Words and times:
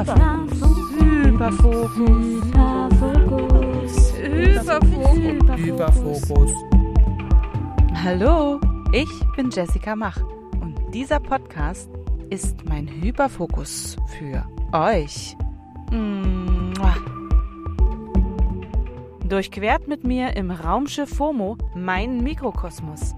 Hyperfokus. 0.00 0.16
Hyperfokus. 2.96 4.14
Hyperfokus. 4.16 5.56
Hyperfokus. 5.58 6.52
Hallo, 8.02 8.58
ich 8.92 9.10
bin 9.36 9.50
Jessica 9.50 9.94
Mach 9.94 10.22
und 10.62 10.78
dieser 10.94 11.20
Podcast 11.20 11.90
ist 12.30 12.66
mein 12.66 12.88
Hyperfokus 12.88 13.98
für 14.06 14.42
euch. 14.72 15.36
Durchquert 19.28 19.86
mit 19.86 20.04
mir 20.04 20.34
im 20.34 20.50
Raumschiff 20.50 21.10
FOMO 21.14 21.58
meinen 21.74 22.22
Mikrokosmos. 22.22 23.14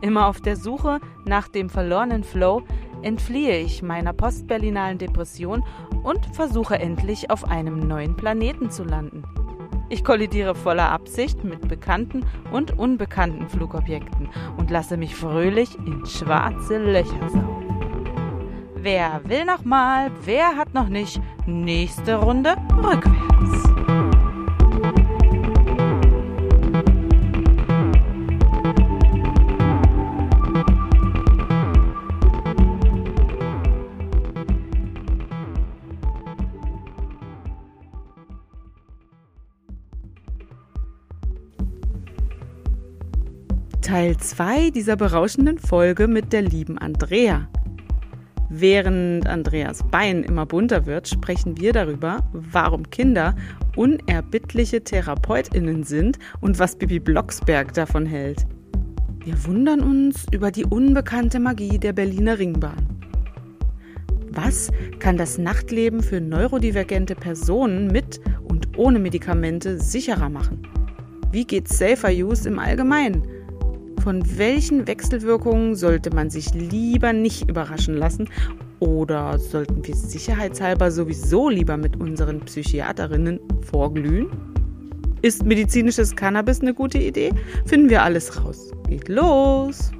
Immer 0.00 0.26
auf 0.26 0.40
der 0.40 0.56
Suche 0.56 0.98
nach 1.26 1.46
dem 1.46 1.70
verlorenen 1.70 2.24
Flow 2.24 2.64
entfliehe 3.04 3.58
ich 3.60 3.82
meiner 3.82 4.12
postberlinalen 4.12 4.98
Depression 4.98 5.62
und 6.02 6.26
versuche 6.34 6.78
endlich 6.78 7.30
auf 7.30 7.44
einem 7.44 7.86
neuen 7.86 8.16
Planeten 8.16 8.70
zu 8.70 8.84
landen. 8.84 9.24
Ich 9.90 10.02
kollidiere 10.02 10.54
voller 10.54 10.90
Absicht 10.90 11.44
mit 11.44 11.68
bekannten 11.68 12.24
und 12.50 12.78
unbekannten 12.78 13.48
Flugobjekten 13.48 14.28
und 14.56 14.70
lasse 14.70 14.96
mich 14.96 15.14
fröhlich 15.14 15.76
in 15.86 16.04
schwarze 16.06 16.78
Löcher 16.78 17.28
saugen. 17.28 17.64
Wer 18.76 19.20
will 19.24 19.44
noch 19.44 19.64
mal? 19.64 20.10
Wer 20.24 20.56
hat 20.56 20.74
noch 20.74 20.88
nicht? 20.88 21.20
Nächste 21.46 22.16
Runde 22.16 22.56
rückwärts. 22.82 23.73
Teil 44.04 44.18
2 44.18 44.68
dieser 44.68 44.96
berauschenden 44.96 45.58
Folge 45.58 46.08
mit 46.08 46.34
der 46.34 46.42
lieben 46.42 46.76
Andrea. 46.76 47.48
Während 48.50 49.26
Andreas 49.26 49.82
Bein 49.90 50.24
immer 50.24 50.44
bunter 50.44 50.84
wird, 50.84 51.08
sprechen 51.08 51.58
wir 51.58 51.72
darüber, 51.72 52.18
warum 52.34 52.90
Kinder 52.90 53.34
unerbittliche 53.76 54.84
TherapeutInnen 54.84 55.84
sind 55.84 56.18
und 56.42 56.58
was 56.58 56.76
Bibi 56.76 57.00
Blocksberg 57.00 57.72
davon 57.72 58.04
hält. 58.04 58.44
Wir 59.24 59.42
wundern 59.46 59.80
uns 59.80 60.26
über 60.32 60.50
die 60.50 60.66
unbekannte 60.66 61.40
Magie 61.40 61.78
der 61.78 61.94
Berliner 61.94 62.38
Ringbahn. 62.38 62.86
Was 64.32 64.70
kann 64.98 65.16
das 65.16 65.38
Nachtleben 65.38 66.02
für 66.02 66.20
neurodivergente 66.20 67.14
Personen 67.14 67.86
mit 67.86 68.20
und 68.42 68.76
ohne 68.76 68.98
Medikamente 68.98 69.80
sicherer 69.80 70.28
machen? 70.28 70.68
Wie 71.32 71.46
geht 71.46 71.68
Safer 71.68 72.10
Use 72.10 72.46
im 72.46 72.58
Allgemeinen? 72.58 73.33
Von 74.04 74.36
welchen 74.36 74.86
Wechselwirkungen 74.86 75.76
sollte 75.76 76.14
man 76.14 76.28
sich 76.28 76.52
lieber 76.52 77.14
nicht 77.14 77.48
überraschen 77.48 77.96
lassen? 77.96 78.28
Oder 78.78 79.38
sollten 79.38 79.82
wir 79.86 79.96
sicherheitshalber 79.96 80.90
sowieso 80.90 81.48
lieber 81.48 81.78
mit 81.78 81.98
unseren 81.98 82.40
Psychiaterinnen 82.40 83.40
vorglühen? 83.62 84.28
Ist 85.22 85.46
medizinisches 85.46 86.14
Cannabis 86.14 86.60
eine 86.60 86.74
gute 86.74 86.98
Idee? 86.98 87.32
Finden 87.64 87.88
wir 87.88 88.02
alles 88.02 88.44
raus. 88.44 88.72
Geht 88.88 89.08
los! 89.08 89.90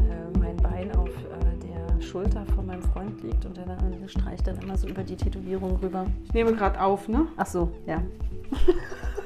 Äh, 0.00 0.38
mein 0.40 0.56
Bein 0.56 0.90
auf 0.96 1.08
äh, 1.08 1.68
der 1.68 2.02
Schulter 2.02 2.44
von 2.56 2.66
meinem 2.66 2.82
Freund 2.82 3.22
liegt 3.22 3.46
und 3.46 3.56
er 3.58 3.66
dann 3.66 4.08
streicht 4.08 4.48
dann 4.48 4.58
immer 4.58 4.76
so 4.76 4.88
über 4.88 5.04
die 5.04 5.14
Tätowierung 5.14 5.76
rüber. 5.76 6.04
Ich 6.24 6.34
nehme 6.34 6.52
gerade 6.52 6.80
auf, 6.80 7.06
ne? 7.06 7.28
Ach 7.36 7.46
so, 7.46 7.70
ja. 7.86 8.02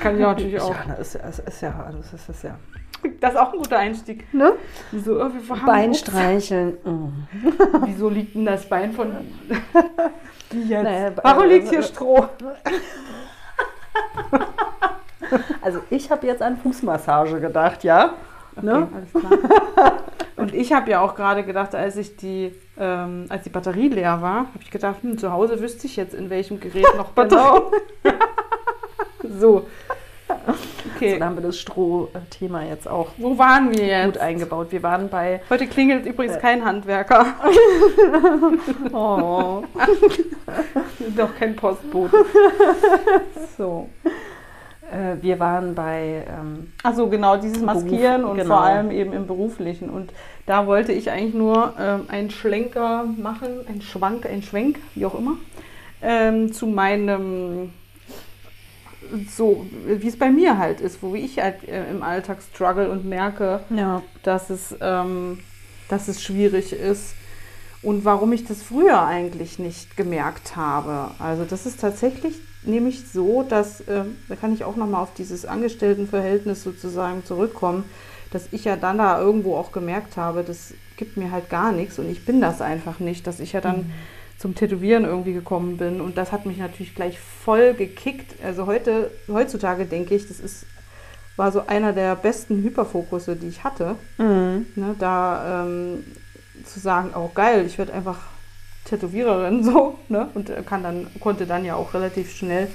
Kann 0.00 0.14
ich 0.16 0.20
natürlich 0.20 0.60
auch. 0.60 0.70
Ja, 0.74 0.94
das 0.96 1.14
ist, 1.14 1.22
das 1.24 1.38
ist 1.40 1.60
ja, 1.62 1.90
das 1.90 2.04
ist, 2.06 2.14
das 2.14 2.28
ist 2.36 2.42
ja. 2.44 2.56
Das 3.20 3.30
ist 3.32 3.36
auch 3.38 3.52
ein 3.52 3.58
guter 3.58 3.78
Einstieg. 3.78 4.32
Ne? 4.34 4.54
Wieso, 4.90 5.18
äh, 5.20 5.30
wir 5.32 5.56
haben- 5.56 5.66
Bein 5.66 5.90
Ups. 5.90 6.00
streicheln. 6.00 6.78
mm. 6.84 7.28
Wieso 7.86 8.08
liegt 8.08 8.34
denn 8.34 8.44
das 8.44 8.68
Bein 8.68 8.92
von. 8.92 9.12
Jetzt? 10.52 10.82
Naja, 10.82 11.12
Warum 11.22 11.44
äh, 11.44 11.46
liegt 11.46 11.68
hier 11.68 11.82
Stroh? 11.82 12.28
Also 15.60 15.80
ich 15.90 16.10
habe 16.10 16.26
jetzt 16.26 16.40
an 16.40 16.56
Fußmassage 16.56 17.40
gedacht, 17.40 17.84
ja? 17.84 18.14
Ne? 18.62 18.82
Okay, 18.82 18.94
alles 18.94 19.12
klar. 19.12 19.92
Und 20.36 20.54
ich 20.54 20.72
habe 20.72 20.90
ja 20.90 21.00
auch 21.00 21.14
gerade 21.14 21.44
gedacht, 21.44 21.74
als 21.74 21.96
ich 21.96 22.16
die, 22.16 22.54
ähm, 22.78 23.26
als 23.28 23.42
die 23.42 23.50
Batterie 23.50 23.88
leer 23.88 24.22
war, 24.22 24.36
habe 24.38 24.58
ich 24.62 24.70
gedacht, 24.70 24.96
hm, 25.02 25.18
zu 25.18 25.30
Hause 25.32 25.60
wüsste 25.60 25.86
ich 25.86 25.96
jetzt, 25.96 26.14
in 26.14 26.30
welchem 26.30 26.60
Gerät 26.60 26.86
noch 26.96 27.10
Batterie. 27.10 27.60
So. 29.38 29.66
Okay. 30.94 31.12
So, 31.12 31.18
dann 31.18 31.28
haben 31.28 31.36
wir 31.36 31.42
das 31.42 31.58
Stroh-Thema 31.58 32.64
jetzt 32.64 32.86
auch 32.86 33.08
Wo 33.16 33.38
waren 33.38 33.72
wir 33.74 33.86
jetzt? 33.86 34.04
gut 34.04 34.18
eingebaut. 34.18 34.66
Wir 34.70 34.82
waren 34.82 35.08
bei 35.08 35.40
Heute 35.48 35.66
klingelt 35.66 36.04
übrigens 36.04 36.38
kein 36.38 36.62
Handwerker. 36.62 37.24
oh, 38.92 39.62
Doch 41.16 41.34
kein 41.38 41.56
Postbote. 41.56 42.26
So. 43.56 43.88
äh, 44.90 45.22
wir 45.22 45.38
waren 45.38 45.74
bei 45.74 46.24
ähm, 46.28 46.72
Ach 46.82 46.94
so, 46.94 47.08
genau, 47.08 47.36
dieses 47.36 47.62
Maskieren 47.62 48.22
Beruf, 48.22 48.32
und 48.32 48.38
genau. 48.38 48.56
vor 48.56 48.64
allem 48.64 48.90
eben 48.90 49.12
im 49.12 49.26
Beruflichen. 49.26 49.90
Und 49.90 50.12
da 50.46 50.66
wollte 50.66 50.92
ich 50.92 51.10
eigentlich 51.10 51.34
nur 51.34 51.74
ähm, 51.78 52.06
einen 52.08 52.30
Schlenker 52.30 53.04
machen, 53.04 53.66
einen 53.68 53.82
Schwank, 53.82 54.26
einen 54.26 54.42
Schwenk, 54.42 54.78
wie 54.94 55.06
auch 55.06 55.18
immer, 55.18 55.36
ähm, 56.02 56.52
zu 56.52 56.66
meinem, 56.66 57.72
so 59.34 59.66
wie 59.86 60.08
es 60.08 60.18
bei 60.18 60.30
mir 60.30 60.58
halt 60.58 60.80
ist, 60.80 61.02
wo 61.02 61.14
ich 61.14 61.38
halt 61.38 61.66
äh, 61.68 61.90
im 61.90 62.02
Alltag 62.02 62.38
struggle 62.42 62.90
und 62.90 63.04
merke, 63.04 63.60
ja. 63.70 64.02
dass 64.22 64.50
es, 64.50 64.74
ähm, 64.80 65.40
dass 65.88 66.08
es 66.08 66.22
schwierig 66.22 66.72
ist 66.72 67.14
und 67.82 68.04
warum 68.04 68.32
ich 68.32 68.44
das 68.44 68.62
früher 68.62 69.02
eigentlich 69.02 69.58
nicht 69.58 69.96
gemerkt 69.96 70.56
habe. 70.56 71.12
Also 71.18 71.44
das 71.44 71.66
ist 71.66 71.80
tatsächlich 71.80 72.34
nämlich 72.64 73.08
so, 73.08 73.42
dass, 73.42 73.82
ähm, 73.88 74.16
da 74.28 74.36
kann 74.36 74.52
ich 74.52 74.64
auch 74.64 74.76
nochmal 74.76 75.02
auf 75.02 75.14
dieses 75.14 75.44
Angestelltenverhältnis 75.44 76.62
sozusagen 76.62 77.24
zurückkommen, 77.24 77.84
dass 78.30 78.48
ich 78.52 78.64
ja 78.64 78.76
dann 78.76 78.98
da 78.98 79.20
irgendwo 79.20 79.56
auch 79.56 79.72
gemerkt 79.72 80.16
habe, 80.16 80.42
das 80.42 80.74
gibt 80.96 81.16
mir 81.16 81.30
halt 81.30 81.48
gar 81.48 81.72
nichts 81.72 81.98
und 81.98 82.10
ich 82.10 82.24
bin 82.24 82.40
das 82.40 82.60
einfach 82.60 82.98
nicht, 82.98 83.26
dass 83.26 83.40
ich 83.40 83.52
ja 83.52 83.60
dann 83.60 83.90
zum 84.38 84.54
Tätowieren 84.54 85.04
irgendwie 85.04 85.32
gekommen 85.32 85.76
bin 85.76 86.00
und 86.00 86.16
das 86.16 86.30
hat 86.30 86.46
mich 86.46 86.58
natürlich 86.58 86.94
gleich 86.94 87.18
voll 87.18 87.74
gekickt. 87.74 88.36
Also 88.42 88.66
heute, 88.66 89.10
heutzutage 89.26 89.84
denke 89.84 90.14
ich, 90.14 90.28
das 90.28 90.38
ist, 90.38 90.64
war 91.36 91.50
so 91.50 91.66
einer 91.66 91.92
der 91.92 92.14
besten 92.14 92.62
Hyperfokusse, 92.62 93.34
die 93.34 93.48
ich 93.48 93.64
hatte. 93.64 93.96
Mhm. 94.16 94.66
Ne, 94.76 94.94
da 94.98 95.64
ähm, 95.64 96.04
zu 96.64 96.78
sagen, 96.78 97.10
oh 97.16 97.30
geil, 97.34 97.66
ich 97.66 97.78
werde 97.78 97.92
einfach 97.92 98.18
Tätowiererin 98.84 99.64
so, 99.64 99.98
ne? 100.08 100.28
Und 100.34 100.50
äh, 100.50 100.62
kann 100.64 100.84
dann, 100.84 101.08
konnte 101.18 101.46
dann 101.46 101.64
ja 101.64 101.74
auch 101.74 101.92
relativ 101.94 102.32
schnell 102.32 102.68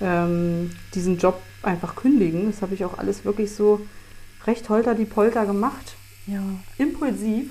ähm, 0.00 0.72
diesen 0.94 1.18
Job 1.18 1.40
einfach 1.62 1.94
kündigen. 1.94 2.50
Das 2.50 2.62
habe 2.62 2.74
ich 2.74 2.84
auch 2.84 2.98
alles 2.98 3.24
wirklich 3.24 3.54
so 3.54 3.80
recht 4.46 4.68
holter 4.68 4.94
die 4.94 5.04
Polter 5.04 5.46
gemacht. 5.46 5.94
Ja. 6.26 6.40
Impulsiv. 6.78 7.50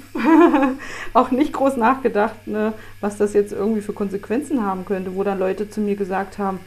auch 1.14 1.32
nicht 1.32 1.54
groß 1.54 1.78
nachgedacht, 1.78 2.48
ne, 2.48 2.74
was 3.02 3.18
das 3.18 3.34
jetzt 3.34 3.54
irgendwie 3.54 3.82
für 3.82 3.94
Konsequenzen 3.94 4.66
haben 4.66 4.86
könnte, 4.86 5.16
wo 5.16 5.24
dann 5.24 5.40
Leute 5.40 5.70
zu 5.70 5.82
mir 5.82 5.96
gesagt 5.96 6.38
haben, 6.38 6.60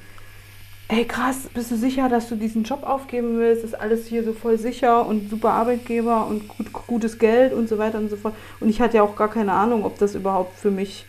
ey 0.88 1.04
krass, 1.04 1.48
bist 1.52 1.70
du 1.70 1.76
sicher, 1.76 2.08
dass 2.08 2.28
du 2.28 2.36
diesen 2.36 2.62
Job 2.62 2.84
aufgeben 2.84 3.38
willst? 3.38 3.64
Ist 3.64 3.78
alles 3.78 4.06
hier 4.06 4.22
so 4.22 4.32
voll 4.32 4.58
sicher 4.58 5.06
und 5.06 5.30
super 5.30 5.50
Arbeitgeber 5.50 6.26
und 6.26 6.48
gut, 6.48 6.72
gutes 6.72 7.18
Geld 7.18 7.52
und 7.52 7.68
so 7.68 7.78
weiter 7.78 7.98
und 7.98 8.08
so 8.08 8.16
fort. 8.16 8.34
Und 8.60 8.68
ich 8.68 8.80
hatte 8.80 8.98
ja 8.98 9.02
auch 9.02 9.16
gar 9.16 9.30
keine 9.30 9.52
Ahnung, 9.52 9.84
ob 9.84 9.98
das 9.98 10.14
überhaupt 10.14 10.56
für 10.58 10.70
mich 10.70 11.06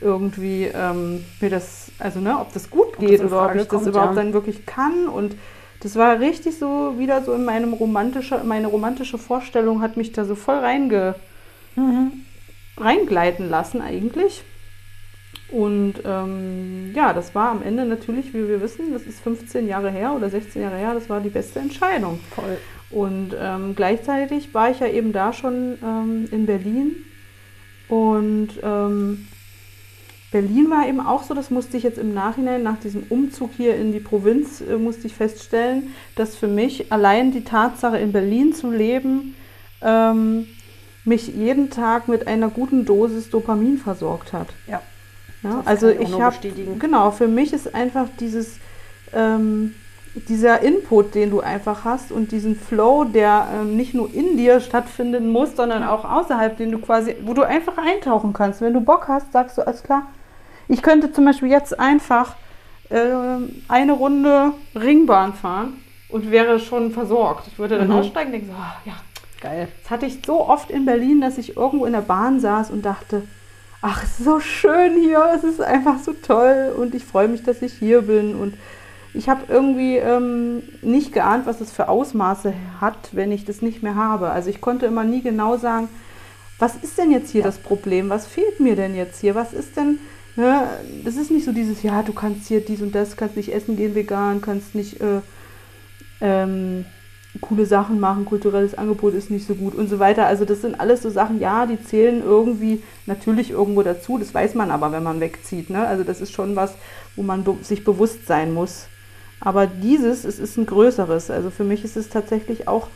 irgendwie 0.00 0.64
ähm, 0.64 1.24
mir 1.40 1.50
das, 1.50 1.92
also 1.98 2.20
ne, 2.20 2.38
ob 2.38 2.52
das 2.52 2.70
gut 2.70 2.98
geht 2.98 3.20
das 3.20 3.26
oder 3.26 3.46
ob 3.46 3.54
ich 3.54 3.60
das 3.62 3.68
kommt, 3.68 3.86
überhaupt 3.86 4.16
ja. 4.16 4.22
dann 4.22 4.32
wirklich 4.32 4.66
kann. 4.66 5.08
Und 5.08 5.36
das 5.82 5.96
war 5.96 6.20
richtig 6.20 6.58
so 6.58 6.98
wieder 6.98 7.22
so 7.22 7.34
in 7.34 7.44
meinem 7.44 7.72
romantische, 7.72 8.42
meine 8.44 8.68
romantische 8.68 9.18
Vorstellung 9.18 9.82
hat 9.82 9.96
mich 9.96 10.12
da 10.12 10.24
so 10.24 10.34
voll 10.34 10.56
reinge, 10.56 11.14
Mhm. 11.74 12.12
reingleiten 12.76 13.48
lassen 13.48 13.80
eigentlich. 13.80 14.42
Und 15.50 15.94
ähm, 16.04 16.92
ja, 16.94 17.12
das 17.12 17.34
war 17.34 17.50
am 17.50 17.62
Ende 17.62 17.84
natürlich, 17.84 18.32
wie 18.32 18.48
wir 18.48 18.60
wissen, 18.60 18.92
das 18.92 19.02
ist 19.02 19.20
15 19.20 19.66
Jahre 19.68 19.90
her 19.90 20.14
oder 20.14 20.30
16 20.30 20.62
Jahre 20.62 20.76
her, 20.76 20.94
das 20.94 21.08
war 21.10 21.20
die 21.20 21.28
beste 21.28 21.60
Entscheidung. 21.60 22.20
Voll. 22.34 22.58
Und 22.90 23.34
ähm, 23.38 23.74
gleichzeitig 23.74 24.52
war 24.54 24.70
ich 24.70 24.80
ja 24.80 24.86
eben 24.86 25.12
da 25.12 25.32
schon 25.32 25.78
ähm, 25.82 26.28
in 26.30 26.46
Berlin. 26.46 26.96
Und 27.88 28.50
ähm, 28.62 29.26
Berlin 30.32 30.70
war 30.70 30.88
eben 30.88 31.00
auch 31.00 31.22
so, 31.22 31.34
das 31.34 31.50
musste 31.50 31.76
ich 31.76 31.82
jetzt 31.82 31.98
im 31.98 32.14
Nachhinein, 32.14 32.62
nach 32.62 32.78
diesem 32.78 33.04
Umzug 33.08 33.50
hier 33.56 33.76
in 33.76 33.92
die 33.92 34.00
Provinz, 34.00 34.60
äh, 34.60 34.76
musste 34.76 35.06
ich 35.06 35.14
feststellen, 35.14 35.94
dass 36.16 36.34
für 36.34 36.48
mich 36.48 36.90
allein 36.90 37.32
die 37.32 37.44
Tatsache, 37.44 37.98
in 37.98 38.12
Berlin 38.12 38.54
zu 38.54 38.70
leben, 38.70 39.36
ähm, 39.82 40.46
mich 41.04 41.28
jeden 41.28 41.70
Tag 41.70 42.08
mit 42.08 42.26
einer 42.26 42.48
guten 42.48 42.84
Dosis 42.84 43.30
Dopamin 43.30 43.78
versorgt 43.78 44.32
hat. 44.32 44.48
Ja. 44.66 44.80
Ja, 45.42 45.62
also 45.64 45.88
ich 45.88 46.00
ich 46.00 46.12
habe 46.12 46.36
bestätigen. 46.36 46.78
genau 46.78 47.10
für 47.10 47.26
mich 47.26 47.52
ist 47.52 47.74
einfach 47.74 48.06
dieses 48.20 48.58
ähm, 49.12 49.74
dieser 50.14 50.60
Input, 50.60 51.14
den 51.14 51.30
du 51.30 51.40
einfach 51.40 51.84
hast 51.84 52.12
und 52.12 52.32
diesen 52.32 52.54
Flow, 52.54 53.04
der 53.04 53.48
ähm, 53.54 53.76
nicht 53.76 53.94
nur 53.94 54.12
in 54.12 54.36
dir 54.36 54.60
stattfinden 54.60 55.30
muss, 55.30 55.56
sondern 55.56 55.82
auch 55.82 56.04
außerhalb, 56.04 56.56
den 56.56 56.70
du 56.70 56.78
quasi, 56.78 57.16
wo 57.22 57.32
du 57.32 57.42
einfach 57.42 57.78
eintauchen 57.78 58.32
kannst. 58.32 58.60
Wenn 58.60 58.74
du 58.74 58.80
Bock 58.80 59.08
hast, 59.08 59.32
sagst 59.32 59.56
du, 59.56 59.66
alles 59.66 59.82
klar. 59.82 60.06
Ich 60.72 60.80
könnte 60.80 61.12
zum 61.12 61.26
Beispiel 61.26 61.50
jetzt 61.50 61.78
einfach 61.78 62.34
ähm, 62.90 63.62
eine 63.68 63.92
Runde 63.92 64.52
Ringbahn 64.74 65.34
fahren 65.34 65.74
und 66.08 66.30
wäre 66.30 66.58
schon 66.60 66.92
versorgt. 66.92 67.46
Ich 67.48 67.58
würde 67.58 67.76
dann 67.78 67.88
Mhm. 67.88 67.94
aussteigen 67.94 68.28
und 68.28 68.32
denken, 68.32 68.48
so, 68.48 68.54
ah, 68.56 68.76
ja, 68.86 68.94
Geil. 69.40 69.68
das 69.82 69.90
hatte 69.90 70.06
ich 70.06 70.20
so 70.24 70.48
oft 70.48 70.70
in 70.70 70.86
Berlin, 70.86 71.20
dass 71.20 71.36
ich 71.36 71.56
irgendwo 71.58 71.84
in 71.84 71.92
der 71.92 72.00
Bahn 72.00 72.40
saß 72.40 72.70
und 72.70 72.86
dachte, 72.86 73.22
ach, 73.82 74.02
es 74.02 74.18
ist 74.20 74.24
so 74.24 74.40
schön 74.40 74.94
hier, 74.98 75.22
es 75.36 75.44
ist 75.44 75.60
einfach 75.60 75.98
so 75.98 76.14
toll 76.14 76.72
und 76.78 76.94
ich 76.94 77.04
freue 77.04 77.28
mich, 77.28 77.42
dass 77.42 77.60
ich 77.60 77.74
hier 77.74 78.02
bin. 78.02 78.34
Und 78.34 78.54
ich 79.12 79.28
habe 79.28 79.42
irgendwie 79.48 79.96
ähm, 79.98 80.62
nicht 80.80 81.12
geahnt, 81.12 81.44
was 81.44 81.60
es 81.60 81.70
für 81.70 81.88
Ausmaße 81.90 82.54
hat, 82.80 83.10
wenn 83.12 83.30
ich 83.30 83.44
das 83.44 83.60
nicht 83.60 83.82
mehr 83.82 83.94
habe. 83.96 84.30
Also 84.30 84.48
ich 84.48 84.62
konnte 84.62 84.86
immer 84.86 85.04
nie 85.04 85.20
genau 85.20 85.58
sagen, 85.58 85.90
was 86.58 86.76
ist 86.76 86.96
denn 86.96 87.10
jetzt 87.10 87.30
hier 87.30 87.42
Ja. 87.42 87.46
das 87.48 87.58
Problem? 87.58 88.08
Was 88.08 88.26
fehlt 88.26 88.58
mir 88.60 88.74
denn 88.74 88.94
jetzt 88.96 89.20
hier? 89.20 89.34
Was 89.34 89.52
ist 89.52 89.76
denn, 89.76 89.98
ne? 90.36 90.68
das 91.04 91.16
ist 91.16 91.30
nicht 91.30 91.44
so 91.44 91.52
dieses, 91.52 91.82
ja, 91.82 92.02
du 92.02 92.12
kannst 92.12 92.48
hier 92.48 92.60
dies 92.60 92.82
und 92.82 92.94
das, 92.94 93.16
kannst 93.16 93.36
nicht 93.36 93.52
essen 93.52 93.76
gehen 93.76 93.94
vegan, 93.94 94.40
kannst 94.40 94.74
nicht 94.74 95.00
äh, 95.00 95.20
ähm, 96.20 96.84
coole 97.40 97.64
Sachen 97.64 97.98
machen, 97.98 98.24
kulturelles 98.24 98.74
Angebot 98.74 99.14
ist 99.14 99.30
nicht 99.30 99.46
so 99.46 99.54
gut 99.54 99.74
und 99.74 99.88
so 99.88 99.98
weiter. 99.98 100.26
Also 100.26 100.44
das 100.44 100.60
sind 100.60 100.78
alles 100.78 101.02
so 101.02 101.10
Sachen, 101.10 101.40
ja, 101.40 101.66
die 101.66 101.82
zählen 101.82 102.22
irgendwie 102.22 102.82
natürlich 103.06 103.50
irgendwo 103.50 103.82
dazu. 103.82 104.18
Das 104.18 104.34
weiß 104.34 104.54
man 104.54 104.70
aber, 104.70 104.92
wenn 104.92 105.02
man 105.02 105.20
wegzieht. 105.20 105.70
Ne? 105.70 105.86
Also 105.86 106.04
das 106.04 106.20
ist 106.20 106.32
schon 106.32 106.56
was, 106.56 106.74
wo 107.16 107.22
man 107.22 107.44
be 107.44 107.56
sich 107.62 107.84
bewusst 107.84 108.26
sein 108.26 108.52
muss. 108.52 108.86
Aber 109.40 109.66
dieses, 109.66 110.24
es 110.24 110.38
ist 110.38 110.58
ein 110.58 110.66
größeres. 110.66 111.30
Also 111.30 111.50
für 111.50 111.64
mich 111.64 111.84
ist 111.84 111.96
es 111.96 112.10
tatsächlich 112.10 112.68
auch 112.68 112.88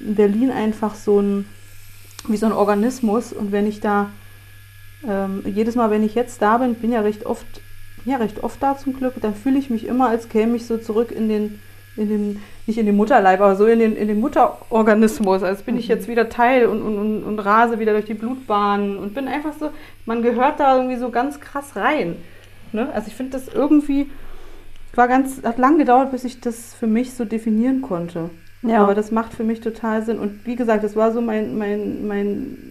in 0.00 0.14
Berlin 0.14 0.50
einfach 0.50 0.94
so 0.94 1.20
ein, 1.20 1.44
wie 2.26 2.36
so 2.36 2.46
ein 2.46 2.52
Organismus. 2.52 3.32
Und 3.34 3.52
wenn 3.52 3.66
ich 3.66 3.80
da, 3.80 4.10
ähm, 5.06 5.42
jedes 5.44 5.74
Mal, 5.74 5.90
wenn 5.90 6.02
ich 6.02 6.14
jetzt 6.14 6.42
da 6.42 6.58
bin, 6.58 6.74
bin 6.74 6.92
ja 6.92 7.00
recht 7.00 7.26
oft, 7.26 7.46
ja 8.04 8.16
recht 8.16 8.42
oft 8.42 8.62
da 8.62 8.76
zum 8.76 8.94
Glück, 8.94 9.14
dann 9.20 9.34
fühle 9.34 9.58
ich 9.58 9.70
mich 9.70 9.86
immer, 9.86 10.08
als 10.08 10.28
käme 10.28 10.56
ich 10.56 10.66
so 10.66 10.78
zurück 10.78 11.12
in 11.12 11.28
den, 11.28 11.60
in 11.96 12.08
den, 12.08 12.42
nicht 12.66 12.78
in 12.78 12.86
den 12.86 12.96
Mutterleib, 12.96 13.40
aber 13.40 13.56
so 13.56 13.66
in 13.66 13.78
den, 13.78 13.96
in 13.96 14.08
den 14.08 14.20
Mutterorganismus. 14.20 15.42
Als 15.42 15.62
bin 15.62 15.76
ich 15.76 15.88
jetzt 15.88 16.08
wieder 16.08 16.28
Teil 16.28 16.66
und, 16.66 16.82
und, 16.82 16.98
und, 16.98 17.24
und 17.24 17.38
rase 17.40 17.78
wieder 17.78 17.92
durch 17.92 18.06
die 18.06 18.14
Blutbahnen 18.14 18.98
und 18.98 19.14
bin 19.14 19.28
einfach 19.28 19.52
so, 19.58 19.70
man 20.06 20.22
gehört 20.22 20.60
da 20.60 20.76
irgendwie 20.76 20.96
so 20.96 21.10
ganz 21.10 21.40
krass 21.40 21.76
rein. 21.76 22.16
Ne? 22.72 22.88
Also 22.92 23.08
ich 23.08 23.14
finde 23.14 23.32
das 23.32 23.48
irgendwie, 23.48 24.10
war 24.94 25.08
ganz, 25.08 25.42
hat 25.44 25.58
lang 25.58 25.78
gedauert, 25.78 26.10
bis 26.10 26.24
ich 26.24 26.40
das 26.40 26.74
für 26.74 26.86
mich 26.86 27.14
so 27.14 27.24
definieren 27.24 27.82
konnte. 27.82 28.30
Ja. 28.62 28.82
Aber 28.82 28.94
das 28.94 29.12
macht 29.12 29.32
für 29.32 29.44
mich 29.44 29.60
total 29.60 30.04
Sinn. 30.04 30.18
Und 30.18 30.44
wie 30.44 30.56
gesagt, 30.56 30.82
das 30.82 30.96
war 30.96 31.12
so 31.12 31.20
mein, 31.20 31.56
mein, 31.56 32.06
mein 32.06 32.67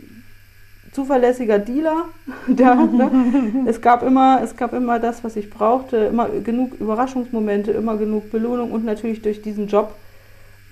zuverlässiger 0.97 1.59
Dealer. 1.59 2.05
Der, 2.47 2.73
ne? 2.73 3.65
es, 3.67 3.81
gab 3.81 4.01
immer, 4.01 4.41
es 4.43 4.57
gab 4.57 4.73
immer 4.73 4.97
das, 4.99 5.23
was 5.23 5.35
ich 5.35 5.51
brauchte, 5.51 5.97
immer 5.97 6.27
genug 6.27 6.73
Überraschungsmomente, 6.79 7.71
immer 7.71 7.97
genug 7.97 8.31
Belohnung 8.31 8.71
und 8.71 8.83
natürlich 8.83 9.21
durch 9.21 9.43
diesen 9.43 9.67
Job, 9.67 9.93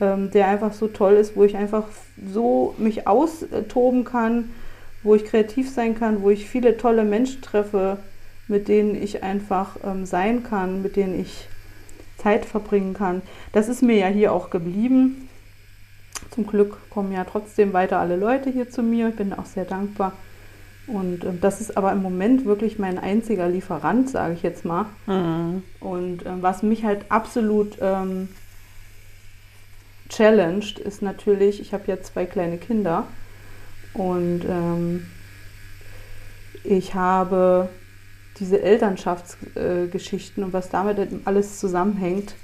ähm, 0.02 0.32
der 0.32 0.48
einfach 0.48 0.74
so 0.74 0.88
toll 0.88 1.14
ist, 1.14 1.36
wo 1.36 1.44
ich 1.44 1.56
einfach 1.56 1.84
so 2.34 2.74
mich 2.80 3.08
austoben 3.08 4.04
kann, 4.04 4.50
wo 5.04 5.14
ich 5.14 5.26
kreativ 5.26 5.70
sein 5.70 5.94
kann, 5.94 6.24
wo 6.24 6.32
ich 6.32 6.50
viele 6.50 6.76
tolle 6.78 7.04
Menschen 7.04 7.44
treffe, 7.44 7.98
mit 8.48 8.68
denen 8.68 8.96
ich 8.96 9.22
einfach 9.22 9.78
ähm, 9.86 10.08
sein 10.08 10.42
kann, 10.42 10.82
mit 10.82 10.96
denen 10.96 11.20
ich 11.22 11.48
Zeit 12.18 12.46
verbringen 12.46 12.96
kann. 12.96 13.22
Das 13.52 13.70
ist 13.70 13.84
mir 13.84 13.98
ja 13.98 14.08
hier 14.08 14.34
auch 14.34 14.50
geblieben. 14.50 15.25
Zum 16.32 16.48
Glück 16.48 16.78
kommen 16.90 17.12
ja 17.12 17.24
trotzdem 17.24 17.74
weiter 17.74 18.00
alle 18.00 18.16
Leute 18.18 18.50
hier 18.50 18.70
zu 18.70 18.84
mir. 18.84 19.10
Ich 19.10 19.16
bin 19.16 19.34
auch 19.34 19.46
sehr 19.46 19.66
dankbar. 19.66 20.14
Und 20.88 21.24
ähm, 21.24 21.40
das 21.42 21.62
ist 21.62 21.78
aber 21.78 21.92
im 21.92 22.02
Moment 22.02 22.46
wirklich 22.46 22.78
mein 22.78 23.00
einziger 23.00 23.48
Lieferant, 23.48 24.10
sage 24.10 24.34
ich 24.34 24.44
jetzt 24.44 24.66
mal. 24.66 24.86
Mhm. 25.08 25.64
Und 25.80 26.26
ähm, 26.26 26.42
was 26.42 26.64
mich 26.64 26.84
halt 26.84 27.06
absolut 27.10 27.78
ähm, 27.82 28.30
challenged, 30.10 30.80
ist 30.80 31.02
natürlich, 31.02 31.60
ich 31.60 31.74
habe 31.74 31.84
ja 31.88 32.02
zwei 32.02 32.26
kleine 32.26 32.58
Kinder 32.58 33.08
und 33.94 34.42
ähm, 34.48 35.08
ich 36.64 36.94
habe 36.94 37.70
diese 38.40 38.62
Elternschaftsgeschichten 38.62 40.44
äh, 40.44 40.46
und 40.46 40.54
was 40.54 40.70
damit 40.70 40.98
alles 41.26 41.60
zusammenhängt, 41.60 42.36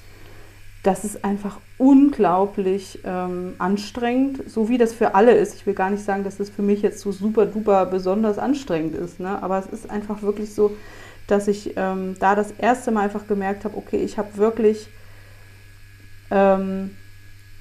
das 0.83 1.05
ist 1.05 1.23
einfach 1.23 1.59
unglaublich 1.77 2.99
ähm, 3.03 3.53
anstrengend, 3.59 4.49
so 4.49 4.67
wie 4.67 4.79
das 4.79 4.93
für 4.93 5.13
alle 5.13 5.33
ist. 5.33 5.55
Ich 5.55 5.65
will 5.67 5.75
gar 5.75 5.91
nicht 5.91 6.03
sagen, 6.03 6.23
dass 6.23 6.37
das 6.37 6.49
für 6.49 6.63
mich 6.63 6.81
jetzt 6.81 7.01
so 7.01 7.11
super 7.11 7.45
duper 7.45 7.85
besonders 7.85 8.39
anstrengend 8.39 8.95
ist, 8.95 9.19
ne? 9.19 9.41
aber 9.43 9.59
es 9.59 9.67
ist 9.67 9.89
einfach 9.89 10.23
wirklich 10.23 10.53
so, 10.53 10.75
dass 11.27 11.47
ich 11.47 11.73
ähm, 11.77 12.15
da 12.19 12.35
das 12.35 12.51
erste 12.51 12.91
Mal 12.91 13.01
einfach 13.01 13.27
gemerkt 13.27 13.63
habe, 13.63 13.77
okay, 13.77 14.03
ich 14.03 14.17
habe 14.17 14.37
wirklich 14.37 14.87
ähm, 16.31 16.91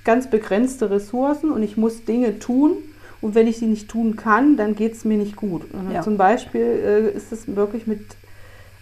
ganz 0.04 0.30
begrenzte 0.30 0.90
Ressourcen 0.90 1.50
und 1.50 1.62
ich 1.62 1.76
muss 1.76 2.04
Dinge 2.04 2.38
tun. 2.38 2.72
Und 3.20 3.34
wenn 3.34 3.46
ich 3.46 3.58
sie 3.58 3.66
nicht 3.66 3.90
tun 3.90 4.16
kann, 4.16 4.56
dann 4.56 4.74
geht 4.74 4.94
es 4.94 5.04
mir 5.04 5.18
nicht 5.18 5.36
gut. 5.36 5.64
Ja. 5.92 6.00
Zum 6.00 6.16
Beispiel 6.16 6.62
äh, 6.62 7.10
ist 7.14 7.32
es 7.32 7.54
wirklich 7.54 7.86
mit 7.86 8.00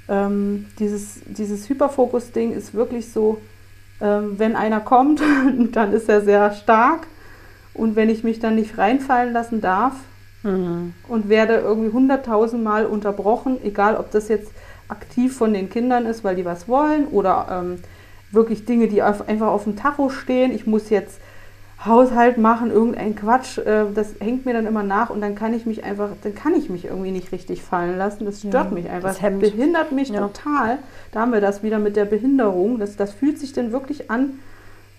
ähm, 0.09 0.67
dieses, 0.79 1.21
dieses 1.27 1.69
Hyperfokus-Ding 1.69 2.53
ist 2.53 2.73
wirklich 2.73 3.13
so, 3.13 3.41
wenn 4.01 4.57
einer 4.57 4.81
kommt, 4.81 5.21
dann 5.73 5.93
ist 5.93 6.09
er 6.09 6.21
sehr 6.21 6.53
stark. 6.53 7.07
Und 7.75 7.97
wenn 7.97 8.11
ich 8.11 8.25
mich 8.25 8.41
dann 8.41 8.55
nicht 8.57 8.79
reinfallen 8.79 9.33
lassen 9.33 9.61
darf 9.61 9.95
Mhm. 10.43 10.95
und 11.09 11.29
werde 11.29 11.55
irgendwie 11.55 11.93
hunderttausend 11.93 12.63
Mal 12.63 12.87
unterbrochen, 12.87 13.59
egal 13.65 13.97
ob 13.97 14.11
das 14.13 14.29
jetzt 14.29 14.53
aktiv 14.89 15.37
von 15.37 15.53
den 15.53 15.69
Kindern 15.69 16.07
ist, 16.07 16.23
weil 16.23 16.37
die 16.37 16.45
was 16.45 16.69
wollen 16.69 17.07
oder 17.09 17.47
ähm, 17.51 17.79
wirklich 18.31 18.65
Dinge, 18.65 18.89
die 18.89 19.03
auf, 19.03 19.29
einfach 19.29 19.49
auf 19.49 19.65
dem 19.65 19.77
Tacho 19.77 20.11
stehen. 20.11 20.53
Ich 20.53 20.67
muss 20.67 20.91
jetzt 20.91 21.21
Haushalt 21.85 22.39
machen, 22.39 22.71
irgendein 22.73 23.15
Quatsch, 23.15 23.59
äh, 23.59 23.85
das 23.95 24.17
hängt 24.19 24.45
mir 24.47 24.53
dann 24.53 24.67
immer 24.67 24.83
nach 24.83 25.11
und 25.11 25.21
dann 25.21 25.37
kann 25.37 25.55
ich 25.55 25.65
mich 25.65 25.85
einfach, 25.85 26.11
dann 26.23 26.35
kann 26.35 26.55
ich 26.55 26.69
mich 26.69 26.87
irgendwie 26.87 27.13
nicht 27.13 27.31
richtig 27.31 27.63
fallen 27.63 27.97
lassen. 27.97 28.25
Das 28.25 28.41
stört 28.41 28.55
Ja, 28.71 28.71
mich 28.75 28.91
einfach. 28.91 29.09
das 29.11 29.23
hemmt. 29.23 29.41
behindert 29.41 29.93
mich 29.93 30.09
Ja. 30.09 30.21
total. 30.21 30.79
Da 31.13 31.21
haben 31.21 31.33
wir 31.33 31.41
das 31.41 31.63
wieder 31.63 31.79
mit 31.79 31.95
der 31.95 32.05
Behinderung. 32.05 32.81
Das, 32.81 32.97
das 32.97 33.13
fühlt 33.13 33.39
sich 33.39 33.53
dann 33.53 33.71
wirklich 33.71 34.11
an, 34.11 34.41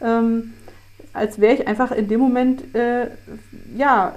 ähm, 0.02 0.54
als 1.12 1.42
wäre 1.42 1.54
ich 1.54 1.68
einfach 1.68 1.92
in 1.92 2.08
dem 2.08 2.22
Moment 2.22 2.74
äh, 2.74 3.08
ja 3.76 4.14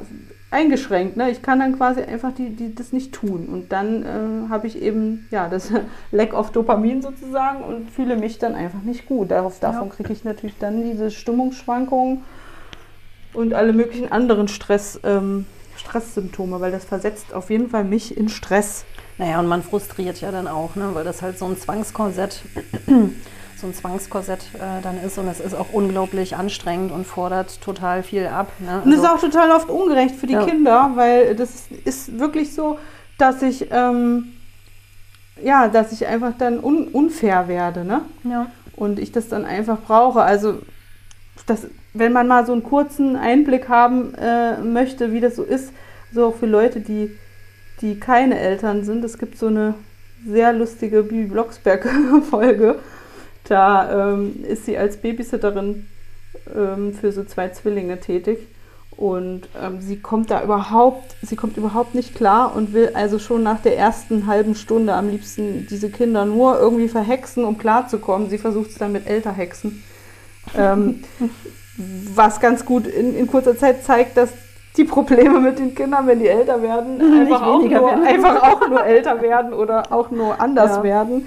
eingeschränkt. 0.52 1.16
Ne? 1.16 1.31
Ich 1.31 1.42
kann 1.42 1.59
dann 1.59 1.76
quasi 1.76 2.02
einfach 2.02 2.33
die, 2.33 2.50
die, 2.50 2.75
das 2.75 2.92
nicht 2.92 3.12
tun. 3.12 3.47
Und 3.50 3.73
dann 3.73 4.02
äh, 4.04 4.50
habe 4.50 4.69
ich 4.69 4.81
eben 4.81 5.26
ja 5.33 5.49
das 5.49 5.73
Lack 6.12 6.33
of 6.35 6.52
Dopamin 6.52 7.02
sozusagen 7.02 7.64
und 7.64 7.90
fühle 7.90 8.14
mich 8.16 8.38
dann 8.38 8.54
einfach 8.54 8.83
nicht 8.83 9.07
gut. 9.07 9.33
Darauf, 9.33 9.59
davon 9.59 9.88
kriege 9.88 10.12
ich 10.12 10.23
natürlich 10.23 10.59
dann 10.61 10.83
diese 10.85 11.11
Stimmungsschwankungen 11.11 12.23
und 13.34 13.54
alle 13.54 13.72
möglichen 13.72 14.10
anderen 14.12 14.48
Stress, 14.48 15.00
ähm, 15.04 15.46
Stresssymptome, 15.76 16.60
weil 16.60 16.72
das 16.72 16.84
versetzt 16.84 17.32
auf 17.34 17.50
jeden 17.50 17.70
Fall 17.70 17.84
mich 17.84 18.16
in 18.16 18.28
Stress. 18.28 18.84
Naja, 19.18 19.40
und 19.40 19.46
man 19.46 19.62
frustriert 19.62 20.20
ja 20.20 20.30
dann 20.30 20.48
auch, 20.48 20.74
ne? 20.76 20.90
weil 20.94 21.04
das 21.04 21.22
halt 21.22 21.38
so 21.38 21.46
ein 21.46 21.58
Zwangskorsett, 21.58 22.40
so 23.56 23.66
ein 23.66 23.74
Zwangskorsett 23.74 24.40
äh, 24.54 24.82
dann 24.82 25.02
ist 25.02 25.18
und 25.18 25.28
es 25.28 25.40
ist 25.40 25.54
auch 25.54 25.72
unglaublich 25.72 26.36
anstrengend 26.36 26.92
und 26.92 27.06
fordert 27.06 27.60
total 27.60 28.02
viel 28.02 28.26
ab. 28.26 28.50
Ne? 28.58 28.82
Und 28.84 28.92
es 28.92 28.98
ist 28.98 29.04
Also- 29.04 29.16
auch 29.16 29.20
total 29.20 29.50
oft 29.50 29.68
ungerecht 29.68 30.14
für 30.16 30.26
die 30.26 30.34
Ja. 30.34 30.44
Kinder, 30.44 30.92
weil 30.94 31.34
das 31.36 31.66
ist 31.84 32.18
wirklich 32.18 32.54
so, 32.54 32.78
dass 33.18 33.42
ich 33.42 33.68
ähm, 33.70 34.32
ja, 35.42 35.68
dass 35.68 35.92
ich 35.92 36.06
einfach 36.06 36.32
dann 36.38 36.62
un 36.62 36.88
unfair 36.88 37.48
werde, 37.48 37.84
ne? 37.84 38.02
ja. 38.24 38.46
Und 38.76 38.98
ich 38.98 39.12
das 39.12 39.28
dann 39.28 39.44
einfach 39.44 39.78
brauche. 39.80 40.22
Also 40.22 40.58
das, 41.46 41.66
wenn 41.94 42.12
man 42.12 42.28
mal 42.28 42.46
so 42.46 42.52
einen 42.52 42.62
kurzen 42.62 43.16
Einblick 43.16 43.68
haben 43.68 44.14
äh, 44.14 44.58
möchte, 44.58 45.12
wie 45.12 45.20
das 45.20 45.37
so 45.37 45.42
ist, 45.42 45.72
so 46.12 46.26
auch 46.26 46.34
für 46.34 46.46
Leute, 46.46 46.80
die, 46.80 47.16
die 47.80 47.99
keine 47.99 48.38
Eltern 48.38 48.84
sind. 48.84 49.04
Es 49.04 49.18
gibt 49.18 49.38
so 49.38 49.46
eine 49.46 49.75
sehr 50.26 50.52
lustige 50.52 51.02
Bibi 51.02 51.26
Blocksberg-Folge. 51.26 52.76
Da 53.44 54.12
ähm, 54.12 54.44
ist 54.44 54.66
sie 54.66 54.78
als 54.78 54.96
Babysitterin 54.96 55.87
ähm, 56.54 56.94
für 56.94 57.12
so 57.12 57.25
zwei 57.25 57.49
Zwillinge 57.49 58.00
tätig. 58.00 58.38
Und 58.96 59.49
ähm, 59.61 59.80
sie 59.80 59.99
kommt 59.99 60.30
da 60.30 60.44
überhaupt, 60.44 61.16
sie 61.22 61.34
kommt 61.34 61.56
überhaupt 61.56 61.94
nicht 61.94 62.14
klar 62.14 62.54
und 62.54 62.72
will 62.75 62.90
also 62.94 63.18
schon 63.18 63.42
nach 63.42 63.61
der 63.61 63.76
ersten 63.76 64.26
halben 64.26 64.54
Stunde 64.54 64.92
am 64.92 65.08
liebsten 65.08 65.66
diese 65.68 65.90
Kinder 65.90 66.26
nur 66.26 66.58
irgendwie 66.58 66.88
verhexen, 66.88 67.44
um 67.44 67.56
klarzukommen. 67.56 68.28
Sie 68.28 68.38
versucht 68.38 68.70
es 68.70 68.78
dann 68.78 68.92
mit 68.92 69.06
Elterhexen. 69.06 69.82
ähm, 70.56 71.02
was 71.76 72.41
ganz 72.41 72.64
gut 72.64 72.87
in, 72.87 73.17
in 73.17 73.26
kurzer 73.26 73.57
Zeit 73.57 73.85
zeigt, 73.85 74.17
dass 74.17 74.31
die 74.76 74.85
Probleme 74.85 75.41
mit 75.41 75.59
den 75.59 75.75
Kindern, 75.75 76.07
wenn 76.07 76.19
die 76.19 76.29
älter 76.29 76.62
werden, 76.62 77.00
einfach 77.00 77.43
auch, 77.43 77.62
nur, 77.62 77.71
werden. 77.71 78.05
einfach 78.05 78.43
auch 78.43 78.69
nur 78.69 78.85
älter 78.85 79.21
werden 79.21 79.52
oder 79.52 79.93
auch 79.93 80.11
nur 80.11 80.41
anders 80.41 80.76
ja. 80.76 80.83
werden. 80.83 81.26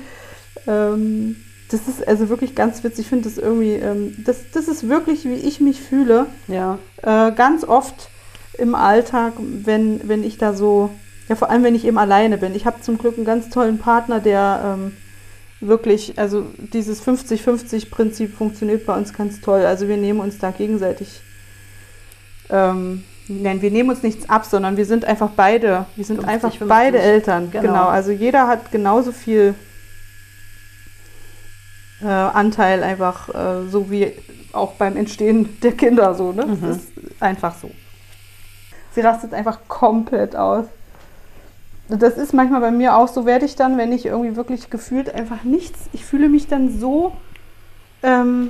Ähm, 0.67 1.35
das 1.69 1.87
ist 1.87 2.07
also 2.07 2.29
wirklich 2.29 2.55
ganz 2.55 2.83
witzig. 2.83 3.05
Ich 3.05 3.09
finde 3.09 3.29
das 3.29 3.37
irgendwie, 3.37 3.73
ähm, 3.73 4.15
das, 4.25 4.51
das 4.51 4.67
ist 4.67 4.87
wirklich, 4.87 5.25
wie 5.25 5.35
ich 5.35 5.59
mich 5.59 5.81
fühle. 5.81 6.27
Ja. 6.47 6.77
Äh, 7.01 7.31
ganz 7.33 7.63
oft 7.63 8.09
im 8.57 8.75
Alltag, 8.75 9.33
wenn, 9.37 10.07
wenn 10.07 10.23
ich 10.23 10.37
da 10.37 10.53
so, 10.53 10.89
ja 11.27 11.35
vor 11.35 11.49
allem 11.49 11.63
wenn 11.63 11.75
ich 11.75 11.85
eben 11.85 11.97
alleine 11.97 12.37
bin. 12.37 12.55
Ich 12.55 12.65
habe 12.65 12.81
zum 12.81 12.97
Glück 12.97 13.17
einen 13.17 13.25
ganz 13.25 13.49
tollen 13.49 13.79
Partner, 13.79 14.19
der 14.19 14.77
ähm, 14.77 14.97
wirklich, 15.67 16.17
also 16.17 16.45
dieses 16.57 17.05
50-50-Prinzip 17.05 18.35
funktioniert 18.35 18.85
bei 18.85 18.95
uns 18.95 19.13
ganz 19.13 19.41
toll. 19.41 19.65
Also 19.65 19.87
wir 19.87 19.97
nehmen 19.97 20.19
uns 20.19 20.37
da 20.37 20.51
gegenseitig, 20.51 21.21
ähm, 22.49 23.03
nein, 23.27 23.61
wir 23.61 23.71
nehmen 23.71 23.89
uns 23.89 24.03
nichts 24.03 24.29
ab, 24.29 24.45
sondern 24.45 24.77
wir 24.77 24.85
sind 24.85 25.05
einfach 25.05 25.29
beide, 25.35 25.85
wir 25.95 26.05
sind 26.05 26.17
50, 26.17 26.33
einfach 26.33 26.49
50. 26.49 26.67
beide 26.67 26.99
Eltern. 26.99 27.51
Genau. 27.51 27.63
genau. 27.63 27.85
Also 27.87 28.11
jeder 28.11 28.47
hat 28.47 28.71
genauso 28.71 29.11
viel 29.11 29.55
äh, 32.01 32.07
Anteil 32.07 32.83
einfach 32.83 33.29
äh, 33.29 33.67
so 33.69 33.89
wie 33.89 34.13
auch 34.53 34.73
beim 34.73 34.95
Entstehen 34.95 35.57
der 35.61 35.73
Kinder 35.73 36.13
so. 36.15 36.31
Ne? 36.31 36.45
Mhm. 36.45 36.61
Das 36.61 36.77
ist 36.77 36.91
einfach 37.19 37.55
so. 37.55 37.69
Sie 38.91 39.01
rastet 39.01 39.33
einfach 39.33 39.59
komplett 39.67 40.35
aus. 40.35 40.65
Das 41.87 42.17
ist 42.17 42.33
manchmal 42.33 42.61
bei 42.61 42.71
mir 42.71 42.97
auch 42.97 43.07
so, 43.07 43.25
werde 43.25 43.45
ich 43.45 43.55
dann, 43.55 43.77
wenn 43.77 43.91
ich 43.91 44.05
irgendwie 44.05 44.35
wirklich 44.35 44.69
gefühlt 44.69 45.13
einfach 45.13 45.43
nichts, 45.43 45.79
ich 45.93 46.03
fühle 46.03 46.29
mich 46.29 46.47
dann 46.47 46.79
so, 46.79 47.13
ähm, 48.01 48.49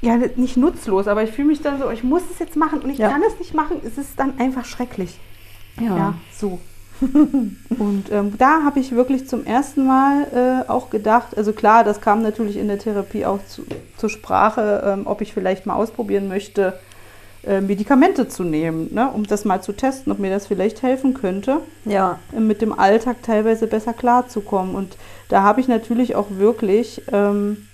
ja, 0.00 0.16
nicht 0.36 0.56
nutzlos, 0.56 1.08
aber 1.08 1.22
ich 1.22 1.32
fühle 1.32 1.48
mich 1.48 1.62
dann 1.62 1.80
so, 1.80 1.90
ich 1.90 2.04
muss 2.04 2.22
es 2.30 2.38
jetzt 2.38 2.56
machen 2.56 2.80
und 2.80 2.90
ich 2.90 2.98
ja. 2.98 3.08
kann 3.08 3.22
es 3.26 3.38
nicht 3.38 3.54
machen, 3.54 3.80
es 3.84 3.98
ist 3.98 4.18
dann 4.18 4.38
einfach 4.38 4.64
schrecklich. 4.64 5.18
Ja, 5.80 5.96
ja 5.96 6.14
so. 6.32 6.60
und 7.00 8.04
ähm, 8.12 8.34
da 8.38 8.62
habe 8.62 8.78
ich 8.78 8.92
wirklich 8.92 9.26
zum 9.26 9.44
ersten 9.44 9.84
Mal 9.84 10.64
äh, 10.66 10.70
auch 10.70 10.90
gedacht, 10.90 11.36
also 11.36 11.52
klar, 11.52 11.82
das 11.82 12.00
kam 12.00 12.22
natürlich 12.22 12.56
in 12.56 12.68
der 12.68 12.78
Therapie 12.78 13.26
auch 13.26 13.44
zu, 13.46 13.62
zur 13.96 14.10
Sprache, 14.10 14.84
ähm, 14.86 15.06
ob 15.06 15.20
ich 15.20 15.32
vielleicht 15.32 15.66
mal 15.66 15.74
ausprobieren 15.74 16.28
möchte, 16.28 16.78
äh, 17.46 17.60
Medikamente 17.60 18.28
zu 18.28 18.44
nehmen, 18.44 18.92
ne, 18.92 19.10
um 19.10 19.24
das 19.24 19.44
mal 19.44 19.62
zu 19.62 19.72
testen, 19.72 20.12
ob 20.12 20.18
mir 20.18 20.30
das 20.30 20.46
vielleicht 20.46 20.82
helfen 20.82 21.14
könnte, 21.14 21.60
ja. 21.84 22.18
Äh, 22.34 22.40
mit 22.40 22.62
dem 22.62 22.72
Alltag 22.78 23.22
teilweise 23.22 23.66
besser 23.66 23.92
klarzukommen. 23.92 24.74
Und 24.74 24.96
da 25.28 25.42
habe 25.42 25.60
ich 25.60 25.68
natürlich 25.68 26.14
auch 26.14 26.26
wirklich 26.30 27.02
ähm, 27.12 27.68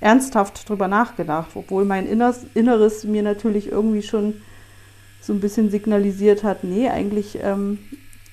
ernsthaft 0.00 0.68
drüber 0.68 0.88
nachgedacht, 0.88 1.50
obwohl 1.54 1.84
mein 1.84 2.06
Inneres, 2.06 2.46
Inneres 2.54 3.04
mir 3.04 3.22
natürlich 3.22 3.70
irgendwie 3.70 4.02
schon 4.02 4.34
so 5.20 5.32
ein 5.32 5.40
bisschen 5.40 5.70
signalisiert 5.70 6.44
hat, 6.44 6.62
nee, 6.62 6.88
eigentlich 6.88 7.38
ähm, 7.42 7.78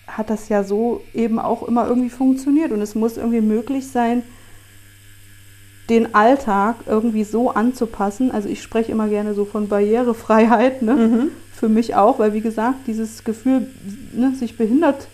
hat 0.07 0.29
das 0.29 0.49
ja 0.49 0.63
so 0.63 1.01
eben 1.13 1.39
auch 1.39 1.67
immer 1.67 1.87
irgendwie 1.87 2.09
funktioniert. 2.09 2.71
Und 2.71 2.81
es 2.81 2.93
muss 2.93 3.17
irgendwie 3.17 3.41
möglich 3.41 3.87
sein, 3.87 4.23
den 5.89 6.15
Alltag 6.15 6.75
irgendwie 6.85 7.23
so 7.23 7.51
anzupassen. 7.51 8.31
Also 8.31 8.49
ich 8.49 8.61
spreche 8.61 8.91
immer 8.91 9.07
gerne 9.07 9.33
so 9.33 9.45
von 9.45 9.67
Barrierefreiheit, 9.67 10.81
ne? 10.81 10.93
Mhm. 10.95 11.31
für 11.51 11.69
mich 11.69 11.95
auch, 11.95 12.19
weil 12.19 12.33
wie 12.33 12.41
gesagt, 12.41 12.87
dieses 12.87 13.23
Gefühl, 13.23 13.67
ne, 14.13 14.33
sich 14.35 14.57
behindert 14.57 15.07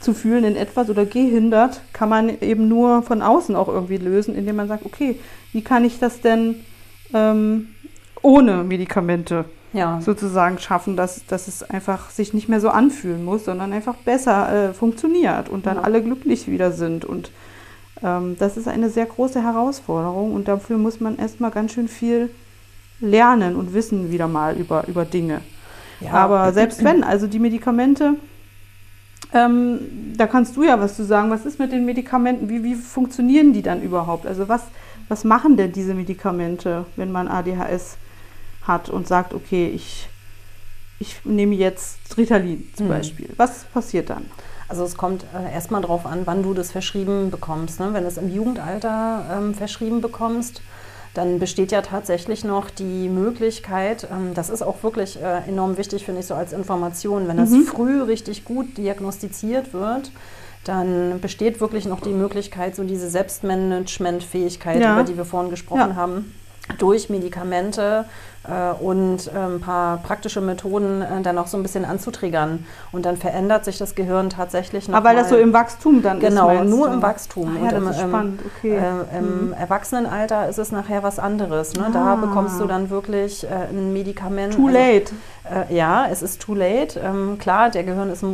zu 0.00 0.14
fühlen 0.14 0.44
in 0.44 0.56
etwas 0.56 0.88
oder 0.88 1.04
gehindert, 1.04 1.82
kann 1.92 2.08
man 2.08 2.40
eben 2.40 2.68
nur 2.68 3.02
von 3.02 3.22
außen 3.22 3.54
auch 3.54 3.68
irgendwie 3.68 3.98
lösen, 3.98 4.34
indem 4.34 4.56
man 4.56 4.68
sagt, 4.68 4.86
okay, 4.86 5.18
wie 5.52 5.62
kann 5.62 5.84
ich 5.84 5.98
das 5.98 6.20
denn 6.20 6.56
ähm, 7.12 7.68
ohne 8.22 8.64
Medikamente 8.64 9.44
ja. 9.72 10.00
sozusagen 10.00 10.58
schaffen, 10.58 10.96
dass, 10.96 11.26
dass 11.26 11.48
es 11.48 11.62
einfach 11.62 12.10
sich 12.10 12.34
nicht 12.34 12.48
mehr 12.48 12.60
so 12.60 12.70
anfühlen 12.70 13.24
muss, 13.24 13.44
sondern 13.44 13.72
einfach 13.72 13.96
besser 13.96 14.70
äh, 14.70 14.74
funktioniert 14.74 15.48
und 15.48 15.66
dann 15.66 15.76
ja. 15.76 15.82
alle 15.82 16.02
glücklich 16.02 16.48
wieder 16.48 16.72
sind. 16.72 17.04
Und 17.04 17.30
das 18.00 18.56
ist 18.56 18.66
eine 18.66 18.88
sehr 18.88 19.06
große 19.06 19.42
Herausforderung 19.42 20.32
und 20.32 20.48
dafür 20.48 20.78
muss 20.78 21.00
man 21.00 21.18
erstmal 21.18 21.50
ganz 21.50 21.72
schön 21.72 21.88
viel 21.88 22.30
lernen 23.00 23.56
und 23.56 23.74
wissen 23.74 24.10
wieder 24.10 24.28
mal 24.28 24.56
über, 24.56 24.86
über 24.88 25.04
Dinge. 25.04 25.40
Ja. 26.00 26.12
Aber 26.12 26.52
selbst 26.52 26.82
wenn, 26.82 27.04
also 27.04 27.26
die 27.26 27.38
Medikamente, 27.38 28.14
ähm, 29.32 29.80
da 30.16 30.26
kannst 30.26 30.56
du 30.56 30.62
ja 30.62 30.80
was 30.80 30.96
zu 30.96 31.04
sagen. 31.04 31.30
Was 31.30 31.46
ist 31.46 31.58
mit 31.58 31.72
den 31.72 31.84
Medikamenten? 31.84 32.48
Wie, 32.48 32.64
wie 32.64 32.74
funktionieren 32.74 33.52
die 33.52 33.62
dann 33.62 33.82
überhaupt? 33.82 34.26
Also 34.26 34.48
was, 34.48 34.62
was 35.08 35.24
machen 35.24 35.56
denn 35.56 35.72
diese 35.72 35.94
Medikamente, 35.94 36.84
wenn 36.96 37.12
man 37.12 37.28
ADHS 37.28 37.96
hat 38.62 38.88
und 38.88 39.06
sagt, 39.06 39.34
okay, 39.34 39.68
ich, 39.68 40.08
ich 40.98 41.24
nehme 41.24 41.54
jetzt 41.54 42.16
Ritalin 42.16 42.68
zum 42.74 42.86
mhm. 42.86 42.90
Beispiel. 42.90 43.30
Was 43.36 43.64
passiert 43.64 44.10
dann? 44.10 44.24
Also 44.70 44.84
es 44.84 44.96
kommt 44.96 45.24
äh, 45.34 45.52
erstmal 45.52 45.82
darauf 45.82 46.06
an, 46.06 46.22
wann 46.26 46.44
du 46.44 46.54
das 46.54 46.70
verschrieben 46.70 47.32
bekommst. 47.32 47.80
Ne? 47.80 47.88
Wenn 47.92 48.04
du 48.04 48.08
es 48.08 48.18
im 48.18 48.32
Jugendalter 48.32 49.24
ähm, 49.36 49.52
verschrieben 49.52 50.00
bekommst, 50.00 50.62
dann 51.12 51.40
besteht 51.40 51.72
ja 51.72 51.82
tatsächlich 51.82 52.44
noch 52.44 52.70
die 52.70 53.08
Möglichkeit, 53.08 54.06
ähm, 54.12 54.32
das 54.32 54.48
ist 54.48 54.62
auch 54.62 54.84
wirklich 54.84 55.20
äh, 55.20 55.48
enorm 55.48 55.76
wichtig, 55.76 56.04
finde 56.04 56.20
ich, 56.20 56.26
so 56.28 56.34
als 56.34 56.52
Information, 56.52 57.26
wenn 57.26 57.36
das 57.36 57.50
mhm. 57.50 57.64
früh 57.64 58.00
richtig 58.02 58.44
gut 58.44 58.78
diagnostiziert 58.78 59.72
wird, 59.72 60.12
dann 60.62 61.20
besteht 61.20 61.60
wirklich 61.60 61.86
noch 61.86 62.00
die 62.00 62.12
Möglichkeit, 62.12 62.76
so 62.76 62.84
diese 62.84 63.10
Selbstmanagementfähigkeit, 63.10 64.80
ja. 64.80 64.92
über 64.92 65.02
die 65.02 65.16
wir 65.16 65.24
vorhin 65.24 65.50
gesprochen 65.50 65.90
ja. 65.90 65.96
haben, 65.96 66.32
durch 66.78 67.10
Medikamente 67.10 68.04
äh, 68.48 68.72
und 68.82 69.26
äh, 69.26 69.38
ein 69.38 69.60
paar 69.60 69.98
praktische 69.98 70.40
Methoden 70.40 71.02
äh, 71.02 71.20
dann 71.22 71.36
auch 71.36 71.46
so 71.46 71.58
ein 71.58 71.62
bisschen 71.62 71.84
anzutriggern. 71.84 72.64
Und 72.90 73.04
dann 73.04 73.16
verändert 73.16 73.64
sich 73.64 73.76
das 73.76 73.94
Gehirn 73.94 74.30
tatsächlich 74.30 74.88
noch. 74.88 74.96
Aber 74.96 75.10
weil 75.10 75.16
das 75.16 75.28
so 75.28 75.36
im 75.36 75.52
Wachstum 75.52 76.02
dann 76.02 76.20
genau, 76.20 76.50
ist? 76.50 76.60
Genau, 76.60 76.76
nur 76.76 76.92
im 76.92 77.02
Wachstum. 77.02 77.56
Ah, 77.56 77.70
ja, 77.70 77.76
und 77.76 77.88
ist 77.88 78.00
spannend. 78.00 78.40
Okay. 78.56 78.76
Äh, 78.76 79.18
Im 79.18 79.48
mhm. 79.48 79.52
Erwachsenenalter 79.52 80.48
ist 80.48 80.58
es 80.58 80.72
nachher 80.72 81.02
was 81.02 81.18
anderes. 81.18 81.74
Ne? 81.74 81.86
Ah. 81.88 81.90
Da 81.92 82.14
bekommst 82.16 82.58
du 82.60 82.66
dann 82.66 82.88
wirklich 82.88 83.44
äh, 83.44 83.48
ein 83.48 83.92
Medikament. 83.92 84.54
Too 84.54 84.68
also, 84.68 84.78
late. 84.78 85.12
Äh, 85.44 85.74
ja, 85.74 86.06
es 86.10 86.22
ist 86.22 86.40
too 86.40 86.54
late. 86.54 86.98
Ähm, 87.00 87.38
klar, 87.38 87.70
der 87.70 87.84
Gehirn 87.84 88.10
ist, 88.10 88.24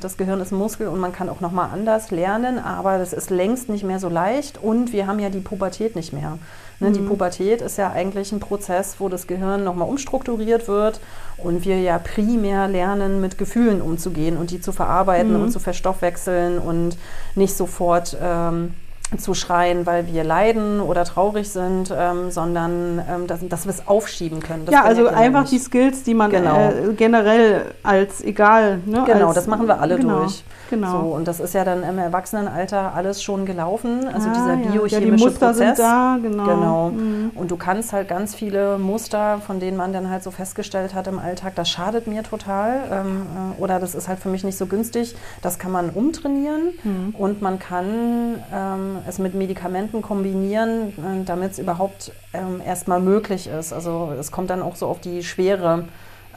das 0.00 0.16
Gehirn 0.16 0.40
ist 0.40 0.52
Muskel 0.52 0.88
und 0.88 1.00
man 1.00 1.12
kann 1.12 1.28
auch 1.28 1.40
nochmal 1.40 1.68
anders 1.72 2.10
lernen, 2.10 2.58
aber 2.58 2.98
das 2.98 3.12
ist 3.12 3.30
längst 3.30 3.68
nicht 3.68 3.84
mehr 3.84 3.98
so 3.98 4.08
leicht 4.08 4.62
und 4.62 4.92
wir 4.92 5.06
haben 5.06 5.18
ja 5.18 5.30
die 5.30 5.40
Pubertät 5.40 5.96
nicht 5.96 6.12
mehr. 6.12 6.38
Ne, 6.80 6.92
die 6.92 7.00
mhm. 7.00 7.08
Pubertät 7.08 7.60
ist 7.60 7.76
ja 7.76 7.90
eigentlich 7.90 8.32
ein 8.32 8.40
Prozess, 8.40 8.96
wo 8.98 9.10
das 9.10 9.26
Gehirn 9.26 9.64
nochmal 9.64 9.88
umstrukturiert 9.88 10.66
wird 10.66 11.00
und 11.36 11.66
wir 11.66 11.78
ja 11.78 11.98
primär 11.98 12.68
lernen, 12.68 13.20
mit 13.20 13.36
Gefühlen 13.36 13.82
umzugehen 13.82 14.38
und 14.38 14.50
die 14.50 14.62
zu 14.62 14.72
verarbeiten 14.72 15.36
mhm. 15.36 15.42
und 15.42 15.50
zu 15.52 15.58
verstoffwechseln 15.58 16.58
und 16.58 16.96
nicht 17.34 17.54
sofort 17.54 18.16
ähm, 18.20 18.74
zu 19.18 19.34
schreien, 19.34 19.86
weil 19.86 20.06
wir 20.06 20.24
leiden 20.24 20.80
oder 20.80 21.04
traurig 21.04 21.50
sind, 21.50 21.92
ähm, 21.96 22.30
sondern 22.30 23.02
ähm, 23.08 23.26
dass, 23.26 23.40
dass 23.48 23.64
wir 23.66 23.72
es 23.72 23.88
aufschieben 23.88 24.40
können. 24.40 24.66
Das 24.66 24.74
ja, 24.74 24.84
also 24.84 25.08
einfach 25.08 25.42
nicht. 25.42 25.52
die 25.52 25.58
Skills, 25.58 26.02
die 26.04 26.14
man 26.14 26.30
genau. 26.30 26.70
äh, 26.70 26.92
generell 26.96 27.66
als 27.82 28.22
egal. 28.22 28.80
Ne, 28.86 29.02
genau, 29.06 29.28
als, 29.28 29.34
das 29.34 29.46
machen 29.46 29.66
wir 29.66 29.80
alle 29.80 29.96
genau. 29.96 30.20
durch. 30.20 30.44
Genau. 30.70 30.90
So, 30.90 31.06
und 31.08 31.26
das 31.26 31.40
ist 31.40 31.52
ja 31.52 31.64
dann 31.64 31.82
im 31.82 31.98
Erwachsenenalter 31.98 32.94
alles 32.94 33.22
schon 33.22 33.44
gelaufen. 33.44 34.06
Also 34.06 34.28
ah, 34.28 34.32
dieser 34.32 34.56
biochemische 34.56 34.94
ja, 34.94 35.00
die 35.00 35.10
Muster 35.10 35.48
Prozess. 35.48 35.76
Sind 35.76 35.78
da, 35.80 36.18
genau. 36.22 36.44
genau. 36.44 36.88
Mhm. 36.90 37.30
Und 37.34 37.50
du 37.50 37.56
kannst 37.56 37.92
halt 37.92 38.06
ganz 38.06 38.36
viele 38.36 38.78
Muster, 38.78 39.40
von 39.44 39.58
denen 39.58 39.76
man 39.76 39.92
dann 39.92 40.08
halt 40.08 40.22
so 40.22 40.30
festgestellt 40.30 40.94
hat 40.94 41.08
im 41.08 41.18
Alltag, 41.18 41.56
das 41.56 41.68
schadet 41.68 42.06
mir 42.06 42.22
total 42.22 42.82
ähm, 42.92 43.26
äh, 43.58 43.60
oder 43.60 43.80
das 43.80 43.96
ist 43.96 44.06
halt 44.06 44.20
für 44.20 44.28
mich 44.28 44.44
nicht 44.44 44.56
so 44.56 44.66
günstig. 44.66 45.16
Das 45.42 45.58
kann 45.58 45.72
man 45.72 45.90
umtrainieren 45.90 46.68
mhm. 46.84 47.14
und 47.18 47.42
man 47.42 47.58
kann 47.58 48.36
ähm, 48.54 48.98
es 49.08 49.18
mit 49.18 49.34
Medikamenten 49.34 50.02
kombinieren, 50.02 50.88
äh, 50.90 51.24
damit 51.24 51.52
es 51.52 51.58
überhaupt 51.58 52.12
ähm, 52.32 52.60
erstmal 52.64 53.00
möglich 53.00 53.48
ist. 53.48 53.72
Also 53.72 54.12
es 54.18 54.32
kommt 54.32 54.50
dann 54.50 54.62
auch 54.62 54.76
so 54.76 54.86
auf 54.86 55.00
die 55.00 55.22
Schwere 55.22 55.84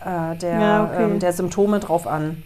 äh, 0.02 0.36
der, 0.38 0.60
ja, 0.60 0.84
okay. 0.84 1.04
Ähm, 1.04 1.20
der 1.20 1.34
Symptome 1.34 1.80
drauf 1.80 2.08
an. 2.08 2.44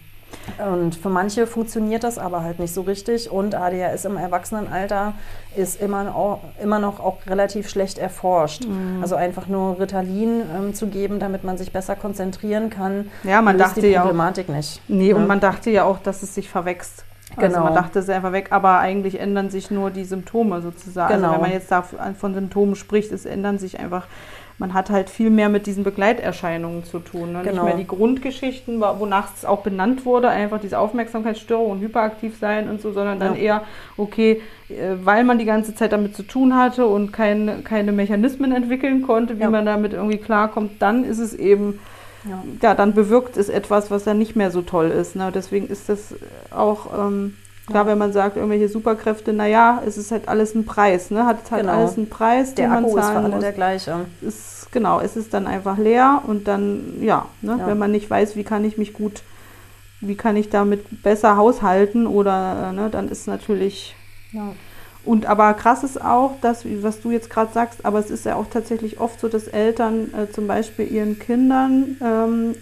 Und 0.58 0.96
für 0.96 1.10
manche 1.10 1.46
funktioniert 1.46 2.04
das 2.04 2.18
aber 2.18 2.42
halt 2.42 2.60
nicht 2.60 2.74
so 2.74 2.82
richtig. 2.82 3.32
Und 3.32 3.56
ADHS 3.56 4.06
im 4.06 4.18
Erwachsenenalter 4.18 5.14
ist 5.56 5.82
immer, 5.82 6.16
auch, 6.16 6.40
immer 6.62 6.80
noch 6.80 7.00
auch 7.00 7.18
relativ 7.28 7.70
schlecht 7.70 7.98
erforscht. 7.98 8.66
Mhm. 8.66 9.02
Also 9.02 9.16
einfach 9.16 9.48
nur 9.48 9.80
Ritalin 9.80 10.42
ähm, 10.56 10.74
zu 10.74 10.88
geben, 10.88 11.20
damit 11.20 11.44
man 11.44 11.58
sich 11.58 11.72
besser 11.72 11.96
konzentrieren 11.96 12.70
kann, 12.70 13.10
ja, 13.24 13.42
man 13.42 13.58
dachte 13.58 13.82
die 13.82 13.94
Problematik 13.94 14.48
ja 14.48 14.54
auch, 14.54 14.58
nicht. 14.58 14.82
Nee, 14.88 15.10
ja. 15.10 15.16
und 15.16 15.28
man 15.28 15.40
dachte 15.40 15.70
ja 15.70 15.84
auch, 15.84 16.00
dass 16.00 16.24
es 16.24 16.34
sich 16.34 16.50
verwächst. 16.50 17.04
Also 17.38 17.56
genau. 17.56 17.66
man 17.66 17.76
dachte, 17.76 18.00
es 18.00 18.06
ist 18.06 18.12
einfach 18.12 18.32
weg, 18.32 18.48
aber 18.52 18.80
eigentlich 18.80 19.20
ändern 19.20 19.50
sich 19.50 19.72
nur 19.72 19.92
die 19.92 20.06
Symptome 20.06 20.62
sozusagen. 20.62 21.14
Genau. 21.14 21.28
Also 21.28 21.36
wenn 21.36 21.42
man 21.42 21.52
jetzt 21.52 21.72
da 21.72 21.82
von 21.82 22.34
Symptomen 22.34 22.76
spricht, 22.76 23.12
es 23.12 23.26
ändern 23.26 23.60
sich 23.60 23.80
einfach 23.80 24.08
man 24.60 24.74
hat 24.74 24.90
halt 24.90 25.10
viel 25.10 25.30
mehr 25.30 25.50
mit 25.50 25.68
diesen 25.68 25.84
Begleiterscheinungen 25.84 26.84
zu 26.84 27.00
tun. 27.00 27.34
Ne? 27.34 27.42
Genau. 27.44 27.64
Nicht 27.64 27.64
mehr 27.64 27.78
die 27.78 27.88
Grundgeschichten, 27.88 28.82
wonach 28.82 29.36
es 29.36 29.46
auch 29.46 29.62
benannt 29.62 30.06
wurde, 30.06 30.30
einfach 30.30 30.60
diese 30.60 30.80
Aufmerksamkeitsstörung 30.80 31.72
und 31.72 31.82
hyperaktiv 31.82 32.38
sein 32.40 32.70
und 32.70 32.82
so, 32.82 32.92
sondern 32.92 33.20
dann 33.20 33.36
ja. 33.36 33.42
eher, 33.42 33.64
okay, 33.98 34.42
äh, 34.70 34.96
weil 35.04 35.24
man 35.24 35.38
die 35.38 35.46
ganze 35.46 35.76
Zeit 35.76 35.92
damit 35.92 36.16
zu 36.16 36.24
tun 36.24 36.56
hatte 36.56 36.88
und 36.88 37.14
kein, 37.14 37.64
keine 37.64 37.92
Mechanismen 37.92 38.52
entwickeln 38.52 39.04
konnte, 39.04 39.38
wie 39.38 39.44
ja. 39.44 39.50
man 39.50 39.66
damit 39.66 39.94
irgendwie 39.94 40.18
klarkommt, 40.18 40.82
dann 40.82 41.04
ist 41.04 41.20
es 41.20 41.36
eben 41.36 41.80
ja. 42.30 42.44
ja. 42.62 42.76
dann 42.76 42.94
bewirkt 42.94 43.38
es 43.38 43.50
etwas, 43.50 43.92
was 43.92 44.04
dann 44.04 44.18
nicht 44.18 44.36
mehr 44.36 44.52
so 44.52 44.62
toll 44.62 44.90
ist. 44.90 45.16
Ne? 45.16 45.32
Deswegen 45.34 45.68
ist 45.68 45.90
das 45.90 46.16
auch, 46.52 46.88
ähm, 46.98 47.38
klar, 47.66 47.84
ja. 47.84 47.92
wenn 47.92 47.98
man 47.98 48.14
sagt, 48.14 48.38
irgendwelche 48.38 48.70
Superkräfte, 48.70 49.34
naja, 49.34 49.82
es 49.86 49.98
ist 49.98 50.12
halt 50.12 50.28
alles 50.28 50.56
ein 50.56 50.66
Preis, 50.66 51.12
ne? 51.12 51.26
hat 51.26 51.52
halt 51.52 51.62
genau. 51.62 51.74
alles 51.74 51.98
einen 51.98 52.10
Preis, 52.10 52.56
der 52.56 52.68
den 52.68 52.74
Akku 52.74 52.96
man 52.96 53.04
zahlen 53.04 53.08
ist 53.08 53.12
für 53.12 53.18
alle 53.18 53.36
muss. 53.36 53.44
der 53.44 53.52
gleiche. 53.54 54.06
Ist, 54.22 54.72
genau, 54.72 55.00
es 55.00 55.16
ist 55.16 55.34
dann 55.34 55.48
einfach 55.48 55.78
leer 55.78 56.22
und 56.26 56.48
dann, 56.48 57.02
ja, 57.02 57.26
ne? 57.42 57.58
ja, 57.60 57.68
wenn 57.68 57.78
man 57.78 57.92
nicht 57.92 58.10
weiß, 58.10 58.36
wie 58.36 58.44
kann 58.44 58.66
ich 58.66 58.78
mich 58.78 58.94
gut, 58.94 59.24
wie 60.02 60.16
kann 60.16 60.36
ich 60.36 60.50
damit 60.50 61.04
besser 61.04 61.38
haushalten 61.38 62.08
oder, 62.08 62.70
äh, 62.70 62.74
ne, 62.74 62.90
dann 62.90 63.10
ist 63.10 63.28
natürlich... 63.28 63.96
Ja. 64.32 64.54
Und 65.08 65.26
aber 65.26 65.54
krass 65.54 65.86
ist 65.86 66.04
auch, 66.04 66.34
dass, 66.42 66.66
was 66.84 67.00
du 67.00 67.12
jetzt 67.12 67.30
gerade 67.30 67.54
sagst, 67.54 67.86
aber 67.86 67.98
es 68.00 68.12
ist 68.12 68.26
ja 68.26 68.36
auch 68.36 68.48
tatsächlich 68.52 69.00
oft 69.00 69.22
so, 69.22 69.30
dass 69.30 69.48
Eltern 69.48 70.14
äh, 70.14 70.30
zum 70.30 70.48
Beispiel 70.48 70.92
ihren 70.92 71.18
Kindern 71.18 71.96
ähm, 72.04 72.56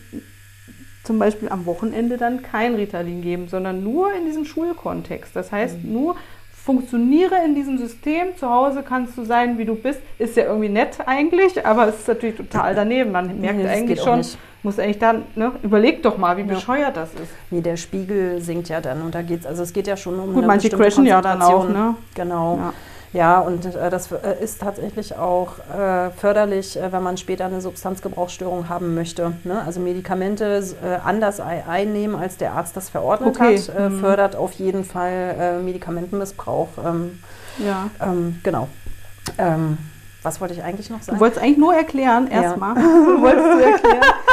zum 1.03 1.17
Beispiel 1.17 1.49
am 1.49 1.65
Wochenende 1.65 2.17
dann 2.17 2.43
kein 2.43 2.75
Ritalin 2.75 3.23
geben, 3.23 3.47
sondern 3.47 3.83
nur 3.83 4.13
in 4.13 4.25
diesem 4.25 4.45
Schulkontext. 4.45 5.35
Das 5.35 5.51
heißt, 5.51 5.83
mhm. 5.83 5.93
nur 5.93 6.15
funktioniere 6.51 7.35
in 7.43 7.55
diesem 7.55 7.79
System. 7.79 8.35
Zu 8.37 8.49
Hause 8.49 8.83
kannst 8.87 9.17
du 9.17 9.23
sein, 9.23 9.57
wie 9.57 9.65
du 9.65 9.73
bist. 9.73 10.01
Ist 10.19 10.37
ja 10.37 10.43
irgendwie 10.43 10.69
nett 10.69 10.97
eigentlich, 11.07 11.65
aber 11.65 11.87
es 11.87 11.99
ist 11.99 12.07
natürlich 12.07 12.35
total 12.35 12.75
daneben. 12.75 13.11
Man 13.11 13.39
merkt 13.39 13.57
nee, 13.57 13.67
eigentlich 13.67 14.01
schon, 14.01 14.21
muss 14.65 14.79
eigentlich 14.79 14.99
dann, 14.99 15.23
ne, 15.35 15.53
überleg 15.63 16.03
doch 16.03 16.17
mal, 16.17 16.35
wie 16.35 16.41
ja. 16.41 16.47
bescheuert 16.47 16.97
das 16.97 17.09
ist. 17.13 17.31
Nee, 17.51 17.61
der 17.61 17.77
Spiegel 17.77 18.41
sinkt 18.41 18.67
ja 18.67 18.81
dann 18.81 19.01
und 19.01 19.15
da 19.15 19.21
geht's, 19.21 19.45
also 19.45 19.63
es 19.63 19.71
geht 19.71 19.87
ja 19.87 19.95
schon 19.95 20.19
um 20.19 20.33
Gut, 20.33 20.39
eine 20.39 20.47
manche 20.47 20.69
crashen 20.69 21.05
ja 21.05 21.21
dann 21.21 21.41
auch, 21.41 21.69
ne? 21.69 21.95
Genau. 22.15 22.57
Ja. 22.57 22.73
Ja, 23.13 23.39
und 23.39 23.63
äh, 23.63 23.89
das 23.89 24.11
äh, 24.11 24.43
ist 24.43 24.59
tatsächlich 24.59 25.15
auch 25.15 25.59
äh, 25.73 26.09
förderlich, 26.09 26.77
äh, 26.77 26.91
wenn 26.91 27.01
man 27.01 27.15
später 27.15 27.45
eine 27.45 27.61
Substanzgebrauchsstörung 27.61 28.67
haben 28.67 28.93
möchte. 28.93 29.31
Ne? 29.45 29.61
Also 29.65 29.79
Medikamente 29.79 30.61
äh, 30.83 30.97
anders 31.01 31.39
einnehmen, 31.39 32.17
als 32.17 32.35
der 32.35 32.51
Arzt 32.51 32.75
das 32.75 32.89
verordnet 32.89 33.37
okay. 33.37 33.57
hat, 33.57 33.73
äh, 33.73 33.87
mhm. 33.87 33.99
fördert 34.01 34.35
auf 34.35 34.51
jeden 34.53 34.83
Fall 34.83 35.61
Medikamentenmissbrauch. 35.63 36.67
Ähm, 36.85 37.19
ja. 37.57 37.89
Ähm, 38.01 38.41
genau. 38.43 38.67
Ähm, 39.37 39.77
was 40.25 40.41
wollte 40.41 40.55
ich 40.55 40.63
eigentlich 40.63 40.89
noch 40.89 41.03
sagen? 41.03 41.17
Du 41.17 41.21
wolltest 41.21 41.41
eigentlich 41.41 41.59
nur 41.59 41.75
erklären, 41.75 42.27
erstmal. 42.27 42.75
Ja. 42.75 42.83
wolltest 43.21 43.45
du 43.45 43.59
erklären, 43.59 44.03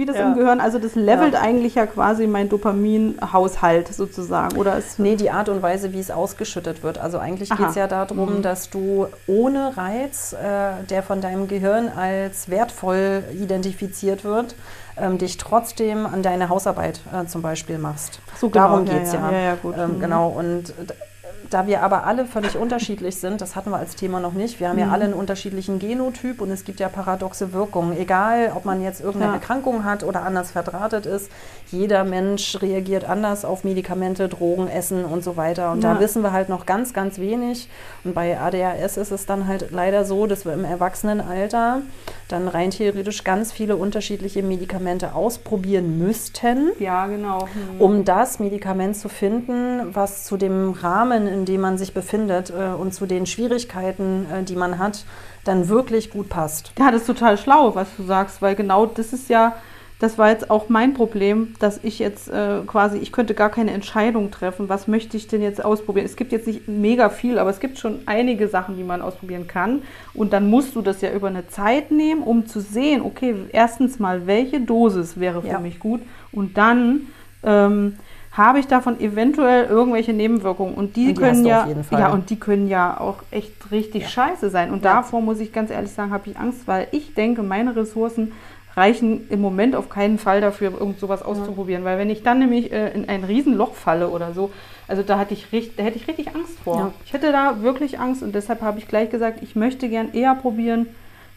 wie 0.00 0.06
das 0.06 0.16
ja. 0.16 0.28
im 0.28 0.34
Gehirn, 0.34 0.60
also 0.60 0.78
das 0.78 0.94
levelt 0.94 1.34
ja. 1.34 1.42
eigentlich 1.42 1.74
ja 1.74 1.84
quasi 1.84 2.26
mein 2.26 2.48
Dopaminhaushalt 2.48 3.92
sozusagen, 3.92 4.56
oder 4.56 4.78
ist 4.78 4.98
Nee, 4.98 5.14
die 5.14 5.30
Art 5.30 5.50
und 5.50 5.60
Weise, 5.60 5.92
wie 5.92 6.00
es 6.00 6.10
ausgeschüttet 6.10 6.82
wird. 6.82 6.96
Also 6.96 7.18
eigentlich 7.18 7.50
geht 7.50 7.68
es 7.68 7.74
ja 7.74 7.86
darum, 7.86 8.38
mhm. 8.38 8.42
dass 8.42 8.70
du 8.70 9.08
ohne 9.26 9.76
Reiz, 9.76 10.32
äh, 10.32 10.82
der 10.88 11.02
von 11.02 11.20
deinem 11.20 11.48
Gehirn 11.48 11.88
als 11.88 12.48
wertvoll 12.48 13.24
identifiziert 13.38 14.24
wird, 14.24 14.54
ähm, 14.96 15.18
dich 15.18 15.36
trotzdem 15.36 16.06
an 16.06 16.22
deine 16.22 16.48
Hausarbeit 16.48 17.00
äh, 17.12 17.26
zum 17.26 17.42
Beispiel 17.42 17.76
machst. 17.76 18.20
So, 18.40 18.48
genau. 18.48 18.68
Darum 18.68 18.84
geht 18.86 19.02
es 19.02 19.12
ja. 19.12 19.30
ja. 19.30 19.38
ja 19.38 19.56
ähm, 19.76 19.96
mhm. 19.96 20.00
Genau, 20.00 20.28
und 20.28 20.72
da 21.50 21.66
wir 21.66 21.82
aber 21.82 22.04
alle 22.04 22.24
völlig 22.24 22.56
unterschiedlich 22.58 23.16
sind, 23.16 23.40
das 23.40 23.56
hatten 23.56 23.70
wir 23.70 23.76
als 23.76 23.96
Thema 23.96 24.20
noch 24.20 24.32
nicht, 24.32 24.60
wir 24.60 24.68
haben 24.68 24.76
mhm. 24.76 24.82
ja 24.82 24.90
alle 24.90 25.04
einen 25.04 25.14
unterschiedlichen 25.14 25.78
Genotyp 25.78 26.40
und 26.40 26.50
es 26.50 26.64
gibt 26.64 26.80
ja 26.80 26.88
paradoxe 26.88 27.52
Wirkungen. 27.52 27.96
Egal, 27.96 28.52
ob 28.54 28.64
man 28.64 28.82
jetzt 28.82 29.00
irgendeine 29.00 29.32
ja. 29.32 29.38
Erkrankung 29.38 29.84
hat 29.84 30.04
oder 30.04 30.22
anders 30.22 30.50
verdrahtet 30.50 31.06
ist, 31.06 31.30
jeder 31.70 32.04
Mensch 32.04 32.60
reagiert 32.60 33.04
anders 33.04 33.44
auf 33.44 33.64
Medikamente, 33.64 34.28
Drogen, 34.28 34.68
Essen 34.68 35.04
und 35.04 35.22
so 35.22 35.36
weiter. 35.36 35.72
Und 35.72 35.84
ja. 35.84 35.94
da 35.94 36.00
wissen 36.00 36.22
wir 36.22 36.32
halt 36.32 36.48
noch 36.48 36.66
ganz, 36.66 36.92
ganz 36.92 37.18
wenig. 37.18 37.68
Und 38.04 38.14
bei 38.14 38.38
ADHS 38.38 38.96
ist 38.96 39.12
es 39.12 39.26
dann 39.26 39.46
halt 39.46 39.70
leider 39.70 40.04
so, 40.04 40.26
dass 40.26 40.44
wir 40.44 40.52
im 40.52 40.64
Erwachsenenalter 40.64 41.82
dann 42.32 42.48
rein 42.48 42.70
theoretisch 42.70 43.24
ganz 43.24 43.52
viele 43.52 43.76
unterschiedliche 43.76 44.42
Medikamente 44.42 45.14
ausprobieren 45.14 45.98
müssten. 45.98 46.72
Ja, 46.78 47.06
genau. 47.06 47.46
Mhm. 47.46 47.80
Um 47.80 48.04
das 48.04 48.38
Medikament 48.38 48.96
zu 48.96 49.08
finden, 49.08 49.94
was 49.94 50.24
zu 50.24 50.36
dem 50.36 50.70
Rahmen, 50.70 51.26
in 51.26 51.44
dem 51.44 51.60
man 51.60 51.78
sich 51.78 51.94
befindet 51.94 52.50
äh, 52.50 52.72
und 52.72 52.94
zu 52.94 53.06
den 53.06 53.26
Schwierigkeiten, 53.26 54.26
äh, 54.32 54.42
die 54.42 54.56
man 54.56 54.78
hat, 54.78 55.04
dann 55.44 55.68
wirklich 55.68 56.10
gut 56.10 56.28
passt. 56.28 56.72
Ja, 56.78 56.90
das 56.90 57.02
ist 57.02 57.06
total 57.06 57.38
schlau, 57.38 57.74
was 57.74 57.88
du 57.96 58.04
sagst, 58.04 58.42
weil 58.42 58.54
genau 58.54 58.86
das 58.86 59.12
ist 59.12 59.28
ja 59.28 59.56
das 60.00 60.16
war 60.16 60.30
jetzt 60.30 60.50
auch 60.50 60.70
mein 60.70 60.94
Problem, 60.94 61.54
dass 61.60 61.78
ich 61.82 61.98
jetzt 61.98 62.28
äh, 62.28 62.60
quasi, 62.66 62.98
ich 62.98 63.12
könnte 63.12 63.34
gar 63.34 63.50
keine 63.50 63.70
Entscheidung 63.72 64.30
treffen, 64.30 64.70
was 64.70 64.88
möchte 64.88 65.18
ich 65.18 65.28
denn 65.28 65.42
jetzt 65.42 65.62
ausprobieren. 65.62 66.06
Es 66.06 66.16
gibt 66.16 66.32
jetzt 66.32 66.46
nicht 66.46 66.66
mega 66.66 67.10
viel, 67.10 67.38
aber 67.38 67.50
es 67.50 67.60
gibt 67.60 67.78
schon 67.78 68.00
einige 68.06 68.48
Sachen, 68.48 68.78
die 68.78 68.82
man 68.82 69.02
ausprobieren 69.02 69.46
kann. 69.46 69.82
Und 70.14 70.32
dann 70.32 70.48
musst 70.48 70.74
du 70.74 70.80
das 70.80 71.02
ja 71.02 71.12
über 71.12 71.28
eine 71.28 71.46
Zeit 71.48 71.90
nehmen, 71.90 72.22
um 72.22 72.46
zu 72.46 72.60
sehen, 72.60 73.02
okay, 73.02 73.34
erstens 73.52 73.98
mal, 73.98 74.26
welche 74.26 74.60
Dosis 74.60 75.20
wäre 75.20 75.42
für 75.42 75.48
ja. 75.48 75.58
mich 75.58 75.78
gut 75.78 76.00
und 76.32 76.56
dann 76.56 77.08
ähm, 77.42 77.96
habe 78.32 78.60
ich 78.60 78.68
davon 78.68 79.00
eventuell 79.00 79.66
irgendwelche 79.66 80.12
Nebenwirkungen 80.12 80.74
und 80.74 80.96
die, 80.96 81.08
und 81.08 81.18
die 81.18 81.20
können 81.20 81.44
ja 81.44 81.68
ja 81.90 82.12
und 82.12 82.30
die 82.30 82.38
können 82.38 82.68
ja 82.68 82.98
auch 82.98 83.16
echt 83.30 83.70
richtig 83.70 84.04
ja. 84.04 84.08
scheiße 84.08 84.50
sein 84.50 84.70
und 84.70 84.84
ja. 84.84 84.94
davor 84.94 85.20
muss 85.20 85.40
ich 85.40 85.52
ganz 85.52 85.70
ehrlich 85.70 85.90
sagen 85.90 86.12
habe 86.12 86.30
ich 86.30 86.38
Angst 86.38 86.60
weil 86.66 86.86
ich 86.92 87.14
denke 87.14 87.42
meine 87.42 87.74
Ressourcen 87.74 88.32
reichen 88.76 89.28
im 89.30 89.40
Moment 89.40 89.74
auf 89.74 89.88
keinen 89.88 90.18
Fall 90.18 90.40
dafür, 90.40 90.72
irgend 90.72 91.00
sowas 91.00 91.22
auszuprobieren. 91.22 91.84
Weil 91.84 91.98
wenn 91.98 92.10
ich 92.10 92.22
dann 92.22 92.38
nämlich 92.38 92.72
äh, 92.72 92.92
in 92.92 93.08
ein 93.08 93.24
Riesenloch 93.24 93.74
falle 93.74 94.08
oder 94.08 94.32
so, 94.32 94.50
also 94.86 95.02
da, 95.02 95.18
hatte 95.18 95.34
ich 95.34 95.52
richtig, 95.52 95.76
da 95.76 95.82
hätte 95.82 95.98
ich 95.98 96.08
richtig 96.08 96.34
Angst 96.34 96.58
vor. 96.62 96.76
Ja. 96.76 96.92
Ich 97.04 97.12
hätte 97.12 97.32
da 97.32 97.62
wirklich 97.62 97.98
Angst 97.98 98.22
und 98.22 98.34
deshalb 98.34 98.60
habe 98.60 98.78
ich 98.78 98.88
gleich 98.88 99.10
gesagt, 99.10 99.42
ich 99.42 99.56
möchte 99.56 99.88
gern 99.88 100.12
eher 100.12 100.34
probieren, 100.34 100.86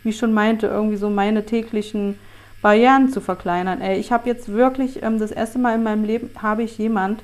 wie 0.03 0.09
ich 0.09 0.17
schon 0.17 0.33
meinte, 0.33 0.67
irgendwie 0.67 0.97
so 0.97 1.09
meine 1.09 1.45
täglichen 1.45 2.19
Barrieren 2.61 3.09
zu 3.09 3.19
verkleinern. 3.19 3.81
Ey, 3.81 3.99
ich 3.99 4.11
habe 4.11 4.29
jetzt 4.29 4.49
wirklich, 4.49 5.03
ähm, 5.03 5.19
das 5.19 5.31
erste 5.31 5.59
Mal 5.59 5.75
in 5.75 5.83
meinem 5.83 6.03
Leben 6.03 6.29
habe 6.41 6.63
ich 6.63 6.77
jemand, 6.77 7.23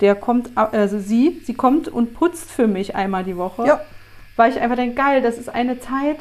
der 0.00 0.14
kommt, 0.14 0.50
also 0.56 0.98
sie, 0.98 1.40
sie 1.44 1.54
kommt 1.54 1.88
und 1.88 2.14
putzt 2.14 2.50
für 2.50 2.66
mich 2.66 2.94
einmal 2.94 3.24
die 3.24 3.36
Woche. 3.36 3.66
Ja. 3.66 3.80
Weil 4.36 4.50
ich 4.50 4.60
einfach 4.60 4.76
denke, 4.76 4.96
geil, 4.96 5.22
das 5.22 5.38
ist 5.38 5.48
eine 5.48 5.78
Zeit, 5.78 6.18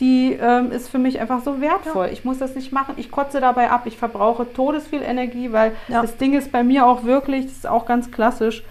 die 0.00 0.36
ähm, 0.40 0.72
ist 0.72 0.88
für 0.88 0.98
mich 0.98 1.20
einfach 1.20 1.42
so 1.42 1.60
wertvoll. 1.60 2.06
Ja. 2.06 2.12
Ich 2.12 2.24
muss 2.24 2.38
das 2.38 2.54
nicht 2.54 2.72
machen. 2.72 2.94
Ich 2.96 3.10
kotze 3.10 3.40
dabei 3.40 3.70
ab. 3.70 3.82
Ich 3.84 3.96
verbrauche 3.96 4.52
todesviel 4.52 5.02
Energie, 5.02 5.52
weil 5.52 5.72
ja. 5.88 6.02
das 6.02 6.16
Ding 6.16 6.34
ist 6.34 6.50
bei 6.50 6.64
mir 6.64 6.86
auch 6.86 7.04
wirklich, 7.04 7.46
das 7.46 7.54
ist 7.54 7.66
auch 7.68 7.86
ganz 7.86 8.10
klassisch, 8.10 8.64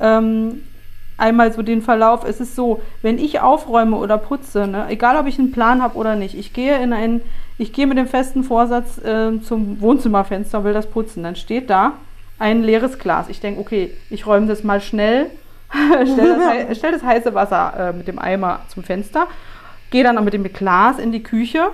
ähm, 0.00 0.62
einmal 1.16 1.52
so 1.52 1.62
den 1.62 1.80
Verlauf. 1.80 2.24
Es 2.24 2.40
ist 2.40 2.54
so, 2.54 2.82
wenn 3.00 3.18
ich 3.18 3.40
aufräume 3.40 3.96
oder 3.96 4.18
putze, 4.18 4.66
ne, 4.66 4.86
egal 4.88 5.16
ob 5.16 5.26
ich 5.26 5.38
einen 5.38 5.50
Plan 5.50 5.82
habe 5.82 5.96
oder 5.96 6.14
nicht, 6.14 6.36
ich 6.36 6.52
gehe 6.52 6.78
in 6.82 6.92
ein, 6.92 7.22
ich 7.56 7.72
gehe 7.72 7.86
mit 7.86 7.96
dem 7.96 8.06
festen 8.06 8.44
Vorsatz 8.44 8.98
äh, 8.98 9.40
zum 9.40 9.80
Wohnzimmerfenster 9.80 10.58
und 10.58 10.64
will 10.64 10.74
das 10.74 10.90
putzen. 10.90 11.22
Dann 11.22 11.36
steht 11.36 11.70
da 11.70 11.94
ein 12.38 12.62
leeres 12.62 12.98
Glas. 12.98 13.30
Ich 13.30 13.40
denke, 13.40 13.60
okay, 13.60 13.96
ich 14.10 14.26
räume 14.26 14.46
das 14.46 14.62
mal 14.62 14.82
schnell, 14.82 15.30
stell, 15.72 16.66
das, 16.66 16.78
stell, 16.78 16.92
das, 16.92 17.02
heiße 17.02 17.32
Wasser 17.34 17.72
äh, 17.78 17.92
mit 17.94 18.08
dem 18.08 18.18
Eimer 18.18 18.60
zum 18.68 18.84
Fenster 18.84 19.26
gehe 19.90 20.04
dann 20.04 20.22
mit 20.24 20.34
dem 20.34 20.44
Glas 20.52 20.98
in 20.98 21.12
die 21.12 21.22
Küche 21.22 21.70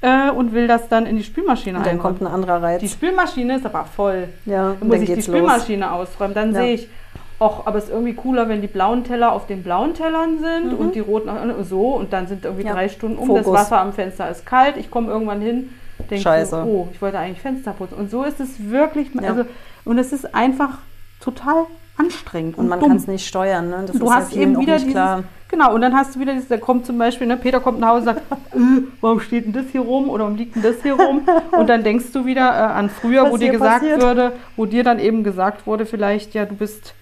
äh, 0.00 0.30
und 0.30 0.52
will 0.52 0.66
das 0.66 0.88
dann 0.88 1.06
in 1.06 1.16
die 1.16 1.24
Spülmaschine 1.24 1.78
Und 1.78 1.86
dann 1.86 1.94
einräumen. 1.94 2.18
kommt 2.18 2.28
ein 2.28 2.32
anderer 2.34 2.62
Reiz. 2.62 2.80
Die 2.80 2.88
Spülmaschine 2.88 3.56
ist 3.56 3.66
aber 3.66 3.84
voll. 3.84 4.28
Ja, 4.44 4.74
dann 4.78 4.88
muss 4.88 4.96
dann 4.96 5.02
ich 5.04 5.14
die 5.14 5.22
Spülmaschine 5.22 5.86
los. 5.86 6.08
ausräumen. 6.08 6.34
Dann 6.34 6.52
ja. 6.52 6.60
sehe 6.60 6.74
ich, 6.74 6.88
ach, 7.38 7.66
aber 7.66 7.78
es 7.78 7.84
ist 7.84 7.90
irgendwie 7.90 8.14
cooler, 8.14 8.48
wenn 8.48 8.60
die 8.60 8.66
blauen 8.66 9.04
Teller 9.04 9.32
auf 9.32 9.46
den 9.46 9.62
blauen 9.62 9.94
Tellern 9.94 10.38
sind 10.38 10.72
mhm. 10.72 10.78
und 10.78 10.94
die 10.94 11.00
roten 11.00 11.30
so 11.64 11.94
und 11.94 12.12
dann 12.12 12.26
sind 12.26 12.44
irgendwie 12.44 12.66
ja. 12.66 12.72
drei 12.72 12.88
Stunden 12.88 13.18
um. 13.18 13.26
Fokus. 13.26 13.44
Das 13.44 13.52
Wasser 13.52 13.80
am 13.80 13.92
Fenster 13.92 14.28
ist 14.30 14.44
kalt. 14.44 14.76
Ich 14.76 14.90
komme 14.90 15.08
irgendwann 15.08 15.40
hin, 15.40 15.70
denke, 16.10 16.22
Scheiße. 16.22 16.64
oh, 16.66 16.88
ich 16.92 17.00
wollte 17.00 17.18
eigentlich 17.18 17.40
Fenster 17.40 17.72
putzen. 17.72 17.94
Und 17.94 18.10
so 18.10 18.24
ist 18.24 18.40
es 18.40 18.70
wirklich, 18.70 19.08
also, 19.22 19.44
und 19.84 19.98
es 19.98 20.12
ist 20.12 20.34
einfach 20.34 20.78
total 21.20 21.66
anstrengend. 21.96 22.56
Und, 22.56 22.64
und 22.64 22.70
man 22.70 22.80
kann 22.80 22.96
es 22.96 23.06
nicht 23.06 23.26
steuern. 23.26 23.70
Ne? 23.70 23.84
Das 23.86 23.98
du 23.98 24.10
hast 24.10 24.34
ja 24.34 24.42
eben 24.42 24.58
wieder 24.58 24.76
dieses, 24.76 24.90
klar. 24.90 25.24
Genau, 25.48 25.74
und 25.74 25.82
dann 25.82 25.94
hast 25.94 26.16
du 26.16 26.20
wieder 26.20 26.32
dieses, 26.32 26.48
da 26.48 26.56
kommt 26.56 26.86
zum 26.86 26.96
Beispiel, 26.96 27.26
ne, 27.26 27.36
Peter 27.36 27.60
kommt 27.60 27.78
nach 27.78 27.90
Hause 27.90 27.98
und 27.98 28.04
sagt, 28.16 28.22
äh, 28.54 28.82
warum 29.00 29.20
steht 29.20 29.44
denn 29.44 29.52
das 29.52 29.66
hier 29.70 29.82
rum 29.82 30.08
oder 30.08 30.24
warum 30.24 30.36
liegt 30.36 30.56
denn 30.56 30.62
das 30.62 30.82
hier 30.82 30.94
rum? 30.94 31.26
Und 31.52 31.68
dann 31.68 31.84
denkst 31.84 32.06
du 32.12 32.24
wieder 32.24 32.48
äh, 32.48 32.72
an 32.72 32.88
früher, 32.88 33.24
Was 33.24 33.32
wo 33.32 33.36
dir 33.36 33.52
gesagt 33.52 33.80
passiert? 33.80 34.02
würde, 34.02 34.32
wo 34.56 34.64
dir 34.64 34.82
dann 34.82 34.98
eben 34.98 35.24
gesagt 35.24 35.66
wurde, 35.66 35.84
vielleicht, 35.84 36.32
ja, 36.32 36.46
du 36.46 36.54
bist, 36.54 36.94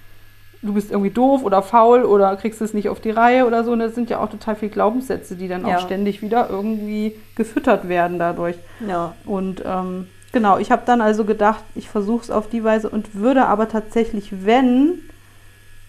du 0.62 0.74
bist 0.74 0.90
irgendwie 0.90 1.10
doof 1.10 1.44
oder 1.44 1.62
faul 1.62 2.02
oder 2.02 2.34
kriegst 2.36 2.60
es 2.60 2.74
nicht 2.74 2.88
auf 2.88 3.00
die 3.00 3.10
Reihe 3.10 3.46
oder 3.46 3.62
so. 3.62 3.70
Und 3.70 3.78
das 3.78 3.94
sind 3.94 4.10
ja 4.10 4.18
auch 4.18 4.28
total 4.28 4.56
viele 4.56 4.72
Glaubenssätze, 4.72 5.36
die 5.36 5.46
dann 5.46 5.64
ja. 5.64 5.76
auch 5.76 5.80
ständig 5.80 6.20
wieder 6.20 6.50
irgendwie 6.50 7.14
gefüttert 7.36 7.88
werden 7.88 8.18
dadurch. 8.18 8.56
Ja. 8.84 9.14
Und 9.24 9.62
ähm, 9.64 10.08
Genau, 10.32 10.58
ich 10.58 10.70
habe 10.70 10.82
dann 10.86 11.00
also 11.00 11.24
gedacht, 11.24 11.64
ich 11.74 11.88
versuche 11.88 12.22
es 12.22 12.30
auf 12.30 12.48
die 12.48 12.62
Weise 12.62 12.88
und 12.88 13.14
würde 13.14 13.46
aber 13.46 13.68
tatsächlich, 13.68 14.44
wenn, 14.44 15.00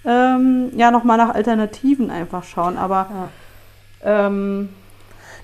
ähm, 0.04 0.72
ja, 0.76 0.90
nochmal 0.90 1.18
nach 1.18 1.36
Alternativen 1.36 2.10
einfach 2.10 2.44
schauen. 2.44 2.78
Aber 2.78 3.30
ja. 4.04 4.28
ähm, 4.28 4.70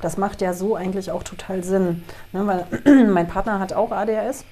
das 0.02 0.18
macht 0.18 0.42
ja 0.42 0.54
so 0.54 0.76
eigentlich 0.76 1.12
auch 1.12 1.24
total 1.24 1.64
Sinn. 1.64 2.04
Ne? 2.32 2.48
Weil 2.48 3.06
mein 3.08 3.28
Partner 3.28 3.60
hat 3.60 3.74
auch 3.74 3.92
ADHS. 3.92 4.46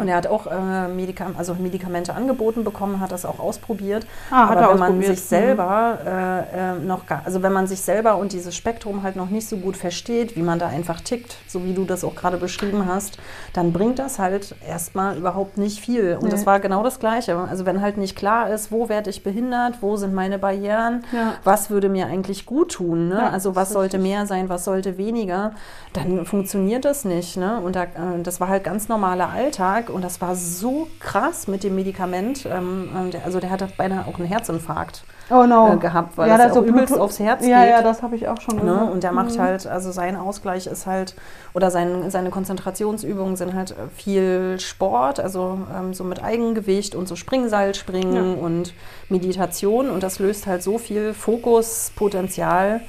Und 0.00 0.08
er 0.08 0.16
hat 0.16 0.26
auch 0.26 0.46
äh, 0.46 0.88
Medika 0.88 1.26
also 1.36 1.54
Medikamente 1.54 2.14
angeboten 2.14 2.64
bekommen, 2.64 3.00
hat 3.00 3.12
das 3.12 3.24
auch 3.24 3.38
ausprobiert. 3.38 4.06
Ah, 4.30 4.44
Aber 4.50 4.60
er 4.60 4.70
wenn 4.70 4.78
man 4.78 4.88
ausprobiert. 4.92 5.16
sich 5.16 5.20
selber 5.24 5.98
äh, 6.04 6.74
äh, 6.76 6.78
noch 6.78 7.06
gar, 7.06 7.22
also 7.24 7.42
wenn 7.42 7.52
man 7.52 7.66
sich 7.66 7.80
selber 7.80 8.16
und 8.16 8.32
dieses 8.32 8.54
Spektrum 8.56 9.02
halt 9.02 9.16
noch 9.16 9.30
nicht 9.30 9.48
so 9.48 9.56
gut 9.56 9.76
versteht, 9.76 10.36
wie 10.36 10.42
man 10.42 10.58
da 10.58 10.66
einfach 10.66 11.00
tickt, 11.00 11.36
so 11.46 11.64
wie 11.64 11.72
du 11.74 11.84
das 11.84 12.04
auch 12.04 12.14
gerade 12.14 12.36
beschrieben 12.36 12.86
hast, 12.86 13.18
dann 13.52 13.72
bringt 13.72 13.98
das 13.98 14.18
halt 14.18 14.54
erstmal 14.68 15.16
überhaupt 15.16 15.58
nicht 15.58 15.80
viel. 15.80 16.14
Und 16.14 16.24
Nee. 16.24 16.30
das 16.30 16.46
war 16.46 16.60
genau 16.60 16.82
das 16.82 16.98
Gleiche. 16.98 17.36
Also 17.36 17.66
wenn 17.66 17.80
halt 17.80 17.96
nicht 17.96 18.16
klar 18.16 18.50
ist, 18.50 18.72
wo 18.72 18.88
werde 18.88 19.10
ich 19.10 19.22
behindert, 19.22 19.76
wo 19.80 19.96
sind 19.96 20.14
meine 20.14 20.38
Barrieren, 20.38 21.04
Ja. 21.12 21.34
was 21.44 21.70
würde 21.70 21.88
mir 21.88 22.06
eigentlich 22.06 22.46
gut 22.46 22.72
tun, 22.72 23.08
ne? 23.08 23.16
Ja, 23.18 23.30
also 23.30 23.54
was 23.56 23.70
sollte 23.70 23.96
richtig. 23.98 24.10
mehr 24.12 24.26
sein, 24.26 24.48
was 24.48 24.64
sollte 24.64 24.98
weniger, 24.98 25.52
dann 25.92 26.24
funktioniert 26.26 26.84
das 26.84 27.04
nicht. 27.04 27.36
Ne? 27.36 27.60
Und 27.60 27.76
da, 27.76 27.84
äh, 27.84 28.22
das 28.22 28.40
war 28.40 28.48
halt 28.48 28.64
ganz 28.64 28.88
normaler 28.88 29.30
Alltag 29.30 29.83
und 29.90 30.02
das 30.02 30.20
war 30.20 30.34
so 30.34 30.88
krass 31.00 31.46
mit 31.48 31.62
dem 31.64 31.74
Medikament. 31.74 32.46
Ähm, 32.46 32.88
äh, 33.08 33.10
der, 33.10 33.24
also 33.24 33.40
der 33.40 33.50
hatte 33.50 33.68
beinahe 33.76 34.06
auch 34.06 34.18
einen 34.18 34.26
Herzinfarkt 34.28 35.04
Oh 35.30 35.44
no. 35.46 35.74
äh, 35.74 35.76
gehabt, 35.78 36.18
weil 36.18 36.28
das 36.28 36.56
auch 36.56 36.62
übelst 36.62 36.88
Blut- 36.92 37.00
aufs 37.00 37.18
Herz 37.18 37.46
ja, 37.46 37.60
geht. 37.62 37.70
Ja, 37.70 37.82
das 37.82 38.02
habe 38.02 38.14
ich 38.16 38.28
auch 38.28 38.40
schon 38.40 38.56
Ne? 38.56 38.62
gehört. 38.62 38.90
Und 38.92 39.02
der 39.02 39.12
macht 39.12 39.34
Mhm. 39.36 39.40
halt, 39.40 39.66
also 39.66 39.90
sein 39.92 40.16
Ausgleich 40.16 40.66
ist 40.66 40.86
halt, 40.86 41.14
oder 41.54 41.70
sein, 41.70 42.10
seine 42.10 42.30
Konzentrationsübungen 42.30 43.36
sind 43.36 43.54
halt 43.54 43.70
äh, 43.72 43.74
viel 43.94 44.56
Sport, 44.60 45.20
also 45.20 45.58
ähm, 45.74 45.94
so 45.94 46.04
mit 46.04 46.22
Eigengewicht 46.22 46.94
und 46.94 47.08
so 47.08 47.16
Springseilspringen 47.16 48.36
Ja. 48.36 48.42
und 48.42 48.74
Meditation. 49.08 49.88
Und 49.90 50.02
das 50.02 50.18
löst 50.18 50.46
halt 50.46 50.62
so 50.62 50.78
viel 50.78 51.14
Fokuspotenzial 51.14 52.80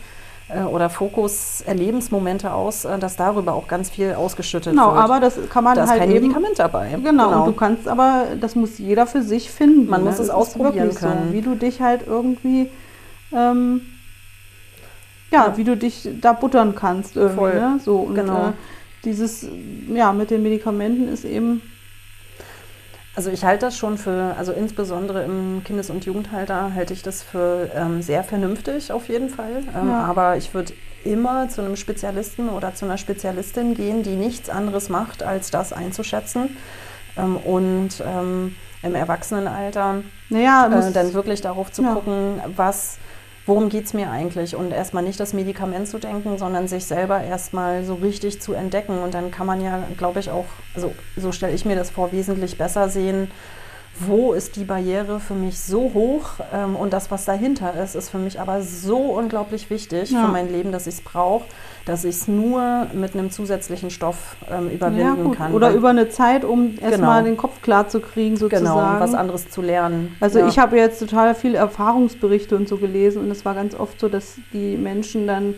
äh, 0.49 0.62
oder 0.62 0.89
Fokus-Erlebensmomente 0.89 2.51
aus, 2.53 2.86
äh, 2.86 2.99
dass 2.99 3.15
darüber 3.15 3.53
auch 3.53 3.67
ganz 3.67 3.89
viel 3.89 4.13
ausgeschüttet 4.13 4.73
Genau, 4.73 4.93
wird. 4.93 5.03
aber 5.03 5.19
das 5.19 5.38
kann 5.49 5.63
man 5.63 5.75
da 5.75 5.84
ist 5.86 5.89
halt 5.89 5.99
kein 6.01 6.12
eben. 6.12 6.21
Medikament 6.21 6.60
dabei. 6.60 6.97
Genau, 7.03 7.39
und 7.41 7.47
du 7.47 7.53
kannst 7.53 7.88
aber, 7.88 8.27
das 8.39 8.55
muss 8.55 8.77
jeder 8.77 9.08
für 9.08 9.21
sich 9.23 9.49
finden. 9.49 9.88
Man 9.89 10.01
ne? 10.01 10.05
muss 10.10 10.15
es 10.19 10.27
ist 10.27 10.29
ausprobieren 10.29 10.93
können. 10.93 11.27
So, 11.29 11.34
wie 11.34 11.41
du 11.41 11.55
dich 11.55 11.81
halt 11.81 12.05
irgendwie, 12.05 12.69
ähm, 13.34 13.81
ja, 15.31 15.47
Ja. 15.47 15.58
wie 15.58 15.63
du 15.63 15.75
dich 15.75 16.08
da 16.21 16.34
buttern 16.34 16.75
kannst 16.75 17.15
irgendwie. 17.15 17.36
Voll. 17.38 17.53
Ne? 17.55 17.79
So, 17.84 17.97
und 17.97 18.15
Genau. 18.15 18.49
äh, 18.49 18.51
dieses, 19.03 19.47
ja, 19.93 20.13
mit 20.13 20.29
den 20.31 20.43
Medikamenten 20.43 21.08
ist 21.08 21.25
eben, 21.25 21.62
Also 23.15 23.30
ich 23.30 23.45
halte 23.45 23.67
das 23.67 23.78
schon 23.78 23.97
für, 23.97 24.36
also 24.38 24.51
insbesondere 24.51 25.23
im 25.23 25.62
Kindes- 25.63 25.89
und 25.89 26.06
Jugendalter 26.06 26.73
halte 26.73 26.93
ich 26.93 27.01
das 27.01 27.23
für 27.23 27.69
ähm, 27.73 28.01
sehr 28.01 28.23
vernünftig 28.23 28.91
auf 28.91 29.08
jeden 29.08 29.30
Fall. 29.30 29.63
Ähm, 29.73 29.89
Ja. 29.89 30.04
Aber 30.04 30.36
ich 30.36 30.54
würde 30.54 30.73
immer 31.06 31.47
zu 31.49 31.62
einem 31.62 31.75
Spezialisten 31.78 32.49
oder 32.49 32.73
zu 32.73 32.84
einer 32.86 32.97
Spezialistin 32.97 33.73
gehen, 33.73 34.04
die 34.04 34.15
nichts 34.15 34.49
anderes 34.49 34.89
macht, 34.89 35.23
als 35.23 35.49
das 35.51 35.71
einzuschätzen. 35.71 36.58
Ähm, 37.17 37.38
und 37.38 38.04
ähm, 38.06 38.56
im 38.84 38.95
Erwachsenenalter 38.95 40.01
naja, 40.30 40.67
äh, 40.67 40.91
dann 40.91 41.13
wirklich 41.13 41.41
darauf 41.41 41.71
zu 41.71 41.84
Ja. 41.84 41.93
gucken, 41.93 42.41
was, 42.56 42.97
worum 43.45 43.69
geht 43.69 43.86
es 43.86 43.93
mir 43.93 44.10
eigentlich? 44.10 44.55
Und 44.55 44.71
erstmal 44.71 45.03
nicht 45.03 45.19
das 45.19 45.34
Medikament 45.34 45.88
zu 45.88 45.99
denken, 45.99 46.38
sondern 46.38 46.67
sich 46.67 46.86
selber 46.86 47.21
erstmal 47.21 47.84
so 47.84 47.95
richtig 47.95 48.41
zu 48.41 48.53
entdecken. 48.53 48.99
Und 48.99 49.13
dann 49.13 49.31
kann 49.31 49.47
man 49.47 49.62
ja, 49.62 49.84
glaube 49.97 50.19
ich, 50.19 50.29
auch, 50.31 50.45
also 50.73 50.93
so 51.15 51.31
stelle 51.31 51.53
ich 51.53 51.65
mir 51.65 51.75
das 51.75 51.89
vor, 51.89 52.12
wesentlich 52.12 52.58
besser 52.58 52.89
sehen, 52.89 53.29
wo 53.99 54.34
ist 54.34 54.55
die 54.58 54.65
Barriere 54.65 55.19
für 55.19 55.34
mich 55.36 55.58
so 55.60 55.91
hoch 55.93 56.31
ähm, 56.53 56.75
und 56.75 56.91
das, 56.91 57.12
was 57.12 57.23
dahinter 57.25 57.73
ist, 57.81 57.95
ist 57.95 58.10
für 58.10 58.17
mich 58.17 58.39
aber 58.41 58.62
so 58.62 58.97
unglaublich 58.97 59.69
wichtig 59.69 60.12
Ja. 60.12 60.25
für 60.25 60.27
mein 60.31 60.51
Leben, 60.51 60.71
dass 60.71 60.86
ich 60.88 60.95
es 60.95 61.01
brauche, 61.01 61.45
dass 61.86 62.03
ich 62.03 62.15
es 62.15 62.27
nur 62.27 62.88
mit 62.93 63.13
einem 63.13 63.31
zusätzlichen 63.31 63.89
Stoff 63.91 64.36
ähm, 64.51 64.67
ja, 64.67 64.73
überwinden 64.73 65.23
gut. 65.25 65.38
kann. 65.38 65.53
Oder 65.53 65.71
über 65.71 65.89
eine 65.89 66.10
Zeit, 66.10 66.43
um 66.43 66.75
erstmal 66.81 67.19
Genau. 67.21 67.23
den 67.23 67.38
Kopf 67.38 67.62
klar 67.62 67.88
zu 67.88 67.99
kriegen, 68.01 68.36
sozusagen. 68.38 68.65
genau, 68.65 68.99
was 68.99 69.13
anderes 69.13 69.49
zu 69.49 69.62
lernen. 69.62 70.15
Also 70.19 70.39
Ja. 70.39 70.47
ich 70.47 70.60
habe 70.60 70.77
jetzt 70.77 70.99
total 70.99 71.34
viele 71.36 71.58
Erfahrungsberichte 71.58 72.55
und 72.55 72.67
so 72.67 72.77
gelesen 72.77 73.21
und 73.23 73.31
es 73.31 73.45
war 73.45 73.53
ganz 73.55 73.75
oft 73.75 73.99
so, 73.99 74.10
dass 74.10 74.36
die 74.51 74.75
Menschen 74.77 75.25
dann 75.27 75.55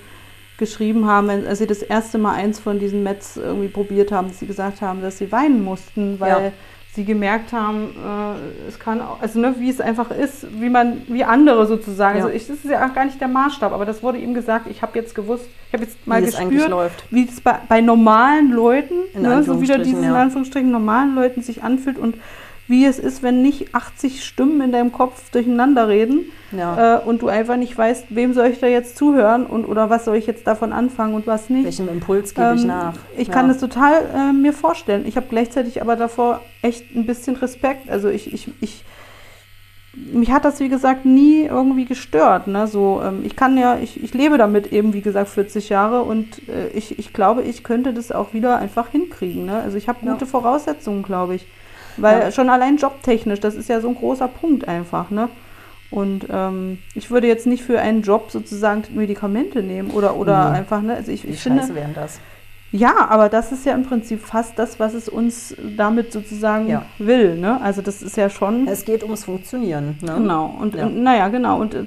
geschrieben 0.57 1.07
haben, 1.07 1.27
wenn, 1.27 1.45
als 1.47 1.59
sie 1.59 1.67
das 1.67 1.81
erste 1.83 2.17
Mal 2.17 2.33
eins 2.33 2.59
von 2.59 2.79
diesen 2.79 3.03
Mets 3.03 3.37
irgendwie 3.37 3.67
probiert 3.67 4.11
haben, 4.11 4.27
dass 4.29 4.39
sie 4.39 4.47
gesagt 4.47 4.81
haben, 4.81 5.01
dass 5.01 5.17
sie 5.19 5.31
weinen 5.31 5.63
mussten, 5.63 6.19
weil 6.19 6.29
Ja. 6.29 6.51
Sie 6.97 7.05
gemerkt 7.05 7.53
haben, 7.53 7.91
äh, 7.91 8.67
es 8.67 8.79
kann 8.79 8.99
auch, 9.01 9.21
also 9.21 9.39
ne, 9.39 9.53
wie 9.59 9.69
es 9.69 9.79
einfach 9.79 10.09
ist, 10.09 10.47
wie 10.59 10.67
man, 10.67 11.03
wie 11.07 11.23
andere 11.23 11.67
sozusagen. 11.67 12.17
Ja. 12.17 12.25
Also 12.25 12.35
ich, 12.35 12.47
das 12.47 12.57
ist 12.57 12.71
ja 12.71 12.85
auch 12.85 12.93
gar 12.93 13.05
nicht 13.05 13.21
der 13.21 13.27
Maßstab, 13.27 13.71
aber 13.71 13.85
das 13.85 14.01
wurde 14.01 14.17
ihm 14.17 14.33
gesagt, 14.33 14.65
ich 14.67 14.81
habe 14.81 14.97
jetzt 14.97 15.13
gewusst, 15.13 15.45
ich 15.67 15.73
habe 15.73 15.83
jetzt 15.83 16.07
mal 16.07 16.23
wie 16.23 16.25
es 16.25 16.35
eigentlich 16.35 16.53
gespürt, 16.53 16.71
läuft. 16.71 17.03
wie 17.11 17.25
es 17.25 17.39
bei, 17.39 17.59
bei 17.69 17.81
normalen 17.81 18.51
Leuten, 18.51 18.95
In 19.13 19.21
ne, 19.21 19.43
so 19.43 19.61
wieder 19.61 19.77
diesen 19.77 20.03
in 20.03 20.09
ja. 20.09 20.19
Anführungsstrichen 20.19 20.71
normalen 20.71 21.13
Leuten 21.13 21.43
sich 21.43 21.61
anfühlt 21.61 21.99
und 21.99 22.15
wie 22.67 22.85
es 22.85 22.99
ist, 22.99 23.23
wenn 23.23 23.41
nicht 23.41 23.73
80 23.73 24.23
Stimmen 24.25 24.59
in 24.61 24.71
deinem 24.71 24.91
Kopf 24.91 25.29
durcheinander 25.29 25.87
reden 25.87 26.31
Ja. 26.51 26.97
äh, 26.97 27.05
und 27.05 27.21
du 27.21 27.27
einfach 27.29 27.55
nicht 27.55 27.77
weißt, 27.77 28.07
wem 28.09 28.33
soll 28.33 28.47
ich 28.47 28.59
da 28.59 28.67
jetzt 28.67 28.97
zuhören 28.97 29.45
und 29.45 29.65
oder 29.65 29.89
was 29.89 30.03
soll 30.05 30.17
ich 30.17 30.27
jetzt 30.27 30.45
davon 30.47 30.73
anfangen 30.73 31.13
und 31.13 31.27
was 31.27 31.49
nicht. 31.49 31.63
Welchem 31.65 31.87
Impuls 31.87 32.33
gebe 32.33 32.53
ich 32.55 32.61
Ähm, 32.63 32.67
nach? 32.67 32.97
Ich 33.17 33.27
Ja. 33.29 33.33
kann 33.33 33.49
es 33.49 33.59
total 33.59 33.93
äh, 34.13 34.33
mir 34.33 34.53
vorstellen. 34.53 35.05
Ich 35.07 35.15
habe 35.15 35.27
gleichzeitig 35.29 35.81
aber 35.81 35.95
davor 35.95 36.45
echt 36.61 36.93
ein 36.95 37.05
bisschen 37.05 37.35
Respekt. 37.37 37.89
Also 37.89 38.09
ich, 38.09 38.33
ich, 38.33 38.51
ich 38.59 38.83
mich 39.95 40.31
hat 40.31 40.45
das, 40.45 40.59
wie 40.59 40.69
gesagt, 40.69 41.05
nie 41.05 41.45
irgendwie 41.45 41.85
gestört. 41.85 42.47
Ne? 42.47 42.67
So, 42.67 43.01
ähm, 43.03 43.21
ich 43.23 43.35
kann 43.35 43.57
ja, 43.57 43.77
ich, 43.79 44.01
ich 44.03 44.13
lebe 44.13 44.37
damit 44.37 44.71
eben, 44.71 44.93
wie 44.93 45.01
gesagt, 45.01 45.29
40 45.29 45.69
Jahre 45.69 46.03
und 46.03 46.47
äh, 46.49 46.67
ich, 46.69 46.99
ich 46.99 47.13
glaube, 47.13 47.41
ich 47.41 47.63
könnte 47.63 47.93
das 47.93 48.11
auch 48.11 48.33
wieder 48.33 48.57
einfach 48.57 48.89
hinkriegen. 48.89 49.45
Ne? 49.45 49.55
Also 49.59 49.77
ich 49.77 49.87
habe 49.87 50.05
Ja. 50.05 50.11
gute 50.11 50.25
Voraussetzungen, 50.27 51.01
glaube 51.01 51.35
ich. 51.35 51.47
Weil 51.97 52.19
Ja. 52.21 52.31
schon 52.31 52.49
allein 52.49 52.77
jobtechnisch, 52.77 53.39
das 53.39 53.55
ist 53.55 53.69
ja 53.69 53.81
so 53.81 53.89
ein 53.89 53.95
großer 53.95 54.27
Punkt 54.27 54.67
einfach, 54.67 55.09
ne? 55.11 55.29
Und 55.89 56.27
ähm, 56.29 56.79
ich 56.95 57.11
würde 57.11 57.27
jetzt 57.27 57.47
nicht 57.47 57.63
für 57.63 57.79
einen 57.79 58.01
Job 58.01 58.29
sozusagen 58.29 58.83
Medikamente 58.93 59.63
nehmen 59.63 59.89
oder, 59.91 60.17
oder 60.17 60.49
Nee. 60.51 60.57
einfach, 60.57 60.81
ne? 60.81 60.95
Also 60.95 61.11
ich, 61.11 61.27
ich 61.27 61.39
finde, 61.41 61.73
wären 61.73 61.93
das? 61.93 62.19
ja, 62.71 63.07
aber 63.09 63.29
das 63.29 63.53
ist 63.53 63.65
ja 63.65 63.73
im 63.73 63.83
Prinzip 63.83 64.19
fast 64.21 64.59
das, 64.59 64.79
was 64.81 64.93
es 64.93 65.07
uns 65.07 65.55
damit 65.77 66.11
sozusagen 66.11 66.67
Ja. 66.67 66.85
will. 66.97 67.37
Ne? 67.37 67.61
Also 67.61 67.81
das 67.81 68.01
ist 68.01 68.17
ja 68.17 68.29
schon. 68.29 68.67
Es 68.67 68.83
geht 68.83 69.03
ums 69.03 69.23
Funktionieren. 69.23 69.97
Ne? 70.01 70.15
genau. 70.17 70.47
Und 70.59 70.75
Ja. 70.75 70.87
und, 70.87 71.01
naja, 71.01 71.29
genau. 71.29 71.61
Und 71.61 71.73
äh, 71.73 71.85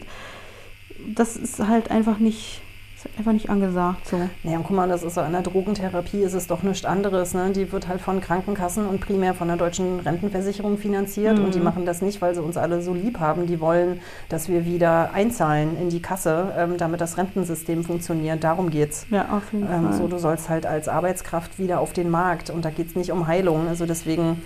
das 1.07 1.37
ist 1.37 1.59
halt 1.67 1.91
einfach 1.91 2.19
nicht, 2.19 2.63
ist 3.01 3.05
halt 3.07 3.19
einfach 3.19 3.33
nicht 3.33 3.49
angesagt. 3.51 4.07
So. 4.07 4.17
Naja, 4.43 4.59
guck 4.63 4.71
mal, 4.77 4.89
das 4.89 5.03
ist 5.03 5.15
so, 5.15 5.21
in 5.23 5.33
der 5.33 5.43
Drogentherapie 5.43 6.21
ist 6.23 6.35
es 6.35 6.47
doch 6.47 6.63
nichts 6.63 6.85
anderes. 6.85 7.35
Ne? 7.35 7.51
Die 7.55 7.73
wird 7.73 7.89
halt 7.89 8.01
von 8.01 8.21
Krankenkassen 8.21 8.87
und 8.87 9.01
primär 9.01 9.35
von 9.35 9.49
der 9.49 9.57
deutschen 9.57 10.01
Rentenversicherung 10.01 10.77
finanziert. 10.79 11.39
Und 11.39 11.55
die 11.55 11.59
Mhm. 11.59 11.65
machen 11.65 11.87
das 11.87 12.03
nicht, 12.03 12.21
weil 12.21 12.35
sie 12.35 12.43
uns 12.43 12.57
alle 12.57 12.83
so 12.83 12.93
lieb 12.95 13.19
haben. 13.19 13.47
Die 13.47 13.61
wollen, 13.61 14.01
dass 14.29 14.49
wir 14.49 14.65
wieder 14.67 15.11
einzahlen 15.15 15.77
in 15.81 15.89
die 15.89 16.01
Kasse, 16.03 16.53
ähm, 16.57 16.77
damit 16.77 17.01
das 17.01 17.17
Rentensystem 17.17 17.85
funktioniert. 17.85 18.45
Darum 18.45 18.71
geht's. 18.71 19.07
Ja, 19.11 19.27
auf 19.33 19.53
jeden 19.53 19.65
Ähm, 19.73 19.85
Fall. 19.89 19.93
so, 19.95 20.07
du 20.07 20.19
sollst 20.19 20.49
halt 20.49 20.67
als 20.67 20.89
Arbeitskraft 20.89 21.59
wieder 21.59 21.81
auf 21.81 21.93
den 21.93 22.11
Markt. 22.11 22.51
Und 22.51 22.65
da 22.65 22.71
geht 22.71 22.89
es 22.89 22.97
nicht 22.97 23.13
um 23.13 23.27
Heilung. 23.27 23.67
Also 23.69 23.87
deswegen, 23.87 24.43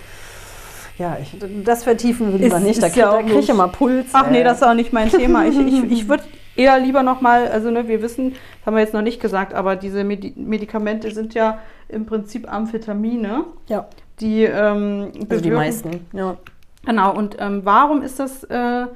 ja, 0.99 1.17
ich, 1.21 1.37
das 1.64 1.83
vertiefen 1.83 2.31
wir 2.33 2.38
lieber 2.38 2.59
Ist- 2.59 2.62
nicht. 2.64 2.83
Da 2.83 2.87
ist 2.87 2.93
krieg, 2.93 3.03
ja 3.03 3.21
krieg 3.23 3.38
ich 3.40 3.49
immer 3.49 3.67
Puls. 3.69 4.07
Ach 4.12 4.31
nee, 4.31 4.38
ey. 4.38 4.45
das 4.45 4.59
ist 4.59 4.62
auch 4.62 4.75
nicht 4.75 4.93
mein 4.93 5.09
Thema. 5.11 5.45
Ich, 5.47 5.59
ich, 5.59 5.83
ich 5.90 6.09
würde 6.09 6.23
eher 6.57 6.79
lieber 6.79 7.03
nochmal, 7.03 7.49
also 7.49 7.71
ne, 7.71 7.88
wir 7.88 8.03
wissen, 8.03 8.33
das 8.33 8.67
haben 8.67 8.75
wir 8.75 8.83
jetzt 8.83 8.95
noch 8.95 9.03
nicht 9.03 9.21
gesagt, 9.21 9.55
aber 9.55 9.77
diese 9.77 10.05
Medi 10.05 10.33
Medikamente 10.37 11.11
sind 11.11 11.35
ja 11.35 11.59
im 11.88 12.07
Prinzip 12.07 12.51
Amphetamine, 12.53 13.45
Ja, 13.69 13.88
die 14.21 14.45
ähm, 14.45 15.12
also 15.29 15.43
die 15.43 15.51
meisten. 15.51 16.07
Ja. 16.12 16.37
Genau, 16.85 17.14
und 17.14 17.37
ähm, 17.38 17.62
warum 17.64 18.03
ist 18.03 18.21
das 18.21 18.45
äh, 18.45 18.87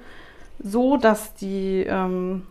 so, 0.62 0.97
dass, 0.97 1.35
die, 1.35 1.85
ähm, 1.88 2.42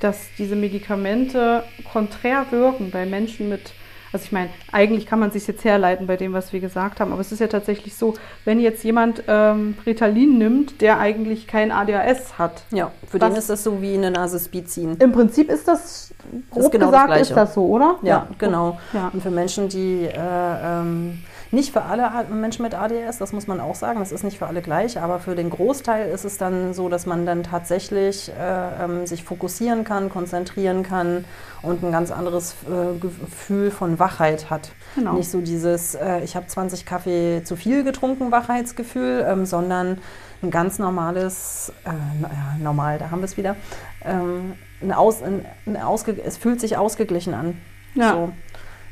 dass 0.00 0.28
diese 0.38 0.56
Medikamente 0.56 1.62
konträr 1.92 2.46
wirken 2.50 2.90
bei 2.90 3.06
Menschen 3.06 3.48
mit, 3.48 3.72
also 4.16 4.24
ich 4.24 4.32
meine, 4.32 4.48
eigentlich 4.72 5.04
kann 5.04 5.18
man 5.18 5.30
sich 5.30 5.46
jetzt 5.46 5.62
herleiten 5.62 6.06
bei 6.06 6.16
dem, 6.16 6.32
was 6.32 6.50
wir 6.54 6.60
gesagt 6.60 7.00
haben, 7.00 7.12
aber 7.12 7.20
es 7.20 7.32
ist 7.32 7.38
ja 7.40 7.48
tatsächlich 7.48 7.96
so, 7.96 8.14
wenn 8.46 8.60
jetzt 8.60 8.82
jemand 8.82 9.22
ähm, 9.28 9.76
Ritalin 9.84 10.38
nimmt, 10.38 10.80
der 10.80 10.98
eigentlich 10.98 11.46
kein 11.46 11.70
ADHS 11.70 12.38
hat. 12.38 12.62
Ja, 12.70 12.92
für 13.06 13.18
den 13.18 13.32
ist 13.32 13.50
das 13.50 13.62
so 13.62 13.82
wie 13.82 13.92
eine 13.92 14.10
Nase 14.10 14.40
ziehen. 14.64 14.96
Im 15.00 15.12
Prinzip 15.12 15.50
ist 15.50 15.68
das, 15.68 16.14
grob 16.50 16.72
genau 16.72 16.86
das 16.86 16.92
gesagt, 16.92 17.06
Gleiche. 17.08 17.22
ist 17.22 17.36
das 17.36 17.54
so, 17.54 17.66
oder? 17.66 17.96
Ja, 18.00 18.26
genau. 18.38 18.78
Ja. 18.94 19.10
Und 19.12 19.22
für 19.22 19.30
Menschen, 19.30 19.68
die 19.68 20.06
äh, 20.06 20.10
ähm, 20.16 21.18
nicht 21.50 21.72
für 21.72 21.82
alle 21.82 22.10
Menschen 22.30 22.62
mit 22.62 22.74
ADS, 22.74 23.18
das 23.18 23.32
muss 23.32 23.46
man 23.46 23.60
auch 23.60 23.74
sagen, 23.74 24.00
das 24.00 24.12
ist 24.12 24.24
nicht 24.24 24.38
für 24.38 24.46
alle 24.46 24.62
gleich, 24.62 25.00
aber 25.00 25.20
für 25.20 25.34
den 25.34 25.50
Großteil 25.50 26.10
ist 26.10 26.24
es 26.24 26.38
dann 26.38 26.74
so, 26.74 26.88
dass 26.88 27.06
man 27.06 27.24
dann 27.26 27.42
tatsächlich 27.42 28.30
äh, 28.30 28.84
ähm, 28.84 29.06
sich 29.06 29.22
fokussieren 29.22 29.84
kann, 29.84 30.10
konzentrieren 30.10 30.82
kann 30.82 31.24
und 31.62 31.82
ein 31.82 31.92
ganz 31.92 32.10
anderes 32.10 32.54
äh, 32.64 32.98
Gefühl 32.98 33.70
von 33.70 33.98
Wachheit 33.98 34.50
hat. 34.50 34.70
Genau. 34.94 35.14
Nicht 35.14 35.30
so 35.30 35.40
dieses, 35.40 35.94
äh, 35.94 36.20
ich 36.20 36.36
habe 36.36 36.46
20 36.46 36.84
Kaffee 36.84 37.42
zu 37.44 37.56
viel 37.56 37.84
getrunken, 37.84 38.30
Wachheitsgefühl, 38.30 39.24
ähm, 39.28 39.46
sondern 39.46 39.98
ein 40.42 40.50
ganz 40.50 40.78
normales, 40.78 41.72
äh, 41.84 41.90
na 42.20 42.28
ja, 42.28 42.56
normal, 42.62 42.98
da 42.98 43.10
haben 43.10 43.20
wir 43.20 43.26
es 43.26 43.36
wieder, 43.36 43.56
ähm, 44.04 44.54
ein 44.82 44.92
Aus, 44.92 45.22
ein, 45.22 45.46
ein 45.66 45.76
ausge, 45.76 46.16
es 46.22 46.36
fühlt 46.36 46.60
sich 46.60 46.76
ausgeglichen 46.76 47.34
an. 47.34 47.56
Ja. 47.94 48.12
So. 48.12 48.32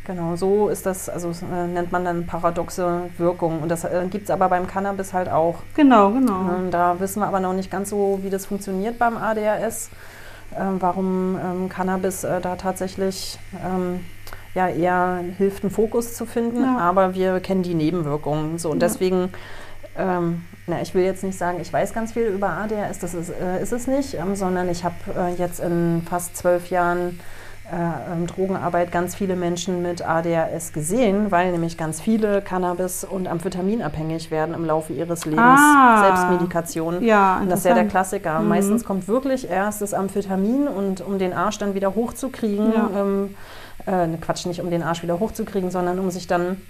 Genau, 0.06 0.36
so 0.36 0.68
ist 0.68 0.84
das, 0.84 1.08
also 1.08 1.30
äh, 1.30 1.66
nennt 1.66 1.90
man 1.90 2.04
dann 2.04 2.26
paradoxe 2.26 3.04
Wirkung. 3.16 3.62
Und 3.62 3.70
das 3.70 3.84
äh, 3.84 4.06
gibt 4.10 4.24
es 4.24 4.30
aber 4.30 4.48
beim 4.50 4.66
Cannabis 4.66 5.14
halt 5.14 5.30
auch. 5.30 5.56
Genau, 5.74 6.10
genau. 6.10 6.40
Ähm, 6.54 6.70
da 6.70 7.00
wissen 7.00 7.20
wir 7.20 7.26
aber 7.26 7.40
noch 7.40 7.54
nicht 7.54 7.70
ganz 7.70 7.88
so, 7.90 8.18
wie 8.22 8.28
das 8.30 8.44
funktioniert 8.46 8.98
beim 8.98 9.16
ADHS. 9.16 9.90
Ähm, 10.58 10.76
warum 10.80 11.38
ähm, 11.42 11.68
Cannabis 11.70 12.22
äh, 12.22 12.40
da 12.40 12.56
tatsächlich 12.56 13.38
ähm, 13.64 14.00
ja 14.54 14.68
eher 14.68 15.20
hilft, 15.38 15.64
einen 15.64 15.70
Fokus 15.70 16.14
zu 16.14 16.26
finden. 16.26 16.62
Ja. 16.62 16.76
Aber 16.78 17.14
wir 17.14 17.40
kennen 17.40 17.62
die 17.62 17.74
Nebenwirkungen. 17.74 18.58
So, 18.58 18.70
und 18.70 18.82
Ja. 18.82 18.88
deswegen, 18.88 19.30
ähm, 19.96 20.42
na, 20.66 20.82
ich 20.82 20.94
will 20.94 21.02
jetzt 21.02 21.24
nicht 21.24 21.38
sagen, 21.38 21.58
ich 21.62 21.72
weiß 21.72 21.94
ganz 21.94 22.12
viel 22.12 22.24
über 22.26 22.50
ADHS, 22.50 22.98
das 22.98 23.14
ist, 23.14 23.30
äh, 23.30 23.62
ist 23.62 23.72
es 23.72 23.86
nicht, 23.86 24.14
ähm, 24.14 24.36
sondern 24.36 24.68
ich 24.68 24.84
habe 24.84 24.94
äh, 25.16 25.34
jetzt 25.34 25.60
in 25.60 26.02
fast 26.08 26.36
zwölf 26.36 26.68
Jahren 26.68 27.18
äh, 27.72 28.12
ähm, 28.12 28.26
Drogenarbeit 28.26 28.92
ganz 28.92 29.14
viele 29.14 29.36
Menschen 29.36 29.80
mit 29.82 30.06
ADHS 30.06 30.72
gesehen, 30.74 31.30
weil 31.30 31.50
nämlich 31.52 31.78
ganz 31.78 32.00
viele 32.00 32.42
Cannabis- 32.42 33.04
und 33.04 33.26
Amphetaminabhängig 33.26 34.30
werden 34.30 34.54
im 34.54 34.64
Laufe 34.66 34.92
ihres 34.92 35.24
Lebens. 35.24 35.40
Ah. 35.60 36.02
Selbstmedikation. 36.04 37.02
Ja, 37.02 37.38
Und 37.40 37.50
das 37.50 37.60
ist 37.60 37.64
ja 37.66 37.74
der. 37.74 37.86
Klassiker. 37.86 38.40
Mhm. 38.40 38.48
Meistens 38.48 38.84
kommt 38.84 39.08
wirklich 39.08 39.48
erst 39.48 39.80
das 39.80 39.94
Amphetamin 39.94 40.68
und 40.68 41.00
um 41.00 41.18
den 41.18 41.32
Arsch 41.32 41.58
dann 41.58 41.74
wieder 41.74 41.94
hochzukriegen, 41.94 42.72
Ja. 42.72 42.90
ähm, 43.00 43.34
äh, 43.86 44.06
ne, 44.08 44.18
Quatsch, 44.18 44.46
nicht 44.46 44.60
um 44.60 44.70
den 44.70 44.82
Arsch 44.82 45.02
wieder 45.02 45.18
hochzukriegen, 45.18 45.70
sondern 45.70 45.98
um 45.98 46.10
sich 46.10 46.26
dann 46.26 46.60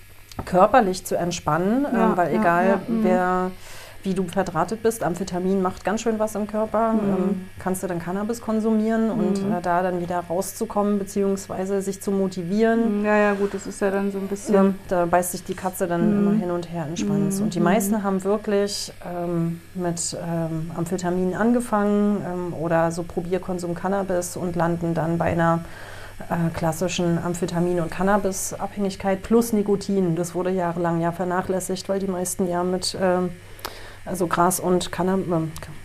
körperlich 0.45 1.05
zu 1.07 1.17
entspannen, 1.17 1.87
Ja, 1.93 2.07
ähm, 2.11 2.17
weil 2.17 2.35
egal 2.35 2.69
ja, 2.69 2.81
mhm. 2.89 3.03
Wie 4.05 4.14
du 4.14 4.25
verdrahtet 4.29 4.83
bist, 4.83 5.03
Amphetamin 5.03 5.62
macht 5.62 5.85
ganz 5.85 6.03
schön 6.03 6.19
was 6.19 6.35
im 6.35 6.47
Körper, 6.47 6.93
Mhm. 6.93 6.99
ähm, 7.09 7.40
kannst 7.59 7.83
du 7.83 7.87
dann 7.87 7.99
Cannabis 7.99 8.40
konsumieren 8.40 9.11
und 9.11 9.43
Mhm. 9.45 9.53
äh, 9.53 9.61
da 9.62 9.83
dann 9.83 10.01
wieder 10.01 10.21
rauszukommen, 10.29 10.99
beziehungsweise 10.99 11.81
sich 11.83 12.01
zu 12.03 12.11
motivieren. 12.11 13.05
Ja, 13.05 13.17
ja, 13.17 13.33
gut, 13.35 13.55
das 13.55 13.67
ist 13.67 13.81
ja 13.81 13.90
dann 13.90 14.12
so 14.12 14.19
ein 14.19 14.29
bisschen. 14.29 14.55
Ja, 14.55 14.75
da 14.88 15.07
beißt 15.07 15.33
sich 15.33 15.45
die 15.45 15.55
Katze 15.55 15.87
dann 15.87 16.11
Mhm. 16.12 16.19
immer 16.19 16.33
hin 16.38 16.51
und 16.51 16.71
her 16.71 16.87
in 16.88 16.97
Schwanz. 16.97 17.38
Mhm. 17.38 17.45
Und 17.45 17.55
die 17.55 17.61
Mhm. 17.61 17.64
meisten 17.64 18.03
haben 18.05 18.23
wirklich 18.25 18.93
ähm, 19.07 19.61
mit 19.75 20.17
ähm, 20.23 20.71
Amphetamin 20.77 21.35
angefangen 21.35 22.23
ähm, 22.27 22.55
oder 22.55 22.90
so 22.93 23.03
Probierkonsum 23.03 23.75
Cannabis 23.75 24.37
und 24.37 24.55
landen 24.55 24.95
dann 24.95 25.17
bei 25.19 25.27
einer 25.33 25.61
äh, 26.31 26.51
klassischen 26.55 27.19
Amphetamin- 27.19 27.81
und 27.81 27.90
Cannabisabhängigkeit 27.90 29.23
plus 29.23 29.53
Nikotin. 29.53 30.14
Das 30.14 30.35
wurde 30.35 30.51
jahrelang 30.51 31.01
ja 31.01 31.11
vernachlässigt, 31.12 31.88
weil 31.88 31.99
die 31.99 32.07
meisten 32.07 32.49
ja 32.49 32.62
mit 32.62 32.97
ähm, 33.01 33.31
also 34.05 34.27
Gras 34.27 34.61
und 34.61 34.93
Cannabis, 34.93 35.27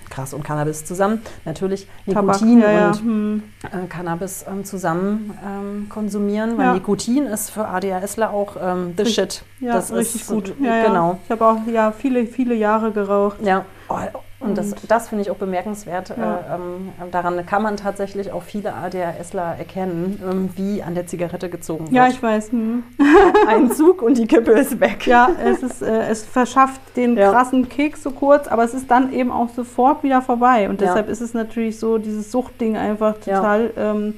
Gras 0.09 0.33
und 0.33 0.43
Cannabis 0.43 0.85
zusammen, 0.85 1.21
natürlich 1.45 1.87
Tabak, 2.11 2.41
Nikotin 2.41 2.59
ja, 2.61 2.71
ja. 2.71 2.87
und 2.87 2.99
Hm. 2.99 3.43
äh, 3.63 3.87
Cannabis 3.87 4.45
ähm, 4.49 4.65
zusammen 4.65 5.37
ähm, 5.45 5.87
konsumieren, 5.89 6.57
weil 6.57 6.65
Ja. 6.65 6.73
Nikotin 6.73 7.25
ist 7.25 7.51
für 7.51 7.67
ADHSler 7.67 8.31
auch 8.31 8.55
ähm, 8.61 8.93
the 8.97 9.05
shit. 9.05 9.43
Ja, 9.59 9.73
das 9.73 9.93
richtig 9.93 10.21
ist, 10.21 10.29
gut. 10.29 10.53
Ja, 10.59 10.77
ja. 10.77 10.87
Genau. 10.87 11.19
Ich 11.25 11.31
habe 11.31 11.45
auch 11.45 11.57
ja, 11.67 11.91
viele, 11.91 12.25
viele 12.25 12.55
Jahre 12.55 12.91
geraucht. 12.91 13.37
Ja. 13.43 13.65
Oh, 13.87 13.95
und 14.41 14.57
das, 14.57 14.73
das 14.87 15.09
finde 15.09 15.23
ich 15.23 15.31
auch 15.31 15.35
bemerkenswert. 15.35 16.09
Ja. 16.09 16.37
Äh, 16.37 16.55
ähm, 16.55 16.89
daran 17.11 17.45
kann 17.45 17.61
man 17.61 17.75
tatsächlich 17.75 18.31
auch 18.31 18.43
viele 18.43 18.73
ADHSler 18.73 19.55
erkennen, 19.57 20.21
ähm, 20.29 20.49
wie 20.55 20.81
an 20.81 20.95
der 20.95 21.07
Zigarette 21.07 21.49
gezogen 21.49 21.85
wird. 21.85 21.93
Ja, 21.93 22.07
ich 22.07 22.23
weiß. 22.23 22.51
Hm. 22.53 22.83
Ein 23.47 23.69
Zug 23.71 24.01
und 24.01 24.17
die 24.17 24.27
Kippe 24.27 24.51
ist 24.51 24.79
weg. 24.79 25.05
Ja, 25.07 25.29
es, 25.43 25.61
ist, 25.61 25.81
äh, 25.81 26.07
es 26.07 26.23
verschafft 26.25 26.79
den 26.95 27.17
Ja. 27.17 27.31
krassen 27.31 27.67
Kick 27.67 27.97
so 27.97 28.11
kurz, 28.11 28.47
aber 28.47 28.63
es 28.63 28.73
ist 28.73 28.89
dann 28.89 29.11
eben 29.11 29.29
auch 29.31 29.49
sofort 29.49 30.03
wieder 30.03 30.21
vorbei. 30.21 30.69
Und 30.69 30.79
Ja. 30.79 30.87
deshalb 30.87 31.09
ist 31.09 31.19
es 31.21 31.33
natürlich 31.33 31.77
so, 31.77 31.97
dieses 31.97 32.31
Suchtding 32.31 32.77
einfach 32.77 33.15
Ja. 33.25 33.35
total 33.37 33.71
ähm, 33.77 34.13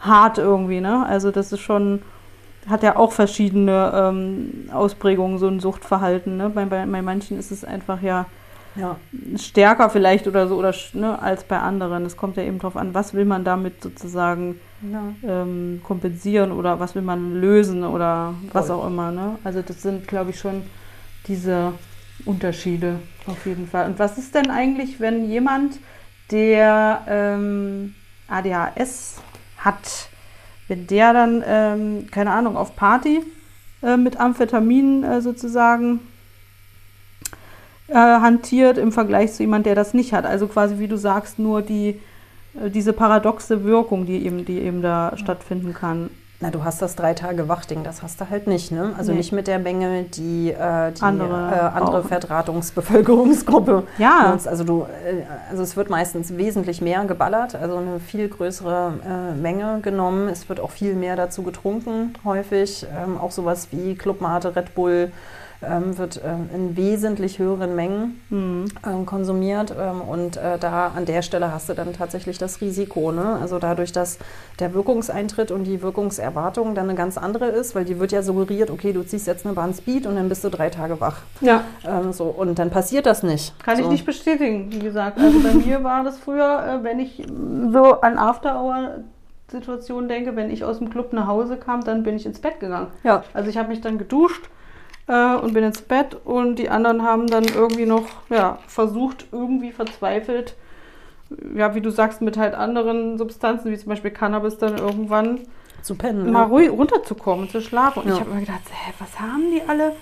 hart 0.00 0.38
irgendwie. 0.38 0.80
Ne? 0.80 1.06
Also 1.06 1.30
das 1.30 1.52
ist 1.52 1.60
schon, 1.60 2.02
hat 2.68 2.82
ja 2.82 2.96
auch 2.96 3.12
verschiedene 3.12 3.92
ähm, 3.94 4.68
Ausprägungen, 4.72 5.38
so 5.38 5.46
ein 5.46 5.60
Suchtverhalten. 5.60 6.36
Ne? 6.36 6.50
Bei, 6.50 6.64
bei, 6.64 6.84
bei 6.86 7.02
manchen 7.02 7.38
ist 7.38 7.52
es 7.52 7.64
einfach 7.64 8.02
ja 8.02 8.26
Ja. 8.76 8.96
stärker 9.36 9.90
vielleicht 9.90 10.26
oder 10.28 10.46
so 10.48 10.56
oder 10.56 10.72
ne, 10.92 11.20
als 11.20 11.44
bei 11.44 11.58
anderen. 11.58 12.04
Es 12.06 12.16
kommt 12.16 12.36
ja 12.36 12.42
eben 12.44 12.58
darauf 12.58 12.76
an, 12.76 12.94
was 12.94 13.14
will 13.14 13.24
man 13.24 13.42
damit 13.44 13.82
sozusagen 13.82 14.60
Ja. 14.82 15.12
ähm, 15.24 15.80
kompensieren 15.82 16.52
oder 16.52 16.78
was 16.80 16.94
will 16.94 17.02
man 17.02 17.34
lösen 17.40 17.82
oder 17.84 18.34
was 18.52 18.68
Voll. 18.68 18.76
auch 18.76 18.86
immer. 18.86 19.10
Ne? 19.10 19.38
Also 19.44 19.60
das 19.62 19.82
sind, 19.82 20.06
glaube 20.06 20.30
ich, 20.30 20.38
schon 20.38 20.62
diese 21.26 21.72
Unterschiede 22.24 23.00
auf 23.26 23.44
jeden 23.46 23.66
Fall. 23.66 23.86
Und 23.86 23.98
was 23.98 24.18
ist 24.18 24.34
denn 24.34 24.50
eigentlich, 24.50 25.00
wenn 25.00 25.28
jemand, 25.28 25.78
der 26.30 27.02
ähm, 27.08 27.94
ADHS 28.28 29.20
hat, 29.58 30.08
wenn 30.68 30.86
der 30.86 31.12
dann, 31.12 31.42
ähm, 31.46 32.06
keine 32.10 32.30
Ahnung, 32.30 32.56
auf 32.56 32.76
Party 32.76 33.20
äh, 33.82 33.96
mit 33.96 34.18
Amphetamin 34.18 35.02
äh, 35.02 35.20
sozusagen 35.20 36.00
äh, 37.90 37.94
hantiert 37.94 38.78
im 38.78 38.92
Vergleich 38.92 39.32
zu 39.32 39.42
jemand, 39.42 39.66
der 39.66 39.74
das 39.74 39.94
nicht 39.94 40.12
hat. 40.12 40.24
Also 40.24 40.46
quasi, 40.46 40.78
wie 40.78 40.88
du 40.88 40.96
sagst, 40.96 41.38
nur 41.38 41.62
die, 41.62 42.00
äh, 42.60 42.70
diese 42.70 42.92
paradoxe 42.92 43.64
Wirkung, 43.64 44.06
die 44.06 44.24
eben, 44.24 44.44
die 44.44 44.60
eben 44.60 44.82
da 44.82 45.12
stattfinden 45.16 45.74
kann. 45.74 46.10
Na, 46.42 46.50
du 46.50 46.64
hast 46.64 46.80
das 46.80 46.96
drei 46.96 47.12
Tage 47.12 47.50
Wachding, 47.50 47.84
das 47.84 48.02
hast 48.02 48.18
du 48.18 48.30
halt 48.30 48.46
nicht, 48.46 48.72
ne? 48.72 48.94
Also 48.96 49.12
Nee. 49.12 49.18
nicht 49.18 49.30
mit 49.30 49.46
der 49.46 49.58
Menge, 49.58 50.04
die 50.04 50.46
die 50.46 50.56
Andere 51.02 51.34
äh, 51.54 51.76
andere. 51.78 52.02
Verdrahtungsbevölkerungsgruppe 52.02 53.84
Ja. 53.98 54.30
nutzt. 54.32 54.48
Also 54.48 54.64
du, 54.64 54.86
äh, 55.04 55.22
also 55.50 55.62
es 55.62 55.76
wird 55.76 55.90
meistens 55.90 56.36
wesentlich 56.38 56.80
mehr 56.80 57.04
geballert, 57.04 57.54
also 57.54 57.76
eine 57.76 58.00
viel 58.00 58.28
größere 58.28 58.94
äh, 59.06 59.38
Menge 59.38 59.80
genommen. 59.82 60.28
Es 60.28 60.48
wird 60.48 60.60
auch 60.60 60.70
viel 60.70 60.94
mehr 60.94 61.14
dazu 61.16 61.42
getrunken, 61.42 62.14
häufig. 62.24 62.86
Ähm, 62.96 63.18
auch 63.18 63.32
sowas 63.32 63.68
wie 63.70 63.94
Clubmate, 63.94 64.56
Red 64.56 64.74
Bull 64.74 65.12
ähm, 65.62 65.98
wird 65.98 66.20
ähm, 66.24 66.48
in 66.54 66.76
wesentlich 66.76 67.38
höheren 67.38 67.74
Mengen 67.76 68.20
Hm. 68.30 68.64
ähm, 68.86 69.04
konsumiert 69.06 69.74
ähm, 69.78 70.00
und 70.00 70.36
äh, 70.38 70.58
da 70.58 70.92
an 70.96 71.04
der 71.04 71.22
Stelle 71.22 71.52
hast 71.52 71.68
du 71.68 71.74
dann 71.74 71.92
tatsächlich 71.92 72.38
das 72.38 72.60
Risiko. 72.60 73.12
Ne? 73.12 73.38
Also 73.40 73.58
dadurch, 73.58 73.92
dass 73.92 74.18
der 74.58 74.72
Wirkungseintritt 74.74 75.50
und 75.50 75.64
die 75.64 75.82
Wirkungserwartung 75.82 76.74
dann 76.74 76.88
eine 76.88 76.94
ganz 76.96 77.18
andere 77.18 77.46
ist, 77.46 77.74
weil 77.74 77.84
die 77.84 77.98
wird 78.00 78.12
ja 78.12 78.22
suggeriert, 78.22 78.70
okay, 78.70 78.92
du 78.92 79.02
ziehst 79.02 79.26
jetzt 79.26 79.44
eine 79.44 79.54
Bahn 79.54 79.74
Speed 79.74 80.06
und 80.06 80.16
dann 80.16 80.28
bist 80.28 80.42
du 80.44 80.48
drei 80.48 80.70
Tage 80.70 81.00
wach. 81.00 81.18
Ja, 81.40 81.64
Ähm, 81.86 82.12
so, 82.12 82.24
und 82.24 82.58
dann 82.58 82.70
passiert 82.70 83.04
das 83.06 83.22
nicht. 83.22 83.52
kann 83.62 83.76
so. 83.76 83.82
ich 83.82 83.88
nicht 83.88 84.06
bestätigen, 84.06 84.72
wie 84.72 84.78
gesagt. 84.78 85.18
Also 85.18 85.40
bei 85.40 85.52
mir 85.52 85.84
war 85.90 86.04
das 86.04 86.18
früher, 86.18 86.80
äh, 86.80 86.84
wenn 86.84 86.98
ich 87.00 87.22
so 87.72 88.00
an 88.00 88.16
After-Hour-Situationen 88.18 90.08
denke, 90.08 90.36
wenn 90.36 90.50
ich 90.50 90.64
aus 90.64 90.78
dem 90.78 90.90
Club 90.90 91.12
nach 91.12 91.26
Hause 91.26 91.56
kam, 91.56 91.82
dann 91.84 92.02
bin 92.02 92.16
ich 92.16 92.26
ins 92.26 92.40
Bett 92.40 92.60
gegangen. 92.60 92.88
Ja, 93.02 93.24
Also 93.34 93.50
ich 93.50 93.56
habe 93.58 93.68
mich 93.68 93.80
dann 93.80 93.98
geduscht 93.98 94.48
äh, 95.10 95.34
und 95.36 95.52
bin 95.52 95.64
ins 95.64 95.82
Bett 95.82 96.16
und 96.24 96.56
die 96.56 96.68
anderen 96.70 97.02
haben 97.02 97.26
dann 97.26 97.44
irgendwie 97.44 97.86
noch 97.86 98.06
ja, 98.30 98.58
versucht, 98.66 99.26
irgendwie 99.32 99.72
verzweifelt, 99.72 100.54
ja, 101.54 101.74
wie 101.74 101.80
du 101.80 101.90
sagst, 101.90 102.22
mit 102.22 102.36
halt 102.38 102.54
anderen 102.54 103.18
Substanzen, 103.18 103.70
wie 103.70 103.78
zum 103.78 103.88
Beispiel 103.90 104.10
Cannabis, 104.12 104.58
dann 104.58 104.78
irgendwann 104.78 105.40
zu 105.82 105.94
pennen. 105.96 106.30
mal 106.30 106.44
ruhig 106.44 106.70
runterzukommen, 106.70 107.48
zu 107.48 107.60
schlafen. 107.60 108.02
Und 108.02 108.08
Ja. 108.08 108.14
ich 108.14 108.20
habe 108.20 108.30
mir 108.30 108.40
gedacht, 108.40 108.62
hä, 108.70 108.92
was 108.98 109.18
haben 109.18 109.50
die 109.52 109.62
alle? 109.66 109.92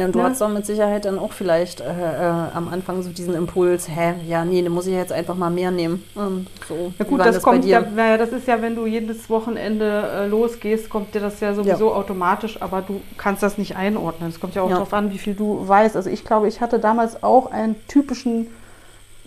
Ne, 0.00 0.06
und 0.06 0.14
du 0.14 0.18
Ne? 0.18 0.24
hattest 0.24 0.40
doch 0.40 0.48
mit 0.48 0.64
Sicherheit 0.66 1.04
dann 1.04 1.18
auch 1.18 1.32
vielleicht 1.32 1.80
äh, 1.80 1.84
äh, 1.84 2.26
am 2.54 2.68
Anfang 2.68 3.02
so 3.02 3.10
diesen 3.10 3.34
Impuls, 3.34 3.88
hä, 3.88 4.14
ja, 4.26 4.44
nee, 4.44 4.62
dann 4.62 4.72
muss 4.72 4.86
ich 4.86 4.94
jetzt 4.94 5.12
einfach 5.12 5.34
mal 5.34 5.50
mehr 5.50 5.70
nehmen. 5.70 6.02
Ähm, 6.16 6.46
so, 6.68 6.92
Ja 6.98 7.04
gut, 7.04 7.20
das, 7.20 7.36
bei 7.36 7.50
kommt 7.50 7.64
ja, 7.66 7.80
naja, 7.80 8.16
das 8.16 8.30
ist 8.30 8.46
ja, 8.48 8.60
wenn 8.62 8.74
du 8.74 8.86
jedes 8.86 9.28
Wochenende 9.28 9.84
äh, 10.14 10.26
losgehst, 10.26 10.88
kommt 10.88 11.14
dir 11.14 11.20
das 11.20 11.40
ja 11.40 11.54
sowieso 11.54 11.92
automatisch, 11.94 12.60
aber 12.62 12.80
du 12.82 13.00
kannst 13.18 13.42
das 13.42 13.58
nicht 13.58 13.76
einordnen. 13.76 14.30
Es 14.30 14.40
kommt 14.40 14.54
ja 14.54 14.62
auch 14.62 14.68
Ja. 14.70 14.76
darauf 14.76 14.92
an, 14.94 15.12
wie 15.12 15.18
viel 15.18 15.34
du 15.34 15.66
weißt. 15.68 15.96
Also 15.96 16.08
ich 16.10 16.24
glaube, 16.24 16.48
ich 16.48 16.60
hatte 16.60 16.78
damals 16.78 17.22
auch 17.22 17.50
einen 17.52 17.76
typischen, 17.86 18.46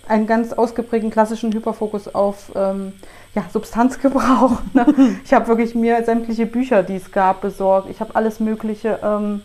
einen 0.07 0.27
ganz 0.27 0.53
ausgeprägten 0.53 1.11
klassischen 1.11 1.53
Hyperfokus 1.53 2.13
auf 2.13 2.51
ähm, 2.55 2.93
ja, 3.35 3.43
Substanzgebrauch. 3.51 4.53
Ne? 4.73 4.85
ich 5.23 5.33
habe 5.33 5.47
wirklich 5.47 5.75
mir 5.75 6.03
sämtliche 6.03 6.45
Bücher, 6.45 6.83
die 6.83 6.95
es 6.95 7.11
gab, 7.11 7.41
besorgt. 7.41 7.89
Ich 7.89 7.99
habe 7.99 8.15
alles 8.15 8.39
Mögliche. 8.39 8.99
Ähm, 9.03 9.41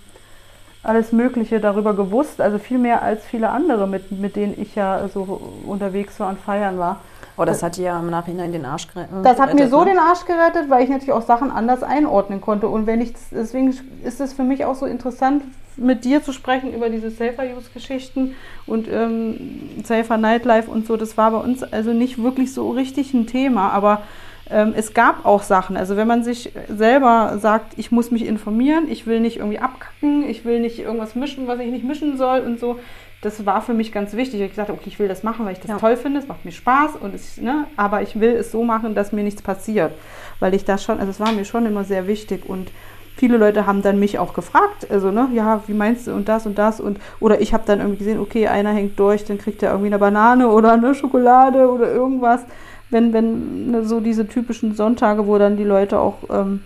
alles 0.89 1.13
Mögliche 1.13 1.61
darüber 1.61 1.95
gewusst, 1.95 2.41
also 2.41 2.59
viel 2.59 2.79
mehr 2.79 3.03
als 3.03 3.25
viele 3.25 3.51
andere, 3.51 3.87
mit, 3.87 4.11
mit 4.11 4.35
denen 4.37 4.55
ich 4.61 4.75
ja 4.75 5.09
so 5.13 5.41
unterwegs 5.67 6.19
war 6.19 6.29
und 6.31 6.39
feiern 6.39 6.79
war. 6.79 7.01
Oh, 7.37 7.45
das 7.45 7.63
hat 7.63 7.77
dir 7.77 7.85
ja 7.85 8.01
im 8.01 8.11
Nachhinein 8.11 8.51
den 8.51 8.65
Arsch 8.65 8.89
gere- 8.93 9.03
äh, 9.05 9.23
Das 9.23 9.39
hat 9.39 9.51
mir 9.51 9.57
gerettet, 9.57 9.71
so 9.71 9.85
ne? 9.85 9.91
den 9.91 9.99
Arsch 10.01 10.25
gerettet, 10.25 10.69
weil 10.69 10.83
ich 10.83 10.89
natürlich 10.91 11.13
auch 11.13 11.23
Sachen 11.23 11.53
anders 11.53 11.85
einordnen 11.85 12.41
konnte. 12.41 12.67
Und 12.67 12.89
wenn 12.89 13.01
ich, 13.01 13.13
deswegen 13.31 13.73
ist 14.03 14.21
es 14.21 14.33
für 14.33 14.43
mich 14.43 14.65
auch 14.65 14.75
so 14.75 14.87
interessant, 14.87 15.45
mit 15.77 16.05
dir 16.05 16.21
zu 16.25 16.33
sprechen 16.33 16.75
über 16.75 16.89
diese 16.91 17.11
Safer-Use-Geschichten 17.11 18.35
und 18.67 18.89
ähm, 18.91 19.71
Safer 19.85 20.17
Nightlife 20.17 20.69
und 20.69 20.87
so. 20.89 20.97
Das 20.97 21.17
war 21.17 21.31
bei 21.31 21.39
uns 21.39 21.63
also 21.63 21.93
nicht 21.93 22.21
wirklich 22.21 22.53
so 22.53 22.71
richtig 22.71 23.15
ein 23.15 23.29
Thema, 23.29 23.71
aber 23.71 24.03
es 24.51 24.95
gab 24.95 25.27
auch 25.27 25.43
Sachen. 25.43 25.77
Also 25.77 25.97
wenn 25.97 26.09
man 26.09 26.23
sich 26.23 26.53
selber 26.69 27.37
sagt, 27.39 27.75
ich 27.77 27.93
muss 27.93 28.11
mich 28.11 28.25
informieren, 28.27 28.87
ich 28.89 29.07
will 29.07 29.21
nicht 29.21 29.37
irgendwie 29.39 29.59
abkacken, 29.59 30.29
ich 30.29 30.45
will 30.45 30.61
nicht 30.61 30.79
irgendwas 30.79 31.15
mischen, 31.15 31.47
was 31.47 31.61
ich 31.61 31.71
nicht 31.71 31.85
mischen 31.85 32.17
soll 32.17 32.41
und 32.41 32.59
so. 32.59 32.79
Das 33.21 33.45
war 33.45 33.61
für 33.63 33.75
mich 33.75 33.91
ganz 33.93 34.15
wichtig. 34.15 34.37
Ich 34.37 34.43
habe 34.43 34.51
gesagt, 34.51 34.71
okay, 34.71 34.85
ich 34.87 34.99
will 34.99 35.09
das 35.09 35.23
machen, 35.23 35.45
weil 35.45 35.53
ich 35.53 35.61
das 35.61 35.69
Ja. 35.71 35.79
toll 35.79 35.97
finde, 35.97 36.21
es 36.21 36.29
macht 36.29 36.45
mir 36.45 36.53
Spaß 36.53 36.97
und 37.01 37.15
es, 37.15 37.37
ne, 37.39 37.67
aber 37.77 38.01
ich 38.01 38.21
will 38.21 38.31
es 38.31 38.53
so 38.53 38.63
machen, 38.63 38.95
dass 38.95 39.13
mir 39.13 39.25
nichts 39.25 39.43
passiert, 39.43 39.93
weil 40.41 40.55
ich 40.55 40.65
das 40.65 40.85
schon, 40.85 40.99
also 41.01 41.11
es 41.11 41.19
war 41.21 41.33
mir 41.33 41.45
schon 41.45 41.67
immer 41.67 41.83
sehr 41.85 42.07
wichtig 42.07 42.49
und 42.49 42.71
viele 43.17 43.37
Leute 43.37 43.67
haben 43.67 43.83
dann 43.83 43.99
mich 43.99 44.21
auch 44.21 44.33
gefragt, 44.35 44.89
also 44.91 45.11
ne, 45.11 45.29
ja, 45.35 45.63
wie 45.67 45.75
meinst 45.75 46.07
du 46.07 46.13
und 46.13 46.29
das 46.29 46.47
und 46.47 46.57
das 46.57 46.81
und 46.81 47.01
oder 47.19 47.41
ich 47.41 47.53
habe 47.53 47.65
dann 47.67 47.81
irgendwie 47.81 47.99
gesehen, 47.99 48.21
okay, 48.21 48.47
einer 48.47 48.71
hängt 48.71 48.99
durch, 49.01 49.25
dann 49.25 49.37
kriegt 49.39 49.63
er 49.65 49.71
irgendwie 49.73 49.89
eine 49.89 49.99
Banane 49.99 50.49
oder 50.49 50.73
eine 50.75 50.95
Schokolade 50.95 51.69
oder 51.69 51.91
irgendwas. 51.93 52.47
Wenn, 52.91 53.13
wenn 53.13 53.71
ne, 53.71 53.85
so 53.85 54.01
diese 54.01 54.27
typischen 54.27 54.75
Sonntage, 54.75 55.27
wo 55.27 55.39
dann 55.39 55.57
die 55.57 55.65
Leute 55.65 55.99
auch 55.99 56.17
ähm, 56.31 56.63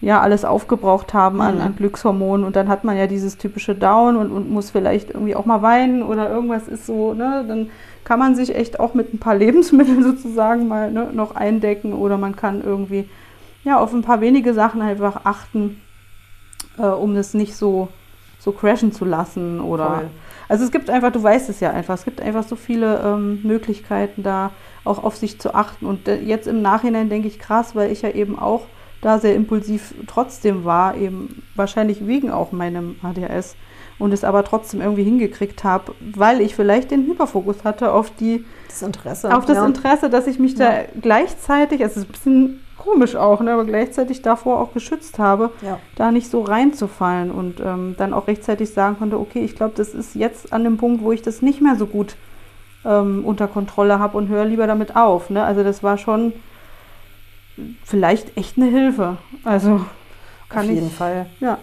ja 0.00 0.20
alles 0.20 0.44
aufgebraucht 0.44 1.14
haben 1.14 1.40
an, 1.40 1.56
Mhm. 1.56 1.60
an 1.62 1.76
Glückshormonen 1.76 2.44
und 2.46 2.56
dann 2.56 2.68
hat 2.68 2.84
man 2.84 2.96
ja 2.96 3.06
dieses 3.06 3.38
typische 3.38 3.74
Down 3.74 4.16
und, 4.16 4.30
und 4.32 4.50
muss 4.50 4.70
vielleicht 4.70 5.10
irgendwie 5.10 5.36
auch 5.36 5.46
mal 5.46 5.62
weinen 5.62 6.02
oder 6.02 6.28
irgendwas 6.30 6.68
ist 6.68 6.86
so, 6.86 7.14
ne, 7.14 7.44
dann 7.46 7.70
kann 8.04 8.18
man 8.18 8.34
sich 8.34 8.54
echt 8.54 8.80
auch 8.80 8.94
mit 8.94 9.14
ein 9.14 9.18
paar 9.18 9.34
Lebensmitteln 9.44 10.02
sozusagen 10.02 10.66
mal 10.68 10.90
ne, 10.90 11.08
noch 11.12 11.34
eindecken 11.36 11.92
oder 11.92 12.18
man 12.18 12.34
kann 12.36 12.62
irgendwie 12.62 13.08
ja 13.64 13.78
auf 13.78 13.92
ein 13.92 14.02
paar 14.02 14.20
wenige 14.20 14.54
Sachen 14.54 14.82
einfach 14.82 15.20
achten, 15.24 15.80
äh, 16.78 16.82
um 16.86 17.14
das 17.14 17.34
nicht 17.34 17.56
so 17.56 17.88
so 18.40 18.50
crashen 18.50 18.90
zu 18.90 19.04
lassen 19.04 19.60
oder 19.60 19.86
Voll. 19.86 20.10
Also 20.48 20.64
es 20.64 20.70
gibt 20.70 20.90
einfach, 20.90 21.12
du 21.12 21.22
weißt 21.22 21.48
es 21.48 21.60
ja 21.60 21.70
einfach, 21.70 21.94
es 21.94 22.04
gibt 22.04 22.20
einfach 22.20 22.42
so 22.46 22.56
viele 22.56 23.00
ähm, 23.04 23.40
Möglichkeiten 23.42 24.22
da 24.22 24.50
auch 24.84 25.02
auf 25.02 25.16
sich 25.16 25.40
zu 25.40 25.54
achten 25.54 25.86
und 25.86 26.08
äh, 26.08 26.20
jetzt 26.20 26.46
im 26.46 26.62
Nachhinein 26.62 27.08
denke 27.08 27.28
ich 27.28 27.38
krass, 27.38 27.74
weil 27.74 27.90
ich 27.92 28.02
ja 28.02 28.10
eben 28.10 28.38
auch 28.38 28.66
da 29.00 29.18
sehr 29.18 29.34
impulsiv 29.34 29.94
trotzdem 30.06 30.64
war, 30.64 30.96
eben 30.96 31.42
wahrscheinlich 31.54 32.06
wegen 32.06 32.30
auch 32.30 32.52
meinem 32.52 32.96
ADHS 33.02 33.56
und 33.98 34.12
es 34.12 34.24
aber 34.24 34.44
trotzdem 34.44 34.80
irgendwie 34.80 35.04
hingekriegt 35.04 35.64
habe, 35.64 35.94
weil 36.00 36.40
ich 36.40 36.54
vielleicht 36.54 36.90
den 36.90 37.06
Hyperfokus 37.06 37.64
hatte 37.64 37.92
auf 37.92 38.10
die 38.10 38.44
Das 38.68 38.82
Interesse. 38.82 39.36
auf 39.36 39.44
das 39.44 39.56
ja. 39.56 39.66
Interesse, 39.66 40.08
dass 40.08 40.26
ich 40.26 40.38
mich 40.38 40.54
da 40.54 40.82
gleichzeitig, 41.00 41.82
also 41.82 42.00
es 42.00 42.04
ist 42.04 42.08
ein 42.08 42.12
bisschen 42.12 42.60
komisch 42.82 43.16
auch, 43.16 43.40
ne, 43.40 43.52
aber 43.52 43.64
gleichzeitig 43.64 44.22
davor 44.22 44.60
auch 44.60 44.72
geschützt 44.74 45.18
habe, 45.18 45.50
Ja. 45.62 45.78
da 45.96 46.10
nicht 46.10 46.28
so 46.30 46.42
reinzufallen 46.42 47.30
und 47.30 47.60
ähm, 47.60 47.94
dann 47.98 48.12
auch 48.12 48.26
rechtzeitig 48.26 48.70
sagen 48.72 48.96
konnte, 48.98 49.18
okay, 49.18 49.44
ich 49.44 49.54
glaube, 49.56 49.74
das 49.76 49.90
ist 49.94 50.14
jetzt 50.14 50.52
an 50.52 50.64
dem 50.64 50.76
Punkt, 50.76 51.02
wo 51.02 51.12
ich 51.12 51.22
das 51.22 51.42
nicht 51.42 51.60
mehr 51.60 51.76
so 51.76 51.86
gut 51.86 52.16
ähm, 52.84 53.24
unter 53.24 53.46
Kontrolle 53.48 53.98
habe 53.98 54.18
und 54.18 54.28
höre 54.28 54.44
lieber 54.44 54.66
damit 54.66 54.96
auf. 54.96 55.30
Ne? 55.30 55.42
Also 55.44 55.62
das 55.62 55.82
war 55.82 55.96
schon 55.98 56.32
vielleicht 57.84 58.36
echt 58.36 58.56
eine 58.56 58.66
Hilfe. 58.66 59.18
Also 59.44 59.80
kann 60.48 60.64
Auf 60.66 60.70
jeden 60.72 60.86
ich, 60.88 60.94
Fall. 60.94 61.26
ja, 61.40 61.58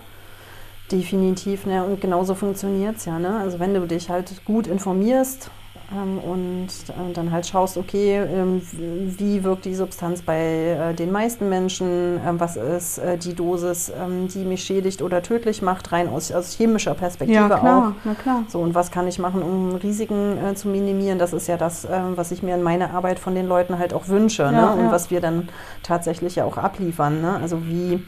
Definitiv, 0.91 1.67
ne? 1.67 1.83
und 1.83 2.01
genauso 2.01 2.33
funktioniert 2.33 2.97
es 2.97 3.05
ja. 3.05 3.19
Ne? 3.19 3.37
Also 3.39 3.59
wenn 3.59 3.73
du 3.75 3.85
dich 3.85 4.09
halt 4.09 4.43
gut 4.45 4.65
informierst 4.65 5.51
und 5.91 6.67
äh, 6.67 7.13
dann 7.13 7.31
halt 7.31 7.47
schaust, 7.47 7.77
okay, 7.77 8.17
ähm, 8.17 8.61
wie 8.71 9.43
wirkt 9.43 9.65
die 9.65 9.73
Substanz 9.73 10.21
bei 10.21 10.37
äh, 10.37 10.93
den 10.93 11.11
meisten 11.11 11.49
Menschen, 11.49 12.19
ähm, 12.25 12.39
was 12.39 12.57
ist 12.57 12.99
äh, 12.99 13.17
die 13.17 13.33
Dosis, 13.33 13.89
ähm, 13.89 14.27
die 14.27 14.45
mich 14.45 14.63
schädigt 14.63 15.01
oder 15.01 15.23
tödlich 15.23 15.61
macht, 15.61 15.91
rein 15.91 16.07
aus, 16.07 16.31
aus 16.31 16.53
chemischer 16.53 16.93
Perspektive 16.93 17.39
ja 17.39 17.55
auch. 17.55 17.59
klar, 17.59 17.95
na 18.03 18.13
klar. 18.13 18.43
So, 18.49 18.59
und 18.59 18.75
was 18.75 18.91
kann 18.91 19.07
ich 19.07 19.17
machen, 19.17 19.41
um 19.41 19.75
Risiken 19.75 20.55
zu 20.55 20.67
minimieren? 20.67 21.17
Das 21.17 21.33
ist 21.33 21.47
ja 21.47 21.57
das, 21.57 21.85
ähm, 21.85 22.13
was 22.15 22.31
ich 22.31 22.43
mir 22.43 22.53
in 22.53 22.61
meiner 22.61 22.93
Arbeit 22.93 23.17
von 23.17 23.33
den 23.33 23.47
Leuten 23.47 23.79
halt 23.79 23.93
auch 23.93 24.07
wünsche 24.07 24.43
Ja, 24.43 24.51
ne? 24.51 24.71
und 24.73 24.85
ja. 24.85 24.91
was 24.91 25.09
wir 25.09 25.21
dann 25.21 25.49
tatsächlich 25.81 26.35
ja 26.35 26.45
auch 26.45 26.57
abliefern. 26.57 27.21
Ne? 27.21 27.39
Also 27.41 27.65
wie 27.65 28.03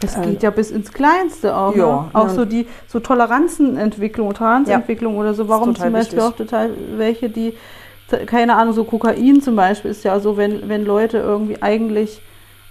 Das 0.00 0.16
Ähm, 0.16 0.22
geht 0.22 0.42
ja 0.42 0.50
bis 0.50 0.70
ins 0.70 0.92
Kleinste 0.92 1.56
auch. 1.56 1.74
ja, 1.74 1.86
ne? 1.86 2.10
Auch 2.12 2.28
ja. 2.28 2.34
so 2.34 2.44
die 2.44 2.66
so 2.86 3.00
Toleranzenentwicklung, 3.00 4.32
Toleranzentwicklung 4.34 5.16
oder 5.16 5.34
so. 5.34 5.48
Warum 5.48 5.74
zum 5.74 5.92
Beispiel 5.92 6.18
wichtig. 6.18 6.20
auch 6.32 6.36
total 6.36 6.70
welche, 6.96 7.28
die, 7.28 7.54
keine 8.26 8.54
Ahnung, 8.56 8.74
so 8.74 8.84
Kokain 8.84 9.40
zum 9.42 9.56
Beispiel 9.56 9.90
ist 9.90 10.04
ja 10.04 10.20
so, 10.20 10.36
wenn, 10.36 10.68
wenn 10.68 10.84
Leute 10.84 11.18
irgendwie 11.18 11.60
eigentlich 11.62 12.22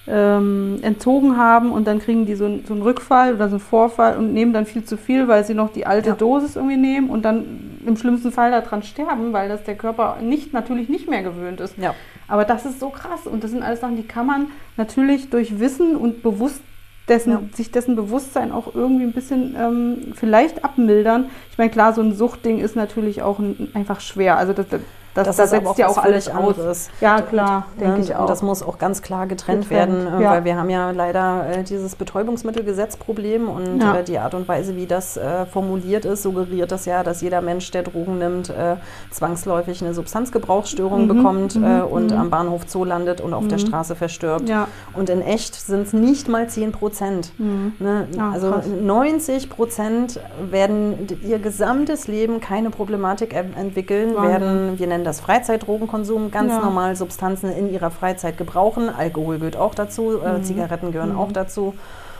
ähm, 0.09 0.79
entzogen 0.83 1.35
haben 1.35 1.73
und 1.73 1.85
dann 1.85 1.99
kriegen 1.99 2.25
die 2.25 2.35
so, 2.35 2.45
ein- 2.45 2.63
so 2.65 2.73
einen 2.73 2.81
Rückfall 2.81 3.33
oder 3.35 3.49
so 3.49 3.55
einen 3.55 3.59
Vorfall 3.59 4.17
und 4.17 4.31
nehmen 4.33 4.53
dann 4.53 4.65
viel 4.65 4.85
zu 4.85 4.95
viel, 4.95 5.27
weil 5.27 5.43
sie 5.43 5.53
noch 5.53 5.73
die 5.73 5.85
alte 5.85 6.09
Ja. 6.11 6.15
Dosis 6.15 6.55
irgendwie 6.55 6.77
nehmen 6.77 7.09
und 7.09 7.23
dann 7.25 7.77
im 7.85 7.97
schlimmsten 7.97 8.31
Fall 8.31 8.51
daran 8.51 8.83
sterben, 8.83 9.33
weil 9.33 9.49
das 9.49 9.63
der 9.65 9.75
Körper 9.75 10.17
nicht, 10.21 10.53
natürlich 10.53 10.87
nicht 10.87 11.09
mehr 11.09 11.23
gewöhnt 11.23 11.59
ist. 11.59 11.77
ja. 11.77 11.93
Aber 12.29 12.43
das 12.45 12.65
ist 12.65 12.79
so 12.79 12.89
krass 12.89 13.25
und 13.25 13.43
das 13.43 13.51
sind 13.51 13.63
alles 13.63 13.79
Sachen, 13.81 13.95
die 13.97 14.03
kann 14.07 14.25
man 14.25 14.47
natürlich 14.77 15.29
durch 15.29 15.59
Wissen 15.59 15.95
und 15.97 16.23
bewusst 16.23 16.61
dessen, 17.07 17.31
Ja. 17.31 17.41
sich 17.53 17.71
dessen 17.71 17.95
Bewusstsein 17.95 18.51
auch 18.51 18.75
irgendwie 18.75 19.05
ein 19.05 19.13
bisschen 19.13 19.55
ähm, 19.59 20.13
vielleicht 20.15 20.63
abmildern. 20.63 21.29
Ich 21.51 21.57
meine, 21.57 21.69
klar, 21.69 21.93
so 21.93 22.01
ein 22.01 22.13
Suchtding 22.15 22.59
ist 22.59 22.75
natürlich 22.75 23.21
auch 23.21 23.39
ein, 23.39 23.69
einfach 23.73 23.99
schwer. 24.01 24.37
Also 24.37 24.53
das, 24.53 24.67
das, 24.69 24.81
das, 25.23 25.35
Das 25.35 25.35
da 25.37 25.43
ist 25.43 25.53
aber 25.53 25.59
setzt 25.61 25.71
auch 25.73 25.77
ja 25.77 25.87
was 25.89 25.97
auch 25.97 26.03
alles 26.03 26.27
anderes. 26.29 26.89
Ja, 27.01 27.21
klar, 27.21 27.65
denke 27.79 27.97
Ne? 27.97 28.03
ich 28.03 28.09
Und 28.11 28.15
auch. 28.17 28.25
das 28.27 28.41
muss 28.41 28.63
auch 28.63 28.77
ganz 28.77 29.01
klar 29.01 29.27
getrennt, 29.27 29.67
Getrennt, 29.69 29.69
werden, 30.05 30.19
äh, 30.19 30.23
ja. 30.23 30.31
weil 30.31 30.43
wir 30.45 30.57
haben 30.57 30.69
ja 30.69 30.91
leider 30.91 31.45
äh, 31.49 31.63
dieses 31.63 31.95
Betäubungsmittelgesetzproblem 31.95 33.47
und 33.49 33.81
Ja. 33.81 33.97
äh, 33.97 34.03
die 34.03 34.19
Art 34.19 34.33
und 34.33 34.47
Weise, 34.47 34.75
wie 34.75 34.85
das 34.85 35.17
äh, 35.17 35.45
formuliert 35.45 36.05
ist, 36.05 36.23
suggeriert 36.23 36.71
das 36.71 36.85
ja, 36.85 37.03
dass 37.03 37.21
jeder 37.21 37.41
Mensch, 37.41 37.69
der 37.71 37.83
Drogen 37.83 38.17
nimmt, 38.17 38.49
äh, 38.49 38.75
zwangsläufig 39.11 39.81
eine 39.83 39.93
Substanzgebrauchsgebrauchsstörung 39.93 41.03
Mhm, 41.03 41.07
bekommt 41.07 41.55
mhm, 41.55 41.63
äh, 41.63 41.81
und 41.81 42.11
mhm. 42.11 42.17
am 42.17 42.29
Bahnhof 42.29 42.63
Zoo 42.67 42.83
landet 42.85 43.21
und 43.21 43.33
auf 43.33 43.47
der 43.47 43.57
Mhm. 43.59 43.67
Straße 43.67 43.95
verstirbt. 43.95 44.47
ja. 44.49 44.67
Und 44.93 45.09
in 45.09 45.21
echt 45.21 45.55
sind 45.55 45.87
es 45.87 45.93
nicht 45.93 46.27
mal 46.27 46.47
10 46.47 46.71
Prozent. 46.71 47.31
Mhm. 47.37 47.73
Ne? 47.79 48.07
Ah, 48.19 48.31
also 48.33 48.51
krass. 48.51 48.65
90 48.81 49.49
Prozent 49.49 50.19
werden 50.49 51.07
ihr 51.23 51.39
gesamtes 51.39 52.07
Leben 52.07 52.39
keine 52.39 52.69
Problematik 52.69 53.33
en- 53.35 53.55
entwickeln, 53.55 54.15
Wahnsinn. 54.15 54.31
werden, 54.31 54.79
wir 54.79 54.87
nennen 54.87 55.03
das 55.07 55.19
Freizeitdrogenkonsum, 55.21 56.29
ganz 56.31 56.51
Ja. 56.51 56.59
normal 56.59 56.95
Substanzen 56.95 57.51
in 57.51 57.71
ihrer 57.71 57.89
Freizeit 57.91 58.37
gebrauchen. 58.37 58.89
Alkohol 58.89 59.39
gehört 59.39 59.57
auch 59.57 59.73
dazu, 59.73 60.19
äh, 60.23 60.37
Mhm. 60.37 60.43
Zigaretten 60.43 60.91
gehören 60.91 61.13
Mhm. 61.13 61.19
auch 61.19 61.31
dazu. 61.31 61.73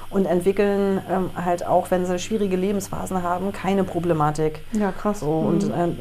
Und 0.09 0.25
entwickeln 0.25 1.01
ähm, 1.11 1.29
halt 1.35 1.67
auch, 1.67 1.91
wenn 1.91 2.05
sie 2.05 2.17
schwierige 2.17 2.55
Lebensphasen 2.55 3.23
haben, 3.23 3.51
keine 3.51 3.83
Problematik. 3.83 4.61
ja, 4.71 4.91
krass. 4.93 5.19
So, 5.19 5.27
und 5.31 5.65
ähm, 5.65 5.97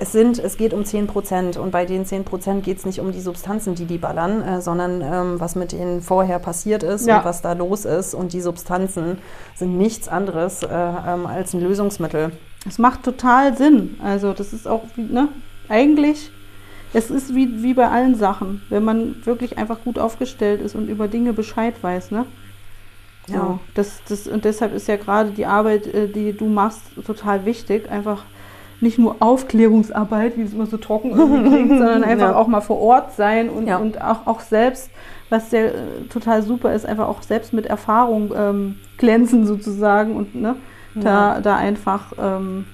es 0.00 0.12
sind, 0.12 0.38
es 0.38 0.56
geht 0.56 0.72
um 0.72 0.84
10 0.84 1.08
Prozent 1.08 1.56
und 1.58 1.70
bei 1.72 1.84
den 1.84 2.06
10 2.06 2.24
Prozent 2.24 2.64
geht 2.64 2.78
es 2.78 2.86
nicht 2.86 3.00
um 3.00 3.12
die 3.12 3.20
Substanzen, 3.20 3.74
die 3.74 3.84
die 3.84 3.98
ballern, 3.98 4.40
äh, 4.42 4.60
sondern 4.62 5.02
ähm, 5.02 5.40
was 5.40 5.56
mit 5.56 5.72
denen 5.72 6.00
vorher 6.00 6.38
passiert 6.38 6.82
ist 6.84 7.06
Ja. 7.06 7.18
und 7.18 7.24
was 7.26 7.42
da 7.42 7.52
los 7.52 7.84
ist. 7.84 8.14
Und 8.14 8.32
die 8.32 8.40
Substanzen 8.40 9.18
sind 9.56 9.76
nichts 9.76 10.08
anderes 10.08 10.62
äh, 10.62 10.66
ähm, 10.68 11.26
als 11.26 11.52
ein 11.52 11.60
Lösungsmittel. 11.60 12.30
Es 12.66 12.78
macht 12.78 13.02
total 13.02 13.56
Sinn. 13.58 13.98
Also 14.02 14.32
das 14.32 14.52
ist 14.54 14.66
auch, 14.66 14.82
ne, 14.96 15.28
eigentlich, 15.68 16.32
es 16.92 17.10
ist 17.10 17.34
wie, 17.34 17.62
wie 17.62 17.74
bei 17.74 17.88
allen 17.90 18.14
Sachen, 18.14 18.62
wenn 18.68 18.84
man 18.84 19.24
wirklich 19.26 19.58
einfach 19.58 19.82
gut 19.82 19.98
aufgestellt 19.98 20.62
ist 20.62 20.74
und 20.74 20.88
über 20.88 21.08
Dinge 21.08 21.32
Bescheid 21.34 21.82
weiß, 21.82 22.10
ne? 22.12 22.26
So, 23.26 23.34
Ja. 23.34 23.60
das, 23.74 24.04
das, 24.04 24.26
und 24.26 24.44
deshalb 24.44 24.72
ist 24.72 24.88
ja 24.88 24.96
gerade 24.96 25.32
die 25.32 25.44
Arbeit, 25.46 25.86
äh, 25.86 26.08
die 26.08 26.36
du 26.36 26.48
machst, 26.48 26.94
total 27.04 27.44
wichtig. 27.44 27.90
Einfach 27.90 28.26
nicht 28.80 28.98
nur 28.98 29.22
Aufklärungsarbeit, 29.22 30.36
wie 30.38 30.42
es 30.42 30.54
immer 30.54 30.66
so 30.66 30.78
trocken 30.78 31.12
klingt, 31.46 31.76
sondern 31.76 32.04
einfach 32.04 32.30
Ja. 32.30 32.36
auch 32.36 32.46
mal 32.46 32.60
vor 32.62 32.78
Ort 32.80 33.12
sein 33.12 33.50
und, 33.50 33.66
Ja. 33.66 33.76
und 33.78 34.00
auch, 34.00 34.26
auch 34.26 34.40
selbst, 34.40 34.92
was 35.28 35.50
ja 35.52 35.60
äh, 35.60 36.04
total 36.08 36.42
super 36.42 36.72
ist, 36.72 36.86
einfach 36.86 37.08
auch 37.08 37.22
selbst 37.22 37.52
mit 37.52 37.66
Erfahrung 37.66 38.32
ähm, 38.34 38.76
glänzen 38.96 39.44
sozusagen 39.46 40.16
und 40.16 40.34
ne, 40.34 40.56
da, 40.94 41.40
da 41.40 41.56
einfach 41.56 42.12
ähm, 42.18 42.64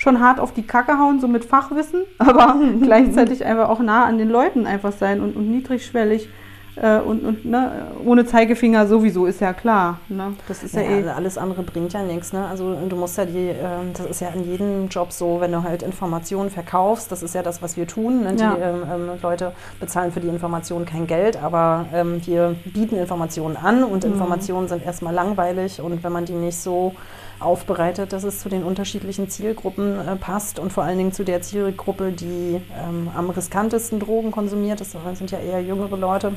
schon 0.00 0.18
hart 0.18 0.40
auf 0.40 0.52
die 0.52 0.62
Kacke 0.66 0.98
hauen, 0.98 1.20
so 1.20 1.28
mit 1.28 1.44
Fachwissen, 1.44 2.02
aber 2.18 2.56
gleichzeitig 2.82 3.44
einfach 3.44 3.68
auch 3.68 3.80
nah 3.80 4.06
an 4.06 4.16
den 4.18 4.30
Leuten 4.30 4.66
einfach 4.66 4.92
sein 4.92 5.20
und, 5.20 5.36
und 5.36 5.50
niedrigschwellig 5.50 6.28
äh, 6.76 6.98
und, 7.00 7.22
und 7.24 7.44
ne, 7.44 7.88
ohne 8.06 8.24
Zeigefinger 8.24 8.86
sowieso, 8.86 9.26
ist 9.26 9.40
ja 9.40 9.52
klar. 9.52 9.98
Ne? 10.08 10.32
Das 10.48 10.62
ist 10.62 10.74
ja, 10.74 10.80
Ja, 10.82 10.90
eh. 10.90 10.94
also 10.98 11.10
alles 11.10 11.36
andere 11.36 11.62
bringt 11.64 11.92
ja 11.92 12.02
nichts. 12.02 12.32
Ne? 12.32 12.46
Also 12.46 12.74
du 12.88 12.96
musst 12.96 13.18
ja 13.18 13.26
die, 13.26 13.48
ähm, 13.48 13.92
das 13.94 14.06
ist 14.06 14.20
ja 14.20 14.28
in 14.28 14.44
jedem 14.44 14.88
Job 14.88 15.12
so, 15.12 15.40
wenn 15.40 15.52
du 15.52 15.62
halt 15.64 15.82
Informationen 15.82 16.48
verkaufst, 16.48 17.10
das 17.12 17.22
ist 17.22 17.34
ja 17.34 17.42
das, 17.42 17.60
was 17.60 17.76
wir 17.76 17.86
tun. 17.86 18.22
Ne? 18.22 18.34
Die 18.36 18.42
Ja. 18.42 18.56
ähm, 18.56 18.82
ähm, 18.90 19.10
Leute 19.20 19.52
bezahlen 19.80 20.12
für 20.12 20.20
die 20.20 20.28
Informationen 20.28 20.86
kein 20.86 21.06
Geld, 21.06 21.36
aber 21.42 21.86
ähm, 21.92 22.24
wir 22.24 22.54
bieten 22.64 22.96
Informationen 22.96 23.56
an 23.58 23.82
und 23.84 24.04
Mhm. 24.04 24.12
Informationen 24.12 24.68
sind 24.68 24.86
erstmal 24.86 25.12
langweilig 25.12 25.80
und 25.82 26.02
wenn 26.04 26.12
man 26.12 26.24
die 26.24 26.32
nicht 26.34 26.56
so 26.58 26.94
aufbereitet, 27.40 28.12
dass 28.12 28.24
es 28.24 28.40
zu 28.40 28.48
den 28.48 28.62
unterschiedlichen 28.64 29.28
Zielgruppen 29.28 29.98
äh, 30.06 30.16
passt 30.16 30.58
und 30.58 30.72
vor 30.72 30.84
allen 30.84 30.98
Dingen 30.98 31.12
zu 31.12 31.24
der 31.24 31.42
Zielgruppe, 31.42 32.12
die 32.12 32.60
ähm, 32.78 33.10
am 33.16 33.30
riskantesten 33.30 33.98
Drogen 34.00 34.30
konsumiert, 34.30 34.80
das 34.80 34.94
sind 35.14 35.30
ja 35.30 35.38
eher 35.38 35.62
jüngere 35.62 35.96
Leute, 35.96 36.32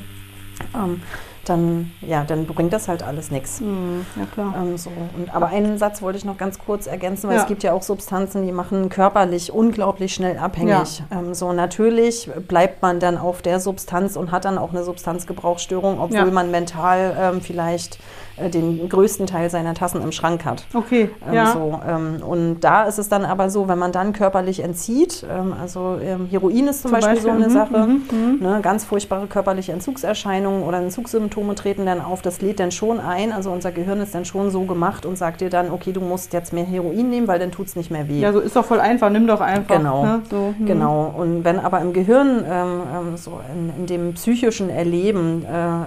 ähm, 0.76 1.01
dann, 1.45 1.91
ja, 1.99 2.24
dann 2.24 2.45
bringt 2.45 2.72
das 2.72 2.88
halt 2.88 3.04
alles 3.04 3.30
nichts. 3.30 3.60
Hm, 3.60 4.06
ja 4.16 4.26
klar. 4.28 4.54
Ähm, 4.58 4.78
so. 4.78 4.89
Und, 5.18 5.36
aber 5.36 5.47
einen 5.47 5.78
Satz 5.78 6.01
wollte 6.01 6.18
ich 6.18 6.24
noch 6.24 6.38
ganz 6.38 6.58
kurz 6.58 6.88
ergänzen, 6.88 7.28
weil 7.28 7.36
Ja. 7.36 7.41
es 7.41 7.47
gibt 7.49 7.64
ja 7.64 7.74
auch 7.74 7.82
Substanzen, 7.84 8.45
die 8.45 8.54
machen 8.54 8.88
körperlich 8.88 9.51
unglaublich 9.51 10.14
schnell 10.14 10.38
abhängig. 10.38 11.04
Ähm, 11.12 11.34
so 11.34 11.51
natürlich 11.51 12.30
bleibt 12.47 12.82
man 12.82 13.01
dann 13.01 13.18
auf 13.18 13.41
der 13.41 13.60
Substanz 13.60 14.16
und 14.16 14.32
hat 14.32 14.45
dann 14.45 14.58
auch 14.58 14.70
eine 14.70 14.86
Substanzgebrauchsstörung, 14.86 15.99
obwohl 15.99 16.18
Ja. 16.18 16.26
man 16.32 16.49
mental 16.49 17.14
ähm, 17.20 17.41
vielleicht 17.41 17.99
äh, 18.38 18.50
den 18.50 18.88
größten 18.90 19.28
Teil 19.28 19.50
seiner 19.50 19.74
Tassen 19.74 20.02
im 20.02 20.12
Schrank 20.12 20.46
hat. 20.46 20.66
Okay, 20.74 21.10
Ähm, 21.28 21.34
ja. 21.34 21.54
so, 21.54 21.80
ähm, 21.88 22.24
und 22.26 22.62
da 22.62 22.84
ist 22.84 23.00
es 23.00 23.10
dann 23.10 23.26
aber 23.26 23.50
so, 23.50 23.68
wenn 23.68 23.80
man 23.80 23.92
dann 23.92 24.14
körperlich 24.14 24.62
entzieht, 24.62 25.26
ähm, 25.30 25.54
also 25.60 25.98
ähm, 26.02 26.28
Heroin 26.30 26.68
ist 26.68 26.82
zum, 26.82 26.92
Beispiel, 26.92 27.20
so 27.20 27.30
eine 27.30 27.48
mhm, 27.48 27.52
Sache, 27.52 27.78
mhm, 27.78 28.02
mhm. 28.12 28.40
Ne, 28.40 28.60
ganz 28.62 28.86
furchtbare 28.86 29.28
körperliche 29.28 29.72
Entzugserscheinungen 29.72 30.64
oder 30.64 30.80
Entzugssymptome 30.80 31.34
Symptome 31.34 31.56
treten 31.56 31.86
dann 31.86 32.02
auf. 32.02 32.22
Das 32.22 32.42
lädt 32.42 32.60
dann 32.60 32.72
schon 32.72 33.00
ein. 33.00 33.32
Also 33.32 33.52
unser 33.52 33.72
Gehirn 33.72 34.00
ist 34.02 34.14
dann 34.14 34.26
schon 34.26 34.52
so 34.52 34.64
gemacht 34.64 35.06
und 35.06 35.18
sagt 35.18 35.42
dir 35.42 35.50
dann, 35.50 35.72
okay, 35.72 35.92
du 35.92 36.02
musst 36.02 36.34
jetzt 36.34 36.54
mehr 36.54 36.66
Heroin 36.66 37.10
nehmen, 37.10 37.28
weil 37.28 37.40
dann 37.40 37.52
tut 37.52 37.68
es 37.68 37.76
nicht 37.76 37.92
mehr 37.92 38.08
weh. 38.08 38.20
Ja, 38.20 38.32
so 38.34 38.40
ist 38.40 38.56
doch 38.56 38.66
voll 38.66 38.80
einfach, 38.80 39.10
nimm 39.10 39.28
doch 39.28 39.42
einfach. 39.42 39.78
Genau. 39.78 40.06
Ne? 40.06 40.22
So, 40.30 40.54
hm. 40.58 40.66
Genau. 40.66 41.14
Und 41.18 41.44
wenn 41.44 41.60
aber 41.60 41.82
im 41.82 41.94
Gehirn, 41.94 42.44
ähm, 42.48 42.82
ähm, 42.96 43.18
so 43.18 43.40
in, 43.54 43.72
in, 43.78 43.86
dem 43.88 44.14
psychischen 44.14 44.70
Erleben, 44.70 45.44
äh, 45.46 45.86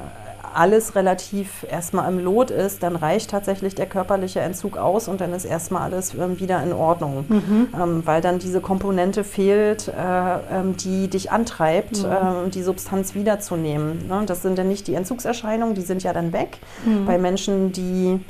alles 0.56 0.94
relativ 0.94 1.66
erstmal 1.70 2.10
im 2.10 2.18
Lot 2.18 2.50
ist, 2.50 2.82
dann 2.82 2.96
reicht 2.96 3.30
tatsächlich 3.30 3.74
der 3.74 3.86
körperliche 3.86 4.40
Entzug 4.40 4.76
aus 4.76 5.08
und 5.08 5.20
dann 5.20 5.32
ist 5.32 5.44
erstmal 5.44 5.82
alles 5.82 6.14
ähm, 6.14 6.40
wieder 6.40 6.62
in 6.62 6.72
Ordnung, 6.72 7.24
mhm. 7.28 7.68
ähm, 7.80 8.02
weil 8.04 8.20
dann 8.20 8.38
diese 8.38 8.60
Komponente 8.60 9.22
fehlt, 9.24 9.88
äh, 9.88 9.92
ähm, 9.92 10.76
die 10.76 11.08
dich 11.08 11.30
antreibt, 11.30 12.02
mhm. 12.02 12.46
äh, 12.46 12.50
die 12.50 12.62
Substanz 12.62 13.14
wiederzunehmen. 13.14 14.08
Ne? 14.08 14.22
Das 14.26 14.42
sind 14.42 14.58
dann 14.58 14.68
nicht 14.68 14.86
die 14.86 14.94
Entzugserscheinungen, 14.94 15.74
die 15.74 15.82
sind 15.82 16.02
ja 16.02 16.12
dann 16.12 16.32
weg. 16.32 16.58
Mhm. 16.84 17.06
Bei 17.06 17.18
Menschen, 17.18 17.72
die 17.72 18.20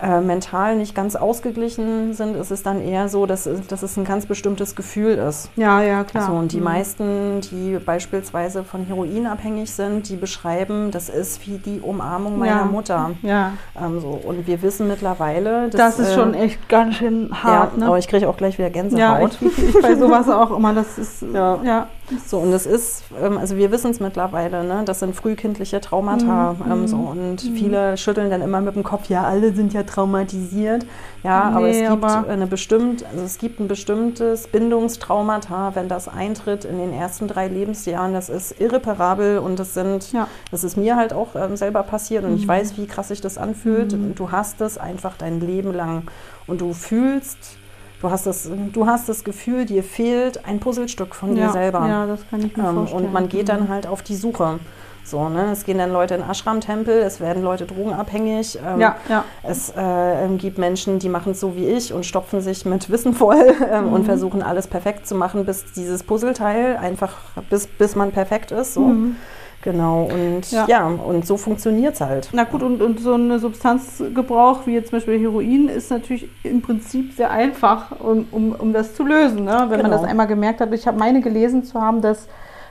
äh, 0.00 0.20
mental 0.20 0.76
nicht 0.76 0.94
ganz 0.94 1.16
ausgeglichen 1.16 2.14
sind, 2.14 2.36
ist 2.36 2.50
es 2.50 2.62
dann 2.62 2.80
eher 2.80 3.08
so, 3.08 3.26
dass, 3.26 3.48
dass 3.68 3.82
es 3.82 3.96
ein 3.96 4.04
ganz 4.04 4.24
bestimmtes 4.26 4.76
Gefühl 4.76 5.14
ist. 5.14 5.50
Ja, 5.56 5.82
ja, 5.82 6.04
klar. 6.04 6.26
So, 6.26 6.32
und 6.32 6.52
die 6.52 6.58
mhm. 6.58 6.64
meisten, 6.64 7.40
die 7.40 7.78
beispielsweise 7.84 8.62
von 8.62 8.84
Heroin 8.84 9.26
abhängig 9.26 9.72
sind, 9.72 10.08
die 10.08 10.16
beschreiben, 10.16 10.90
das 10.92 11.08
ist 11.08 11.46
wie 11.46 11.58
die 11.58 11.80
Umarmung 11.80 12.38
meiner 12.38 12.60
ja. 12.60 12.64
Mutter. 12.64 13.10
Ja. 13.22 13.52
Ähm, 13.80 14.00
so. 14.00 14.08
Und 14.08 14.46
wir 14.46 14.62
wissen 14.62 14.86
mittlerweile, 14.86 15.68
dass, 15.70 15.96
das 15.96 15.98
ist 15.98 16.12
äh, 16.12 16.14
schon 16.14 16.34
echt 16.34 16.68
ganz 16.68 16.96
schön 16.96 17.30
hart. 17.32 17.72
Ja, 17.72 17.80
ne? 17.80 17.86
aber 17.86 17.98
ich 17.98 18.06
kriege 18.06 18.28
auch 18.28 18.36
gleich 18.36 18.58
wieder 18.58 18.70
Gänsehaut. 18.70 19.38
Ja, 19.40 19.48
ich, 19.48 19.74
ich 19.74 19.82
bei 19.82 19.96
sowas 19.96 20.28
auch 20.28 20.56
immer. 20.56 20.72
Das 20.72 20.98
ist 20.98 21.22
ja. 21.22 21.58
ja. 21.64 21.86
So, 22.26 22.38
und 22.38 22.52
es 22.52 22.66
ist, 22.66 23.04
ähm, 23.20 23.38
also 23.38 23.56
wir 23.56 23.70
wissen 23.70 23.90
es 23.90 24.00
mittlerweile, 24.00 24.64
ne? 24.64 24.82
das 24.84 25.00
sind 25.00 25.14
frühkindliche 25.14 25.80
Traumata. 25.80 26.54
Mhm. 26.54 26.72
Ähm, 26.72 26.86
so, 26.86 26.96
und 26.96 27.44
mhm. 27.44 27.54
viele 27.54 27.96
schütteln 27.96 28.30
dann 28.30 28.42
immer 28.42 28.60
mit 28.60 28.74
dem 28.74 28.82
Kopf, 28.82 29.08
ja, 29.08 29.24
alle 29.24 29.52
sind 29.52 29.72
ja 29.72 29.82
traumatisiert. 29.82 30.86
Ja, 31.22 31.50
nee, 31.50 31.56
aber 31.56 31.68
es 31.68 31.78
gibt 31.78 32.04
aber 32.04 32.28
eine 32.28 32.46
bestimmt, 32.46 33.04
also 33.10 33.24
es 33.24 33.38
gibt 33.38 33.60
ein 33.60 33.68
bestimmtes 33.68 34.48
Bindungstraumata, 34.48 35.74
wenn 35.74 35.88
das 35.88 36.08
eintritt 36.08 36.64
in 36.64 36.78
den 36.78 36.92
ersten 36.92 37.28
drei 37.28 37.48
Lebensjahren, 37.48 38.14
das 38.14 38.28
ist 38.28 38.60
irreparabel 38.60 39.38
und 39.38 39.58
das 39.58 39.74
sind, 39.74 40.12
ja. 40.12 40.28
das 40.50 40.64
ist 40.64 40.76
mir 40.76 40.96
halt 40.96 41.12
auch 41.12 41.36
ähm, 41.36 41.56
selber 41.56 41.82
passiert 41.82 42.24
und 42.24 42.32
mhm. 42.32 42.36
ich 42.38 42.48
weiß, 42.48 42.78
wie 42.78 42.86
krass 42.86 43.08
sich 43.08 43.20
das 43.20 43.38
anfühlt. 43.38 43.92
Mhm. 43.92 44.14
Du 44.14 44.32
hast 44.32 44.60
es 44.60 44.78
einfach 44.78 45.16
dein 45.18 45.40
Leben 45.40 45.74
lang 45.74 46.04
und 46.46 46.60
du 46.60 46.72
fühlst 46.72 47.59
Du 48.00 48.10
hast, 48.10 48.26
das, 48.26 48.50
du 48.72 48.86
hast 48.86 49.08
das 49.08 49.24
Gefühl, 49.24 49.66
dir 49.66 49.82
fehlt 49.82 50.46
ein 50.46 50.58
Puzzlestück 50.58 51.14
von 51.14 51.36
ja, 51.36 51.46
dir 51.46 51.52
selber. 51.52 51.86
Ja, 51.86 52.06
das 52.06 52.20
kann 52.30 52.40
ich 52.40 52.56
mir 52.56 52.66
ähm, 52.66 52.74
vorstellen. 52.74 53.04
Und 53.04 53.12
man 53.12 53.28
geht 53.28 53.50
dann 53.50 53.64
mhm. 53.64 53.68
halt 53.68 53.86
auf 53.86 54.02
die 54.02 54.16
Suche. 54.16 54.58
So, 55.04 55.28
ne? 55.28 55.50
Es 55.50 55.64
gehen 55.64 55.78
dann 55.78 55.92
Leute 55.92 56.14
in 56.14 56.22
Ashram-Tempel, 56.22 56.98
es 57.00 57.20
werden 57.20 57.42
Leute 57.42 57.66
drogenabhängig. 57.66 58.58
Ähm, 58.64 58.80
ja, 58.80 58.96
ja. 59.08 59.24
Es 59.42 59.70
äh, 59.76 60.28
gibt 60.38 60.56
Menschen, 60.56 60.98
die 60.98 61.08
machen 61.08 61.32
es 61.32 61.40
so 61.40 61.56
wie 61.56 61.66
ich 61.66 61.92
und 61.92 62.06
stopfen 62.06 62.40
sich 62.40 62.64
mit 62.64 62.90
Wissen 62.90 63.12
voll 63.12 63.54
ähm, 63.70 63.86
mhm. 63.86 63.92
und 63.92 64.04
versuchen 64.04 64.42
alles 64.42 64.66
perfekt 64.66 65.06
zu 65.06 65.14
machen, 65.14 65.44
bis 65.44 65.72
dieses 65.72 66.02
Puzzleteil 66.02 66.76
einfach, 66.76 67.16
bis, 67.50 67.66
bis 67.66 67.96
man 67.96 68.12
perfekt 68.12 68.50
ist. 68.50 68.74
So. 68.74 68.82
Mhm. 68.82 69.16
Genau, 69.62 70.04
und 70.04 70.50
ja, 70.50 70.66
ja 70.66 70.86
und 70.86 71.26
so 71.26 71.36
funktioniert 71.36 71.94
es 71.94 72.00
halt. 72.00 72.30
Na 72.32 72.44
gut, 72.44 72.62
und, 72.62 72.80
und 72.80 72.98
so 72.98 73.14
ein 73.14 73.38
Substanzgebrauch 73.38 74.66
wie 74.66 74.72
jetzt 74.72 74.88
zum 74.88 74.98
Beispiel 74.98 75.20
Heroin 75.20 75.68
ist 75.68 75.90
natürlich 75.90 76.30
im 76.44 76.62
Prinzip 76.62 77.12
sehr 77.12 77.30
einfach, 77.30 78.00
um, 78.00 78.26
um, 78.30 78.52
um 78.52 78.72
das 78.72 78.94
zu 78.94 79.04
lösen. 79.04 79.44
Ne? 79.44 79.66
Wenn 79.68 79.78
genau. 79.78 79.82
man 79.82 79.90
das 79.90 80.04
einmal 80.04 80.26
gemerkt 80.26 80.60
hat. 80.60 80.72
Ich 80.72 80.86
habe 80.86 80.98
meine 80.98 81.20
gelesen 81.20 81.64
zu 81.64 81.78
haben, 81.78 82.00
dass 82.00 82.26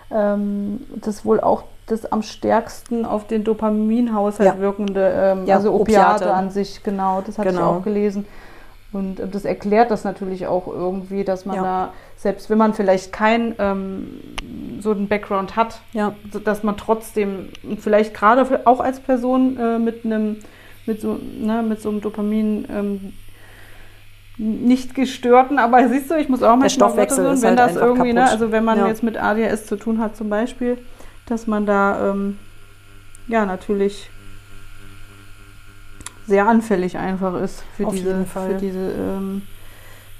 ähm, 0.09 0.81
das 0.95 1.25
wohl 1.25 1.39
auch 1.39 1.63
das 1.85 2.11
am 2.11 2.23
stärksten 2.23 3.05
auf 3.05 3.27
den 3.27 3.43
Dopaminhaushalt 3.43 4.55
ja. 4.55 4.59
wirkende, 4.59 5.11
ähm, 5.15 5.45
ja, 5.45 5.55
also 5.55 5.73
Opiate, 5.73 6.23
Opiate, 6.23 6.33
an 6.33 6.49
sich, 6.51 6.83
genau, 6.83 7.21
das 7.25 7.37
hatte 7.37 7.49
genau. 7.49 7.61
ich 7.61 7.77
auch 7.77 7.83
gelesen. 7.83 8.25
Und 8.91 9.21
das 9.31 9.45
erklärt 9.45 9.91
das 9.91 10.03
natürlich 10.03 10.47
auch 10.47 10.67
irgendwie, 10.67 11.23
dass 11.23 11.45
man 11.45 11.57
da, 11.57 11.93
selbst 12.19 12.49
wenn 12.49 12.57
man 12.57 12.73
vielleicht 12.73 13.13
kein 13.13 13.55
ähm, 13.59 14.19
so 14.81 14.91
einen 14.91 15.07
Background 15.07 15.55
hat, 15.55 15.79
ja. 15.93 16.13
dass 16.43 16.63
man 16.63 16.75
trotzdem 16.75 17.47
vielleicht 17.79 18.13
gerade 18.13 18.61
auch 18.65 18.81
als 18.81 18.99
Person 18.99 19.57
äh, 19.57 19.79
mit 19.79 20.03
einem 20.03 20.37
mit 20.85 20.99
so, 20.99 21.17
ne, 21.17 21.63
mit 21.63 21.81
so 21.81 21.89
einem 21.89 22.01
Dopamin 22.01 22.67
ähm, 22.69 23.13
nicht 24.37 24.95
gestörten, 24.95 25.59
aber 25.59 25.87
siehst 25.87 26.11
du, 26.11 26.15
ich 26.15 26.27
muss 26.27 26.43
auch 26.43 26.57
mal 26.57 26.69
Stoffwechsel 26.69 27.37
so, 27.37 27.41
wenn 27.41 27.57
halt 27.57 27.59
das 27.59 27.75
irgendwie, 27.77 28.11
ne, 28.11 28.29
also 28.29 28.51
wenn 28.51 28.65
man 28.65 28.79
ja. 28.79 28.87
jetzt 28.87 29.03
mit 29.03 29.15
ADHS 29.15 29.65
zu 29.65 29.77
tun 29.77 29.99
hat 29.99 30.17
zum 30.17 30.29
Beispiel, 30.29 30.77
dass 31.25 31.47
man 31.47 31.65
da 31.65 32.11
ähm, 32.11 32.37
ja 33.27 33.45
natürlich 33.45 34.09
sehr 36.27 36.47
anfällig 36.47 36.97
einfach 36.97 37.41
ist 37.41 37.63
für 37.77 37.87
Auf 37.87 37.93
diese, 37.93 38.25
für 38.25 38.55
diese, 38.55 38.91
ähm, 38.91 39.43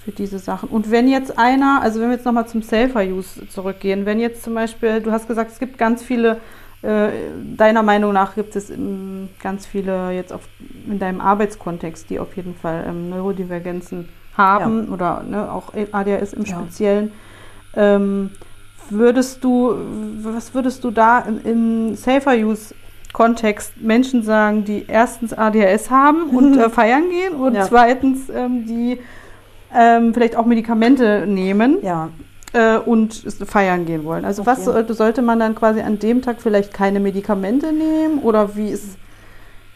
für 0.09 0.15
diese 0.15 0.39
Sachen. 0.39 0.69
Und 0.69 0.91
wenn 0.91 1.07
jetzt 1.07 1.37
einer, 1.37 1.81
also 1.81 1.99
wenn 1.99 2.09
wir 2.09 2.15
jetzt 2.15 2.25
nochmal 2.25 2.47
zum 2.47 2.61
Safer-Use 2.61 3.47
zurückgehen, 3.49 4.05
wenn 4.05 4.19
jetzt 4.19 4.43
zum 4.43 4.55
Beispiel, 4.55 5.01
du 5.01 5.11
hast 5.11 5.27
gesagt, 5.27 5.51
es 5.51 5.59
gibt 5.59 5.77
ganz 5.77 6.03
viele, 6.03 6.37
äh, 6.81 7.09
deiner 7.55 7.83
Meinung 7.83 8.13
nach 8.13 8.35
gibt 8.35 8.55
es 8.55 8.69
ähm, 8.69 9.29
ganz 9.41 9.65
viele 9.65 10.11
jetzt 10.11 10.33
auf, 10.33 10.41
in 10.87 10.99
deinem 10.99 11.21
Arbeitskontext, 11.21 12.09
die 12.09 12.19
auf 12.19 12.35
jeden 12.35 12.55
Fall 12.55 12.85
ähm, 12.87 13.09
Neurodivergenzen 13.09 14.09
haben 14.35 14.87
ja. 14.87 14.93
oder 14.93 15.23
ne, 15.23 15.51
auch 15.51 15.73
ADHS 15.91 16.33
im 16.33 16.45
Speziellen. 16.45 17.11
Ja. 17.75 17.95
Ähm, 17.95 18.31
würdest 18.89 19.43
du, 19.43 19.75
was 20.23 20.53
würdest 20.53 20.83
du 20.83 20.91
da 20.91 21.19
im, 21.19 21.41
im 21.45 21.95
Safer-Use 21.95 22.73
Kontext 23.11 23.73
Menschen 23.81 24.23
sagen, 24.23 24.65
die 24.65 24.85
erstens 24.87 25.33
ADHS 25.33 25.89
haben 25.89 26.29
und 26.29 26.57
äh, 26.59 26.69
feiern 26.69 27.09
gehen 27.09 27.33
und 27.39 27.55
ja. 27.55 27.65
zweitens 27.65 28.29
ähm, 28.29 28.65
die 28.65 28.99
ähm, 29.75 30.13
vielleicht 30.13 30.35
auch 30.35 30.45
Medikamente 30.45 31.25
nehmen 31.27 31.77
ja. 31.81 32.09
äh, 32.53 32.77
und 32.77 33.13
feiern 33.45 33.85
gehen 33.85 34.03
wollen. 34.05 34.25
Also 34.25 34.41
okay. 34.41 34.51
was 34.51 34.65
sollte, 34.65 34.93
sollte 34.93 35.21
man 35.21 35.39
dann 35.39 35.55
quasi 35.55 35.81
an 35.81 35.99
dem 35.99 36.21
Tag 36.21 36.41
vielleicht 36.41 36.73
keine 36.73 36.99
Medikamente 36.99 37.71
nehmen 37.71 38.19
oder 38.19 38.55
wie 38.55 38.69
ist 38.69 38.97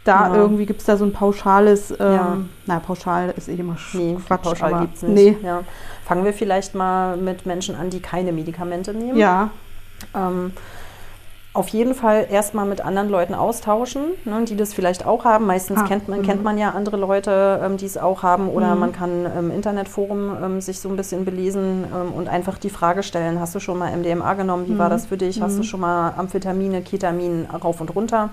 da 0.03 0.27
ja. 0.27 0.35
irgendwie, 0.35 0.65
gibt 0.65 0.81
es 0.81 0.85
da 0.85 0.97
so 0.97 1.05
ein 1.05 1.13
pauschales, 1.13 1.91
ähm, 1.91 1.97
ja. 1.99 2.37
na 2.65 2.79
pauschal 2.79 3.33
ist 3.37 3.47
eh 3.47 3.55
immer 3.55 3.77
nee, 3.93 4.17
Quatsch. 4.27 4.43
Pauschal 4.43 4.81
gibt 4.81 4.97
es 4.97 5.03
nicht. 5.03 5.41
Nee. 5.41 5.47
Ja. 5.47 5.61
Fangen 6.05 6.25
wir 6.25 6.33
vielleicht 6.33 6.75
mal 6.75 7.15
mit 7.15 7.45
Menschen 7.45 7.75
an, 7.75 7.89
die 7.89 8.01
keine 8.01 8.33
Medikamente 8.33 8.93
nehmen. 8.93 9.17
Ja. 9.17 9.49
Ähm, 10.13 10.51
auf 11.53 11.67
jeden 11.69 11.93
Fall 11.93 12.27
erstmal 12.31 12.65
mit 12.65 12.81
anderen 12.81 13.09
Leuten 13.09 13.35
austauschen, 13.35 14.13
ne, 14.25 14.43
die 14.43 14.55
das 14.55 14.73
vielleicht 14.73 15.05
auch 15.05 15.23
haben. 15.23 15.45
Meistens 15.45 15.79
ah, 15.79 15.83
kennt, 15.83 16.07
man, 16.07 16.19
mhm. 16.19 16.23
kennt 16.23 16.43
man 16.43 16.57
ja 16.57 16.71
andere 16.71 16.97
Leute, 16.97 17.61
ähm, 17.63 17.77
die 17.77 17.85
es 17.85 17.95
auch 17.97 18.23
haben. 18.23 18.49
Oder 18.49 18.73
mhm. 18.73 18.79
man 18.79 18.91
kann 18.91 19.25
im 19.37 19.51
Internetforum 19.51 20.35
ähm, 20.43 20.61
sich 20.61 20.79
so 20.79 20.89
ein 20.89 20.95
bisschen 20.95 21.25
belesen 21.25 21.85
ähm, 21.93 22.11
und 22.13 22.27
einfach 22.27 22.57
die 22.57 22.71
Frage 22.71 23.03
stellen, 23.03 23.39
hast 23.39 23.53
du 23.53 23.59
schon 23.59 23.77
mal 23.77 23.95
MDMA 23.95 24.33
genommen? 24.33 24.67
Wie 24.67 24.73
mhm. 24.73 24.79
war 24.79 24.89
das 24.89 25.05
für 25.05 25.17
dich? 25.17 25.41
Hast 25.41 25.53
du 25.53 25.59
mhm. 25.59 25.65
schon 25.65 25.79
mal 25.79 26.13
Amphetamine, 26.17 26.81
Ketamin 26.81 27.45
rauf 27.45 27.81
und 27.81 27.95
runter? 27.95 28.31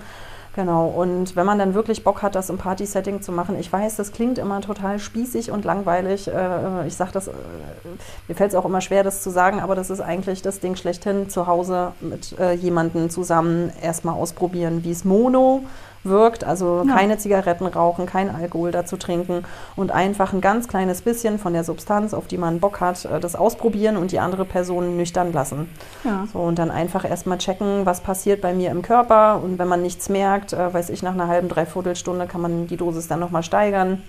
Genau, 0.57 0.89
und 0.89 1.37
wenn 1.37 1.47
man 1.47 1.61
dann 1.61 1.75
wirklich 1.75 2.03
Bock 2.03 2.23
hat, 2.23 2.35
das 2.35 2.51
im 2.51 2.59
Party-Setting 2.59 3.23
zu 3.23 3.31
machen, 3.31 3.57
ich 3.59 3.73
weiß, 3.73 3.95
das 3.95 4.11
klingt 4.11 4.37
immer 4.37 4.61
total 4.61 4.99
spießig 4.99 5.53
und 5.53 5.65
langweilig. 5.65 6.27
Äh, 6.27 6.89
ich 6.89 6.97
sage 6.97 7.13
das, 7.13 7.29
äh, 7.29 7.33
mir 8.27 8.35
fällt 8.35 8.51
es 8.51 8.57
auch 8.57 8.65
immer 8.65 8.81
schwer, 8.81 9.05
das 9.05 9.23
zu 9.23 9.31
sagen, 9.31 9.61
aber 9.61 9.77
das 9.77 9.91
ist 9.91 10.01
eigentlich 10.01 10.43
das 10.43 10.59
Ding 10.59 10.75
schlechthin, 10.75 11.29
zu 11.31 11.47
Hause 11.47 11.93
mit 12.01 12.37
äh, 12.41 12.53
jemandem 12.55 13.11
zusammen 13.11 13.73
erstmal 13.81 14.17
ausprobieren, 14.17 14.83
wie 14.83 14.91
es 14.91 15.05
Mono 15.05 15.63
wirkt. 16.05 16.45
Also 16.45 16.85
ja. 16.87 16.95
keine 16.95 17.19
Zigaretten 17.19 17.67
rauchen, 17.67 18.07
kein 18.07 18.35
Alkohol 18.35 18.71
dazu 18.71 18.97
trinken 18.97 19.45
und 19.77 19.91
einfach 19.91 20.33
ein 20.33 20.41
ganz 20.41 20.69
kleines 20.69 21.03
bisschen 21.03 21.39
von 21.39 21.53
der 21.53 21.65
Substanz, 21.65 22.15
auf 22.15 22.27
die 22.27 22.39
man 22.39 22.61
Bock 22.61 22.81
hat, 22.81 23.05
äh, 23.05 23.21
das 23.21 23.37
ausprobieren 23.37 23.97
und 23.97 24.13
die 24.13 24.21
andere 24.21 24.45
Person 24.45 24.97
nüchtern 24.97 25.33
lassen. 25.33 25.69
Ja. 26.05 26.27
So, 26.33 26.39
und 26.41 26.59
dann 26.59 26.71
einfach 26.71 27.09
erstmal 27.09 27.39
checken, 27.39 27.87
was 27.87 28.01
passiert 28.01 28.41
bei 28.41 28.55
mir 28.55 28.71
im 28.71 28.83
Körper. 28.83 29.41
Und 29.43 29.59
wenn 29.59 29.69
man 29.69 29.83
nichts 29.83 30.09
merkt, 30.09 30.53
äh, 30.53 30.73
weiß 30.73 30.91
ich, 30.91 31.03
nach 31.03 31.15
einer 31.15 31.29
halben, 31.29 31.49
dreiviertel 31.49 31.97
Stunde 31.97 32.27
kann 32.27 32.41
man 32.41 32.67
die 32.67 32.77
Dosis 32.77 33.09
dann 33.09 33.21
nochmal 33.21 33.43
steigern. 33.43 34.03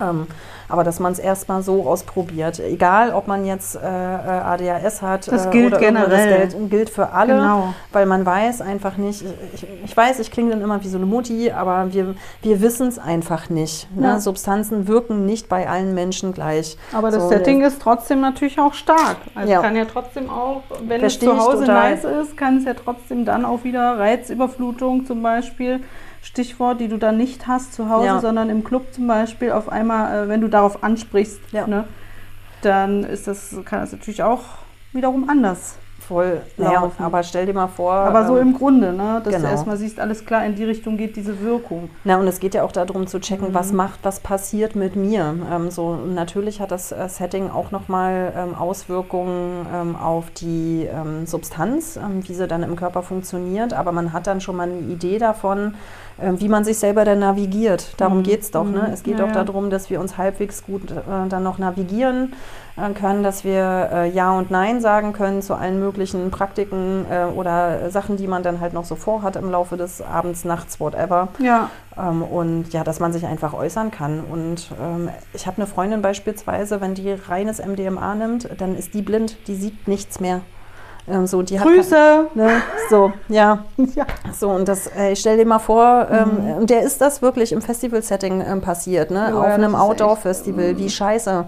Ähm, 0.00 0.26
aber 0.68 0.84
dass 0.84 1.00
man 1.00 1.12
es 1.12 1.18
erstmal 1.18 1.62
so 1.62 1.88
ausprobiert, 1.88 2.60
egal 2.60 3.12
ob 3.12 3.26
man 3.26 3.44
jetzt 3.46 3.76
äh, 3.76 3.78
äh 3.80 3.82
ADHS 3.84 5.02
hat 5.02 5.30
das 5.32 5.50
gilt 5.50 5.72
oder 5.72 5.78
generell. 5.78 6.40
das 6.40 6.52
gilt, 6.52 6.70
gilt 6.70 6.90
für 6.90 7.10
alle, 7.12 7.34
genau. 7.34 7.74
weil 7.92 8.06
man 8.06 8.26
weiß 8.26 8.60
einfach 8.60 8.96
nicht, 8.96 9.24
ich, 9.54 9.66
ich, 9.84 9.96
weiß, 9.96 10.18
ich 10.18 10.30
klinge 10.30 10.50
dann 10.50 10.60
immer 10.60 10.82
wie 10.84 10.88
so 10.88 10.98
eine 10.98 11.06
Mutti, 11.06 11.50
aber 11.50 11.92
wir, 11.92 12.14
wir 12.42 12.60
wissen 12.60 12.88
es 12.88 12.98
einfach 12.98 13.48
nicht. 13.48 13.88
Ne? 13.96 14.06
Ja. 14.06 14.20
Substanzen 14.20 14.88
wirken 14.88 15.24
nicht 15.24 15.48
bei 15.48 15.68
allen 15.68 15.94
Menschen 15.94 16.34
gleich. 16.34 16.76
Aber 16.92 17.10
das 17.10 17.22
so, 17.22 17.28
Setting 17.30 17.62
ist 17.62 17.80
trotzdem 17.80 18.20
natürlich 18.20 18.58
auch 18.58 18.74
stark. 18.74 19.16
Also 19.34 19.50
ja. 19.50 19.62
kann 19.62 19.74
ja 19.74 19.86
trotzdem 19.86 20.28
auch, 20.28 20.62
wenn 20.82 21.00
Versteh 21.00 21.26
es 21.26 21.32
zu 21.32 21.38
Hause 21.38 21.64
nice 21.64 22.04
ist, 22.04 22.36
kann 22.36 22.58
es 22.58 22.64
ja 22.64 22.74
trotzdem 22.74 23.24
dann 23.24 23.44
auch 23.44 23.64
wieder 23.64 23.98
Reizüberflutung 23.98 25.06
zum 25.06 25.22
Beispiel 25.22 25.80
Stichwort, 26.22 26.80
die 26.80 26.88
du 26.88 26.98
dann 26.98 27.16
nicht 27.16 27.46
hast 27.46 27.74
zu 27.74 27.88
Hause, 27.88 28.06
ja. 28.06 28.20
sondern 28.20 28.50
im 28.50 28.64
Club 28.64 28.92
zum 28.92 29.06
Beispiel, 29.06 29.52
auf 29.52 29.68
einmal, 29.68 30.24
äh, 30.24 30.28
wenn 30.28 30.40
du 30.40 30.48
darauf 30.48 30.82
ansprichst, 30.82 31.40
ja. 31.52 31.66
ne, 31.66 31.84
dann 32.62 33.04
ist 33.04 33.26
das, 33.26 33.54
kann 33.64 33.80
das 33.80 33.92
natürlich 33.92 34.22
auch 34.22 34.42
wiederum 34.92 35.28
anders 35.28 35.76
voll 36.08 36.40
laufen. 36.56 37.04
Aber 37.04 37.22
stell 37.22 37.44
dir 37.46 37.52
mal 37.52 37.68
vor. 37.68 37.92
Aber 37.92 38.26
so 38.26 38.38
ähm, 38.38 38.48
im 38.48 38.54
Grunde, 38.54 38.92
ne? 38.92 39.20
dass 39.22 39.34
genau. 39.34 39.46
du 39.46 39.52
erstmal 39.52 39.76
siehst, 39.76 40.00
alles 40.00 40.24
klar, 40.24 40.44
in 40.46 40.54
die 40.54 40.64
Richtung 40.64 40.96
geht 40.96 41.16
diese 41.16 41.40
Wirkung. 41.40 41.90
Na, 42.04 42.16
und 42.16 42.26
es 42.26 42.40
geht 42.40 42.54
ja 42.54 42.62
auch 42.62 42.72
darum 42.72 43.06
zu 43.06 43.20
checken, 43.20 43.48
Mhm. 43.48 43.54
was 43.54 43.72
macht, 43.72 44.00
was 44.02 44.20
passiert 44.20 44.74
mit 44.74 44.96
mir. 44.96 45.36
Ähm, 45.52 45.70
so, 45.70 45.96
natürlich 45.96 46.60
hat 46.60 46.70
das 46.70 46.92
äh, 46.92 47.08
Setting 47.08 47.50
auch 47.50 47.70
nochmal 47.70 48.32
ähm, 48.34 48.54
Auswirkungen 48.54 49.66
ähm, 49.72 49.96
auf 49.96 50.30
die 50.30 50.88
ähm, 50.90 51.26
Substanz, 51.26 51.96
ähm, 51.96 52.26
wie 52.26 52.34
sie 52.34 52.48
dann 52.48 52.62
im 52.62 52.76
Körper 52.76 53.02
funktioniert. 53.02 53.74
Aber 53.74 53.92
man 53.92 54.12
hat 54.12 54.26
dann 54.26 54.40
schon 54.40 54.56
mal 54.56 54.68
eine 54.68 54.78
Idee 54.78 55.18
davon, 55.18 55.74
wie 56.38 56.48
man 56.48 56.64
sich 56.64 56.78
selber 56.78 57.04
dann 57.04 57.20
navigiert. 57.20 57.94
Darum 58.00 58.18
Mhm. 58.18 58.22
geht 58.24 58.42
es 58.42 58.50
doch. 58.50 58.64
Ne? 58.64 58.84
Mhm. 58.88 58.92
Es 58.92 59.02
geht 59.02 59.18
Ja, 59.18 59.26
doch 59.26 59.34
ja. 59.34 59.44
darum, 59.44 59.70
dass 59.70 59.88
wir 59.90 60.00
uns 60.00 60.16
halbwegs 60.18 60.64
gut 60.64 60.90
äh, 60.90 61.28
dann 61.28 61.42
noch 61.42 61.58
navigieren 61.58 62.34
äh, 62.76 62.90
können, 62.92 63.22
dass 63.22 63.44
wir 63.44 63.88
äh, 63.92 64.10
Ja 64.10 64.32
und 64.32 64.50
Nein 64.50 64.80
sagen 64.80 65.12
können 65.12 65.42
zu 65.42 65.54
allen 65.54 65.78
möglichen 65.80 66.30
Praktiken 66.30 67.06
äh, 67.10 67.24
oder 67.24 67.90
Sachen, 67.90 68.16
die 68.16 68.26
man 68.26 68.42
dann 68.42 68.60
halt 68.60 68.72
noch 68.72 68.84
so 68.84 68.94
vorhat 68.96 69.36
im 69.36 69.50
Laufe 69.50 69.76
des 69.76 70.02
Abends, 70.02 70.44
Nachts, 70.44 70.80
whatever. 70.80 71.28
Ja. 71.38 71.70
Ähm, 71.96 72.22
und 72.22 72.72
ja, 72.72 72.84
dass 72.84 73.00
man 73.00 73.12
sich 73.12 73.24
einfach 73.26 73.54
äußern 73.54 73.90
kann. 73.90 74.20
Und 74.20 74.70
ähm, 74.82 75.08
ich 75.34 75.46
habe 75.46 75.58
eine 75.58 75.66
Freundin 75.66 76.02
beispielsweise, 76.02 76.80
wenn 76.80 76.94
die 76.94 77.12
reines 77.12 77.64
MDMA 77.64 78.14
nimmt, 78.14 78.48
dann 78.58 78.76
ist 78.76 78.94
die 78.94 79.02
blind, 79.02 79.36
die 79.46 79.54
sieht 79.54 79.86
nichts 79.88 80.20
mehr. 80.20 80.40
Ähm, 81.10 81.26
so, 81.26 81.42
die 81.42 81.58
hat 81.58 81.66
Grüße! 81.66 81.94
kein- 82.34 82.44
ne? 82.46 82.50
So, 82.90 83.12
ja. 83.28 83.64
Ja. 83.94 84.06
So, 84.38 84.50
und 84.50 84.68
das, 84.68 84.86
äh, 84.96 85.12
ich 85.12 85.20
stell 85.20 85.36
dir 85.36 85.46
mal 85.46 85.58
vor, 85.58 86.06
ähm, 86.10 86.56
und 86.60 86.70
der 86.70 86.82
ist 86.82 87.00
das 87.00 87.22
wirklich 87.22 87.52
im 87.52 87.60
Festival-Setting 87.62 88.44
ähm, 88.46 88.60
passiert, 88.60 89.10
ne? 89.10 89.28
Ja, 89.30 89.34
Auf 89.38 89.44
das 89.46 89.54
einem 89.54 89.74
Outdoor-Festival, 89.74 90.64
echt, 90.70 90.78
wie 90.78 90.90
scheiße. 90.90 91.46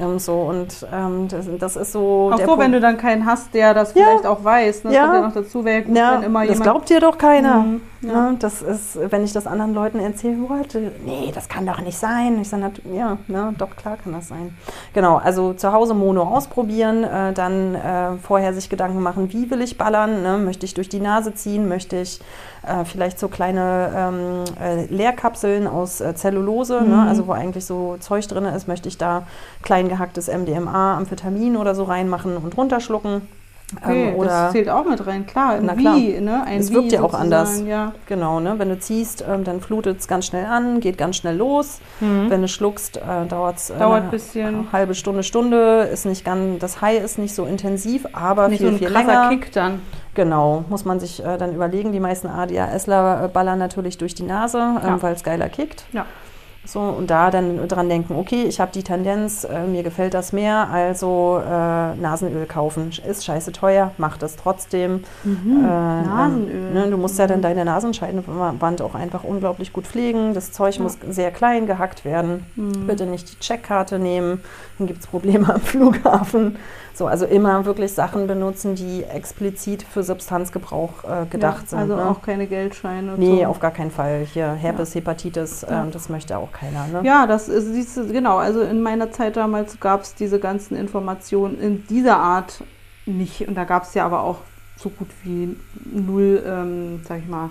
Ähm, 0.00 0.18
so, 0.20 0.34
und 0.42 0.86
ähm, 0.92 1.26
das, 1.28 1.46
das 1.58 1.74
ist 1.76 1.92
so. 1.92 2.30
Auch 2.32 2.38
so, 2.40 2.58
wenn 2.58 2.70
du 2.70 2.78
dann 2.80 2.96
keinen 2.96 3.26
hast, 3.26 3.52
der 3.54 3.74
das 3.74 3.92
Ja. 3.94 4.04
vielleicht 4.04 4.26
auch 4.26 4.44
weiß. 4.44 4.84
Ne? 4.84 4.90
Das 4.90 4.94
Ja. 4.94 5.02
kommt 5.06 5.14
ja 5.14 5.20
noch 5.26 5.34
dazu, 5.34 5.64
wäre 5.64 5.82
gut, 5.82 5.96
Ja, 5.96 6.12
wenn 6.14 6.22
immer 6.22 6.40
das 6.40 6.50
jemand. 6.50 6.62
glaubt 6.62 6.88
dir 6.90 7.00
doch 7.00 7.18
keiner. 7.18 7.56
Mhm, 7.56 7.80
ja. 8.02 8.30
Ne? 8.30 8.36
Das 8.38 8.62
ist, 8.62 8.98
wenn 9.10 9.24
ich 9.24 9.32
das 9.32 9.46
anderen 9.46 9.74
Leuten 9.74 9.98
erzähle, 10.00 10.36
Leute, 10.48 10.92
nee, 11.04 11.30
das 11.34 11.48
kann 11.48 11.66
doch 11.66 11.80
nicht 11.80 11.98
sein. 11.98 12.40
Ich 12.40 12.48
sage, 12.48 12.70
ja, 12.94 13.18
ne, 13.28 13.54
doch 13.58 13.76
klar 13.76 13.96
kann 14.02 14.12
das 14.12 14.28
sein. 14.28 14.56
Genau, 14.92 15.16
also 15.16 15.52
zu 15.54 15.72
Hause 15.72 15.94
Mono 15.94 16.22
ausprobieren, 16.22 17.04
äh, 17.04 17.32
dann 17.32 17.74
äh, 17.74 18.16
vorher 18.22 18.54
sich 18.54 18.68
Gedanken 18.68 19.00
machen, 19.02 19.32
wie 19.32 19.50
will 19.50 19.60
ich 19.60 19.76
ballern? 19.78 20.22
Ne? 20.22 20.38
Möchte 20.38 20.66
ich 20.66 20.74
durch 20.74 20.88
die 20.88 21.00
Nase 21.00 21.34
ziehen? 21.34 21.68
Möchte 21.68 21.96
ich 22.00 22.20
äh, 22.66 22.84
vielleicht 22.84 23.18
so 23.18 23.28
kleine 23.28 23.90
ähm, 23.96 24.44
äh, 24.62 24.84
Leerkapseln 24.86 25.66
aus 25.66 26.00
äh, 26.00 26.14
Zellulose, 26.14 26.80
Mhm. 26.80 26.88
ne? 26.90 27.06
also 27.08 27.26
wo 27.26 27.32
eigentlich 27.32 27.64
so 27.64 27.96
Zeug 28.00 28.26
drin 28.28 28.44
ist, 28.44 28.68
möchte 28.68 28.88
ich 28.88 28.98
da 28.98 29.22
klein 29.62 29.88
gehacktes 29.88 30.28
MDMA, 30.28 30.96
Amphetamin 30.96 31.56
oder 31.56 31.74
so 31.74 31.84
reinmachen 31.84 32.36
und 32.36 32.56
runterschlucken. 32.56 33.22
Okay, 33.84 34.08
Ähm, 34.10 34.14
oder 34.16 34.28
das 34.28 34.52
zählt 34.52 34.68
auch 34.68 34.84
mit 34.84 35.06
rein, 35.06 35.26
klar. 35.26 35.58
Na 35.62 35.74
klar. 35.74 35.96
Wie, 35.96 36.20
ne? 36.20 36.42
Ein 36.44 36.58
Es 36.60 36.72
wirkt 36.72 36.90
Wie 36.90 36.94
ja 36.96 37.02
auch 37.02 37.14
anders. 37.14 37.62
Ja. 37.66 37.92
Genau, 38.06 38.40
ne? 38.40 38.54
wenn 38.58 38.68
du 38.68 38.78
ziehst, 38.78 39.24
ähm, 39.28 39.44
dann 39.44 39.60
flutet 39.60 40.00
es 40.00 40.08
ganz 40.08 40.26
schnell 40.26 40.46
an, 40.46 40.80
geht 40.80 40.98
ganz 40.98 41.16
schnell 41.16 41.36
los. 41.36 41.78
Wenn 42.00 42.42
du 42.42 42.48
schluckst, 42.48 42.96
äh, 42.96 43.26
dauert 43.28 43.58
es 43.58 43.70
Mhm. 43.72 43.78
Dauert 43.78 43.96
eine 43.98 44.04
ein 44.06 44.10
bisschen. 44.10 44.72
halbe 44.72 44.94
Stunde, 44.94 45.22
Stunde. 45.22 45.82
Ist 45.92 46.04
nicht 46.06 46.24
ganz, 46.24 46.58
das 46.60 46.80
High 46.80 47.02
ist 47.04 47.18
nicht 47.18 47.34
so 47.34 47.44
intensiv, 47.44 48.06
aber 48.12 48.48
Nicht 48.48 48.58
viel, 48.58 48.68
so 48.68 48.72
ein 48.74 48.78
viel 48.78 48.88
länger. 48.88 49.28
Kick 49.28 49.52
dann. 49.52 49.80
Genau, 50.14 50.64
muss 50.68 50.84
man 50.84 50.98
sich 50.98 51.24
äh, 51.24 51.38
dann 51.38 51.54
überlegen. 51.54 51.92
Die 51.92 52.00
meisten 52.00 52.26
ADHSler 52.26 53.24
äh, 53.24 53.28
ballern 53.28 53.58
natürlich 53.60 53.96
durch 53.98 54.14
die 54.14 54.24
Nase, 54.24 54.58
ähm, 54.58 54.78
Ja. 54.84 55.02
weil 55.02 55.14
es 55.14 55.22
geiler 55.22 55.48
kickt. 55.48 55.84
Ja. 55.92 56.04
So, 56.72 56.78
und 56.78 57.10
da 57.10 57.32
dann 57.32 57.66
dran 57.66 57.88
denken, 57.88 58.14
okay, 58.14 58.44
ich 58.44 58.60
habe 58.60 58.70
die 58.70 58.84
Tendenz, 58.84 59.42
äh, 59.42 59.66
mir 59.66 59.82
gefällt 59.82 60.14
das 60.14 60.32
mehr, 60.32 60.68
also 60.70 61.42
äh, 61.44 61.96
Nasenöl 61.96 62.46
kaufen. 62.46 62.92
Ist 63.08 63.24
scheiße 63.24 63.50
teuer, 63.50 63.90
mach 63.98 64.18
das 64.18 64.36
trotzdem. 64.36 65.02
Mhm. 65.24 65.64
Äh, 65.64 65.66
Nasenöl. 65.66 66.68
Ähm, 66.68 66.72
ne, 66.74 66.86
du 66.88 66.96
musst 66.96 67.18
ja 67.18 67.26
dann 67.26 67.42
deine 67.42 67.64
Nasenscheidenwand 67.64 68.82
auch 68.82 68.94
einfach 68.94 69.24
unglaublich 69.24 69.72
gut 69.72 69.84
pflegen. 69.84 70.32
Das 70.32 70.52
Zeug 70.52 70.76
Ja. 70.76 70.84
muss 70.84 70.96
sehr 71.08 71.32
klein 71.32 71.66
gehackt 71.66 72.04
werden. 72.04 72.46
Mhm. 72.54 72.86
Bitte 72.86 73.06
nicht 73.06 73.32
die 73.32 73.38
Checkkarte 73.40 73.98
nehmen, 73.98 74.40
dann 74.78 74.86
gibt 74.86 75.00
es 75.00 75.08
Probleme 75.08 75.52
am 75.52 75.60
Flughafen. 75.60 76.56
So, 77.00 77.06
also 77.06 77.24
immer 77.24 77.64
wirklich 77.64 77.94
Sachen 77.94 78.26
benutzen, 78.26 78.74
die 78.74 79.04
explizit 79.04 79.82
für 79.82 80.02
Substanzgebrauch 80.02 81.02
äh, 81.04 81.24
gedacht 81.30 81.62
ja, 81.62 81.68
sind. 81.68 81.78
Also 81.78 81.96
ne? 81.96 82.04
auch 82.04 82.20
keine 82.20 82.46
Geldscheine. 82.46 83.14
Nee, 83.16 83.40
so. 83.40 83.46
auf 83.46 83.58
gar 83.58 83.70
keinen 83.70 83.90
Fall. 83.90 84.26
Hier 84.30 84.52
Herpes, 84.52 84.94
Hepatitis, 84.94 85.62
Ja. 85.62 85.84
ähm, 85.84 85.92
das 85.92 86.10
möchte 86.10 86.36
auch 86.36 86.52
keiner. 86.52 86.86
Ne? 86.88 87.00
Ja, 87.02 87.26
das 87.26 87.48
ist, 87.48 87.72
siehst 87.72 87.96
du, 87.96 88.06
genau. 88.08 88.36
Also 88.36 88.60
in 88.60 88.82
meiner 88.82 89.10
Zeit 89.12 89.38
damals 89.38 89.80
gab 89.80 90.02
es 90.02 90.14
diese 90.14 90.38
ganzen 90.38 90.76
Informationen 90.76 91.58
in 91.58 91.86
dieser 91.86 92.18
Art 92.18 92.62
nicht. 93.06 93.48
Und 93.48 93.54
da 93.54 93.64
gab 93.64 93.84
es 93.84 93.94
ja 93.94 94.04
aber 94.04 94.22
auch 94.22 94.40
so 94.76 94.90
gut 94.90 95.08
wie 95.22 95.56
null, 95.90 96.42
ähm, 96.46 97.00
sag 97.08 97.20
ich 97.20 97.28
mal, 97.28 97.48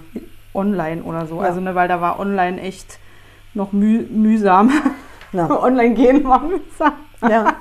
online 0.54 1.02
oder 1.02 1.26
so. 1.26 1.38
Ja. 1.38 1.48
Also, 1.48 1.60
ne, 1.60 1.74
weil 1.74 1.88
da 1.88 2.00
war 2.02 2.20
online 2.20 2.62
echt 2.62 3.00
noch 3.56 3.72
müh 3.72 4.06
mühsam. 4.12 4.72
Na, 5.32 5.50
online 5.64 5.94
gehen 5.94 6.18
mühsam. 6.24 6.94
ja. 7.22 7.56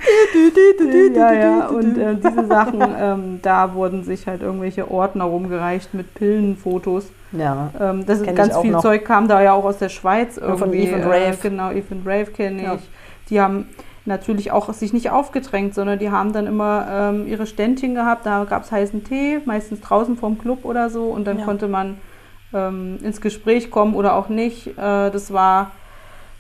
ja, 1.15 1.33
ja, 1.33 1.67
und 1.69 1.99
äh, 1.99 2.15
diese 2.17 2.47
Sachen, 2.47 2.81
ähm, 2.99 3.41
da 3.43 3.75
wurden 3.75 4.05
sich 4.05 4.27
halt 4.27 4.43
irgendwelche 4.43 4.91
Ordner 4.91 5.25
rumgereicht 5.25 5.95
mit 5.95 6.15
Pillenfotos. 6.15 7.11
ja. 7.33 7.71
Ähm, 7.81 8.07
das 8.07 8.21
ist 8.21 8.35
ganz 8.37 8.57
viel 8.59 8.71
noch. 8.73 8.83
Zeug 8.83 9.05
kam 9.05 9.29
da 9.29 9.43
ja 9.43 9.53
auch 9.53 9.65
aus 9.65 9.79
der 9.79 9.89
Schweiz 9.89 10.37
irgendwie. 10.37 10.59
von 10.59 10.73
Eve 10.73 10.95
and 10.97 11.05
Äh, 11.05 11.09
Rave. 11.09 11.39
genau, 11.43 11.71
Eve 11.71 11.87
and 11.91 12.07
Rave 12.07 12.27
kenne 12.27 12.59
ich. 12.61 12.65
Ja. 12.67 12.79
Die 13.31 13.41
haben 13.41 13.67
natürlich 14.07 14.53
auch 14.53 14.73
sich 14.73 14.93
nicht 14.95 15.11
aufgedrängt, 15.11 15.75
sondern 15.75 15.99
die 15.99 16.11
haben 16.11 16.33
dann 16.33 16.47
immer 16.47 16.87
ähm, 16.91 17.27
ihre 17.27 17.47
Ständchen 17.47 17.95
gehabt. 17.95 18.25
Da 18.25 18.45
gab 18.45 18.63
es 18.63 18.73
heißen 18.73 19.05
Tee, 19.05 19.41
meistens 19.45 19.81
draußen 19.83 20.17
vom 20.17 20.39
Club 20.39 20.65
oder 20.65 20.89
so. 20.89 21.05
Und 21.09 21.27
dann 21.27 21.41
Ja. 21.41 21.45
konnte 21.45 21.69
man 21.69 21.99
ähm, 22.55 22.99
ins 23.03 23.21
Gespräch 23.21 23.71
kommen 23.71 23.95
oder 23.95 24.15
auch 24.15 24.29
nicht. 24.31 24.69
Äh, 24.69 25.11
das 25.11 25.33
war, 25.33 25.73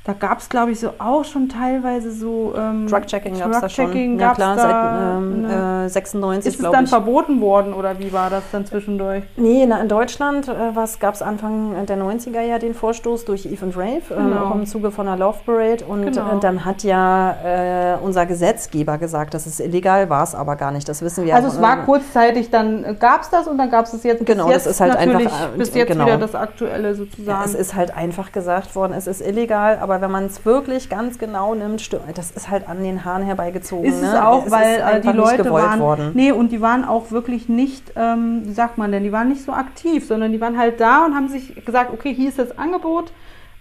da 0.08 0.14
gab 0.14 0.38
es 0.38 0.48
glaube 0.48 0.70
ich 0.70 0.80
so 0.80 0.92
auch 0.98 1.22
schon 1.26 1.50
teilweise 1.50 2.10
so 2.10 2.54
ähm, 2.56 2.86
Drug-Checking 2.88 3.38
gab 3.38 3.50
es 3.52 3.60
da 3.60 3.68
schon. 3.68 4.18
Ja 4.18 4.32
klar, 4.32 4.56
da, 4.56 4.62
seit 4.62 5.18
ähm, 5.18 5.42
ne? 5.42 5.84
äh, 5.84 5.88
96, 5.90 6.54
Ist 6.54 6.64
es 6.64 6.70
dann 6.70 6.84
ich. 6.84 6.90
verboten 6.90 7.42
worden 7.42 7.74
oder 7.74 7.98
wie 7.98 8.10
war 8.10 8.30
das 8.30 8.42
dann 8.50 8.64
zwischendurch? 8.64 9.22
Nee, 9.36 9.66
na, 9.68 9.82
in 9.82 9.88
Deutschland 9.88 10.48
äh, 10.48 10.52
gab 10.98 11.14
es 11.14 11.20
Anfang 11.20 11.84
der 11.84 11.98
90er 11.98 12.40
ja 12.40 12.58
den 12.58 12.72
Vorstoß 12.72 13.26
durch 13.26 13.44
Eve 13.44 13.66
and 13.66 13.76
Rave, 13.76 14.00
äh, 14.08 14.14
Genau. 14.14 14.46
auch 14.46 14.54
im 14.54 14.64
Zuge 14.64 14.90
von 14.90 15.04
der 15.04 15.16
Love 15.16 15.40
Parade. 15.44 15.84
Und 15.86 16.06
Genau. 16.06 16.36
äh, 16.38 16.40
dann 16.40 16.64
hat 16.64 16.84
ja 16.84 17.34
äh, 17.44 17.96
unser 18.02 18.24
Gesetzgeber 18.24 18.96
gesagt, 18.96 19.34
das 19.34 19.46
ist 19.46 19.60
illegal, 19.60 20.08
war 20.08 20.22
es 20.24 20.34
aber 20.34 20.56
gar 20.56 20.70
nicht. 20.70 20.88
Das 20.88 21.02
wissen 21.02 21.26
wir. 21.26 21.34
Also 21.34 21.48
es 21.48 21.60
war 21.60 21.80
äh, 21.82 21.84
kurzzeitig, 21.84 22.48
dann 22.48 22.96
gab 22.98 23.20
es 23.22 23.28
das 23.28 23.46
und 23.46 23.58
dann 23.58 23.70
gab 23.70 23.84
es 23.84 23.92
es 23.92 24.04
jetzt 24.04 24.24
Genau, 24.24 24.46
bis 24.46 24.54
das 24.54 24.64
jetzt 24.64 24.72
ist 24.74 24.80
halt 24.80 24.96
einfach, 24.96 25.20
äh, 25.20 25.58
bis 25.58 25.74
jetzt 25.74 25.88
genau. 25.88 26.06
wieder 26.06 26.16
das 26.16 26.34
aktuelle 26.34 26.88
Ja, 26.88 26.94
sozusagen. 26.94 27.44
es 27.44 27.54
ist 27.54 27.74
halt 27.74 27.94
einfach 27.94 28.32
gesagt 28.32 28.74
worden, 28.74 28.94
es 28.94 29.06
ist 29.06 29.20
illegal, 29.20 29.76
aber 29.82 29.97
wenn 30.00 30.10
man 30.10 30.26
es 30.26 30.44
wirklich 30.44 30.88
ganz 30.88 31.18
genau 31.18 31.54
nimmt, 31.54 31.80
sti- 31.80 31.98
das 32.14 32.30
ist 32.30 32.50
halt 32.50 32.68
an 32.68 32.82
den 32.82 33.04
Haaren 33.04 33.22
herbeigezogen. 33.22 33.84
ist 33.84 33.96
es 33.96 34.12
ne? 34.12 34.26
auch, 34.26 34.46
Es 34.46 34.50
weil 34.52 34.76
ist 34.76 34.80
äh, 34.82 35.00
die 35.00 35.16
Leute 35.16 35.50
waren, 35.50 35.80
worden. 35.80 36.10
nee, 36.14 36.32
und 36.32 36.50
die 36.52 36.60
waren 36.60 36.84
auch 36.84 37.10
wirklich 37.10 37.48
nicht, 37.48 37.92
ähm, 37.96 38.42
wie 38.44 38.52
sagt 38.52 38.78
man 38.78 38.92
denn, 38.92 39.02
die 39.04 39.12
waren 39.12 39.28
nicht 39.28 39.42
so 39.42 39.52
aktiv, 39.52 40.06
sondern 40.06 40.32
die 40.32 40.40
waren 40.40 40.58
halt 40.58 40.80
da 40.80 41.04
und 41.06 41.14
haben 41.14 41.28
sich 41.28 41.64
gesagt, 41.64 41.92
okay, 41.92 42.12
hier 42.14 42.28
ist 42.28 42.38
das 42.38 42.56
Angebot, 42.58 43.12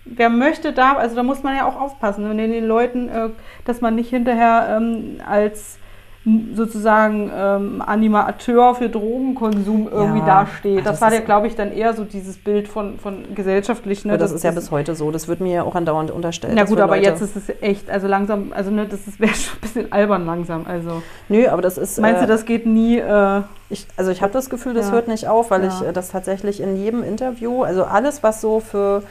wer 0.05 0.29
möchte 0.29 0.73
da, 0.73 0.93
also 0.93 1.15
da 1.15 1.23
muss 1.23 1.43
man 1.43 1.55
ja 1.55 1.67
auch 1.67 1.79
aufpassen, 1.79 2.29
wenn 2.29 2.37
den 2.37 2.65
Leuten, 2.65 3.09
äh, 3.09 3.29
dass 3.65 3.81
man 3.81 3.95
nicht 3.95 4.09
hinterher 4.09 4.77
ähm, 4.77 5.17
als 5.29 5.77
sozusagen 6.55 7.31
ähm, 7.35 7.81
Animateur 7.85 8.75
für 8.75 8.89
Drogenkonsum 8.89 9.87
irgendwie 9.91 10.19
Ja, 10.19 10.25
dasteht. 10.43 10.79
Das, 10.79 10.99
das 10.99 11.01
war 11.01 11.13
ja, 11.13 11.21
glaube 11.21 11.47
ich, 11.47 11.55
dann 11.55 11.71
eher 11.71 11.93
so 11.93 12.03
dieses 12.03 12.37
Bild 12.37 12.67
von, 12.67 12.99
von 12.99 13.33
gesellschaftlich. 13.33 14.03
Ne, 14.05 14.17
das 14.17 14.31
dass 14.31 14.37
ist 14.39 14.43
ja 14.43 14.51
bis 14.51 14.69
heute 14.71 14.95
so. 14.95 15.11
Das 15.11 15.27
wird 15.27 15.39
mir 15.39 15.53
ja 15.53 15.63
auch 15.63 15.75
andauernd 15.75 16.11
unterstellt. 16.11 16.53
Na 16.55 16.65
gut, 16.65 16.79
aber 16.79 16.95
Leute- 16.97 17.09
jetzt 17.09 17.21
ist 17.21 17.35
es 17.37 17.43
echt, 17.61 17.89
also 17.89 18.07
langsam, 18.07 18.51
also 18.55 18.71
ne, 18.71 18.85
das 18.85 18.99
wäre 19.19 19.33
schon 19.33 19.55
ein 19.57 19.61
bisschen 19.61 19.91
albern 19.91 20.25
langsam. 20.25 20.65
Also 20.67 21.01
Nö, 21.29 21.47
aber 21.47 21.61
das 21.61 21.77
ist. 21.77 21.99
meinst 21.99 22.21
äh, 22.21 22.25
du, 22.25 22.31
das 22.31 22.45
geht 22.45 22.65
nie? 22.65 22.97
Äh, 22.99 23.41
Ich, 23.69 23.85
also 23.97 24.11
ich 24.11 24.21
habe 24.21 24.33
das 24.33 24.49
Gefühl, 24.49 24.73
das 24.73 24.87
Ja. 24.87 24.93
hört 24.93 25.07
nicht 25.07 25.27
auf, 25.27 25.51
weil 25.51 25.65
ich 25.65 25.81
äh, 25.81 25.91
das 25.93 26.09
tatsächlich 26.09 26.61
in 26.61 26.77
jedem 26.77 27.03
Interview, 27.03 27.63
also 27.63 27.83
alles, 27.83 28.23
was 28.23 28.41
so 28.41 28.59
für 28.59 29.03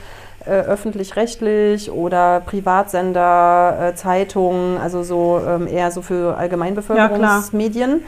äh, 0.47 0.51
öffentlich-rechtlich 0.51 1.91
oder 1.91 2.41
Privatsender, 2.41 3.91
äh, 3.91 3.95
Zeitungen, 3.95 4.79
also 4.79 5.03
so 5.03 5.41
ähm, 5.47 5.67
eher 5.67 5.91
so 5.91 6.03
für 6.03 6.37
Allgemeinbevölkerungsmedien, 6.37 8.03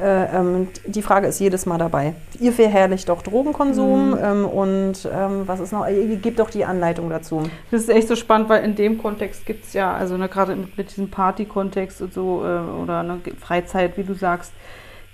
äh, 0.00 0.36
ähm, 0.36 0.68
die 0.86 1.02
Frage 1.02 1.28
ist 1.28 1.38
jedes 1.38 1.66
Mal 1.66 1.78
dabei. 1.78 2.14
Ihr 2.40 2.52
verherrlicht 2.52 3.08
doch 3.08 3.22
Drogenkonsum 3.22 4.10
Mhm. 4.10 4.18
ähm, 4.22 4.44
und 4.46 5.08
ähm, 5.12 5.42
was 5.46 5.60
ist 5.60 5.72
noch, 5.72 5.86
ihr 5.88 6.16
gebt 6.16 6.38
doch 6.40 6.50
die 6.50 6.64
Anleitung 6.64 7.10
dazu. 7.10 7.42
das 7.70 7.82
ist 7.82 7.90
echt 7.90 8.08
so 8.08 8.16
spannend, 8.16 8.48
weil 8.48 8.64
in 8.64 8.74
dem 8.74 8.98
Kontext 8.98 9.46
gibt 9.46 9.64
es 9.64 9.72
ja, 9.72 9.92
also 9.94 10.16
ne, 10.16 10.28
gerade 10.28 10.56
mit, 10.56 10.76
mit 10.76 10.90
diesem 10.90 11.10
Party-Kontext 11.10 12.02
und 12.02 12.12
so, 12.12 12.42
äh, 12.44 12.82
oder 12.82 13.02
ne, 13.04 13.20
Freizeit, 13.40 13.96
wie 13.96 14.02
du 14.02 14.14
sagst, 14.14 14.52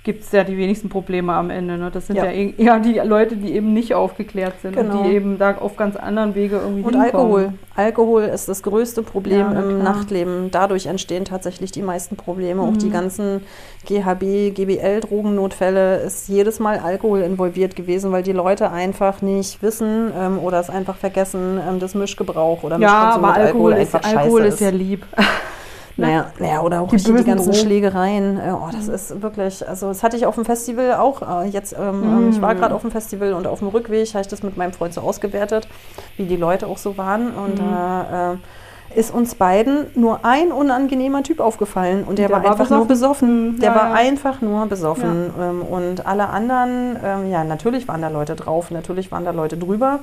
gibt 0.02 0.24
es 0.24 0.32
ja 0.32 0.44
die 0.44 0.56
wenigsten 0.56 0.88
Probleme 0.88 1.34
am 1.34 1.50
Ende. 1.50 1.76
Ne? 1.76 1.90
Das 1.92 2.06
sind 2.06 2.16
ja. 2.16 2.24
Ja. 2.24 2.30
ja 2.30 2.50
eher 2.56 2.78
die 2.80 2.94
Leute, 3.06 3.36
die 3.36 3.52
eben 3.54 3.74
nicht 3.74 3.94
aufgeklärt 3.94 4.54
sind 4.62 4.74
Genau. 4.74 4.98
und 4.98 5.04
die 5.04 5.10
eben 5.14 5.38
da 5.38 5.56
auf 5.58 5.76
ganz 5.76 5.94
anderen 5.96 6.34
Wege 6.34 6.56
irgendwie 6.56 6.82
Und 6.82 6.94
hinkommen. 6.94 7.04
Alkohol. 7.34 7.52
Alkohol 7.76 8.22
ist 8.22 8.48
das 8.48 8.62
größte 8.62 9.02
Problem 9.02 9.52
Ja, 9.52 9.60
im 9.60 9.80
klar. 9.80 9.94
Nachtleben. 9.94 10.50
Dadurch 10.50 10.86
entstehen 10.86 11.24
tatsächlich 11.26 11.70
die 11.70 11.82
meisten 11.82 12.16
Probleme. 12.16 12.62
Auch 12.62 12.76
die 12.78 12.86
Mhm. 12.86 12.92
ganzen 12.92 13.42
GHB, 13.86 14.50
GBL-Drogennotfälle 14.54 15.96
ist 15.98 16.28
jedes 16.28 16.60
Mal 16.60 16.78
Alkohol 16.78 17.20
involviert 17.20 17.76
gewesen, 17.76 18.12
weil 18.12 18.22
die 18.22 18.32
Leute 18.32 18.70
einfach 18.70 19.22
nicht 19.22 19.62
wissen 19.62 20.12
ähm, 20.18 20.38
oder 20.38 20.60
es 20.60 20.70
einfach 20.70 20.96
vergessen, 20.96 21.60
ähm, 21.68 21.78
das 21.78 21.94
Mischgebrauch 21.94 22.62
oder 22.62 22.78
Ja, 22.78 22.88
Mischkonsum 22.88 23.24
aber 23.24 23.38
mit 23.38 23.46
Alkohol, 23.46 23.72
ist, 23.72 23.94
einfach 23.94 24.04
Alkohol 24.16 24.40
scheiße 24.42 24.54
ist 24.54 24.60
ja 24.60 24.70
lieb. 24.70 25.06
Naja, 25.96 26.32
naja, 26.38 26.62
oder 26.62 26.80
auch 26.80 26.88
Die 26.88 26.96
die 26.96 27.12
ganzen 27.24 27.36
Drogen. 27.52 27.54
Schlägereien. 27.54 28.38
Äh, 28.38 28.52
Oh, 28.52 28.68
das 28.72 28.88
ist 28.88 29.22
wirklich, 29.22 29.66
also 29.68 29.88
das 29.88 30.02
hatte 30.02 30.16
ich 30.16 30.26
auf 30.26 30.34
dem 30.34 30.44
Festival 30.44 30.94
auch. 30.94 31.22
Äh, 31.44 31.48
Jetzt, 31.48 31.74
ähm, 31.78 32.02
ähm, 32.04 32.28
ich 32.30 32.40
war 32.40 32.54
Mm. 32.54 32.58
gerade 32.58 32.74
auf 32.74 32.82
dem 32.82 32.90
Festival 32.90 33.32
und 33.34 33.46
auf 33.46 33.58
dem 33.58 33.68
Rückweg 33.68 34.08
habe 34.14 34.20
ich 34.22 34.28
das 34.28 34.42
mit 34.42 34.56
meinem 34.56 34.72
Freund 34.72 34.94
so 34.94 35.00
ausgewertet, 35.02 35.68
wie 36.16 36.24
die 36.26 36.36
Leute 36.36 36.66
auch 36.66 36.78
so 36.78 36.96
waren. 36.96 37.32
Und 37.32 37.52
Mhm. 37.54 37.56
da 37.56 38.32
äh, 38.32 38.98
ist 38.98 39.14
uns 39.14 39.36
beiden 39.36 39.86
nur 39.94 40.24
ein 40.24 40.50
unangenehmer 40.50 41.22
Typ 41.22 41.38
aufgefallen 41.38 42.02
und 42.04 42.18
der, 42.18 42.26
Der 42.26 42.36
war, 42.36 42.42
war 42.44 42.50
einfach 42.52 42.70
nur 42.70 42.86
besoffen. 42.86 43.58
Der 43.60 43.68
Ja, 43.70 43.74
war 43.76 43.88
ja. 43.90 43.94
einfach 43.94 44.40
nur 44.40 44.66
besoffen. 44.66 45.30
Ähm, 45.40 45.62
und 45.62 46.06
alle 46.06 46.28
anderen, 46.28 46.96
ähm, 47.04 47.30
ja, 47.30 47.44
natürlich 47.44 47.86
waren 47.86 48.02
da 48.02 48.08
Leute 48.08 48.34
drauf, 48.34 48.70
natürlich 48.72 49.12
waren 49.12 49.24
da 49.24 49.30
Leute 49.30 49.56
drüber. 49.56 50.00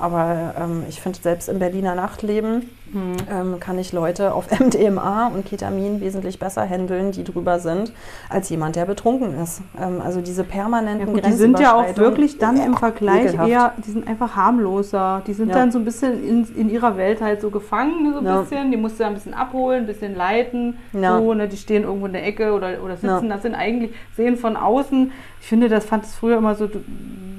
Aber 0.00 0.52
ich 0.88 1.00
finde, 1.00 1.18
selbst 1.22 1.48
im 1.48 1.58
Berliner 1.60 1.94
Nachtleben 1.94 2.68
Hm. 2.92 3.16
ähm, 3.30 3.60
kann 3.60 3.78
ich 3.78 3.92
Leute 3.92 4.34
auf 4.34 4.48
MDMA 4.60 5.28
und 5.28 5.46
Ketamin 5.46 6.00
wesentlich 6.00 6.38
besser 6.38 6.68
handeln, 6.68 7.10
die 7.12 7.24
drüber 7.24 7.58
sind, 7.58 7.92
als 8.28 8.48
jemand, 8.50 8.76
der 8.76 8.84
betrunken 8.84 9.34
ist. 9.42 9.62
Ähm, 9.80 10.00
also 10.04 10.20
diese 10.20 10.42
Ja, 10.42 10.48
permanenten 10.48 11.14
gut, 11.14 11.24
die 11.24 11.32
sind 11.32 11.58
ja 11.58 11.74
auch 11.74 11.96
wirklich 11.96 12.38
dann 12.38 12.56
im 12.56 12.72
Ja, 12.72 12.78
Vergleich 12.78 13.26
ekelhaft. 13.26 13.50
eher, 13.50 13.72
die 13.84 13.90
sind 13.90 14.06
einfach 14.06 14.36
harmloser. 14.36 15.22
Die 15.26 15.32
sind 15.32 15.48
Ja. 15.48 15.54
dann 15.54 15.72
so 15.72 15.78
ein 15.78 15.84
bisschen 15.84 16.22
in, 16.22 16.46
in 16.56 16.68
ihrer 16.70 16.96
Welt 16.96 17.20
halt 17.22 17.40
so 17.40 17.50
gefangen, 17.50 18.12
so 18.12 18.18
ein 18.18 18.24
Ja. 18.26 18.40
bisschen. 18.42 18.70
Die 18.70 18.76
musst 18.76 19.00
du 19.00 19.04
ein 19.06 19.14
bisschen 19.14 19.34
abholen, 19.34 19.84
ein 19.84 19.86
bisschen 19.86 20.14
leiten. 20.14 20.76
Ja. 20.92 21.16
So, 21.18 21.34
ne, 21.34 21.48
die 21.48 21.56
stehen 21.56 21.84
irgendwo 21.84 22.06
in 22.06 22.12
der 22.12 22.26
Ecke 22.26 22.52
oder, 22.52 22.82
oder 22.84 22.96
sitzen. 22.96 23.28
Ja. 23.28 23.34
Das 23.34 23.42
sind 23.42 23.54
eigentlich, 23.54 23.92
sehen 24.16 24.36
von 24.36 24.56
außen, 24.56 25.10
ich 25.40 25.46
finde, 25.46 25.68
das 25.68 25.84
fand 25.86 26.04
es 26.04 26.14
früher 26.14 26.36
immer 26.36 26.54
so, 26.54 26.68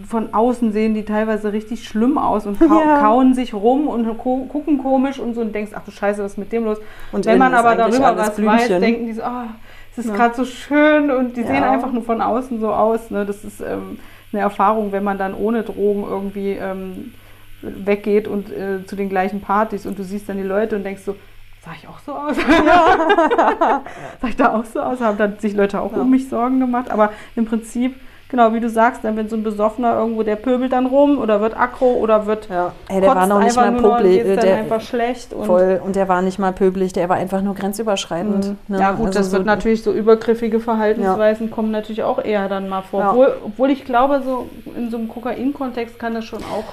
von 0.08 0.34
außen 0.34 0.74
sehen 0.74 0.94
die 0.94 1.06
teilweise 1.06 1.54
richtig 1.54 1.88
schlimm 1.88 2.18
aus 2.18 2.46
und 2.46 2.60
kau 2.60 2.82
Ja. 2.86 3.00
kauen 3.00 3.34
sich 3.34 3.54
rum 3.54 3.88
und 3.88 4.06
gucken 4.18 4.78
komisch 4.80 5.18
und 5.20 5.34
so 5.34 5.43
und 5.44 5.54
denkst, 5.56 5.72
ach 5.76 5.84
du 5.86 5.92
Scheiße, 5.92 6.24
was 6.24 6.34
ist 6.34 6.38
mit 6.38 6.52
dem 6.52 6.64
los? 6.66 6.78
Und 7.12 7.26
Wenn 7.26 7.38
man 7.38 7.54
aber 7.54 7.76
darüber 7.76 8.18
was 8.18 8.36
Blümchen. 8.36 8.58
weiß, 8.60 8.68
denken 8.80 9.06
die 9.06 9.14
so, 9.14 9.24
ah, 9.24 9.48
es 9.92 10.00
ist 10.00 10.10
Ja. 10.10 10.16
gerade 10.16 10.36
so 10.36 10.46
schön 10.46 11.12
und 11.12 11.38
die 11.38 11.42
Ja. 11.42 11.48
sehen 11.48 11.64
einfach 11.64 11.92
nur 11.92 12.04
von 12.04 12.22
außen 12.22 12.60
so 12.60 12.72
aus. 12.74 13.12
Ne? 13.12 13.26
Das 13.26 13.44
ist 13.44 13.62
ähm, 13.62 14.00
eine 14.32 14.42
Erfahrung, 14.42 14.92
wenn 14.92 15.04
man 15.04 15.18
dann 15.18 15.34
ohne 15.36 15.64
Drogen 15.64 16.04
irgendwie 16.04 16.54
ähm, 16.54 17.14
weggeht 17.62 18.28
und 18.28 18.52
äh, 18.52 18.86
zu 18.86 18.96
den 18.96 19.08
gleichen 19.10 19.40
Partys 19.42 19.86
und 19.86 19.98
du 20.00 20.04
siehst 20.04 20.28
dann 20.28 20.38
die 20.38 20.44
Leute 20.44 20.76
und 20.76 20.84
denkst 20.84 21.04
so, 21.04 21.16
sah 21.64 21.72
ich 21.80 21.88
auch 21.88 22.00
so 22.00 22.14
aus? 22.14 22.36
sah 24.22 24.28
ich 24.28 24.36
da 24.36 24.54
auch 24.54 24.66
so 24.66 24.82
aus? 24.82 25.00
Haben 25.02 25.18
dann 25.18 25.40
sich 25.40 25.54
Leute 25.54 25.80
auch 25.82 25.92
Ja. 25.94 26.02
um 26.02 26.10
mich 26.10 26.28
Sorgen 26.30 26.60
gemacht. 26.60 26.90
Aber 26.92 27.12
im 27.36 27.46
Prinzip, 27.46 27.96
genau 28.34 28.52
wie 28.52 28.60
du 28.60 28.68
sagst, 28.68 29.04
dann 29.04 29.16
wenn 29.16 29.30
so 29.30 29.36
ein 29.36 29.44
Besoffener 29.44 29.96
irgendwo, 29.96 30.24
der 30.24 30.36
pöbelt 30.36 30.74
dann 30.74 30.88
rum 30.88 31.20
oder 31.20 31.40
wird 31.40 31.56
aggro 31.56 31.94
oder 31.94 32.26
wird 32.26 32.50
Ja. 32.50 32.72
Ey, 32.90 33.00
der 33.00 33.16
war 33.16 33.28
noch 33.28 33.40
nicht 33.40 33.56
mal 33.56 33.72
geht's 34.24 34.42
dann 34.42 34.46
Der, 34.46 34.58
einfach 34.58 34.82
schlecht. 34.82 35.34
Und 35.34 35.46
voll, 35.46 35.80
und 35.86 35.96
der 35.96 36.10
war 36.10 36.24
nicht 36.24 36.40
mal 36.40 36.52
pöblich, 36.52 36.94
der 36.94 37.10
war 37.10 37.18
einfach 37.18 37.42
nur 37.44 37.54
grenzüberschreitend. 37.54 38.46
Mhm. 38.48 38.58
ne? 38.76 38.80
Ja 38.80 38.92
gut, 38.94 39.08
Also 39.08 39.20
das 39.20 39.28
so- 39.30 39.38
wird 39.38 39.46
natürlich 39.46 39.84
so 39.84 39.92
übergriffige 39.94 40.60
Verhaltensweisen 40.60 41.52
kommen 41.52 41.70
natürlich 41.70 42.02
auch 42.04 42.24
eher 42.24 42.50
dann 42.50 42.68
mal 42.70 42.82
vor. 42.82 43.02
Ja. 43.02 43.12
Obwohl, 43.12 43.34
obwohl 43.46 43.70
ich 43.70 43.86
glaube, 43.86 44.22
so 44.26 44.48
in 44.76 44.90
so 44.90 44.98
einem 44.98 45.08
Kokain-Kontext 45.08 46.00
kann 46.00 46.16
das 46.16 46.26
schon 46.26 46.40
auch. 46.40 46.64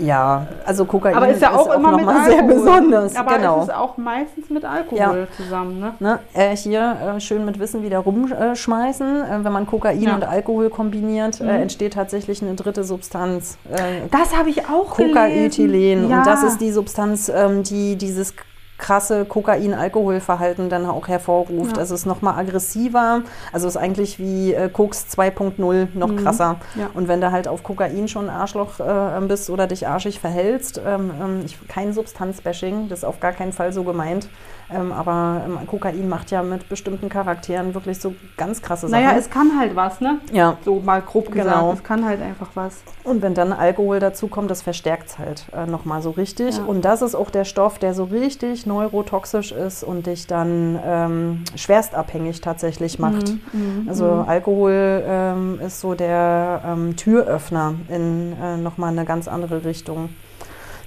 Ja, 0.00 0.46
also 0.64 0.84
Kokain 0.84 1.14
aber 1.14 1.28
ist 1.28 1.42
ja 1.42 1.52
auch, 1.54 1.72
immer 1.74 1.92
noch 1.92 1.98
mit 1.98 2.08
Alkohol. 2.08 2.30
sehr 2.30 2.42
besonders. 2.42 3.16
Aber 3.16 3.36
genau. 3.36 3.58
es 3.58 3.64
ist 3.68 3.74
auch 3.74 3.96
meistens 3.96 4.50
mit 4.50 4.64
Alkohol 4.64 4.98
Ja. 4.98 5.14
zusammen, 5.36 5.78
ne? 5.80 5.94
Ne, 6.00 6.18
äh, 6.34 6.56
hier 6.56 6.96
äh, 7.16 7.20
schön 7.20 7.44
mit 7.44 7.58
Wissen 7.58 7.82
wieder 7.82 7.98
rumschmeißen. 7.98 9.06
Äh, 9.22 9.44
wenn 9.44 9.52
man 9.52 9.66
Kokain 9.66 10.00
Ja. 10.00 10.14
und 10.14 10.24
Alkohol 10.24 10.70
kombiniert, 10.70 11.40
Mhm. 11.40 11.48
äh, 11.48 11.62
entsteht 11.62 11.94
tatsächlich 11.94 12.42
eine 12.42 12.54
dritte 12.54 12.84
Substanz. 12.84 13.58
Äh, 13.70 14.08
Das 14.10 14.36
habe 14.36 14.50
ich 14.50 14.66
auch 14.66 14.90
Cocaethylen. 14.90 15.50
gelesen. 15.50 16.10
Ja. 16.10 16.18
Und 16.18 16.26
das 16.26 16.42
ist 16.42 16.60
die 16.60 16.70
Substanz, 16.72 17.28
ähm, 17.34 17.62
die 17.62 17.96
dieses 17.96 18.34
krasse 18.80 19.24
Kokain-Alkohol-Verhalten 19.26 20.68
dann 20.68 20.86
auch 20.86 21.06
hervorruft. 21.06 21.76
Ja. 21.76 21.80
Also 21.80 21.94
es 21.94 22.00
ist 22.00 22.06
nochmal 22.06 22.38
aggressiver. 22.38 23.22
Also 23.52 23.68
es 23.68 23.74
ist 23.76 23.80
eigentlich 23.80 24.18
wie 24.18 24.54
äh, 24.54 24.68
Koks 24.68 25.06
2.0 25.16 25.88
noch 25.94 26.08
Mhm. 26.08 26.16
krasser. 26.16 26.56
Ja. 26.74 26.90
Und 26.94 27.06
wenn 27.06 27.20
du 27.20 27.30
halt 27.30 27.46
auf 27.46 27.62
Kokain 27.62 28.08
schon 28.08 28.28
ein 28.28 28.34
Arschloch 28.36 28.80
äh, 28.80 29.20
bist 29.26 29.50
oder 29.50 29.66
dich 29.66 29.86
arschig 29.86 30.18
verhältst, 30.18 30.80
ähm, 30.84 31.10
ähm, 31.20 31.42
ich, 31.44 31.56
kein 31.68 31.92
Substanzbashing, 31.92 32.88
das 32.88 33.00
ist 33.00 33.04
auf 33.04 33.20
gar 33.20 33.32
keinen 33.32 33.52
Fall 33.52 33.72
so 33.72 33.84
gemeint. 33.84 34.28
Ähm, 34.72 34.92
aber 34.92 35.42
ähm, 35.44 35.66
Kokain 35.66 36.08
macht 36.08 36.30
ja 36.30 36.42
mit 36.42 36.68
bestimmten 36.68 37.08
Charakteren 37.08 37.74
wirklich 37.74 38.00
so 38.00 38.14
ganz 38.36 38.62
krasse 38.62 38.88
Sachen. 38.88 39.04
Naja, 39.04 39.18
es 39.18 39.30
kann 39.30 39.58
halt 39.58 39.74
was, 39.76 40.00
ne? 40.00 40.18
ja. 40.32 40.56
So 40.64 40.80
mal 40.80 41.02
grob 41.02 41.30
gesagt. 41.32 41.48
Genau. 41.48 41.72
Es 41.72 41.82
kann 41.82 42.04
halt 42.04 42.22
einfach 42.22 42.48
was. 42.54 42.82
Und 43.04 43.22
wenn 43.22 43.34
dann 43.34 43.52
Alkohol 43.52 44.00
dazu 44.00 44.28
kommt, 44.28 44.50
das 44.50 44.62
verstärkt 44.62 45.08
es 45.08 45.18
halt 45.18 45.46
äh, 45.56 45.66
nochmal 45.66 46.02
so 46.02 46.10
richtig. 46.10 46.56
Ja. 46.56 46.64
Und 46.64 46.84
das 46.84 47.02
ist 47.02 47.14
auch 47.14 47.30
der 47.30 47.44
Stoff, 47.44 47.78
der 47.78 47.94
so 47.94 48.04
richtig 48.04 48.66
neurotoxisch 48.66 49.52
ist 49.52 49.82
und 49.82 50.06
dich 50.06 50.26
dann 50.26 50.78
ähm, 50.84 51.44
schwerstabhängig 51.54 52.40
tatsächlich 52.40 52.98
macht. 52.98 53.28
Mhm, 53.28 53.40
mhm, 53.52 53.88
Also 53.88 54.04
mhm. 54.04 54.28
Alkohol 54.28 55.02
ähm, 55.06 55.60
ist 55.64 55.80
so 55.80 55.94
der 55.94 56.62
ähm, 56.66 56.96
Türöffner 56.96 57.74
in 57.88 58.34
äh, 58.40 58.56
nochmal 58.56 58.92
eine 58.92 59.04
ganz 59.04 59.28
andere 59.28 59.64
Richtung. 59.64 60.10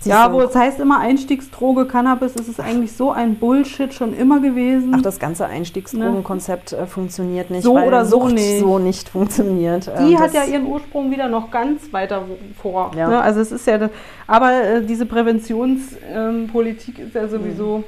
Siehst 0.04 0.08
Ja, 0.14 0.28
du? 0.28 0.34
wo 0.36 0.42
es 0.42 0.54
heißt 0.54 0.82
immer 0.82 1.00
Einstiegsdroge 1.00 1.86
Cannabis, 1.86 2.36
ist 2.36 2.50
es 2.50 2.60
eigentlich 2.60 2.92
so 2.92 3.12
ein 3.12 3.36
Bullshit 3.36 3.94
schon 3.94 4.14
immer 4.14 4.42
gewesen. 4.42 4.94
Ach, 4.98 5.02
das 5.02 5.18
ganze 5.18 5.46
Einstiegsdrogenkonzept 5.46 6.74
äh, 6.74 6.86
funktioniert 6.88 7.50
nicht, 7.50 7.64
So 7.64 7.76
weil 7.76 7.88
oder 7.88 8.06
so 8.06 8.20
Sucht 8.24 8.34
nicht. 8.34 8.60
so 8.60 8.80
nicht 8.80 9.08
funktioniert. 9.08 9.88
Die 10.00 10.14
Ähm, 10.14 10.20
hat 10.20 10.34
ja 10.34 10.44
ihren 10.44 10.66
Ursprung 10.66 11.10
wieder 11.10 11.30
noch 11.30 11.50
ganz 11.52 11.92
weiter 11.94 12.24
vor. 12.62 12.92
Ja. 12.98 13.08
Ne? 13.08 13.22
Also 13.22 13.40
es 13.40 13.54
ist 13.54 13.66
ja, 13.66 13.90
aber 14.28 14.52
äh, 14.52 14.86
diese 14.86 15.06
Präventionspolitik 15.06 17.00
ist 17.00 17.16
ja 17.16 17.28
sowieso, 17.28 17.84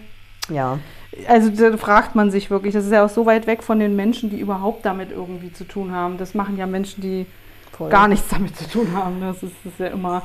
Ja, 0.49 0.80
also 1.28 1.49
da 1.49 1.76
fragt 1.78 2.16
man 2.16 2.32
sich 2.32 2.49
wirklich, 2.49 2.74
das 2.74 2.86
ist 2.86 2.91
ja 2.91 3.03
auch 3.05 3.09
so 3.09 3.26
weit 3.26 3.47
weg 3.47 3.61
von 3.63 3.80
den 3.80 3.95
Menschen, 3.95 4.30
die 4.30 4.39
überhaupt 4.39 4.86
damit 4.86 5.11
irgendwie 5.11 5.51
zu 5.51 5.63
tun 5.66 5.91
haben. 5.91 6.18
Das 6.18 6.34
machen 6.34 6.57
ja 6.57 6.66
Menschen, 6.66 7.01
die 7.01 7.26
voll. 7.72 7.89
gar 7.89 8.07
nichts 8.07 8.28
damit 8.30 8.55
zu 8.55 8.70
tun 8.70 8.88
haben. 8.95 9.22
Das 9.22 9.43
ist, 9.43 9.53
das 9.63 9.74
ist 9.74 9.80
ja 9.80 9.88
immer 9.88 10.24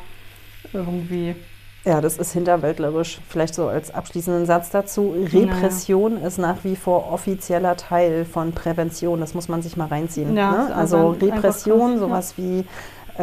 irgendwie. 0.73 1.35
Ja, 1.85 2.01
das 2.03 2.19
ist 2.19 2.33
hinterwäldlerisch. 2.33 3.21
Vielleicht 3.29 3.55
so 3.55 3.69
als 3.69 3.93
abschließenden 3.93 4.45
Satz 4.45 4.71
dazu. 4.71 5.15
Repression 5.33 6.23
ist 6.23 6.39
nach 6.39 6.63
wie 6.63 6.77
vor 6.77 7.11
offizieller 7.11 7.77
Teil 7.77 8.27
von 8.27 8.53
Prävention. 8.53 9.21
Das 9.21 9.33
muss 9.35 9.49
man 9.49 9.63
sich 9.63 9.79
mal 9.79 9.89
reinziehen. 9.89 10.37
Ja, 10.37 10.51
ne? 10.51 10.75
Also 10.75 11.11
Repression, 11.11 11.93
krass, 11.93 11.93
ja. 11.93 11.99
sowas 11.99 12.35
wie 12.37 12.67
äh, 13.19 13.23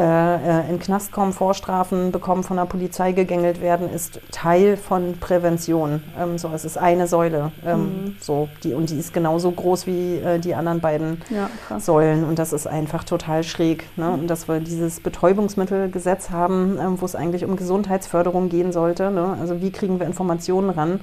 äh, 0.61 0.69
in 0.69 0.79
Knast 0.79 1.11
kommen, 1.11 1.33
Vorstrafen 1.33 2.11
bekommen, 2.11 2.43
von 2.43 2.57
der 2.57 2.65
Polizei 2.65 3.11
gegängelt 3.11 3.61
werden, 3.61 3.89
ist 3.89 4.19
Teil 4.31 4.77
von 4.77 5.17
Prävention. 5.19 6.03
Ähm, 6.19 6.38
so, 6.38 6.49
es 6.53 6.65
ist 6.65 6.77
eine 6.77 7.07
Säule. 7.07 7.51
Ähm, 7.65 7.77
Mhm. 7.77 8.15
so, 8.19 8.49
die, 8.63 8.73
und 8.73 8.89
die 8.89 8.97
ist 8.99 9.13
genauso 9.13 9.51
groß 9.51 9.88
wie 9.88 10.17
äh, 10.17 10.39
die 10.39 10.55
anderen 10.55 10.79
beiden 10.81 11.21
Ja. 11.29 11.49
Säulen 11.79 12.23
und 12.23 12.39
das 12.39 12.53
ist 12.53 12.67
einfach 12.67 13.03
total 13.03 13.43
schräg. 13.43 13.85
Ne? 13.97 14.09
Und 14.09 14.27
dass 14.27 14.47
wir 14.47 14.59
dieses 14.59 14.99
Betäubungsmittelgesetz 14.99 16.29
haben, 16.29 16.77
ähm, 16.81 16.99
wo 17.01 17.05
es 17.05 17.15
eigentlich 17.15 17.45
um 17.45 17.55
Gesundheitsförderung 17.55 18.49
gehen 18.49 18.71
sollte. 18.71 19.11
Ne? 19.11 19.38
Also 19.39 19.61
wie 19.61 19.71
kriegen 19.71 19.99
wir 19.99 20.07
Informationen 20.07 20.69
ran? 20.69 21.01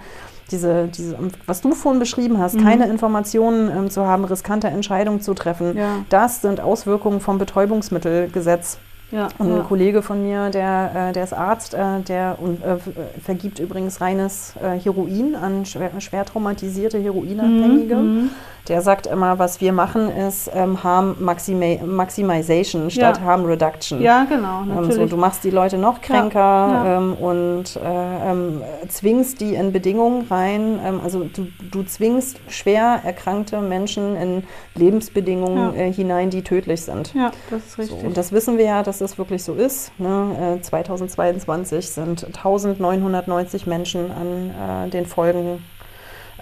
Diese, 0.50 0.88
diese, 0.88 1.16
was 1.46 1.60
du 1.62 1.72
vorhin 1.72 1.98
beschrieben 1.98 2.38
hast, 2.38 2.54
Mhm. 2.56 2.62
keine 2.62 2.86
Informationen 2.88 3.70
ähm, 3.70 3.90
zu 3.90 4.06
haben, 4.06 4.24
riskante 4.24 4.68
Entscheidungen 4.68 5.20
zu 5.20 5.34
treffen, 5.34 5.76
Ja, 5.76 6.04
das 6.10 6.42
sind 6.42 6.60
Auswirkungen 6.60 7.20
vom 7.20 7.38
Betäubungsmittelgesetz. 7.38 8.78
Ja, 9.10 9.28
Und 9.38 9.50
ein 9.50 9.56
ja. 9.58 9.62
Kollege 9.62 10.02
von 10.02 10.22
mir, 10.22 10.50
der, 10.50 11.08
äh, 11.10 11.12
der 11.12 11.24
ist 11.24 11.32
Arzt, 11.32 11.74
äh, 11.74 12.00
der 12.00 12.36
und, 12.40 12.62
äh, 12.64 12.74
äh, 12.74 12.78
vergibt 13.24 13.58
übrigens 13.58 14.00
reines 14.00 14.54
Heroin 14.82 15.34
an 15.34 15.64
schwer, 15.66 15.90
schwer 16.00 16.24
traumatisierte 16.24 16.98
Heroinabhängige. 16.98 17.96
Mhm. 17.96 18.30
Der 18.68 18.80
sagt 18.80 19.06
immer, 19.06 19.38
was 19.38 19.60
wir 19.60 19.74
machen, 19.74 20.08
ist 20.10 20.50
ähm, 20.54 20.82
Harm 20.82 21.16
Maxima 21.20 21.84
Maximization 21.84 22.90
statt 22.90 23.18
Ja. 23.18 23.24
Harm 23.24 23.44
Reduction. 23.44 24.00
Ja, 24.00 24.24
genau, 24.24 24.62
Ähm, 24.62 24.68
so, 24.68 24.80
natürlich. 24.80 25.10
du 25.10 25.16
machst 25.18 25.44
die 25.44 25.50
Leute 25.50 25.76
noch 25.76 26.00
kränker. 26.00 26.82
Ähm, 26.86 27.12
und 27.12 27.76
äh, 27.76 28.30
ähm, 28.30 28.62
zwingst 28.88 29.42
die 29.42 29.54
in 29.54 29.70
Bedingungen 29.70 30.26
rein. 30.30 30.80
Ähm, 30.82 31.00
also 31.04 31.24
du, 31.24 31.46
du 31.70 31.82
zwingst 31.82 32.38
schwer 32.48 33.00
erkrankte 33.04 33.60
Menschen 33.60 34.16
in 34.16 34.44
Lebensbedingungen 34.76 35.74
äh, 35.74 35.92
hinein, 35.92 36.30
die 36.30 36.40
tödlich 36.42 36.82
sind. 36.82 37.12
ja, 37.14 37.32
das 37.50 37.60
ist 37.60 37.72
So, 37.76 37.82
richtig. 37.82 38.04
und 38.04 38.16
das 38.16 38.32
wissen 38.32 38.56
wir 38.56 38.64
ja, 38.64 38.82
dass 38.82 38.98
das 39.04 39.18
wirklich 39.18 39.44
so 39.44 39.54
ist. 39.54 39.92
Ne? 39.98 40.56
Äh, 40.58 40.62
2022 40.62 41.88
sind 41.90 42.24
1990 42.24 43.66
Menschen 43.66 44.10
an 44.10 44.86
äh, 44.86 44.90
den 44.90 45.06
Folgen 45.06 45.64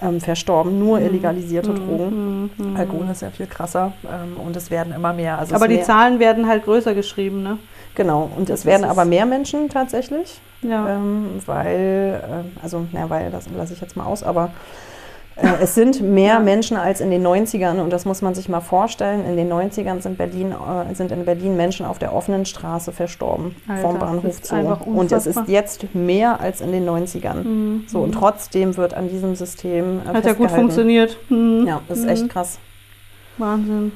ähm, 0.01 0.21
verstorben. 0.21 0.79
Nur 0.79 1.01
illegalisierte 1.01 1.75
Drogen. 1.75 2.51
Alkohol 2.77 3.09
ist 3.11 3.23
ja 3.23 3.31
viel 3.31 3.47
krasser 3.47 3.93
ähm, 4.05 4.37
und 4.41 4.57
es 4.57 4.71
werden 4.71 4.93
immer 4.95 5.13
mehr. 5.13 5.39
Also 5.39 5.55
Aber 5.55 5.67
es 5.67 5.71
die 5.71 5.77
mehr, 5.77 5.85
Zahlen 5.85 6.19
werden 6.19 6.47
halt 6.49 6.65
größer 6.65 6.95
geschrieben, 6.95 7.43
ne? 7.43 7.59
Genau, 7.95 8.31
und 8.37 8.49
es 8.49 8.61
Das 8.61 8.65
werden 8.65 8.85
ist- 8.85 8.91
aber 8.91 9.05
mehr 9.05 9.27
Menschen 9.27 9.69
tatsächlich. 9.69 10.41
Ja. 10.63 10.89
Ähm, 10.97 11.27
weil, 11.47 12.21
äh, 12.23 12.63
also, 12.63 12.87
na, 12.93 13.11
weil, 13.11 13.31
das 13.31 13.47
lasse 13.57 13.75
ich 13.75 13.81
jetzt 13.81 13.97
mal 13.97 14.05
aus, 14.07 14.23
aber 14.23 14.45
äh, 14.47 14.49
es 15.61 15.75
sind 15.75 16.01
mehr 16.01 16.41
Menschen 16.41 16.77
als 16.77 17.01
in 17.01 17.11
den 17.11 17.27
90ern 17.27 17.81
und 17.81 17.91
das 17.91 18.05
muss 18.05 18.23
man 18.23 18.35
sich 18.35 18.49
mal 18.49 18.61
vorstellen. 18.61 19.25
In 19.27 19.37
den 19.37 19.51
90ern 19.53 20.01
sind, 20.01 20.19
Berlin, 20.19 20.53
äh, 20.53 20.95
sind 20.95 21.11
in 21.13 21.25
Berlin 21.25 21.57
Menschen 21.57 21.87
auf 21.87 21.99
der 21.99 22.15
offenen 22.15 22.45
Straße 22.45 22.93
verstorben, 22.93 23.57
Alter, 23.69 23.83
vom 23.83 23.99
Bahnhof 23.99 24.43
zu. 24.43 24.55
Und 24.85 25.11
es 25.13 25.27
ist 25.27 25.41
jetzt 25.49 25.95
mehr 25.95 26.41
als 26.41 26.61
in 26.61 26.73
den 26.73 26.85
90ern. 26.89 27.89
So, 27.89 28.01
und 28.01 28.13
trotzdem 28.13 28.77
wird 28.77 28.95
an 28.95 29.09
diesem 29.09 29.35
System. 29.35 30.01
Äh, 30.05 30.15
Hat 30.15 30.25
ja 30.27 30.33
gut 30.35 30.51
funktioniert. 30.51 31.17
Mhm. 31.29 31.65
Ja, 31.67 31.81
das 31.89 31.99
ist 31.99 32.05
Mhm. 32.05 32.11
echt 32.11 32.29
krass. 32.29 32.59
Wahnsinn. 33.39 33.93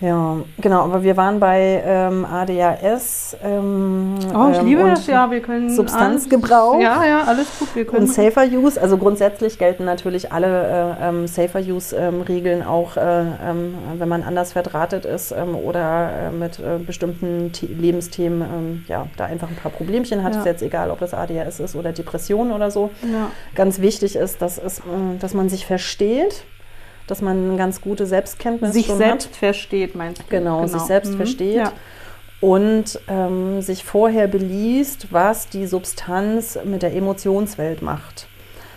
Ja, 0.00 0.36
genau, 0.60 0.82
aber 0.82 1.02
wir 1.02 1.16
waren 1.16 1.40
bei 1.40 1.82
ähm, 1.84 2.24
ADHS. 2.24 3.36
Ähm, 3.42 4.14
Oh, 4.32 4.48
ich 4.52 4.58
ähm, 4.58 4.66
liebe 4.66 4.82
und 4.84 4.90
das, 4.90 5.06
ja. 5.06 5.28
Wir 5.30 5.40
können. 5.40 5.70
Substanzgebrauch. 5.70 6.74
Alles, 6.74 6.84
ja, 6.84 7.04
ja, 7.04 7.24
alles 7.24 7.58
gut. 7.58 7.74
Wir 7.74 7.84
können. 7.84 8.02
Und 8.02 8.12
Safer 8.12 8.44
Use, 8.44 8.80
also 8.80 8.96
grundsätzlich 8.96 9.58
gelten 9.58 9.84
natürlich 9.84 10.32
alle 10.32 10.96
äh, 11.00 11.08
ähm, 11.08 11.26
Safer 11.26 11.60
Use-Regeln 11.60 12.62
auch, 12.62 12.96
äh, 12.96 13.00
ähm, 13.00 13.74
wenn 13.96 14.08
man 14.08 14.22
anders 14.22 14.52
verdrahtet 14.52 15.04
ist 15.04 15.32
ähm, 15.32 15.56
oder 15.56 16.28
äh, 16.28 16.30
mit 16.30 16.60
äh, 16.60 16.78
bestimmten 16.78 17.52
The 17.54 17.66
Lebensthemen 17.66 18.42
ähm, 18.42 18.84
ja, 18.86 19.06
da 19.16 19.24
einfach 19.24 19.48
ein 19.48 19.56
paar 19.56 19.72
Problemchen 19.72 20.22
hat. 20.22 20.34
Ja. 20.34 20.40
Ist 20.40 20.46
jetzt 20.46 20.62
egal, 20.62 20.90
ob 20.90 21.00
das 21.00 21.14
ADHS 21.14 21.58
ist 21.58 21.74
oder 21.74 21.92
Depression 21.92 22.52
oder 22.52 22.70
so. 22.70 22.90
ja. 23.02 23.30
Ganz 23.54 23.80
wichtig 23.80 24.14
ist, 24.14 24.40
dass, 24.42 24.58
es, 24.58 24.78
äh, 24.78 24.82
dass 25.18 25.34
man 25.34 25.48
sich 25.48 25.66
versteht, 25.66 26.44
dass 27.10 27.22
man 27.22 27.48
eine 27.48 27.56
ganz 27.56 27.80
gute 27.80 28.06
Selbstkenntnis 28.06 28.72
Sich 28.72 28.86
selbst 28.86 29.28
hat. 29.28 29.36
versteht, 29.36 29.94
meinst 29.94 30.22
du? 30.22 30.24
Genau, 30.28 30.66
sich 30.66 30.82
selbst 30.82 31.12
Mhm. 31.12 31.16
versteht. 31.16 31.56
Ja. 31.56 31.72
und 32.40 33.00
ähm, 33.08 33.62
sich 33.62 33.82
vorher 33.82 34.28
beliest, 34.28 35.12
was 35.12 35.48
die 35.48 35.66
Substanz 35.66 36.56
mit 36.64 36.82
der 36.82 36.94
Emotionswelt 36.94 37.82
macht. 37.82 38.28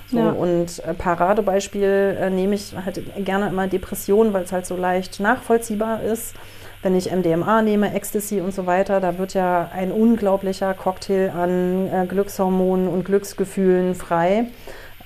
So, 0.09 0.17
Ja. 0.17 0.31
Und 0.31 0.83
äh, 0.83 0.95
Paradebeispiel 0.95 2.17
äh, 2.19 2.29
nehme 2.31 2.55
ich 2.55 2.73
halt 2.83 2.99
gerne 3.23 3.49
immer 3.49 3.67
Depressionen, 3.67 4.33
weil 4.33 4.43
es 4.45 4.51
halt 4.51 4.65
so 4.65 4.75
leicht 4.75 5.19
nachvollziehbar 5.19 6.01
ist. 6.01 6.33
Wenn 6.81 6.95
ich 6.95 7.11
MDMA 7.11 7.61
nehme, 7.61 7.93
Ecstasy 7.93 8.41
und 8.41 8.51
so 8.55 8.65
weiter, 8.65 8.99
da 8.99 9.19
wird 9.19 9.35
ja 9.35 9.69
ein 9.71 9.91
unglaublicher 9.91 10.73
Cocktail 10.73 11.29
an 11.29 11.87
äh, 11.87 12.07
Glückshormonen 12.07 12.87
und 12.87 13.05
Glücksgefühlen 13.05 13.93
frei. 13.93 14.45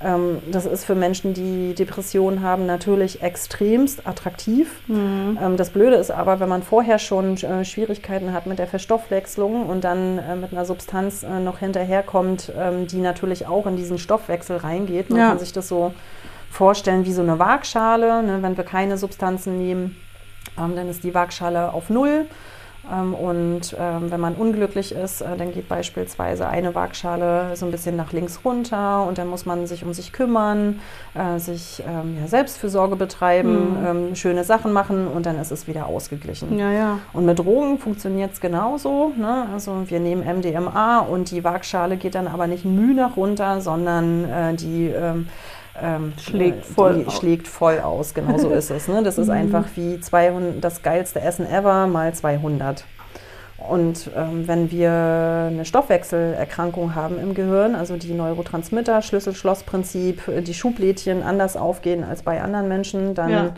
Ähm, 0.02 0.39
das 0.52 0.66
ist 0.66 0.86
für 0.86 0.96
Menschen, 0.96 1.34
die 1.34 1.74
Depressionen 1.74 2.41
haben, 2.41 2.66
natürlich 2.66 3.22
extremst 3.22 4.06
attraktiv. 4.06 4.70
Mhm. 4.88 5.38
Ähm, 5.41 5.58
das 5.58 5.70
Blöde 5.70 5.96
ist 5.96 6.12
aber, 6.12 6.39
wenn 6.39 6.50
man 6.50 6.64
vorher 6.64 7.00
schon 7.00 7.38
äh, 7.38 7.64
Schwierigkeiten 7.66 8.34
hat 8.34 8.46
mit 8.46 8.60
der 8.60 8.68
Verstoffwechslung 8.68 9.68
und 9.68 9.84
dann 9.84 10.18
äh, 10.20 10.36
mit 10.36 10.52
einer 10.52 10.66
Substanz 10.66 11.24
äh, 11.24 11.39
noch 11.39 11.60
hinterherkommt, 11.60 12.52
ähm, 12.58 12.88
die 12.88 13.00
natürlich 13.00 13.48
auch 13.48 13.66
in 13.68 13.78
diesen 13.78 13.98
Stoffwechsel 13.98 14.58
reingeht. 14.58 15.10
Man 15.10 15.20
Ja. 15.20 15.30
kann 15.30 15.39
sich 15.39 15.54
das 15.54 15.68
so 15.68 15.93
vorstellen 16.52 17.06
wie 17.06 17.14
so 17.14 17.22
eine 17.22 17.39
Waagschale. 17.39 18.24
Ne? 18.24 18.38
Wenn 18.41 18.58
wir 18.58 18.64
keine 18.64 18.98
Substanzen 18.98 19.58
nehmen, 19.58 19.96
ähm, 20.58 20.76
dann 20.76 20.89
ist 20.89 21.04
die 21.04 21.14
Waagschale 21.14 21.74
auf 21.74 21.89
Null. 21.89 22.26
Ähm, 22.92 23.14
und 23.14 23.76
ähm, 23.80 24.12
wenn 24.12 24.20
man 24.20 24.36
unglücklich 24.36 24.94
ist, 24.94 25.22
äh, 25.22 25.36
dann 25.38 25.54
geht 25.54 25.68
beispielsweise 25.68 26.48
eine 26.48 26.76
Waagschale 26.76 27.56
so 27.56 27.66
ein 27.66 27.72
bisschen 27.72 27.96
nach 27.96 28.12
links 28.12 28.42
runter 28.46 29.06
und 29.08 29.18
dann 29.18 29.28
muss 29.28 29.46
man 29.46 29.68
sich 29.68 29.84
um 29.84 29.94
sich 29.94 30.12
kümmern, 30.12 30.80
äh, 31.14 31.40
sich 31.40 31.84
ähm, 31.88 32.18
ja, 32.20 32.28
Selbstfürsorge 32.28 32.96
betreiben, 32.96 33.78
ähm, 33.86 34.16
schöne 34.16 34.44
Sachen 34.44 34.72
machen 34.72 35.08
und 35.08 35.26
dann 35.26 35.40
ist 35.40 35.52
es 35.52 35.68
wieder 35.68 35.88
ausgeglichen. 35.88 36.58
Ja, 36.58 36.72
ja. 36.72 37.00
Und 37.14 37.26
mit 37.26 37.40
Drogen 37.40 37.80
funktioniert 37.80 38.34
es 38.34 38.42
genauso. 38.42 39.12
Ne? 39.18 39.48
Also 39.54 39.84
wir 39.88 40.00
nehmen 40.00 40.24
MDMA 40.24 41.00
und 41.00 41.32
die 41.32 41.44
Waagschale 41.44 41.98
geht 41.98 42.16
dann 42.16 42.28
aber 42.28 42.48
nicht 42.48 42.66
müh 42.66 42.94
nach 42.94 43.18
runter, 43.18 43.62
sondern 43.62 44.26
äh, 44.26 44.54
die 44.54 44.94
ähm, 45.82 46.13
Schlägt 46.21 46.65
voll 46.65 46.99
die 46.99 47.07
aus. 47.07 47.17
schlägt 47.17 47.47
voll 47.47 47.80
aus. 47.80 48.13
Genau 48.13 48.38
so 48.38 48.49
ist 48.49 48.71
es. 48.71 48.88
Ne? 48.88 49.03
Das 49.03 49.17
ist 49.17 49.30
einfach 49.41 49.65
wie 49.76 49.99
200, 49.99 50.63
das 50.63 50.82
geilste 50.82 51.21
Essen 51.21 51.45
ever 51.45 51.88
mal 51.88 52.13
200. 52.13 52.86
Und 53.57 54.11
ähm, 54.15 54.47
wenn 54.47 54.69
wir 54.69 54.91
eine 54.91 55.65
Stoffwechselerkrankung 55.65 56.93
haben 56.93 57.19
im 57.19 57.34
Gehirn, 57.34 57.73
also 57.73 57.97
die 57.97 58.13
Neurotransmitter, 58.13 59.01
Schlüssel-Schloss-Prinzip, 59.01 60.21
die 60.43 60.53
Schublädchen 60.53 61.23
anders 61.23 61.55
aufgehen 61.57 62.03
als 62.03 62.21
bei 62.21 62.41
anderen 62.41 62.67
Menschen, 62.67 63.15
dann 63.15 63.30
Ja. 63.30 63.53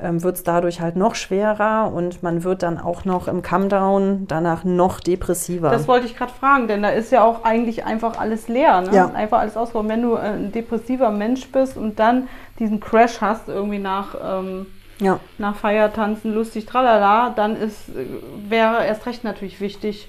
Ähm, 0.00 0.22
wird 0.22 0.36
es 0.36 0.42
dadurch 0.42 0.80
halt 0.80 0.96
noch 0.96 1.14
schwerer 1.14 1.92
und 1.94 2.22
man 2.22 2.44
wird 2.44 2.62
dann 2.62 2.78
auch 2.78 3.04
noch 3.04 3.28
im 3.28 3.42
Come-Down 3.42 4.26
danach 4.26 4.64
noch 4.64 5.00
depressiver. 5.00 5.70
Das 5.70 5.88
wollte 5.88 6.06
ich 6.06 6.16
gerade 6.16 6.32
fragen, 6.32 6.68
denn 6.68 6.82
da 6.82 6.88
ist 6.90 7.12
ja 7.12 7.24
auch 7.24 7.44
eigentlich 7.44 7.84
einfach 7.84 8.18
alles 8.18 8.48
leer. 8.48 8.80
Ne? 8.82 8.90
Ja. 8.92 9.10
Einfach 9.14 9.40
alles 9.40 9.56
ausgeräumt. 9.56 9.88
Wenn 9.88 10.02
du 10.02 10.14
äh, 10.14 10.20
ein 10.20 10.52
depressiver 10.52 11.10
Mensch 11.10 11.46
bist 11.50 11.76
und 11.76 11.98
dann 11.98 12.28
diesen 12.58 12.80
Crash 12.80 13.20
hast, 13.20 13.48
irgendwie 13.48 13.78
nach, 13.78 14.14
ähm, 14.24 14.66
ja. 14.98 15.20
nach 15.38 15.56
Feiertanzen, 15.56 16.34
lustig, 16.34 16.66
tralala, 16.66 17.30
dann 17.30 17.56
ist, 17.56 17.90
wäre 18.48 18.84
erst 18.84 19.06
recht 19.06 19.24
natürlich 19.24 19.60
wichtig 19.60 20.08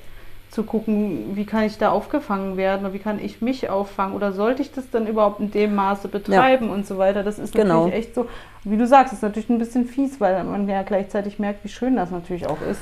zu 0.49 0.63
gucken, 0.63 1.31
wie 1.36 1.45
kann 1.45 1.63
ich 1.63 1.79
da 1.79 1.89
aufgefangen 1.89 2.57
werden 2.57 2.86
oder 2.86 2.93
wie 2.93 2.99
kann 2.99 3.19
ich 3.19 3.41
mich 3.41 3.71
auffangen 3.71 4.15
oder 4.15 4.34
sollte 4.34 4.61
ich 4.61 4.71
das 4.71 4.88
dann 4.91 5.07
überhaupt 5.07 5.39
in 5.39 5.49
dem 5.49 5.73
Maße 5.73 6.07
betreiben 6.07 6.69
und 6.69 6.86
so 6.86 6.99
weiter. 6.99 7.23
Das 7.23 7.39
ist 7.39 7.55
Genau. 7.55 7.86
natürlich 7.86 8.05
echt 8.05 8.15
so, 8.15 8.27
wie 8.64 8.78
du 8.78 8.88
sagst, 8.88 9.14
ist 9.14 9.22
natürlich 9.24 9.49
ein 9.49 9.59
bisschen 9.59 9.86
fies, 9.86 10.20
weil 10.22 10.43
man 10.43 10.68
ja 10.70 10.84
gleichzeitig 10.84 11.39
merkt, 11.39 11.64
wie 11.64 11.70
schön 11.70 11.95
das 11.95 12.11
natürlich 12.11 12.47
auch 12.47 12.61
ist. 12.70 12.80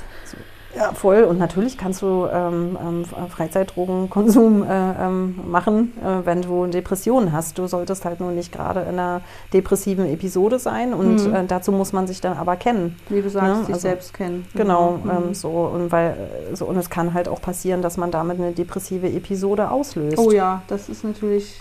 Ja, 0.73 0.93
voll. 0.93 1.23
Und 1.23 1.37
natürlich 1.37 1.77
kannst 1.77 2.01
du 2.01 2.27
ähm, 2.31 2.77
ähm, 2.81 3.03
Freizeitdrogenkonsum 3.29 4.63
äh, 4.63 5.05
ähm, 5.05 5.39
machen, 5.49 5.91
äh, 6.01 6.25
wenn 6.25 6.41
du 6.41 6.65
Depressionen 6.67 7.31
hast. 7.33 7.57
Du 7.57 7.67
solltest 7.67 8.05
halt 8.05 8.19
nur 8.19 8.31
nicht 8.31 8.51
gerade 8.53 8.81
in 8.81 8.87
einer 8.99 9.21
depressiven 9.53 10.05
Episode 10.05 10.59
sein. 10.59 10.93
Und 10.93 11.27
Mhm. 11.27 11.35
äh, 11.35 11.43
dazu 11.45 11.71
muss 11.71 11.93
man 11.93 12.07
sich 12.07 12.21
dann 12.21 12.37
aber 12.37 12.55
kennen. 12.55 12.97
Wie 13.09 13.21
du 13.21 13.29
sagst, 13.29 13.47
Ja, 13.49 13.55
sich 13.65 13.73
also- 13.73 13.79
selbst 13.81 14.13
kennen. 14.13 14.45
Genau, 14.55 14.99
Mhm. 15.03 15.09
ähm, 15.11 15.33
so 15.33 15.49
und 15.49 15.91
weil 15.91 16.11
äh, 16.51 16.55
so 16.55 16.65
und 16.65 16.77
es 16.77 16.89
kann 16.89 17.13
halt 17.13 17.27
auch 17.27 17.41
passieren, 17.41 17.81
dass 17.81 17.97
man 17.97 18.11
damit 18.11 18.39
eine 18.39 18.51
depressive 18.53 19.07
Episode 19.09 19.69
auslöst. 19.71 20.17
Oh 20.17 20.31
ja, 20.31 20.61
das 20.67 20.89
ist 20.89 21.03
natürlich. 21.03 21.53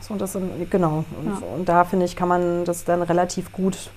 So, 0.00 0.14
das 0.14 0.32
sind, 0.32 0.70
genau. 0.70 1.04
Und, 1.18 1.26
Ja. 1.26 1.46
und 1.56 1.68
da 1.68 1.84
finde 1.84 2.06
ich, 2.06 2.16
kann 2.16 2.28
man 2.28 2.64
das 2.64 2.84
dann 2.84 3.02
relativ 3.02 3.52
gut 3.52 3.90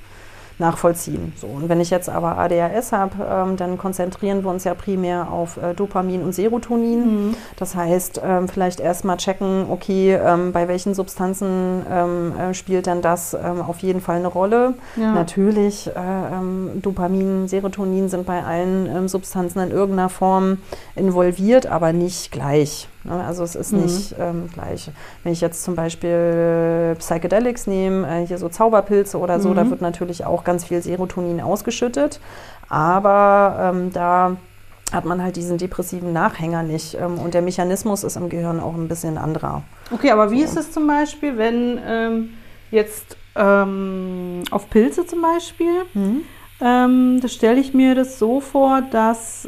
nachvollziehen. 0.60 1.34
So, 1.40 1.48
und 1.48 1.70
wenn 1.70 1.80
ich 1.80 1.92
jetzt 1.92 2.10
aber 2.10 2.38
ADHS 2.38 2.92
habe, 2.92 3.14
ähm, 3.30 3.58
dann 3.58 3.78
konzentrieren 3.78 4.44
wir 4.44 4.50
uns 4.50 4.64
ja 4.64 4.74
primär 4.74 5.32
auf 5.32 5.58
äh, 5.58 5.74
Dopamin 5.76 6.24
und 6.24 6.34
Serotonin. 6.34 7.28
Mhm. 7.28 7.36
Das 7.58 7.76
heißt, 7.76 8.22
ähm, 8.24 8.48
vielleicht 8.48 8.80
erstmal 8.80 9.18
checken, 9.18 9.68
okay, 9.70 10.16
ähm, 10.16 10.52
bei 10.54 10.68
welchen 10.68 10.96
Substanzen 10.96 11.86
ähm, 11.92 12.34
äh, 12.36 12.54
spielt 12.56 12.88
denn 12.88 13.02
das 13.02 13.36
ähm, 13.36 13.62
auf 13.62 13.80
jeden 13.80 14.02
Fall 14.02 14.18
eine 14.18 14.28
Rolle. 14.28 14.74
Ja. 14.96 15.12
Natürlich, 15.12 15.88
äh, 15.88 15.92
ähm, 15.96 16.82
Dopamin, 16.82 17.48
Serotonin 17.48 18.10
sind 18.10 18.26
bei 18.26 18.44
allen 18.44 19.08
Substanzen 19.08 19.60
in 19.60 19.72
irgendeiner 19.72 20.10
Form 20.10 20.58
involviert, 20.96 21.68
aber 21.68 21.94
nicht 21.94 22.32
gleich. 22.32 22.88
Ne? 23.08 23.24
Also 23.26 23.44
es 23.44 23.56
ist 23.56 23.74
Mhm. 23.74 23.82
nicht 23.82 24.16
ähm, 24.20 24.50
gleich. 24.54 24.90
Wenn 25.24 25.34
ich 25.34 25.42
jetzt 25.42 25.64
zum 25.64 25.76
Beispiel 25.76 26.96
Psychedelics 27.00 27.66
nehme, 27.68 28.08
äh, 28.08 28.26
hier 28.28 28.38
so 28.38 28.50
Zauberpilze 28.50 29.18
oder 29.18 29.40
so, 29.40 29.50
Mhm. 29.50 29.56
da 29.56 29.70
wird 29.70 29.82
natürlich 29.82 30.26
auch 30.26 30.44
ganz 30.44 30.66
viel 30.66 30.82
Serotonin 30.82 31.42
ausgeschüttet, 31.42 32.20
aber 32.70 33.72
ähm, 33.74 33.92
da 33.94 34.38
hat 34.94 35.04
man 35.06 35.22
halt 35.22 35.36
diesen 35.36 35.58
depressiven 35.58 36.14
Nachhänger 36.14 36.64
nicht. 36.64 36.96
Ähm, 36.96 37.18
und 37.20 37.34
der 37.34 37.42
Mechanismus 37.42 38.04
ist 38.04 38.16
im 38.16 38.30
Gehirn 38.30 38.60
auch 38.60 38.74
ein 38.76 38.88
bisschen 38.88 39.18
anderer. 39.18 39.64
Okay, 39.92 40.12
aber 40.12 40.32
wie 40.32 40.42
ist 40.44 40.56
es 40.58 40.72
zum 40.72 40.88
Beispiel, 40.88 41.38
wenn 41.38 41.80
ähm, 41.86 42.30
jetzt 42.72 43.18
ähm, 43.36 44.44
auf 44.52 44.70
Pilze 44.70 45.06
zum 45.06 45.22
Beispiel, 45.22 45.84
ähm, 46.62 47.20
da 47.22 47.28
stelle 47.28 47.60
ich 47.60 47.74
mir 47.74 47.96
das 47.96 48.18
so 48.18 48.40
vor, 48.40 48.82
dass, 48.90 49.48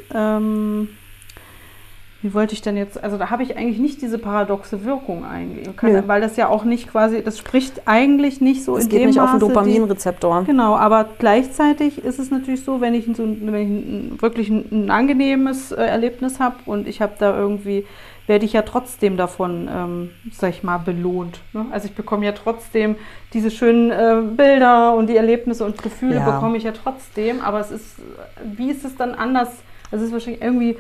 wie 2.22 2.34
wollte 2.34 2.54
ich 2.54 2.62
denn 2.62 2.76
jetzt, 2.76 3.02
also 3.02 3.18
da 3.18 3.30
habe 3.30 3.44
ich 3.44 3.56
eigentlich 3.56 3.80
nicht 3.80 4.02
diese 4.02 4.18
paradoxe 4.18 4.84
Wirkung 4.84 5.24
eigentlich, 5.24 5.74
Kann, 5.78 6.06
weil 6.08 6.20
das 6.20 6.36
ja 6.36 6.50
auch 6.50 6.66
nicht 6.66 6.92
quasi, 6.92 7.24
das 7.24 7.38
spricht 7.38 7.84
eigentlich 7.86 8.42
nicht 8.42 8.64
so 8.66 8.76
Es 8.76 8.84
in 8.86 8.90
geht 8.90 9.00
dem 9.02 9.08
nicht 9.08 9.20
auf 9.22 9.30
den 9.32 9.36
Maße 9.40 9.48
die- 9.48 9.54
Dopaminrezeptor. 9.54 10.44
Genau, 10.44 10.76
aber 10.76 11.06
gleichzeitig 11.18 12.04
ist 12.04 12.20
es 12.20 12.30
natürlich 12.30 12.64
so, 12.66 12.82
wenn 12.82 12.94
ich, 12.94 13.06
so, 13.16 13.24
wenn 13.24 14.12
ich 14.16 14.22
wirklich 14.22 14.50
ein, 14.50 14.66
ein 14.72 14.92
angenehmes 14.92 15.72
äh, 15.72 15.82
Erlebnis 15.82 16.40
habe 16.42 16.56
und 16.66 16.88
ich 16.90 17.02
habe 17.02 17.14
da 17.20 17.38
irgendwie, 17.38 17.86
werde 18.28 18.44
ich 18.46 18.52
ja 18.54 18.64
trotzdem 18.64 19.16
davon, 19.16 19.70
ähm, 19.74 20.10
sag 20.34 20.50
ich 20.50 20.62
mal, 20.62 20.78
belohnt. 20.78 21.40
Ne? 21.54 21.66
Also 21.72 21.88
ich 21.88 21.94
bekomme 21.96 22.26
ja 22.26 22.34
trotzdem 22.34 22.96
diese 23.34 23.50
schönen 23.50 23.92
äh, 23.92 24.22
Bilder 24.36 24.94
und 24.94 25.08
die 25.08 25.16
Erlebnisse 25.16 25.64
und 25.66 25.82
Gefühle 25.82 26.16
Ja. 26.16 26.30
bekomme 26.32 26.58
ich 26.58 26.64
ja 26.64 26.74
trotzdem, 26.74 27.40
aber 27.42 27.60
es 27.62 27.72
ist, 27.72 27.96
wie 28.44 28.70
ist 28.72 28.84
es 28.84 28.96
dann 28.98 29.16
anders? 29.16 29.48
Also 29.92 30.04
es 30.04 30.10
ist 30.10 30.14
wahrscheinlich 30.14 30.44
irgendwie 30.44 30.78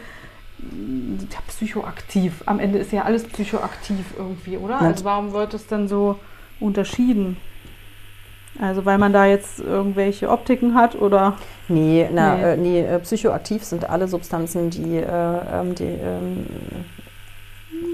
ja, 1.31 1.39
psychoaktiv. 1.47 2.43
Am 2.45 2.59
Ende 2.59 2.79
ist 2.79 2.91
ja 2.91 3.03
alles 3.03 3.23
psychoaktiv 3.25 4.05
irgendwie, 4.17 4.57
oder? 4.57 4.75
Ja. 4.75 4.79
Also 4.87 5.03
warum 5.05 5.33
wird 5.33 5.53
es 5.53 5.67
dann 5.67 5.87
so 5.87 6.17
unterschieden? 6.59 7.37
Also 8.59 8.83
weil 8.85 8.97
man 8.97 9.13
da 9.13 9.25
jetzt 9.25 9.59
irgendwelche 9.59 10.29
Optiken 10.29 10.75
hat 10.75 10.95
oder? 10.99 11.37
Nee, 11.69 12.09
na, 12.11 12.35
Nee. 12.35 12.43
Äh, 12.43 12.57
nee 12.57 12.81
äh, 12.81 12.99
psychoaktiv 12.99 13.63
sind 13.63 13.89
alle 13.89 14.07
Substanzen, 14.07 14.69
die, 14.69 14.97
äh, 14.97 15.05
ähm, 15.05 15.75
die, 15.75 15.83
ähm, 15.83 16.45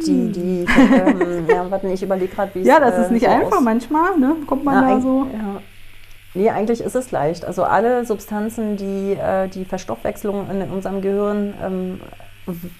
die, 0.07 0.31
die, 0.31 0.65
ähm, 0.65 1.45
ja, 1.49 1.69
warte, 1.69 1.87
ich 1.89 2.01
überlege 2.01 2.33
gerade, 2.33 2.55
wie 2.55 2.61
es 2.61 2.67
Ja, 2.67 2.79
das 2.79 2.95
äh, 2.95 3.01
ist 3.03 3.11
nicht 3.11 3.25
so 3.25 3.29
einfach 3.31 3.57
aus- 3.57 3.63
manchmal, 3.63 4.17
ne? 4.17 4.37
Kommt 4.47 4.63
man 4.63 4.75
Na, 4.83 4.95
da 4.95 5.01
so. 5.01 5.27
Ja. 5.31 5.61
Nee, 6.33 6.49
eigentlich 6.49 6.81
ist 6.81 6.95
es 6.95 7.11
leicht. 7.11 7.45
Also 7.45 7.63
alle 7.63 8.03
Substanzen, 8.05 8.75
die 8.77 9.13
äh, 9.13 9.47
die 9.47 9.65
Verstoffwechslung 9.65 10.49
in 10.49 10.61
unserem 10.69 11.01
Gehirn 11.01 11.53
ähm, 11.63 12.01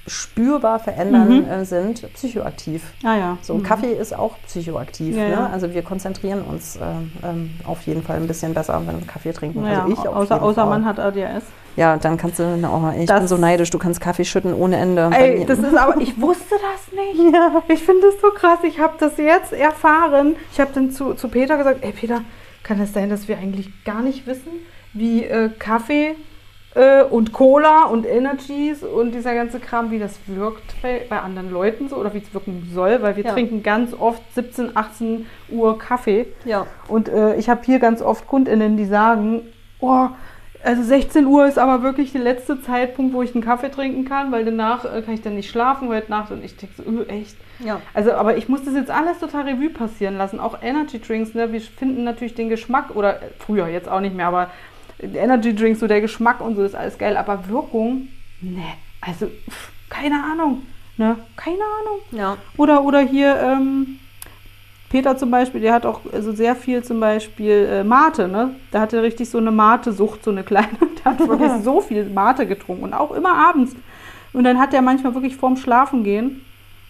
spürbar 0.07 0.80
verändern, 0.80 1.39
Mhm. 1.43 1.49
äh, 1.49 1.66
sind 1.66 2.11
psychoaktiv. 2.13 2.84
Ah 3.03 3.16
ja. 3.16 3.38
So, 3.41 3.55
Mhm. 3.55 3.63
Kaffee 3.63 3.93
ist 3.93 4.18
auch 4.18 4.36
psychoaktiv. 4.47 5.16
Ja, 5.16 5.24
ne? 5.24 5.32
ja. 5.32 5.49
Also 5.51 5.74
wir 5.74 5.82
konzentrieren 5.82 6.41
uns 6.41 6.78
ähm, 6.82 7.11
ähm, 7.24 7.51
auf 7.66 7.82
jeden 7.84 8.03
Fall 8.03 8.18
ein 8.18 8.28
bisschen 8.28 8.53
besser, 8.53 8.82
wenn 8.86 8.99
wir 8.99 9.07
Kaffee 9.07 9.32
trinken. 9.34 9.61
Naja, 9.63 9.82
also 9.84 9.93
ich 9.93 9.99
auf 9.99 10.16
außer, 10.16 10.41
außer 10.41 10.66
man 10.66 10.86
hat 10.86 10.99
ADHS. 10.99 11.43
Ja, 11.76 11.97
dann 11.97 12.16
kannst 12.18 12.39
du, 12.39 12.43
oh, 12.43 12.91
ich 12.97 13.05
Das- 13.07 13.20
bin 13.20 13.28
so 13.28 13.38
neidisch, 13.38 13.70
du 13.70 13.78
kannst 13.78 13.99
Kaffee 13.99 14.24
schütten 14.24 14.53
ohne 14.53 14.78
Ende. 14.78 15.09
Ey, 15.13 15.45
das 15.45 15.59
ist 15.59 15.76
aber, 15.76 15.99
ich 15.99 16.20
wusste 16.22 16.55
das 16.55 16.93
nicht. 16.93 17.34
ja. 17.34 17.61
Ich 17.68 17.84
finde 17.84 18.03
das 18.07 18.22
so 18.22 18.30
krass. 18.30 18.59
Ich 18.63 18.80
habe 18.80 18.93
das 18.99 19.18
jetzt 19.18 19.51
erfahren. 19.51 20.36
Ich 20.53 20.59
habe 20.59 20.72
dann 20.74 20.91
zu, 20.91 21.16
zu 21.16 21.28
Peter 21.28 21.57
gesagt, 21.57 21.80
ey 21.82 21.91
Peter, 21.91 22.22
kann 22.63 22.80
es 22.80 22.93
sein, 22.93 23.09
dass 23.09 23.28
wir 23.28 23.38
eigentlich 23.38 23.84
gar 23.84 24.01
nicht 24.01 24.26
wissen, 24.26 24.51
wie 24.93 25.26
äh, 25.26 25.49
Kaffee 25.59 26.16
äh, 26.76 27.03
und 27.03 27.32
Cola 27.34 27.86
und 27.86 28.05
Energies 28.05 28.84
und 28.84 29.13
dieser 29.13 29.34
ganze 29.34 29.59
Kram, 29.59 29.91
wie 29.91 29.99
das 29.99 30.19
wirkt 30.28 30.82
bei, 30.82 31.01
bei 31.09 31.19
anderen 31.19 31.51
Leuten 31.51 31.88
so 31.89 31.95
oder 31.95 32.13
wie 32.13 32.19
es 32.19 32.34
wirken 32.34 32.69
soll, 32.73 33.01
weil 33.01 33.15
wir 33.15 33.23
Ja. 33.23 33.34
trinken 33.34 33.63
ganz 33.63 33.93
oft 33.97 34.21
17, 34.36 34.76
18 34.78 35.26
Uhr 35.49 35.80
Kaffee. 35.80 36.28
ja. 36.45 36.67
Und 36.88 37.09
äh, 37.09 37.36
ich 37.38 37.49
habe 37.49 37.61
hier 37.65 37.80
ganz 37.80 38.01
oft 38.01 38.28
KundInnen, 38.28 38.78
die 38.78 38.86
sagen, 38.86 39.41
oh, 39.80 40.07
also 40.63 40.82
16 40.82 41.28
Uhr 41.28 41.45
ist 41.45 41.59
aber 41.59 41.84
wirklich 41.84 42.11
der 42.11 42.21
letzte 42.21 42.59
Zeitpunkt, 42.59 43.13
wo 43.13 43.21
ich 43.21 43.36
einen 43.36 43.43
Kaffee 43.43 43.69
trinken 43.69 44.03
kann, 44.05 44.32
weil 44.32 44.43
danach 44.45 44.84
äh, 44.84 45.01
kann 45.03 45.13
ich 45.13 45.21
dann 45.21 45.36
nicht 45.36 45.49
schlafen 45.49 45.89
heute 45.89 46.09
Nacht 46.09 46.32
und 46.32 46.43
ich 46.43 46.57
denke 46.57 46.76
so, 46.84 46.84
äh, 47.03 47.05
echt. 47.07 47.38
ja. 47.59 47.80
Also, 47.93 48.13
aber 48.13 48.36
ich 48.36 48.49
muss 48.49 48.63
das 48.65 48.73
jetzt 48.73 48.89
alles 48.89 49.19
total 49.19 49.43
Revue 49.43 49.69
passieren 49.69 50.17
lassen. 50.17 50.39
Auch 50.39 50.57
Energy 50.63 50.99
Drinks, 50.99 51.36
ne? 51.36 51.51
Wir 51.53 51.61
finden 51.61 52.03
natürlich 52.03 52.34
den 52.34 52.49
Geschmack, 52.49 52.95
oder 52.95 53.19
früher 53.38 53.67
jetzt 53.67 53.88
auch 53.88 53.99
nicht 54.01 54.15
mehr, 54.15 54.26
aber 54.28 54.49
Energy 54.99 55.55
Drinks, 55.55 55.79
so 55.79 55.87
der 55.87 56.01
Geschmack 56.01 56.41
und 56.41 56.55
so 56.55 56.63
ist 56.63 56.75
alles 56.75 56.97
geil. 56.97 57.17
Aber 57.17 57.47
Wirkung, 57.47 58.07
ne, 58.41 58.63
also 59.01 59.27
pff, 59.27 59.71
keine 59.89 60.23
Ahnung, 60.23 60.63
ne? 60.97 61.17
Keine 61.35 61.63
Ahnung. 61.81 61.99
ja. 62.11 62.37
Oder, 62.57 62.83
oder 62.83 62.99
hier, 62.99 63.37
ähm, 63.39 63.99
Peter 64.89 65.17
zum 65.17 65.31
Beispiel, 65.31 65.61
der 65.61 65.73
hat 65.73 65.85
auch 65.85 66.01
also 66.13 66.31
sehr 66.31 66.55
viel 66.55 66.83
zum 66.83 66.99
Beispiel 66.99 67.67
äh, 67.69 67.83
Mate, 67.83 68.27
ne? 68.27 68.55
Der 68.71 68.81
hatte 68.81 69.01
richtig 69.01 69.29
so 69.29 69.37
eine 69.37 69.51
Mate-Sucht, 69.51 70.23
so 70.23 70.31
eine 70.31 70.43
kleine. 70.43 70.69
Der 71.03 71.11
hat 71.11 71.19
wirklich 71.27 71.51
so 71.63 71.81
viel 71.81 72.05
Mate 72.05 72.47
getrunken 72.47 72.85
und 72.85 72.93
auch 72.93 73.11
immer 73.11 73.33
abends. 73.33 73.75
Und 74.33 74.43
dann 74.43 74.59
hat 74.59 74.73
er 74.73 74.81
manchmal 74.81 75.13
wirklich 75.13 75.35
vorm 75.35 75.57
Schlafen 75.57 76.03
gehen. 76.03 76.41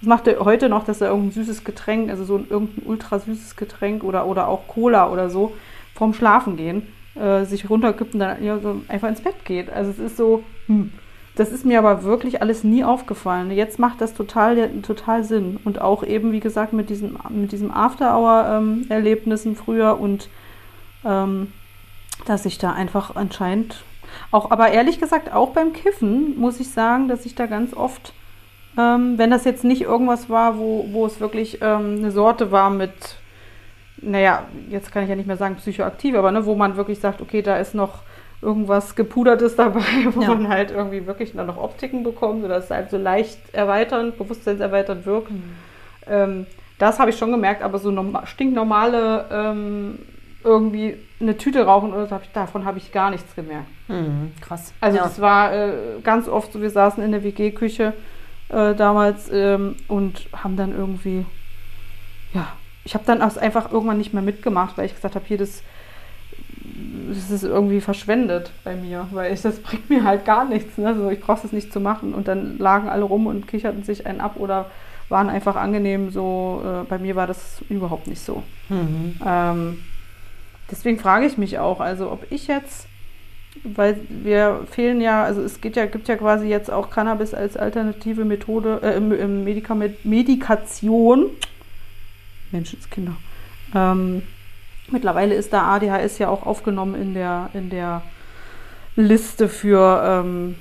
Das 0.01 0.07
macht 0.07 0.27
er 0.27 0.39
heute 0.45 0.69
noch, 0.69 0.85
dass 0.85 1.01
er 1.01 1.09
irgendein 1.09 1.31
süßes 1.31 1.63
Getränk, 1.63 2.09
also 2.09 2.23
so 2.25 2.37
ein 2.37 2.47
irgendein 2.49 2.85
ultra 2.85 3.19
süßes 3.19 3.55
Getränk 3.55 4.03
oder, 4.03 4.27
oder 4.27 4.47
auch 4.47 4.67
Cola 4.67 5.09
oder 5.09 5.29
so, 5.29 5.53
vorm 5.95 6.13
Schlafen 6.13 6.57
gehen, 6.57 6.83
äh, 7.15 7.45
sich 7.45 7.69
runterkippt 7.69 8.13
und 8.13 8.19
dann 8.19 8.43
ja, 8.43 8.59
so 8.59 8.81
einfach 8.87 9.09
ins 9.09 9.21
Bett 9.21 9.45
geht. 9.45 9.69
Also 9.69 9.91
es 9.91 9.99
ist 9.99 10.17
so, 10.17 10.43
hm. 10.67 10.91
Das 11.37 11.51
ist 11.51 11.65
mir 11.65 11.79
aber 11.79 12.03
wirklich 12.03 12.41
alles 12.41 12.63
nie 12.63 12.85
aufgefallen. 12.85 13.51
Jetzt 13.51 13.77
macht 13.77 13.99
das 13.99 14.13
total, 14.13 14.69
total 14.81 15.25
Sinn. 15.25 15.59
Und 15.65 15.81
auch 15.81 16.01
eben, 16.01 16.31
wie 16.31 16.39
gesagt, 16.39 16.71
mit 16.71 16.89
diesem, 16.89 17.17
mit 17.29 17.51
diesem 17.51 17.71
After-Hour-Erlebnissen 17.71 19.57
früher 19.57 19.99
und 19.99 20.29
ähm, 21.03 21.51
dass 22.25 22.45
ich 22.45 22.57
da 22.57 22.71
einfach 22.71 23.17
anscheinend 23.17 23.83
auch, 24.31 24.51
aber 24.51 24.69
ehrlich 24.69 24.99
gesagt, 24.99 25.33
auch 25.33 25.49
beim 25.49 25.73
Kiffen 25.73 26.39
muss 26.39 26.59
ich 26.59 26.69
sagen, 26.69 27.07
dass 27.09 27.25
ich 27.25 27.35
da 27.35 27.47
ganz 27.47 27.73
oft, 27.73 28.13
ähm, 28.77 29.17
wenn 29.17 29.29
das 29.31 29.43
jetzt 29.43 29.63
nicht 29.63 29.81
irgendwas 29.81 30.29
war, 30.29 30.57
wo, 30.57 30.87
wo 30.91 31.05
es 31.05 31.19
wirklich 31.19 31.59
ähm, 31.61 31.97
eine 31.97 32.11
Sorte 32.11 32.51
war 32.51 32.69
mit, 32.69 32.93
naja, 34.01 34.45
jetzt 34.69 34.91
kann 34.91 35.03
ich 35.03 35.09
ja 35.09 35.15
nicht 35.15 35.27
mehr 35.27 35.37
sagen 35.37 35.55
psychoaktiv, 35.55 36.15
aber 36.15 36.31
ne, 36.31 36.45
wo 36.45 36.55
man 36.55 36.75
wirklich 36.77 36.99
sagt, 36.99 37.21
okay, 37.21 37.41
da 37.41 37.57
ist 37.57 37.73
noch 37.75 37.99
irgendwas 38.41 38.95
gepudertes 38.95 39.55
dabei, 39.55 39.81
wo 40.11 40.21
Ja. 40.21 40.29
man 40.29 40.49
halt 40.49 40.71
irgendwie 40.71 41.05
wirklich 41.07 41.33
dann 41.33 41.47
noch 41.47 41.57
Optiken 41.57 42.03
bekommt 42.03 42.43
oder 42.43 42.57
es 42.57 42.69
halt 42.69 42.89
so 42.89 42.97
leicht 42.97 43.39
erweiternd, 43.53 44.17
bewusstseinserweiternd 44.17 45.05
wirkt. 45.05 45.31
Ähm, 46.07 46.45
das 46.77 46.99
habe 46.99 47.09
ich 47.09 47.17
schon 47.17 47.31
gemerkt, 47.31 47.63
aber 47.63 47.79
so 47.79 47.89
norma 47.89 48.25
stinknormale 48.25 49.25
ähm, 49.31 49.99
irgendwie 50.43 50.97
eine 51.19 51.37
Tüte 51.37 51.65
rauchen 51.65 51.93
oder 51.93 52.05
so, 52.05 52.19
davon 52.33 52.65
habe 52.65 52.77
ich 52.77 52.91
gar 52.91 53.09
nichts 53.09 53.33
gemerkt. 53.35 53.67
Hm, 53.87 54.33
krass. 54.41 54.73
Also 54.81 54.97
ja. 54.97 55.03
das 55.03 55.19
war 55.21 55.53
äh, 55.53 55.71
ganz 56.03 56.27
oft 56.27 56.51
so, 56.51 56.61
wir 56.61 56.69
saßen 56.69 57.01
in 57.03 57.11
der 57.11 57.23
WG-Küche 57.23 57.93
äh, 58.49 58.75
damals 58.75 59.29
ähm, 59.31 59.75
und 59.87 60.27
haben 60.33 60.55
dann 60.57 60.77
irgendwie, 60.77 61.25
ja, 62.33 62.47
ich 62.85 62.93
habe 62.93 63.03
dann 63.05 63.21
auch 63.21 63.35
einfach 63.35 63.71
irgendwann 63.71 63.97
nicht 63.97 64.13
mehr 64.13 64.21
mitgemacht, 64.21 64.77
weil 64.77 64.85
ich 64.85 64.95
gesagt 64.95 65.15
habe, 65.15 65.25
hier, 65.27 65.39
das, 65.39 65.63
das 67.09 67.31
ist 67.31 67.43
irgendwie 67.43 67.81
verschwendet 67.81 68.51
bei 68.63 68.75
mir, 68.75 69.07
weil 69.11 69.33
ich, 69.33 69.41
das 69.43 69.59
bringt 69.59 69.89
mir 69.89 70.03
halt 70.03 70.23
gar 70.23 70.45
nichts. 70.45 70.77
Ne? 70.77 70.95
So, 70.95 71.09
ich 71.09 71.19
brauche 71.19 71.41
das 71.41 71.51
nicht 71.51 71.73
zu 71.73 71.79
machen. 71.79 72.13
Und 72.13 72.27
dann 72.27 72.57
lagen 72.59 72.87
alle 72.87 73.03
rum 73.03 73.25
und 73.25 73.47
kicherten 73.47 73.83
sich 73.83 74.05
einen 74.05 74.21
ab 74.21 74.35
oder 74.37 74.67
waren 75.09 75.29
einfach 75.29 75.55
angenehm 75.55 76.11
so. 76.11 76.63
Äh, 76.63 76.83
bei 76.87 76.99
mir 76.99 77.15
war 77.15 77.27
das 77.27 77.61
überhaupt 77.69 78.07
nicht 78.07 78.21
so. 78.21 78.43
Mhm. 78.69 79.15
Ähm, 79.25 79.79
deswegen 80.69 80.99
frage 80.99 81.25
ich 81.25 81.39
mich 81.39 81.57
auch, 81.57 81.79
also 81.79 82.11
ob 82.11 82.31
ich 82.31 82.47
jetzt, 82.47 82.87
weil 83.63 83.99
wir 84.09 84.61
fehlen 84.69 85.01
ja, 85.01 85.23
also 85.23 85.41
es 85.41 85.59
geht 85.59 85.75
ja, 85.75 85.87
gibt 85.87 86.07
ja 86.07 86.17
quasi 86.17 86.47
jetzt 86.47 86.69
auch 86.69 86.91
Cannabis 86.91 87.33
als 87.33 87.57
alternative 87.57 88.25
Methode, 88.25 88.81
äh, 88.83 88.99
Medikament, 88.99 90.05
Medikation, 90.05 91.31
Menschenskinder. 92.55 93.15
Ähm, 93.73 94.23
mittlerweile 94.89 95.35
ist 95.35 95.53
da 95.53 95.75
ADHS 95.75 96.17
ja 96.19 96.29
auch 96.29 96.45
aufgenommen 96.45 96.95
in 96.95 97.13
der, 97.13 97.49
in 97.53 97.69
der 97.69 98.01
Liste 98.95 99.49
für, 99.49 100.01
ähm, 100.05 100.55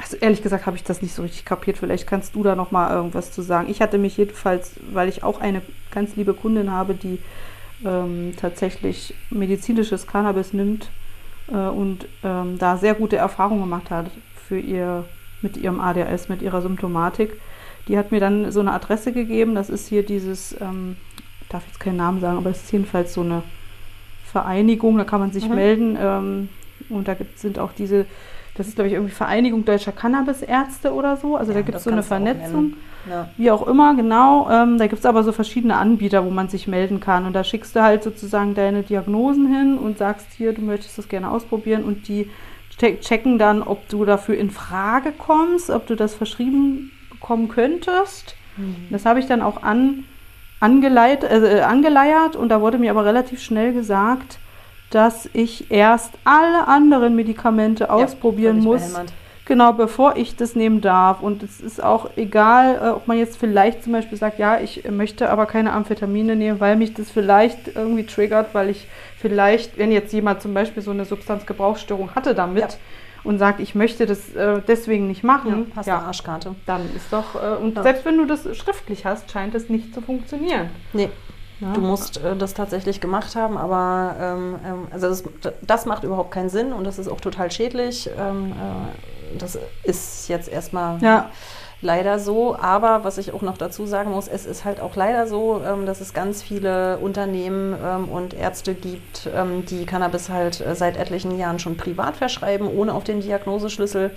also 0.00 0.16
ehrlich 0.16 0.42
gesagt 0.42 0.66
habe 0.66 0.76
ich 0.76 0.84
das 0.84 1.02
nicht 1.02 1.14
so 1.14 1.22
richtig 1.22 1.44
kapiert. 1.44 1.78
Vielleicht 1.78 2.06
kannst 2.06 2.34
du 2.34 2.42
da 2.42 2.56
noch 2.56 2.70
mal 2.70 2.94
irgendwas 2.94 3.32
zu 3.32 3.42
sagen. 3.42 3.68
Ich 3.70 3.80
hatte 3.80 3.98
mich 3.98 4.16
jedenfalls, 4.16 4.72
weil 4.92 5.08
ich 5.08 5.22
auch 5.22 5.40
eine 5.40 5.62
ganz 5.90 6.16
liebe 6.16 6.34
Kundin 6.34 6.70
habe, 6.72 6.94
die 6.94 7.18
ähm, 7.84 8.32
tatsächlich 8.36 9.14
medizinisches 9.30 10.06
Cannabis 10.06 10.52
nimmt 10.52 10.88
äh, 11.48 11.56
und 11.56 12.06
ähm, 12.22 12.58
da 12.58 12.76
sehr 12.76 12.94
gute 12.94 13.16
Erfahrungen 13.16 13.62
gemacht 13.62 13.90
hat 13.90 14.10
für 14.48 14.58
ihr 14.58 15.04
mit 15.42 15.56
ihrem 15.56 15.80
ADHS, 15.80 16.28
mit 16.28 16.42
ihrer 16.42 16.62
Symptomatik. 16.62 17.38
Die 17.88 17.98
hat 17.98 18.12
mir 18.12 18.20
dann 18.20 18.50
so 18.50 18.60
eine 18.60 18.72
Adresse 18.72 19.12
gegeben. 19.12 19.54
Das 19.54 19.68
ist 19.70 19.88
hier 19.88 20.02
dieses, 20.04 20.54
ähm, 20.60 20.96
ich 21.42 21.48
darf 21.48 21.64
jetzt 21.66 21.80
keinen 21.80 21.96
Namen 21.96 22.20
sagen, 22.20 22.38
aber 22.38 22.50
es 22.50 22.62
ist 22.64 22.72
jedenfalls 22.72 23.12
so 23.14 23.20
eine 23.20 23.42
Vereinigung. 24.24 24.96
Da 24.98 25.04
kann 25.04 25.20
man 25.20 25.32
sich 25.32 25.48
Mhm. 25.48 25.54
melden 25.54 25.98
ähm, 26.00 26.48
und 26.88 27.08
da 27.08 27.14
gibt, 27.14 27.38
sind 27.38 27.58
auch 27.58 27.72
diese 27.72 28.06
das 28.56 28.68
ist, 28.68 28.76
glaube 28.76 28.86
ich, 28.86 28.94
irgendwie 28.94 29.12
Vereinigung 29.12 29.64
deutscher 29.64 29.90
Cannabisärzte 29.90 30.92
oder 30.94 31.16
so. 31.16 31.34
Also 31.36 31.50
Ja, 31.50 31.58
da 31.58 31.62
gibt 31.62 31.76
es 31.76 31.82
so 31.82 31.90
eine 31.90 32.02
auch 32.02 32.04
Vernetzung. 32.04 32.74
Ja. 33.10 33.28
Wie 33.36 33.50
auch 33.50 33.66
immer, 33.66 33.96
genau. 33.96 34.48
Ähm, 34.48 34.78
da 34.78 34.86
gibt 34.86 35.00
es 35.00 35.06
aber 35.06 35.24
so 35.24 35.32
verschiedene 35.32 35.74
Anbieter, 35.76 36.24
wo 36.24 36.30
man 36.30 36.48
sich 36.48 36.68
melden 36.68 37.00
kann. 37.00 37.26
Und 37.26 37.32
da 37.32 37.42
schickst 37.42 37.74
du 37.74 37.82
halt 37.82 38.04
sozusagen 38.04 38.54
deine 38.54 38.84
Diagnosen 38.84 39.48
hin 39.52 39.76
und 39.76 39.98
sagst 39.98 40.28
hier, 40.36 40.52
du 40.52 40.62
möchtest 40.62 40.96
das 40.98 41.08
gerne 41.08 41.32
ausprobieren. 41.32 41.82
Und 41.82 42.06
die 42.06 42.30
che- 42.78 43.00
checken 43.00 43.38
dann, 43.40 43.60
ob 43.60 43.88
du 43.88 44.04
dafür 44.04 44.36
in 44.38 44.50
Frage 44.52 45.10
kommst, 45.10 45.68
ob 45.70 45.88
du 45.88 45.96
das 45.96 46.14
verschrieben 46.14 46.92
bekommen 47.24 47.48
könntest. 47.48 48.36
Das 48.90 49.06
habe 49.06 49.18
ich 49.18 49.26
dann 49.26 49.40
auch 49.40 49.62
an, 49.62 50.04
angeleit, 50.60 51.24
äh, 51.24 51.62
angeleiert 51.62 52.36
und 52.36 52.50
da 52.50 52.60
wurde 52.60 52.78
mir 52.78 52.90
aber 52.90 53.04
relativ 53.04 53.42
schnell 53.42 53.72
gesagt, 53.72 54.38
dass 54.90 55.28
ich 55.32 55.70
erst 55.70 56.12
alle 56.24 56.68
anderen 56.68 57.16
Medikamente 57.16 57.90
ausprobieren 57.90 58.62
völlig 58.62 58.82
muss. 58.82 59.00
Genau, 59.46 59.72
bevor 59.72 60.16
ich 60.16 60.36
das 60.36 60.54
nehmen 60.54 60.80
darf. 60.80 61.20
Und 61.20 61.42
es 61.42 61.60
ist 61.60 61.82
auch 61.82 62.10
egal, 62.16 62.80
äh, 62.82 62.88
ob 62.90 63.08
man 63.08 63.18
jetzt 63.18 63.36
vielleicht 63.38 63.82
zum 63.82 63.92
Beispiel 63.92 64.16
sagt, 64.16 64.38
ja, 64.38 64.60
ich 64.60 64.88
möchte 64.88 65.28
aber 65.30 65.46
keine 65.46 65.72
Amphetamine 65.72 66.36
nehmen, 66.36 66.60
weil 66.60 66.76
mich 66.76 66.94
das 66.94 67.10
vielleicht 67.10 67.74
irgendwie 67.74 68.06
triggert, 68.06 68.54
weil 68.54 68.70
ich 68.70 68.86
vielleicht, 69.18 69.76
wenn 69.78 69.90
jetzt 69.90 70.12
jemand 70.12 70.40
zum 70.42 70.54
Beispiel 70.54 70.82
so 70.82 70.92
eine 70.92 71.04
Substanzgebrauchsstörung 71.04 72.14
hatte 72.14 72.34
damit 72.34 72.62
Ja. 72.62 72.68
Und 73.24 73.38
sagt, 73.38 73.58
ich 73.60 73.74
möchte 73.74 74.06
das 74.06 74.32
äh, 74.34 74.60
deswegen 74.68 75.08
nicht 75.08 75.22
Ja, 75.22 75.26
machen, 75.26 75.72
hast 75.74 75.86
ja, 75.86 75.98
eine 75.98 76.06
Arschkarte. 76.06 76.54
dann 76.66 76.82
ist 76.94 77.10
doch, 77.10 77.34
äh, 77.34 77.56
und 77.56 77.76
Ja. 77.76 77.82
selbst 77.82 78.04
wenn 78.04 78.18
du 78.18 78.26
das 78.26 78.56
schriftlich 78.56 79.04
hast, 79.06 79.30
scheint 79.30 79.54
es 79.54 79.68
nicht 79.68 79.94
zu 79.94 80.00
funktionieren. 80.02 80.70
Nee, 80.92 81.08
Ja. 81.60 81.72
du 81.72 81.80
musst 81.80 82.18
äh, 82.22 82.36
das 82.36 82.52
tatsächlich 82.54 83.00
gemacht 83.00 83.34
haben, 83.34 83.56
aber 83.56 84.14
ähm, 84.20 84.56
ähm, 84.64 84.86
also 84.90 85.08
das, 85.08 85.24
das 85.62 85.86
macht 85.86 86.04
überhaupt 86.04 86.30
keinen 86.32 86.50
Sinn 86.50 86.72
und 86.72 86.84
das 86.84 86.98
ist 86.98 87.08
auch 87.08 87.20
total 87.20 87.50
schädlich. 87.50 88.10
Ähm, 88.18 88.52
äh, 88.52 89.36
das 89.38 89.58
ist 89.82 90.28
jetzt 90.28 90.48
erstmal 90.48 91.00
Ja. 91.02 91.30
Leider 91.84 92.18
so. 92.18 92.56
Aber 92.56 93.04
was 93.04 93.18
ich 93.18 93.32
auch 93.32 93.42
noch 93.42 93.56
dazu 93.56 93.86
sagen 93.86 94.10
muss, 94.10 94.26
es 94.26 94.46
ist 94.46 94.64
halt 94.64 94.80
auch 94.80 94.96
leider 94.96 95.26
so, 95.26 95.62
ähm, 95.64 95.86
dass 95.86 96.00
es 96.00 96.12
ganz 96.12 96.42
viele 96.42 96.98
Unternehmen 96.98 97.76
ähm, 97.80 98.08
und 98.08 98.34
Ärzte 98.34 98.74
gibt, 98.74 99.28
ähm, 99.34 99.64
die 99.66 99.86
Cannabis 99.86 100.28
halt 100.28 100.60
äh, 100.60 100.74
seit 100.74 100.96
etlichen 100.96 101.38
Jahren 101.38 101.58
schon 101.58 101.76
privat 101.76 102.16
verschreiben, 102.16 102.66
ohne 102.66 102.92
auf 102.92 103.04
den 103.04 103.20
Diagnoseschlüssel 103.20 104.10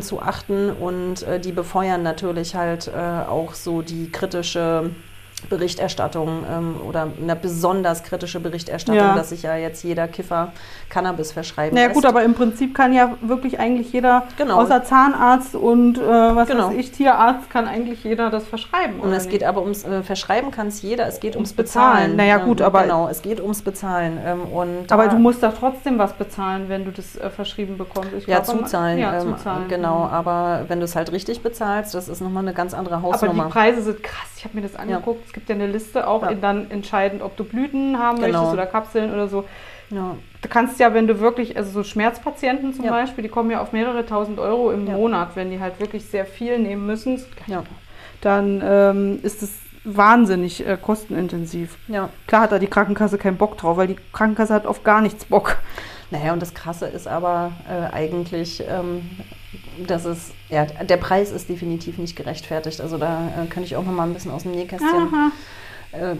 zu 0.00 0.20
achten. 0.20 0.70
Und 0.70 1.22
äh, 1.22 1.40
die 1.40 1.52
befeuern 1.52 2.02
natürlich 2.02 2.54
halt 2.54 2.88
äh, 2.88 3.00
auch 3.26 3.54
so 3.54 3.80
die 3.80 4.10
kritische 4.12 4.90
Berichterstattung 5.48 6.44
ähm, 6.50 6.76
oder 6.86 7.08
eine 7.20 7.36
besonders 7.36 8.02
kritische 8.02 8.40
Berichterstattung, 8.40 9.02
Ja. 9.02 9.14
dass 9.14 9.28
sich 9.30 9.42
ja 9.42 9.56
jetzt 9.56 9.82
jeder 9.84 10.08
Kiffer 10.08 10.52
Cannabis 10.88 11.32
verschreiben 11.32 11.74
Naja 11.74 11.88
lässt. 11.88 11.96
gut, 11.96 12.06
aber 12.06 12.22
im 12.24 12.34
Prinzip 12.34 12.74
kann 12.74 12.92
ja 12.92 13.14
wirklich 13.20 13.58
eigentlich 13.60 13.92
jeder, 13.92 14.24
Genau. 14.36 14.60
außer 14.60 14.84
Zahnarzt 14.84 15.54
und 15.54 15.98
äh, 15.98 16.00
was 16.02 16.48
Genau. 16.48 16.68
weiß 16.70 16.76
ich, 16.76 16.90
Tierarzt, 16.92 17.50
kann 17.50 17.66
eigentlich 17.68 18.04
jeder 18.04 18.30
das 18.30 18.46
verschreiben. 18.46 19.00
Und 19.00 19.12
es 19.12 19.24
nicht? 19.24 19.32
geht 19.32 19.44
aber 19.44 19.62
ums 19.62 19.84
äh, 19.84 20.02
Verschreiben 20.02 20.50
kann 20.50 20.68
es 20.68 20.82
jeder, 20.82 21.06
es 21.06 21.20
geht 21.20 21.34
ums, 21.36 21.50
Ums 21.50 21.56
Bezahlen. 21.56 21.92
Bezahlen. 22.12 22.16
Naja, 22.16 22.38
gut, 22.38 22.60
Ähm, 22.60 22.66
aber- 22.66 22.82
Genau, 22.82 23.08
es 23.08 23.22
geht 23.22 23.40
ums 23.40 23.62
Bezahlen. 23.62 24.18
Ähm, 24.24 24.42
und 24.44 24.90
aber 24.90 25.04
da- 25.06 25.10
du 25.12 25.18
musst 25.18 25.42
doch 25.42 25.52
trotzdem 25.58 25.98
was 25.98 26.12
bezahlen, 26.14 26.68
wenn 26.68 26.84
du 26.84 26.90
das 26.90 27.16
äh, 27.16 27.30
verschrieben 27.30 27.76
bekommst. 27.78 28.12
Ich 28.16 28.26
ja, 28.26 28.40
glaub, 28.40 28.56
man- 28.56 28.64
zuzahlen. 28.64 28.98
Ja, 28.98 29.20
ähm, 29.20 29.36
zuzahlen. 29.36 29.68
Genau, 29.68 30.04
Mhm. 30.06 30.12
aber 30.14 30.64
wenn 30.68 30.78
du 30.80 30.84
es 30.84 30.96
halt 30.96 31.12
richtig 31.12 31.42
bezahlst, 31.42 31.94
das 31.94 32.08
ist 32.08 32.20
nochmal 32.20 32.42
eine 32.44 32.54
ganz 32.54 32.74
andere 32.74 32.96
Aber 32.96 33.08
die 33.08 33.12
Hausnummer. 33.14 33.44
Preise 33.48 33.82
sind 33.82 34.02
krass. 34.02 34.28
Ich 34.36 34.44
habe 34.44 34.54
mir 34.56 34.62
das 34.62 34.76
angeguckt. 34.76 35.27
Es 35.28 35.32
gibt 35.34 35.48
ja 35.50 35.54
eine 35.54 35.66
Liste 35.66 36.06
auch, 36.08 36.22
Ja. 36.22 36.30
in 36.30 36.40
dann 36.40 36.70
entscheidend, 36.70 37.20
ob 37.22 37.36
du 37.36 37.44
Blüten 37.44 37.98
haben 37.98 38.16
Genau. 38.20 38.38
möchtest 38.38 38.52
oder 38.54 38.66
Kapseln 38.66 39.12
oder 39.12 39.28
so. 39.28 39.44
ja. 39.90 40.16
Du 40.40 40.48
kannst 40.48 40.78
ja, 40.80 40.94
wenn 40.94 41.06
du 41.06 41.18
wirklich, 41.20 41.56
also 41.56 41.70
so 41.70 41.82
Schmerzpatienten 41.82 42.72
zum 42.72 42.84
Ja. 42.86 42.92
Beispiel, 42.92 43.22
die 43.22 43.28
kommen 43.28 43.50
ja 43.50 43.60
auf 43.60 43.72
mehrere 43.72 44.06
tausend 44.06 44.38
Euro 44.38 44.70
im. 44.70 44.84
Monat, 44.86 45.30
wenn 45.36 45.50
die 45.50 45.60
halt 45.60 45.80
wirklich 45.80 46.06
sehr 46.06 46.24
viel 46.24 46.58
nehmen 46.58 46.86
müssen, 46.86 47.22
dann 48.20 48.62
ähm, 48.64 49.18
ist 49.22 49.42
es 49.42 49.52
wahnsinnig 49.84 50.66
äh, 50.66 50.76
kostenintensiv. 50.80 51.76
ja. 51.88 52.08
Klar 52.26 52.42
hat 52.42 52.52
da 52.52 52.58
die 52.58 52.66
Krankenkasse 52.66 53.18
keinen 53.18 53.36
Bock 53.36 53.56
drauf, 53.58 53.76
weil 53.76 53.86
die 53.88 53.96
Krankenkasse 54.12 54.54
hat 54.54 54.66
auf 54.66 54.82
gar 54.84 55.00
nichts 55.00 55.24
Bock. 55.24 55.56
Naja, 56.10 56.32
und 56.32 56.40
das 56.40 56.54
Krasse 56.54 56.86
ist 56.86 57.06
aber 57.06 57.52
äh, 57.68 57.92
eigentlich, 57.94 58.62
ähm, 58.68 59.08
dass 59.86 60.04
es, 60.04 60.32
ja, 60.48 60.64
der 60.64 60.96
Preis 60.96 61.30
ist 61.30 61.48
definitiv 61.48 61.98
nicht 61.98 62.16
gerechtfertigt. 62.16 62.80
Also 62.80 62.98
da 62.98 63.28
äh, 63.28 63.46
kann 63.46 63.62
ich 63.62 63.76
auch 63.76 63.84
noch 63.84 63.92
mal 63.92 64.06
ein 64.06 64.14
bisschen 64.14 64.30
aus 64.30 64.42
dem 64.42 64.52
Nähkästchen 64.52 65.32
äh, 65.92 66.16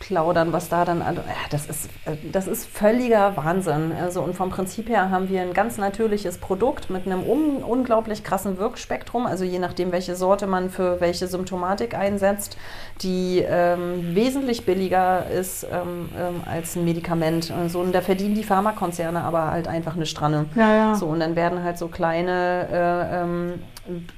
plaudern, 0.00 0.52
was 0.52 0.68
da 0.68 0.84
dann, 0.84 1.04
das 1.50 1.66
ist, 1.66 1.86
äh, 2.06 2.16
das 2.32 2.48
ist 2.48 2.66
völliger 2.66 3.36
Wahnsinn. 3.36 3.92
Also 3.92 4.22
und 4.22 4.34
vom 4.34 4.50
Prinzip 4.50 4.88
her 4.88 5.10
haben 5.10 5.28
wir 5.28 5.42
ein 5.42 5.52
ganz 5.52 5.78
natürliches 5.78 6.38
Produkt 6.38 6.90
mit 6.90 7.06
einem 7.06 7.22
un 7.22 7.62
unglaublich 7.62 8.24
krassen 8.24 8.58
Wirkspektrum, 8.58 9.26
also 9.26 9.44
je 9.44 9.58
nachdem, 9.58 9.92
welche 9.92 10.16
Sorte 10.16 10.46
man 10.46 10.70
für 10.70 11.00
welche 11.00 11.26
Symptomatik 11.26 11.94
einsetzt, 11.94 12.56
die 13.02 13.44
ähm, 13.46 14.14
wesentlich 14.14 14.64
billiger 14.64 15.26
ist 15.30 15.64
ähm, 15.64 16.08
ähm, 16.18 16.40
als 16.50 16.76
ein 16.76 16.84
Medikament. 16.84 17.52
So, 17.68 17.80
und 17.80 17.94
da 17.94 18.00
verdienen 18.00 18.34
die 18.34 18.44
Pharmakonzerne 18.44 19.22
aber 19.22 19.50
halt 19.50 19.68
einfach 19.68 19.96
eine 19.96 20.06
Stranne. 20.06 20.46
Ja, 20.54 20.74
ja. 20.74 20.94
So, 20.94 21.06
und 21.06 21.20
dann 21.20 21.36
werden 21.36 21.62
halt 21.62 21.76
so 21.76 21.88
kleine 21.88 22.68
äh, 22.72 23.20
ähm, 23.20 23.54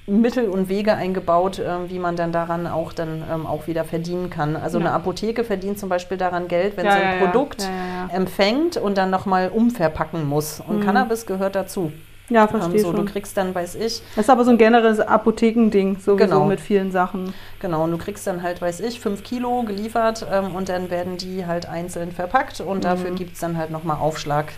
Mittel 0.06 0.48
und 0.48 0.68
Wege 0.68 0.94
eingebaut, 0.94 1.58
äh, 1.58 1.88
wie 1.88 1.98
man 1.98 2.16
dann 2.16 2.32
daran 2.32 2.66
auch 2.66 2.92
dann 2.92 3.22
ähm, 3.32 3.46
auch 3.46 3.66
wieder 3.66 3.84
verdienen 3.84 4.28
kann. 4.30 4.56
Also 4.56 4.78
Ja. 4.78 4.86
eine 4.86 4.94
Apotheke 4.94 5.44
verdient 5.44 5.78
zum 5.78 5.88
Beispiel 5.88 6.16
daran 6.18 6.48
Geld, 6.48 6.76
wenn 6.76 6.86
Ja, 6.86 6.92
sie 6.92 6.98
ein 6.98 7.18
ja. 7.20 7.24
Produkt 7.26 7.68
empfängt 8.12 8.76
und 8.76 8.98
dann 8.98 9.10
nochmal 9.10 9.48
umverpacken 9.48 10.28
muss. 10.28 10.60
Und 10.66 10.78
Mhm. 10.78 10.84
Cannabis 10.84 11.26
gehört 11.26 11.54
dazu. 11.54 11.92
Ja, 12.28 12.44
Ähm, 12.44 12.48
verstehe 12.48 12.80
so, 12.80 12.92
du 12.92 12.98
schon. 12.98 13.06
kriegst 13.06 13.36
dann, 13.36 13.54
weiß 13.54 13.74
ich, 13.74 14.00
Das 14.14 14.24
ist 14.24 14.30
aber 14.30 14.44
so 14.44 14.50
ein 14.52 14.56
generelles 14.58 15.00
Apothekending, 15.00 15.96
sowieso 15.98 16.16
Genau. 16.16 16.44
mit 16.46 16.60
vielen 16.60 16.90
Sachen. 16.90 17.34
genau, 17.60 17.84
und 17.84 17.90
du 17.90 17.98
kriegst 17.98 18.26
dann 18.26 18.42
halt, 18.42 18.62
weiß 18.62 18.80
ich, 18.80 19.00
fünf 19.00 19.22
Kilo 19.22 19.64
geliefert 19.64 20.26
ähm, 20.32 20.54
und 20.54 20.68
dann 20.68 20.90
werden 20.90 21.16
die 21.18 21.44
halt 21.46 21.68
einzeln 21.68 22.12
verpackt 22.12 22.60
und 22.60 22.84
dafür 22.84 23.10
Mhm. 23.10 23.16
gibt 23.16 23.34
es 23.34 23.40
dann 23.40 23.56
halt 23.58 23.70
nochmal 23.70 23.98
Aufschlag. 23.98 24.52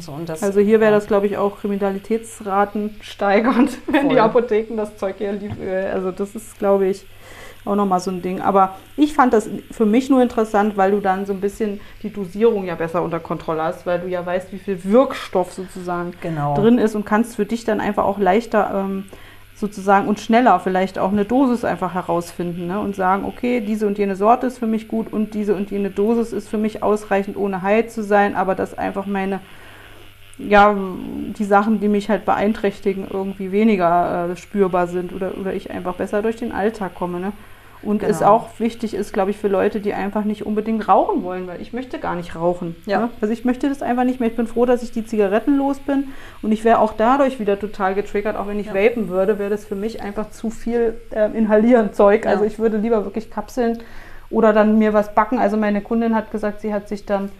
So, 0.00 0.18
das, 0.24 0.42
Also 0.42 0.60
hier 0.60 0.80
wäre 0.80 0.92
das, 0.92 1.06
glaube 1.06 1.26
ich, 1.26 1.36
auch 1.36 1.60
Kriminalitätsraten 1.60 2.96
steigernd, 3.00 3.70
wenn 3.86 4.02
Voll. 4.02 4.10
die 4.10 4.20
Apotheken 4.20 4.76
das 4.76 4.96
Zeug 4.96 5.16
hier 5.18 5.32
liefern. 5.32 5.58
Also 5.92 6.10
das 6.10 6.34
ist, 6.34 6.58
glaube 6.58 6.86
ich, 6.88 7.06
auch 7.64 7.74
nochmal 7.76 8.00
so 8.00 8.10
ein 8.10 8.22
Ding. 8.22 8.40
Aber 8.40 8.76
ich 8.96 9.12
fand 9.14 9.32
das 9.32 9.48
für 9.70 9.86
mich 9.86 10.08
nur 10.08 10.22
interessant, 10.22 10.76
weil 10.76 10.92
du 10.92 11.00
dann 11.00 11.26
so 11.26 11.32
ein 11.32 11.40
bisschen 11.40 11.80
die 12.02 12.12
Dosierung 12.12 12.64
ja 12.64 12.74
besser 12.74 13.02
unter 13.02 13.20
Kontrolle 13.20 13.62
hast, 13.62 13.86
weil 13.86 14.00
du 14.00 14.08
ja 14.08 14.24
weißt, 14.24 14.52
wie 14.52 14.58
viel 14.58 14.84
Wirkstoff 14.84 15.52
sozusagen 15.52 16.12
Genau. 16.20 16.54
drin 16.54 16.78
ist 16.78 16.94
und 16.94 17.04
kannst 17.04 17.36
für 17.36 17.44
dich 17.46 17.64
dann 17.64 17.80
einfach 17.80 18.04
auch 18.04 18.18
leichter 18.18 18.70
ähm, 18.74 19.04
sozusagen 19.56 20.06
und 20.06 20.20
schneller 20.20 20.60
vielleicht 20.60 20.98
auch 20.98 21.10
eine 21.10 21.24
Dosis 21.24 21.64
einfach 21.64 21.94
herausfinden 21.94 22.66
ne? 22.66 22.78
und 22.78 22.94
sagen, 22.94 23.24
okay, 23.24 23.60
diese 23.60 23.86
und 23.86 23.96
jene 23.98 24.14
Sorte 24.14 24.46
ist 24.46 24.58
für 24.58 24.66
mich 24.66 24.86
gut 24.86 25.12
und 25.12 25.32
diese 25.34 25.54
und 25.54 25.70
jene 25.70 25.90
Dosis 25.90 26.32
ist 26.32 26.48
für 26.48 26.58
mich 26.58 26.82
ausreichend, 26.82 27.36
ohne 27.36 27.62
high 27.62 27.86
zu 27.88 28.02
sein, 28.02 28.36
aber 28.36 28.54
dass 28.54 28.76
einfach 28.76 29.06
meine, 29.06 29.40
ja, 30.38 30.76
die 31.38 31.44
Sachen, 31.44 31.80
die 31.80 31.88
mich 31.88 32.10
halt 32.10 32.24
beeinträchtigen, 32.24 33.06
irgendwie 33.10 33.52
weniger 33.52 34.30
äh, 34.32 34.36
spürbar 34.36 34.86
sind 34.86 35.12
oder, 35.14 35.36
oder 35.38 35.54
ich 35.54 35.70
einfach 35.70 35.94
besser 35.94 36.20
durch 36.22 36.36
den 36.36 36.52
Alltag 36.52 36.94
komme. 36.94 37.20
Ne? 37.20 37.32
Und 37.82 38.02
es 38.02 38.18
Genau. 38.18 38.32
auch 38.32 38.48
wichtig 38.58 38.94
ist, 38.94 39.12
glaube 39.12 39.30
ich, 39.30 39.36
für 39.38 39.48
Leute, 39.48 39.80
die 39.80 39.94
einfach 39.94 40.24
nicht 40.24 40.44
unbedingt 40.44 40.88
rauchen 40.88 41.22
wollen, 41.22 41.46
weil 41.46 41.60
ich 41.62 41.72
möchte 41.72 41.98
gar 41.98 42.16
nicht 42.16 42.34
rauchen. 42.34 42.74
Ja. 42.86 43.00
Ne? 43.00 43.10
Also 43.20 43.32
ich 43.32 43.44
möchte 43.44 43.68
das 43.68 43.80
einfach 43.80 44.04
nicht 44.04 44.18
mehr. 44.20 44.28
Ich 44.28 44.36
bin 44.36 44.46
froh, 44.46 44.66
dass 44.66 44.82
ich 44.82 44.92
die 44.92 45.06
Zigaretten 45.06 45.56
los 45.56 45.78
bin 45.78 46.08
und 46.42 46.52
ich 46.52 46.64
wäre 46.64 46.80
auch 46.80 46.92
dadurch 46.96 47.38
wieder 47.40 47.58
total 47.58 47.94
getriggert. 47.94 48.36
Auch 48.36 48.46
wenn 48.46 48.58
ich 48.58 48.66
Ja. 48.68 48.74
vapen 48.74 49.08
würde, 49.08 49.38
wäre 49.38 49.50
das 49.50 49.64
für 49.64 49.74
mich 49.76 50.02
einfach 50.02 50.30
zu 50.30 50.50
viel 50.50 51.00
ähm, 51.12 51.34
inhalieren 51.34 51.92
Zeug. 51.94 52.24
Ja. 52.24 52.32
Also 52.32 52.44
ich 52.44 52.58
würde 52.58 52.76
lieber 52.78 53.04
wirklich 53.04 53.30
Kapseln 53.30 53.78
oder 54.30 54.52
dann 54.52 54.78
mir 54.78 54.92
was 54.92 55.14
backen. 55.14 55.38
Also 55.38 55.56
meine 55.56 55.80
Kundin 55.80 56.14
hat 56.14 56.30
gesagt, 56.30 56.60
sie 56.60 56.74
hat 56.74 56.88
sich 56.88 57.06
dann 57.06 57.30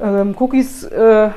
ähm, 0.00 0.34
Cookies 0.38 0.84
äh, 0.84 1.30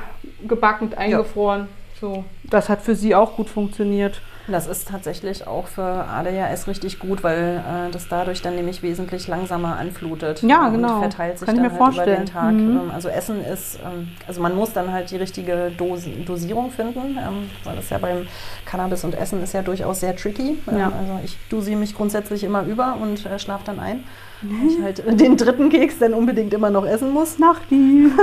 gebacken, 0.48 0.90
und 0.90 0.98
eingefroren. 0.98 1.68
So, 2.00 2.24
das 2.44 2.68
hat 2.70 2.82
für 2.82 2.96
sie 2.96 3.14
auch 3.16 3.36
gut 3.36 3.50
funktioniert. 3.50 4.22
Das 4.48 4.66
ist 4.66 4.88
tatsächlich 4.88 5.46
auch 5.46 5.68
für 5.68 5.84
ADHS 5.84 6.68
richtig 6.68 6.98
gut, 6.98 7.24
weil 7.24 7.64
äh, 7.64 7.92
das 7.92 8.08
dadurch 8.10 8.42
dann 8.42 8.56
nämlich 8.56 8.82
wesentlich 8.82 9.28
langsamer 9.28 9.78
anflutet. 9.78 10.42
Ja, 10.42 10.66
und 10.66 10.74
genau. 10.74 11.00
verteilt 11.00 11.38
sich 11.38 11.46
Kann 11.46 11.56
ich 11.56 11.62
dann 11.62 11.72
mir 11.72 11.80
halt 11.80 11.80
über 11.80 11.94
vorstellen. 11.94 12.26
den 12.26 12.34
Tag. 12.34 12.54
Mhm. 12.54 12.80
Ähm, 12.86 12.92
Also 12.92 13.08
Essen 13.08 13.46
ist, 13.46 13.78
ähm, 13.86 14.10
also 14.28 14.42
man 14.42 14.56
muss 14.56 14.74
dann 14.74 14.92
halt 14.92 15.12
die 15.12 15.18
richtige 15.18 15.72
Dos 15.78 16.06
Dosierung 16.26 16.72
finden, 16.72 17.18
ähm, 17.20 17.52
weil 17.64 17.76
das 17.76 17.92
ja 17.92 18.00
beim 18.00 18.28
Cannabis 18.66 19.04
und 19.04 19.14
Essen 19.14 19.44
ist 19.44 19.54
ja 19.54 19.62
durchaus 19.62 20.00
sehr 20.00 20.16
tricky. 20.16 20.58
Ähm, 20.68 20.78
Ja. 20.78 20.86
Also 20.88 21.20
ich 21.24 21.38
dosiere 21.50 21.80
mich 21.80 21.96
grundsätzlich 21.96 22.44
immer 22.44 22.64
über 22.64 22.98
und 23.00 23.24
äh, 23.28 23.38
schlafe 23.38 23.64
dann 23.66 23.80
ein. 23.80 24.04
Weil 24.42 24.68
ich 24.70 24.82
halt 24.82 25.00
äh, 25.06 25.16
den 25.16 25.38
dritten 25.38 25.70
Keks 25.70 26.00
dann 26.00 26.14
unbedingt 26.14 26.54
immer 26.54 26.70
noch 26.70 26.86
essen 26.86 27.12
muss. 27.12 27.38
Nachti. 27.40 28.08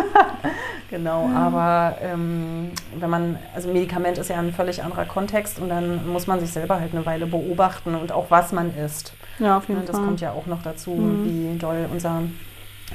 Genau, 0.91 1.29
aber 1.35 1.99
ähm, 2.01 2.71
wenn 2.99 3.11
man, 3.11 3.39
also 3.55 3.69
Medikament 3.71 4.17
ist 4.17 4.31
ja 4.31 4.39
ein 4.39 4.55
völlig 4.55 4.83
anderer 4.83 5.05
Kontext 5.05 5.59
und 5.59 5.69
dann 5.69 6.09
muss 6.11 6.27
man 6.27 6.41
sich 6.41 6.51
selber 6.51 6.81
halt 6.81 6.95
eine 6.95 7.05
Weile 7.05 7.27
beobachten 7.27 7.95
und 7.95 8.11
auch 8.11 8.31
was 8.31 8.53
man 8.53 8.75
isst. 8.75 9.13
Ja, 9.39 9.59
auf 9.59 9.69
jeden 9.69 9.81
Ne, 9.81 9.87
Das 9.87 9.97
Fall. 9.97 10.07
kommt 10.07 10.23
ja 10.23 10.33
auch 10.33 10.47
noch 10.47 10.63
dazu, 10.63 10.93
Mhm. 10.93 11.25
wie 11.27 11.59
doll 11.59 11.87
unser 11.93 12.23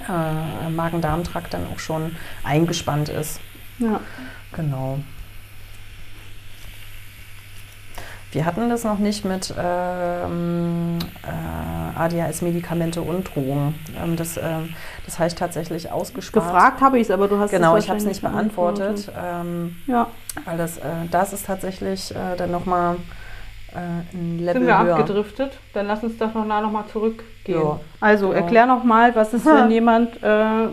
äh, 0.10 0.70
Magen-Darm-Trakt 0.72 1.54
dann 1.54 1.68
auch 1.72 1.78
schon 1.78 2.16
eingespannt 2.44 3.10
ist. 3.10 3.40
Ja. 3.78 4.00
Genau. 4.56 4.98
Wir 8.34 8.46
hatten 8.46 8.70
das 8.70 8.84
noch 8.84 8.98
nicht 8.98 9.26
mit 9.26 9.54
ähm, 9.58 10.98
äh, 11.24 12.00
ADHS-Medikamente 12.00 13.02
und 13.02 13.34
Drogen. 13.36 13.76
Ähm, 14.04 14.16
das, 14.16 14.38
ähm, 14.38 14.74
das 15.06 15.20
habe 15.20 15.28
ich 15.28 15.36
tatsächlich 15.36 15.92
ausgespart. 15.92 16.46
Gefragt 16.46 16.82
habe 16.82 16.98
ich 16.98 17.04
es, 17.04 17.12
aber 17.12 17.28
du 17.28 17.38
hast 17.40 17.52
Genau, 17.52 17.78
es 17.78 17.84
ich 17.84 17.90
habe 17.90 18.00
es 18.00 18.06
nicht 18.06 18.22
beantwortet, 18.22 19.12
ähm, 19.18 19.76
Ja, 19.88 20.08
weil 20.46 20.58
das, 20.58 20.78
äh, 20.80 20.82
das 21.12 21.34
ist 21.34 21.46
tatsächlich 21.46 22.12
äh, 22.16 22.36
dann 22.36 22.52
nochmal 22.52 22.96
äh, 23.72 23.78
ein 24.16 24.40
Level 24.40 24.54
sind 24.62 24.68
wir 24.68 24.84
höher. 24.84 24.96
abgedriftet? 24.96 25.60
Dann 25.74 25.88
lass 25.88 26.04
uns 26.04 26.18
doch 26.18 26.34
noch 26.34 26.46
nochmal 26.46 26.86
zurückgehen. 26.92 27.60
Ja, 27.62 27.80
also 28.00 28.30
genau. 28.30 28.40
erklär 28.42 28.66
noch 28.66 28.84
mal, 28.84 29.16
was 29.16 29.34
ist, 29.34 29.46
wenn 29.46 29.70
jemand 29.72 30.22
äh, 30.24 30.68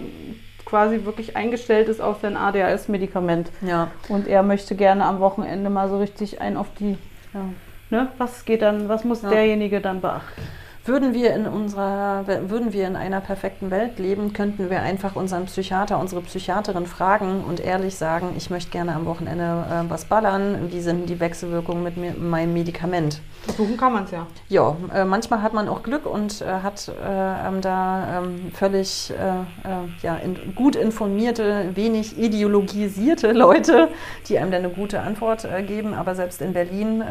quasi 0.64 1.04
wirklich 1.04 1.36
eingestellt 1.36 1.88
ist 1.88 2.00
auf 2.00 2.20
sein 2.22 2.36
ADHS-Medikament 2.36 3.50
Ja, 3.60 3.88
und 4.08 4.28
er 4.28 4.42
möchte 4.42 4.76
gerne 4.76 5.04
am 5.04 5.18
Wochenende 5.20 5.68
mal 5.68 5.88
so 5.88 5.98
richtig 5.98 6.40
ein 6.40 6.56
auf 6.56 6.68
die, 6.78 6.96
ja. 7.34 7.44
ne? 7.90 8.08
Was 8.18 8.44
geht 8.44 8.62
dann, 8.62 8.88
was 8.88 9.04
muss 9.04 9.22
Ja. 9.22 9.30
derjenige 9.30 9.80
dann 9.80 10.00
beachten? 10.00 10.42
Würden 10.90 11.14
wir 11.14 11.32
in 11.34 11.46
unserer, 11.46 12.26
würden 12.26 12.72
wir 12.72 12.88
in 12.88 12.96
einer 12.96 13.20
perfekten 13.20 13.70
Welt 13.70 14.00
leben, 14.00 14.32
könnten 14.32 14.70
wir 14.70 14.82
einfach 14.82 15.14
unseren 15.14 15.44
Psychiater, 15.44 16.00
unsere 16.00 16.20
Psychiaterin 16.22 16.84
fragen 16.84 17.44
und 17.44 17.60
ehrlich 17.60 17.94
sagen, 17.94 18.34
ich 18.36 18.50
möchte 18.50 18.72
gerne 18.72 18.96
am 18.96 19.06
Wochenende 19.06 19.66
äh, 19.70 19.88
was 19.88 20.06
ballern. 20.06 20.72
Wie 20.72 20.80
sind 20.80 21.08
die 21.08 21.20
Wechselwirkungen 21.20 21.84
mit 21.84 21.96
mir, 21.96 22.14
meinem 22.14 22.54
Medikament? 22.54 23.20
Versuchen 23.42 23.76
kann 23.76 23.92
man 23.92 24.04
es 24.04 24.10
ja. 24.10 24.26
Ja, 24.48 24.76
äh, 24.92 25.04
manchmal 25.04 25.42
hat 25.42 25.54
man 25.54 25.68
auch 25.68 25.84
Glück 25.84 26.06
und 26.06 26.42
äh, 26.42 26.46
hat 26.46 26.88
äh, 26.88 27.60
da 27.60 28.18
ähm, 28.18 28.50
völlig 28.52 29.12
äh, 29.12 29.14
äh, 29.14 29.88
ja, 30.02 30.16
in, 30.16 30.56
gut 30.56 30.74
informierte, 30.74 31.70
wenig 31.74 32.18
ideologisierte 32.18 33.30
Leute, 33.32 33.90
die 34.28 34.40
einem 34.40 34.50
dann 34.50 34.64
eine 34.64 34.74
gute 34.74 35.00
Antwort 35.00 35.46
geben. 35.68 35.94
Aber 35.94 36.16
selbst 36.16 36.42
in 36.42 36.52
Berlin 36.52 37.04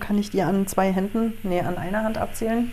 kann 0.00 0.18
ich 0.18 0.30
die 0.30 0.42
an 0.42 0.66
zwei 0.66 0.90
Händen, 0.90 1.34
nee, 1.42 1.60
an 1.60 1.76
einer 1.76 2.02
Hand 2.02 2.16
abzählen. 2.18 2.70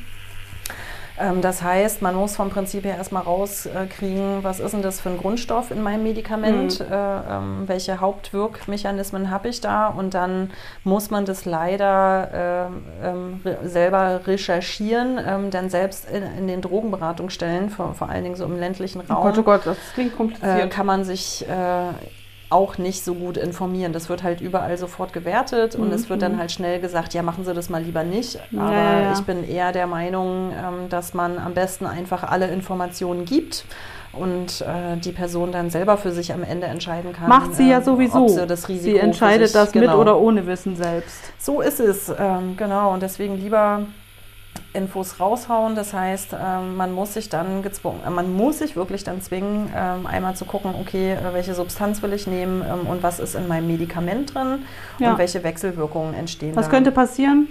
Ähm, 1.20 1.42
das 1.42 1.62
heißt, 1.62 2.02
man 2.02 2.16
muss 2.16 2.36
vom 2.36 2.50
Prinzip 2.50 2.86
her 2.86 2.98
erstmal 2.98 3.24
rauskriegen, 3.24 4.44
was 4.44 4.60
ist 4.60 4.74
denn 4.74 4.82
das 4.82 5.00
für 5.00 5.10
ein 5.10 5.18
Grundstoff 5.18 5.72
in 5.72 5.82
meinem 5.82 6.04
Medikament, 6.04 6.80
mhm. 6.80 6.86
äh, 6.92 7.36
ähm, 7.38 7.64
welche 7.68 8.00
Hauptwirkmechanismen 8.00 9.30
habe 9.30 9.50
ich 9.50 9.62
da 9.62 9.88
und 9.88 10.14
dann 10.14 10.52
muss 10.84 11.12
man 11.12 11.26
das 11.26 11.46
leider 11.46 12.72
äh, 13.04 13.08
ähm, 13.08 13.42
re 13.46 13.58
selber 13.64 14.22
recherchieren, 14.26 15.20
ähm, 15.26 15.52
denn 15.52 15.70
selbst 15.70 16.10
in, 16.10 16.24
in, 16.24 16.48
den 16.48 16.62
Drogenberatungsstellen, 16.62 17.70
vor, 17.70 17.94
vor 17.94 18.10
allen 18.10 18.24
Dingen 18.24 18.36
so 18.36 18.46
im 18.46 18.58
ländlichen 18.58 19.02
Raum, 19.02 19.18
oh 19.20 19.24
Gott, 19.24 19.38
oh 19.38 19.44
Gott, 19.44 19.62
das 19.66 19.78
klingt 19.94 20.16
kompliziert. 20.16 20.66
Äh, 20.66 20.68
kann 20.68 20.86
man 20.86 21.04
sich 21.04 21.48
äh, 21.48 21.90
auch 22.54 22.78
nicht 22.78 23.04
so 23.04 23.16
gut 23.16 23.36
informieren. 23.38 23.92
Das 23.92 24.10
wird 24.10 24.24
halt 24.24 24.40
überall 24.40 24.78
sofort 24.78 25.12
gewertet 25.12 25.76
und 25.76 25.88
mhm. 25.88 25.94
es 25.94 26.10
wird 26.10 26.22
dann 26.22 26.34
mhm. 26.34 26.40
halt 26.40 26.52
schnell 26.52 26.80
gesagt, 26.80 27.14
ja, 27.14 27.24
machen 27.24 27.44
Sie 27.44 27.54
das 27.54 27.70
mal 27.70 27.82
lieber 27.82 28.04
nicht. 28.04 28.40
Aber 28.56 28.72
ja, 28.72 29.00
ja. 29.02 29.14
ich 29.14 29.22
bin 29.22 29.44
eher 29.44 29.72
der 29.72 29.88
Meinung, 29.88 30.52
ähm, 30.52 30.90
dass 30.90 31.14
man 31.14 31.40
am 31.40 31.54
besten 31.54 31.86
einfach 31.86 32.24
alle 32.24 32.48
Informationen 32.48 33.26
gibt 33.26 33.66
und 34.14 34.62
äh, 34.62 34.98
die 34.98 35.12
Person 35.12 35.52
dann 35.52 35.72
selber 35.72 35.98
für 35.98 36.12
sich 36.12 36.32
am 36.34 36.44
Ende 36.44 36.68
entscheiden 36.68 37.14
kann. 37.14 37.28
Macht 37.28 37.56
sie 37.56 37.70
ja 37.70 37.80
ähm, 37.80 37.84
sowieso. 37.84 38.28
sie 38.28 38.46
das 38.46 38.70
Risiko 38.70 38.92
sie 38.92 38.98
entscheidet 38.98 39.48
sich, 39.48 39.54
das 39.54 39.72
genau. 39.72 39.88
mit 39.88 39.96
oder 39.98 40.20
ohne 40.20 40.46
Wissen 40.46 40.76
selbst. 40.76 41.34
So 41.40 41.62
ist 41.62 41.80
es, 41.80 42.14
ähm, 42.18 42.56
genau. 42.56 42.94
Und 42.94 43.02
deswegen 43.02 43.38
lieber 43.38 43.88
Infos 44.74 45.20
raushauen. 45.20 45.76
Das 45.76 45.94
heißt, 45.94 46.36
ähm, 46.40 46.76
man 46.76 46.92
muss 46.92 47.14
sich 47.14 47.30
dann 47.30 47.62
gezwungen, 47.62 48.02
äh, 48.06 48.10
man 48.10 48.34
muss 48.34 48.60
sich 48.60 48.76
wirklich 48.76 49.04
dann 49.04 49.22
zwingen, 49.22 49.72
ähm, 49.76 50.06
einmal 50.06 50.36
zu 50.36 50.46
gucken, 50.46 50.74
okay, 50.80 51.14
äh, 51.14 51.34
welche 51.34 51.54
Substanz 51.54 52.02
will 52.02 52.14
ich 52.14 52.28
nehmen 52.28 52.64
ähm, 52.68 52.88
und 52.88 53.04
was 53.04 53.20
ist 53.20 53.36
in 53.36 53.48
meinem 53.48 53.68
Medikament 53.68 54.34
drin 54.34 54.66
ja. 55.00 55.12
und 55.12 55.18
welche 55.18 55.44
Wechselwirkungen 55.44 56.14
entstehen. 56.14 56.56
Was 56.56 56.66
da. 56.66 56.72
könnte 56.72 56.92
passieren? 56.92 57.48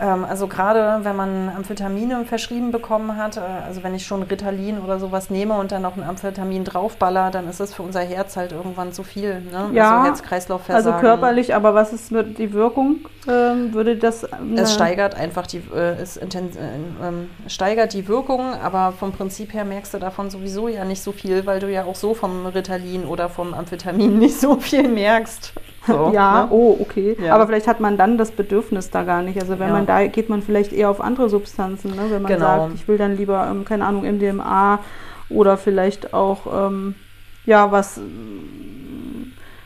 Ähm, 0.00 0.24
also 0.24 0.46
gerade 0.46 1.00
wenn 1.02 1.16
man 1.16 1.48
Amphetamine 1.48 2.24
verschrieben 2.24 2.70
bekommen 2.70 3.16
hat, 3.16 3.36
äh, 3.36 3.40
also 3.40 3.82
wenn 3.82 3.94
ich 3.94 4.06
schon 4.06 4.22
Ritalin 4.22 4.78
oder 4.78 4.98
sowas 4.98 5.30
nehme 5.30 5.54
und 5.54 5.72
dann 5.72 5.82
noch 5.82 5.96
ein 5.96 6.02
Amphetamin 6.02 6.64
draufballer, 6.64 7.30
dann 7.30 7.48
ist 7.48 7.60
das 7.60 7.74
für 7.74 7.82
unser 7.82 8.00
Herz 8.00 8.36
halt 8.36 8.52
irgendwann 8.52 8.92
zu 8.92 9.02
viel. 9.02 9.40
Ne? 9.40 9.70
Ja, 9.72 9.98
also 9.98 10.04
Herz-Kreislauf-Versagen. 10.04 10.94
Also 10.94 11.00
körperlich, 11.00 11.54
aber 11.54 11.74
was 11.74 11.92
ist 11.92 12.12
mit 12.12 12.38
die 12.38 12.52
Wirkung? 12.52 13.06
Ähm, 13.28 13.72
würde 13.74 13.96
das? 13.96 14.24
Äh, 14.24 14.36
es 14.56 14.74
steigert 14.74 15.14
einfach 15.14 15.46
die, 15.46 15.62
äh, 15.74 16.00
es 16.00 16.16
intens, 16.16 16.56
äh, 16.56 16.60
ähm, 17.02 17.30
steigert 17.46 17.92
die 17.92 18.08
Wirkung, 18.08 18.54
aber 18.54 18.92
vom 18.92 19.12
Prinzip 19.12 19.52
her 19.52 19.64
merkst 19.64 19.94
du 19.94 19.98
davon 19.98 20.30
sowieso 20.30 20.68
ja 20.68 20.84
nicht 20.84 21.02
so 21.02 21.12
viel, 21.12 21.46
weil 21.46 21.60
du 21.60 21.70
ja 21.70 21.84
auch 21.84 21.96
so 21.96 22.14
vom 22.14 22.46
Ritalin 22.46 23.04
oder 23.04 23.28
vom 23.28 23.54
Amphetamin 23.54 24.18
nicht 24.18 24.40
so 24.40 24.56
viel 24.56 24.88
merkst. 24.88 25.52
So, 25.88 26.10
ja, 26.14 26.44
ne? 26.44 26.48
oh, 26.50 26.76
okay. 26.80 27.16
Ja. 27.20 27.34
Aber 27.34 27.46
vielleicht 27.46 27.66
hat 27.66 27.80
man 27.80 27.96
dann 27.96 28.18
das 28.18 28.30
Bedürfnis 28.30 28.90
da 28.90 29.02
gar 29.02 29.22
nicht. 29.22 29.40
Also 29.40 29.58
wenn 29.58 29.68
ja. 29.68 29.74
man 29.74 29.86
da 29.86 30.06
geht 30.06 30.28
man 30.28 30.42
vielleicht 30.42 30.72
eher 30.72 30.90
auf 30.90 31.00
andere 31.00 31.28
Substanzen, 31.28 31.96
ne? 31.96 32.02
wenn 32.10 32.22
man 32.22 32.32
genau. 32.32 32.44
sagt, 32.44 32.74
ich 32.74 32.86
will 32.86 32.98
dann 32.98 33.16
lieber, 33.16 33.48
ähm, 33.50 33.64
keine 33.64 33.86
Ahnung, 33.86 34.04
MDMA 34.04 34.80
oder 35.30 35.56
vielleicht 35.56 36.14
auch 36.14 36.46
ähm, 36.52 36.94
ja 37.44 37.72
was 37.72 38.00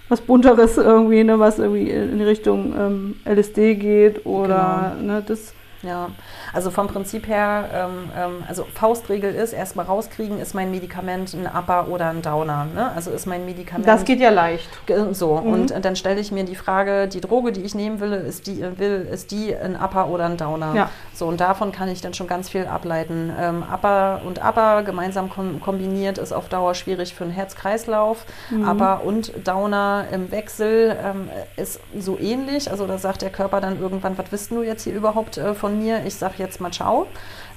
was 0.08 0.20
bunteres 0.20 0.76
irgendwie, 0.76 1.24
ne, 1.24 1.38
was 1.38 1.58
irgendwie 1.58 1.90
in 1.90 2.20
Richtung 2.20 2.74
ähm, 2.78 3.16
LSD 3.24 3.76
geht 3.76 4.26
oder 4.26 4.94
genau. 4.98 5.14
ne, 5.14 5.24
das 5.26 5.54
ja, 5.82 6.10
also 6.52 6.70
vom 6.70 6.86
Prinzip 6.86 7.26
her, 7.26 7.68
ähm, 7.74 8.10
ähm, 8.16 8.44
also 8.48 8.66
Faustregel 8.74 9.34
ist, 9.34 9.52
erstmal 9.52 9.86
rauskriegen, 9.86 10.38
ist 10.38 10.54
mein 10.54 10.70
Medikament 10.70 11.34
ein 11.34 11.46
Upper 11.46 11.88
oder 11.88 12.10
ein 12.10 12.22
Downer. 12.22 12.66
Ne? 12.74 12.92
Also 12.94 13.10
ist 13.10 13.26
mein 13.26 13.44
Medikament. 13.44 13.86
Das 13.86 14.04
geht 14.04 14.20
ja 14.20 14.30
leicht. 14.30 14.68
So, 15.12 15.40
mhm. 15.40 15.52
und 15.52 15.84
dann 15.84 15.96
stelle 15.96 16.20
ich 16.20 16.30
mir 16.30 16.44
die 16.44 16.54
Frage, 16.54 17.08
die 17.08 17.20
Droge, 17.20 17.52
die 17.52 17.62
ich 17.62 17.74
nehmen 17.74 18.00
will, 18.00 18.12
ist 18.12 18.46
die, 18.46 18.62
will, 18.78 19.08
ist 19.10 19.30
die 19.30 19.54
ein 19.54 19.76
Upper 19.76 20.08
oder 20.08 20.26
ein 20.26 20.36
Downer? 20.36 20.74
Ja. 20.74 20.90
So, 21.14 21.26
und 21.26 21.40
davon 21.40 21.72
kann 21.72 21.88
ich 21.88 22.00
dann 22.00 22.14
schon 22.14 22.26
ganz 22.26 22.48
viel 22.48 22.66
ableiten. 22.66 23.32
Ähm, 23.38 23.64
Upper 23.72 24.20
und 24.24 24.44
Upper 24.44 24.82
gemeinsam 24.82 25.30
kom 25.30 25.60
kombiniert 25.60 26.18
ist 26.18 26.32
auf 26.32 26.48
Dauer 26.48 26.74
schwierig 26.74 27.14
für 27.14 27.24
einen 27.24 27.32
Herz-Kreislauf. 27.32 28.24
Mhm. 28.50 28.68
Upper 28.68 29.04
und 29.04 29.32
Downer 29.46 30.06
im 30.12 30.30
Wechsel 30.30 30.96
ähm, 31.02 31.28
ist 31.56 31.80
so 31.98 32.18
ähnlich. 32.18 32.70
Also 32.70 32.86
da 32.86 32.98
sagt 32.98 33.22
der 33.22 33.30
Körper 33.30 33.60
dann 33.60 33.80
irgendwann, 33.80 34.16
was 34.16 34.30
wissen 34.30 34.56
du 34.56 34.62
jetzt 34.62 34.84
hier 34.84 34.94
überhaupt 34.94 35.38
äh, 35.38 35.54
von 35.54 35.72
von 35.72 35.82
mir, 35.82 36.04
ich 36.06 36.14
sage 36.16 36.34
jetzt 36.42 36.60
mal 36.60 36.70
Ciao. 36.70 37.06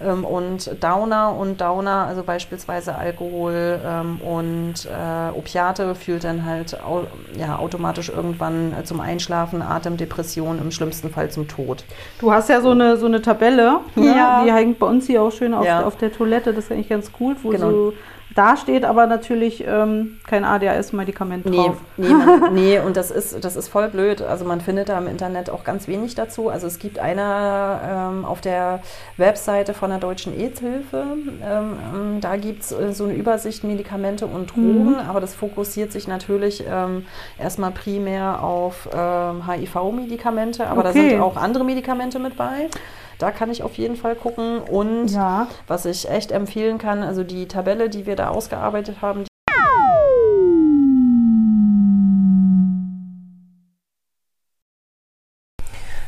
Ähm, 0.01 0.25
und 0.25 0.83
Downer 0.83 1.35
und 1.35 1.61
Downer, 1.61 2.05
also 2.07 2.23
beispielsweise 2.23 2.95
Alkohol 2.95 3.79
ähm, 3.85 4.19
und 4.21 4.85
äh, 4.85 5.37
Opiate, 5.37 5.95
führt 5.95 6.23
dann 6.23 6.45
halt 6.45 6.81
au 6.83 7.03
ja, 7.37 7.57
automatisch 7.57 8.09
irgendwann 8.09 8.73
äh, 8.73 8.83
zum 8.83 8.99
Einschlafen, 8.99 9.61
Atemdepression, 9.61 10.59
im 10.59 10.71
schlimmsten 10.71 11.09
Fall 11.09 11.29
zum 11.29 11.47
Tod. 11.47 11.83
Du 12.19 12.31
hast 12.31 12.49
ja 12.49 12.61
so 12.61 12.71
eine, 12.71 12.97
so 12.97 13.05
eine 13.05 13.21
Tabelle, 13.21 13.79
ne? 13.95 14.15
ja. 14.15 14.43
die 14.43 14.51
hängt 14.51 14.79
bei 14.79 14.87
uns 14.87 15.07
hier 15.07 15.21
auch 15.21 15.31
schön 15.31 15.53
auf, 15.53 15.65
ja. 15.65 15.85
auf 15.85 15.97
der 15.97 16.11
Toilette, 16.11 16.53
das 16.53 16.65
ist 16.65 16.71
eigentlich 16.71 16.89
ganz 16.89 17.11
cool, 17.19 17.35
wo 17.41 17.49
genau. 17.49 17.69
so 17.69 17.93
da 18.33 18.57
steht 18.57 18.83
aber 18.83 19.05
natürlich 19.05 19.63
ähm, 19.65 20.19
kein 20.27 20.43
ADHS-Medikament 20.43 21.45
drauf. 21.45 21.77
Nee, 21.95 22.09
man, 22.09 22.53
nee, 22.53 22.79
und 22.79 22.97
das 22.97 23.11
ist, 23.11 23.43
das 23.43 23.55
ist 23.55 23.67
voll 23.67 23.89
blöd. 23.89 24.21
Also 24.21 24.45
man 24.45 24.61
findet 24.61 24.89
da 24.89 24.97
im 24.97 25.07
Internet 25.07 25.49
auch 25.49 25.63
ganz 25.63 25.87
wenig 25.87 26.15
dazu. 26.15 26.49
Also 26.49 26.67
es 26.67 26.79
gibt 26.79 26.99
eine 26.99 27.79
ähm, 27.87 28.25
auf 28.25 28.41
der 28.41 28.81
Webseite 29.17 29.73
von 29.73 29.89
der 29.89 29.99
Deutschen 29.99 30.37
AIDS-Hilfe, 30.37 31.05
ähm, 31.43 32.19
da 32.21 32.35
gibt 32.37 32.63
es 32.63 32.71
äh, 32.71 32.93
so 32.93 33.05
eine 33.05 33.13
Übersicht 33.13 33.63
Medikamente 33.63 34.25
und 34.25 34.55
Drogen, 34.55 34.91
mhm. 34.91 34.99
aber 35.07 35.21
das 35.21 35.35
fokussiert 35.35 35.91
sich 35.91 36.07
natürlich 36.07 36.63
ähm, 36.69 37.05
erstmal 37.39 37.71
primär 37.71 38.43
auf 38.43 38.87
HIV-Medikamente, 38.91 40.63
ähm, 40.63 40.69
aber 40.69 40.81
okay. 40.81 40.93
da 40.93 41.09
sind 41.09 41.21
auch 41.21 41.37
andere 41.37 41.63
Medikamente 41.63 42.19
mit 42.19 42.35
bei. 42.37 42.69
Da 43.17 43.31
kann 43.31 43.49
ich 43.49 43.63
auf 43.63 43.77
jeden 43.77 43.95
Fall 43.95 44.15
gucken. 44.15 44.59
Und 44.59 45.07
ja. 45.09 45.47
was 45.67 45.85
ich 45.85 46.09
echt 46.09 46.31
empfehlen 46.31 46.77
kann, 46.77 47.03
also 47.03 47.23
die 47.23 47.47
Tabelle, 47.47 47.89
die 47.89 48.05
wir 48.05 48.15
da 48.15 48.29
ausgearbeitet 48.29 49.01
haben, 49.01 49.25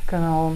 Genau. 0.08 0.54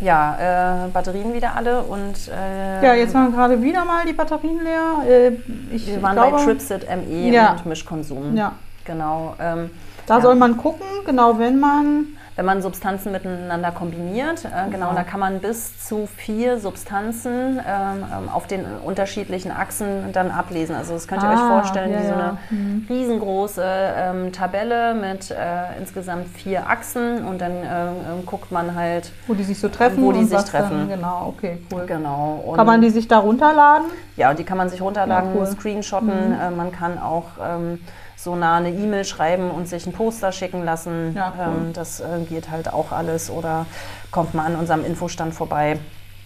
Ja, 0.00 0.84
äh, 0.86 0.88
Batterien 0.90 1.34
wieder 1.34 1.56
alle 1.56 1.82
und. 1.82 2.28
Äh, 2.28 2.84
ja, 2.84 2.94
jetzt 2.94 3.14
waren 3.14 3.32
gerade 3.32 3.60
wieder 3.60 3.84
mal 3.84 4.06
die 4.06 4.12
Batterien 4.12 4.62
leer. 4.62 5.02
Äh, 5.08 5.32
ich 5.74 5.88
wir 5.88 6.00
waren 6.00 6.14
glaube, 6.14 6.36
bei 6.36 6.44
Tripsit 6.44 6.86
ME 6.88 7.30
ja. 7.30 7.52
und 7.52 7.66
Mischkonsum. 7.66 8.36
Ja. 8.36 8.52
Genau. 8.84 9.34
Ähm, 9.40 9.70
da 10.06 10.16
ja. 10.16 10.20
soll 10.20 10.36
man 10.36 10.56
gucken, 10.56 10.86
genau 11.04 11.38
wenn 11.38 11.58
man 11.58 12.06
wenn 12.38 12.44
man 12.44 12.62
Substanzen 12.62 13.10
miteinander 13.10 13.72
kombiniert. 13.72 14.44
Äh, 14.44 14.70
genau, 14.70 14.92
da 14.94 15.02
kann 15.02 15.18
man 15.18 15.40
bis 15.40 15.84
zu 15.84 16.06
vier 16.06 16.60
Substanzen 16.60 17.58
ähm, 17.58 18.04
ähm, 18.04 18.28
auf 18.28 18.46
den 18.46 18.64
unterschiedlichen 18.64 19.50
Achsen 19.50 20.12
dann 20.12 20.30
ablesen. 20.30 20.76
Also 20.76 20.92
das 20.92 21.08
könnt 21.08 21.24
ihr 21.24 21.28
ah, 21.28 21.32
euch 21.32 21.62
vorstellen, 21.62 21.90
ja, 21.90 21.98
wie 21.98 22.06
so 22.06 22.12
eine 22.12 22.38
mhm. 22.50 22.86
riesengroße 22.88 23.64
ähm, 23.64 24.32
Tabelle 24.32 24.94
mit 24.94 25.32
äh, 25.32 25.34
insgesamt 25.80 26.28
vier 26.28 26.70
Achsen 26.70 27.24
und 27.24 27.40
dann 27.40 27.50
äh, 27.50 28.22
guckt 28.24 28.52
man 28.52 28.76
halt, 28.76 29.10
wo 29.26 29.34
die 29.34 29.42
sich 29.42 29.58
so 29.58 29.68
treffen. 29.68 30.00
Wo 30.00 30.12
die 30.12 30.22
sich 30.22 30.38
treffen. 30.42 30.78
Dann, 30.78 30.88
genau, 30.90 31.34
okay, 31.36 31.58
cool. 31.72 31.86
Genau. 31.86 32.44
Und 32.46 32.56
kann 32.56 32.68
man 32.68 32.80
die 32.80 32.90
sich 32.90 33.08
da 33.08 33.18
runterladen? 33.18 33.86
Ja, 34.16 34.32
die 34.32 34.44
kann 34.44 34.58
man 34.58 34.68
sich 34.68 34.80
runterladen, 34.80 35.34
ja, 35.34 35.40
cool. 35.40 35.46
screenshotten. 35.46 36.28
Mhm. 36.28 36.40
Äh, 36.40 36.50
man 36.52 36.70
kann 36.70 37.00
auch 37.00 37.30
ähm, 37.42 37.80
so 38.18 38.34
nah 38.34 38.56
eine 38.56 38.70
E-Mail 38.70 39.04
schreiben 39.04 39.50
und 39.50 39.68
sich 39.68 39.86
ein 39.86 39.92
Poster 39.92 40.32
schicken 40.32 40.64
lassen. 40.64 41.14
Ja, 41.14 41.32
cool. 41.38 41.44
ähm, 41.44 41.72
das 41.72 42.00
äh, 42.00 42.20
geht 42.28 42.50
halt 42.50 42.72
auch 42.72 42.90
alles. 42.90 43.30
Oder 43.30 43.66
kommt 44.10 44.34
mal 44.34 44.44
an 44.44 44.56
unserem 44.56 44.84
Infostand 44.84 45.34
vorbei. 45.34 45.78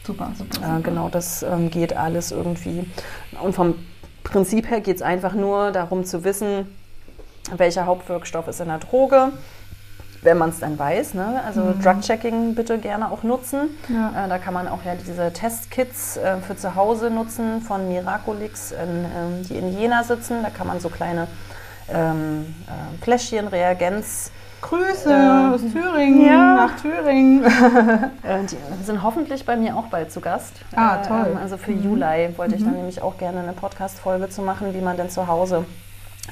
Super, 0.04 0.32
super. 0.34 0.54
super. 0.54 0.78
Äh, 0.78 0.80
genau, 0.80 1.08
das 1.10 1.42
ähm, 1.42 1.70
geht 1.70 1.94
alles 1.94 2.32
irgendwie. 2.32 2.90
Und 3.42 3.54
vom 3.54 3.74
Prinzip 4.24 4.70
her 4.70 4.80
geht 4.80 4.96
es 4.96 5.02
einfach 5.02 5.34
nur 5.34 5.70
darum 5.70 6.04
zu 6.04 6.24
wissen, 6.24 6.66
welcher 7.54 7.84
Hauptwirkstoff 7.84 8.48
ist 8.48 8.60
in 8.60 8.68
der 8.68 8.78
Droge 8.78 9.32
wenn 10.22 10.38
man 10.38 10.50
es 10.50 10.60
dann 10.60 10.78
weiß. 10.78 11.14
Ne? 11.14 11.42
Also 11.44 11.62
mhm. 11.62 11.82
Drug-Checking 11.82 12.54
bitte 12.54 12.78
gerne 12.78 13.10
auch 13.10 13.24
nutzen. 13.24 13.70
Ja. 13.88 14.24
Äh, 14.24 14.28
da 14.28 14.38
kann 14.38 14.54
man 14.54 14.68
auch 14.68 14.84
ja 14.84 14.94
diese 14.94 15.32
Testkits 15.32 16.16
äh, 16.16 16.36
für 16.38 16.56
zu 16.56 16.74
Hause 16.74 17.10
nutzen 17.10 17.60
von 17.60 17.88
Miraculix, 17.88 18.72
in, 18.72 19.04
äh, 19.04 19.42
die 19.48 19.56
in 19.56 19.76
Jena 19.76 20.04
sitzen. 20.04 20.42
Da 20.42 20.50
kann 20.50 20.68
man 20.68 20.80
so 20.80 20.88
kleine 20.88 21.26
ähm, 21.92 22.54
äh, 22.66 23.02
Fläschchen, 23.04 23.48
Reagenz 23.48 24.30
Grüße 24.60 25.10
Ähm, 25.12 25.52
aus 25.54 25.60
Thüringen, 25.60 26.24
ja. 26.24 26.54
nach 26.54 26.80
Thüringen. 26.80 27.42
Äh, 28.22 28.44
Die 28.44 28.84
sind 28.84 29.02
hoffentlich 29.02 29.44
bei 29.44 29.56
mir 29.56 29.76
auch 29.76 29.86
bald 29.86 30.12
zu 30.12 30.20
Gast. 30.20 30.52
Ah, 30.76 31.00
Äh, 31.02 31.06
toll. 31.08 31.26
ähm, 31.32 31.38
Also 31.42 31.56
für 31.56 31.72
Juli 31.72 32.30
wollte 32.36 32.54
ich 32.54 32.62
dann 32.64 32.74
nämlich 32.76 33.02
auch 33.02 33.18
gerne 33.18 33.40
eine 33.40 33.52
Podcast-Folge 33.54 34.28
zu 34.28 34.40
machen, 34.42 34.72
wie 34.72 34.80
man 34.80 34.96
denn 34.96 35.10
zu 35.10 35.26
Hause 35.26 35.64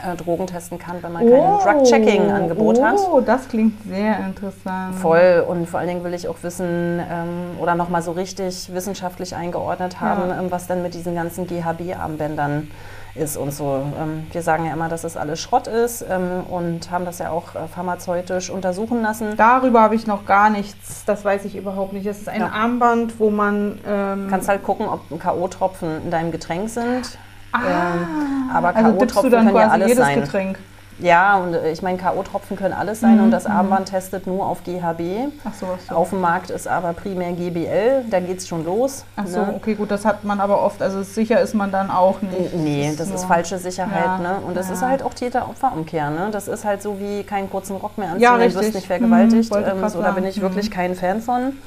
äh, 0.08 0.14
Drogen 0.16 0.46
testen 0.46 0.78
kann, 0.78 1.02
wenn 1.02 1.10
man 1.10 1.28
kein 1.28 1.78
Drug-Checking-Angebot 1.78 2.80
hat. 2.80 2.94
Oh, 3.10 3.20
das 3.20 3.48
klingt 3.48 3.82
sehr 3.88 4.20
interessant. 4.20 4.94
Voll 4.94 5.44
und 5.48 5.68
vor 5.68 5.80
allen 5.80 5.88
Dingen 5.88 6.04
will 6.04 6.14
ich 6.14 6.28
auch 6.28 6.36
wissen 6.42 7.00
ähm, 7.10 7.58
oder 7.60 7.74
nochmal 7.74 8.00
so 8.02 8.12
richtig 8.12 8.72
wissenschaftlich 8.72 9.34
eingeordnet 9.34 10.00
haben, 10.00 10.30
Ja. 10.30 10.38
ähm, 10.38 10.46
was 10.52 10.68
denn 10.68 10.82
mit 10.82 10.94
diesen 10.94 11.16
ganzen 11.16 11.48
GHB-Armbändern 11.48 12.70
ist 13.14 13.36
und 13.36 13.52
so. 13.52 13.82
Ähm, 14.00 14.26
wir 14.32 14.42
sagen 14.42 14.66
ja 14.66 14.72
immer, 14.72 14.88
dass 14.88 15.04
es 15.04 15.16
alles 15.16 15.40
Schrott 15.40 15.66
ist 15.66 16.04
ähm, 16.08 16.44
und 16.48 16.90
haben 16.90 17.04
das 17.04 17.18
ja 17.18 17.30
auch 17.30 17.54
äh, 17.54 17.66
pharmazeutisch 17.74 18.50
untersuchen 18.50 19.02
lassen. 19.02 19.36
Darüber 19.36 19.80
habe 19.82 19.94
ich 19.94 20.06
noch 20.06 20.26
gar 20.26 20.50
nichts, 20.50 21.04
das 21.06 21.24
weiß 21.24 21.44
ich 21.44 21.56
überhaupt 21.56 21.92
nicht. 21.92 22.06
Es 22.06 22.18
ist 22.20 22.28
ein 22.28 22.40
Ja. 22.40 22.48
Armband, 22.50 23.18
wo 23.18 23.30
man. 23.30 23.78
Ähm, 23.86 24.24
Du 24.24 24.30
kannst 24.30 24.48
halt 24.48 24.62
gucken, 24.62 24.86
ob 24.86 25.00
K.O.-Tropfen 25.20 26.02
in 26.04 26.10
deinem 26.10 26.30
Getränk 26.30 26.68
sind. 26.70 27.18
ah, 27.52 27.58
ähm, 27.68 28.50
aber 28.54 28.74
also 28.76 28.92
K.O.-Tropfen 28.92 29.30
können 29.30 29.56
ja 29.56 29.68
alles 29.68 29.88
jedes 29.88 30.04
sein. 30.04 30.20
Getränk. 30.20 30.58
Ja, 31.00 31.36
und 31.38 31.54
äh, 31.54 31.70
ich 31.72 31.82
meine, 31.82 31.98
K.O.-Tropfen 31.98 32.56
können 32.56 32.74
alles 32.74 33.00
sein 33.00 33.16
Mhm, 33.16 33.24
und 33.24 33.30
das 33.30 33.44
mhm. 33.48 33.52
Armband 33.54 33.88
testet 33.88 34.26
nur 34.26 34.46
auf 34.46 34.62
GHB. 34.64 35.30
Ach 35.44 35.54
so, 35.54 35.66
ach 35.74 35.80
so. 35.88 35.94
Auf 35.94 36.10
dem 36.10 36.20
Markt 36.20 36.50
ist 36.50 36.68
aber 36.68 36.92
primär 36.92 37.32
GBL, 37.32 38.04
da 38.10 38.20
geht 38.20 38.38
es 38.38 38.48
schon 38.48 38.64
los. 38.64 39.04
Ach 39.16 39.26
so, 39.26 39.40
ne? 39.40 39.54
okay, 39.56 39.74
gut, 39.74 39.90
das 39.90 40.04
hat 40.04 40.24
man 40.24 40.40
aber 40.40 40.62
oft, 40.62 40.82
also 40.82 41.02
sicher 41.02 41.40
ist 41.40 41.54
man 41.54 41.70
dann 41.72 41.90
auch 41.90 42.20
nicht. 42.22 42.54
Nee, 42.54 42.94
das 42.96 43.08
ist 43.08 43.20
nur- 43.20 43.28
falsche 43.28 43.58
Sicherheit. 43.58 44.04
Ja, 44.04 44.18
Ne? 44.18 44.36
Und 44.46 44.56
das 44.56 44.68
ja. 44.68 44.74
ist 44.74 44.82
halt 44.82 45.02
auch 45.02 45.14
Täter-Opfer-Umkehr. 45.14 46.10
Ne? 46.10 46.28
Das 46.32 46.48
ist 46.48 46.64
halt 46.64 46.82
so 46.82 46.98
wie 47.00 47.22
keinen 47.22 47.48
kurzen 47.50 47.76
Rock 47.76 47.96
mehr 47.96 48.08
anziehen, 48.08 48.22
Ja, 48.22 48.36
dann 48.36 48.52
wirst 48.54 48.74
nicht 48.74 48.86
vergewaltigt. 48.86 49.54
Mhm, 49.54 49.64
ähm, 49.82 49.88
so, 49.88 50.02
da 50.02 50.10
bin 50.12 50.24
ich 50.24 50.40
wirklich 50.40 50.68
Mhm. 50.70 50.74
kein 50.74 50.94
Fan 50.94 51.20
von. 51.20 51.52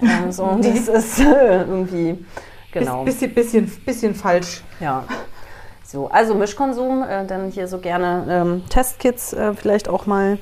Ähm, 0.00 0.32
so, 0.32 0.58
Das 0.60 0.88
ist 0.88 1.20
äh, 1.20 1.24
irgendwie, 1.58 2.24
genau. 2.72 3.02
Biss- 3.02 3.04
Bisschen, 3.04 3.34
bisschen, 3.34 3.66
bisschen 3.84 4.14
falsch. 4.16 4.62
Ja. 4.80 5.04
So, 5.92 6.08
also 6.08 6.34
Mischkonsum, 6.34 7.02
äh, 7.02 7.26
dann 7.26 7.50
hier 7.50 7.68
so 7.68 7.76
gerne 7.76 8.24
ähm, 8.30 8.62
Testkits 8.70 9.34
äh, 9.34 9.52
vielleicht 9.52 9.90
auch 9.90 10.06
mal 10.06 10.38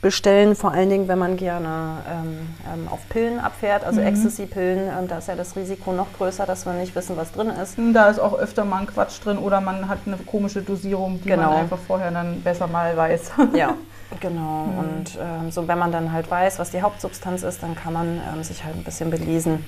bestellen, 0.00 0.54
vor 0.56 0.72
allen 0.72 0.88
Dingen, 0.88 1.08
wenn 1.08 1.18
man 1.18 1.36
gerne 1.36 1.98
ähm, 2.10 2.48
ähm, 2.72 2.88
auf 2.90 3.00
Pillen 3.10 3.38
abfährt, 3.38 3.84
also 3.84 4.00
Ecstasy-Pillen, 4.00 4.88
ähm, 4.88 5.06
da 5.08 5.18
ist 5.18 5.28
ja 5.28 5.34
das 5.34 5.56
Risiko 5.56 5.92
noch 5.92 6.06
größer, 6.16 6.46
dass 6.46 6.64
wir 6.64 6.72
nicht 6.72 6.94
wissen, 6.96 7.18
was 7.18 7.32
drin 7.32 7.48
ist. 7.50 7.76
Da 7.92 8.08
ist 8.08 8.18
auch 8.18 8.32
öfter 8.38 8.64
mal 8.64 8.78
ein 8.80 8.86
Quatsch 8.86 9.22
drin 9.22 9.36
oder 9.36 9.60
man 9.60 9.88
hat 9.90 9.98
eine 10.06 10.16
komische 10.16 10.62
Dosierung, 10.62 11.20
die 11.22 11.28
Genau. 11.28 11.50
man 11.50 11.58
einfach 11.58 11.78
vorher 11.86 12.10
dann 12.10 12.40
besser 12.40 12.66
mal 12.66 12.96
weiß. 12.96 13.32
Ja, 13.54 13.74
genau. 14.20 14.68
Und 14.78 15.18
ähm, 15.20 15.50
so, 15.50 15.66
wenn 15.68 15.78
man 15.78 15.92
dann 15.92 16.12
halt 16.12 16.30
weiß, 16.30 16.58
was 16.58 16.70
die 16.70 16.82
Hauptsubstanz 16.82 17.42
ist, 17.42 17.62
dann 17.62 17.74
kann 17.74 17.92
man 17.92 18.20
ähm, 18.32 18.42
sich 18.42 18.64
halt 18.64 18.76
ein 18.76 18.84
bisschen 18.84 19.10
belesen, 19.10 19.64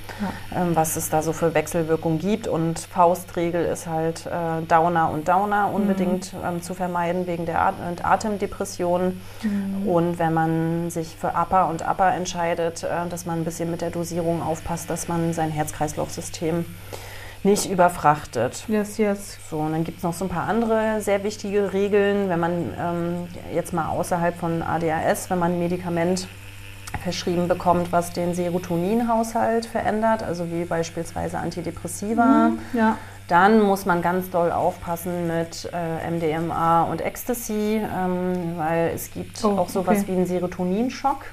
ähm, 0.55 0.75
was 0.75 0.97
es 0.97 1.11
da 1.11 1.23
so 1.23 1.33
für 1.33 1.55
Wechselwirkungen 1.55 2.19
gibt. 2.19 2.49
Und 2.49 2.79
Faustregel 2.79 3.65
ist 3.65 3.87
halt 3.87 4.27
äh, 4.27 4.63
Downer 4.69 5.11
und 5.11 5.29
Downer 5.29 5.71
unbedingt 5.73 6.35
ähm, 6.45 6.63
zu 6.63 6.75
vermeiden 6.75 7.27
wegen 7.27 7.47
der 7.47 7.61
At 7.61 7.75
und 7.89 8.05
Atemdepression. 8.05 9.21
Und 9.85 10.19
wenn 10.19 10.33
man 10.33 10.91
sich 10.91 11.17
für 11.17 11.29
Upper 11.29 11.69
und 11.69 11.83
Upper 11.83 12.15
entscheidet, 12.15 12.83
äh, 12.83 13.09
dass 13.09 13.27
man 13.27 13.41
ein 13.41 13.45
bisschen 13.45 13.71
mit 13.71 13.81
der 13.81 13.91
Dosierung 13.91 14.43
aufpasst, 14.43 14.91
dass 14.91 15.09
man 15.09 15.33
sein 15.33 15.51
Herz-Kreislauf-System 15.51 16.65
nicht 17.43 17.71
überfrachtet. 17.71 18.65
Yes, 18.69 18.99
yes. 18.99 19.39
So, 19.51 19.59
und 19.59 19.73
dann 19.73 19.85
gibt 19.85 19.99
es 19.99 20.03
noch 20.05 20.13
so 20.15 20.25
ein 20.25 20.29
paar 20.29 20.49
andere 20.49 21.01
sehr 21.01 21.23
wichtige 21.23 21.73
Regeln, 21.73 22.29
wenn 22.29 22.41
man 22.41 22.75
ähm, 22.79 23.29
jetzt 23.55 23.73
mal 23.73 23.89
außerhalb 23.89 24.37
von 24.37 24.63
ADHS, 24.63 25.31
wenn 25.31 25.39
man 25.39 25.53
ein 25.53 25.59
Medikament 25.59 26.27
verschrieben 27.03 27.47
bekommt, 27.47 27.93
was 27.93 28.13
den 28.13 28.35
Serotoninhaushalt 28.35 29.67
verändert, 29.67 30.23
also 30.23 30.51
wie 30.51 30.65
beispielsweise 30.65 31.39
Antidepressiva, 31.39 32.53
Ja. 32.73 32.97
dann 33.29 33.61
muss 33.63 33.87
man 33.87 34.03
ganz 34.03 34.31
doll 34.31 34.51
aufpassen 34.51 35.27
mit 35.27 35.69
äh, 35.73 36.11
MDMA 36.11 36.83
und 36.85 37.01
Ecstasy, 37.03 37.81
ähm, 37.83 38.55
weil 38.57 38.93
es 38.95 39.11
gibt 39.11 39.45
Oh, 39.45 39.59
auch 39.59 39.69
sowas 39.69 39.99
okay. 39.99 40.09
wie 40.09 40.13
einen 40.13 40.27
Serotoninschock. 40.27 41.25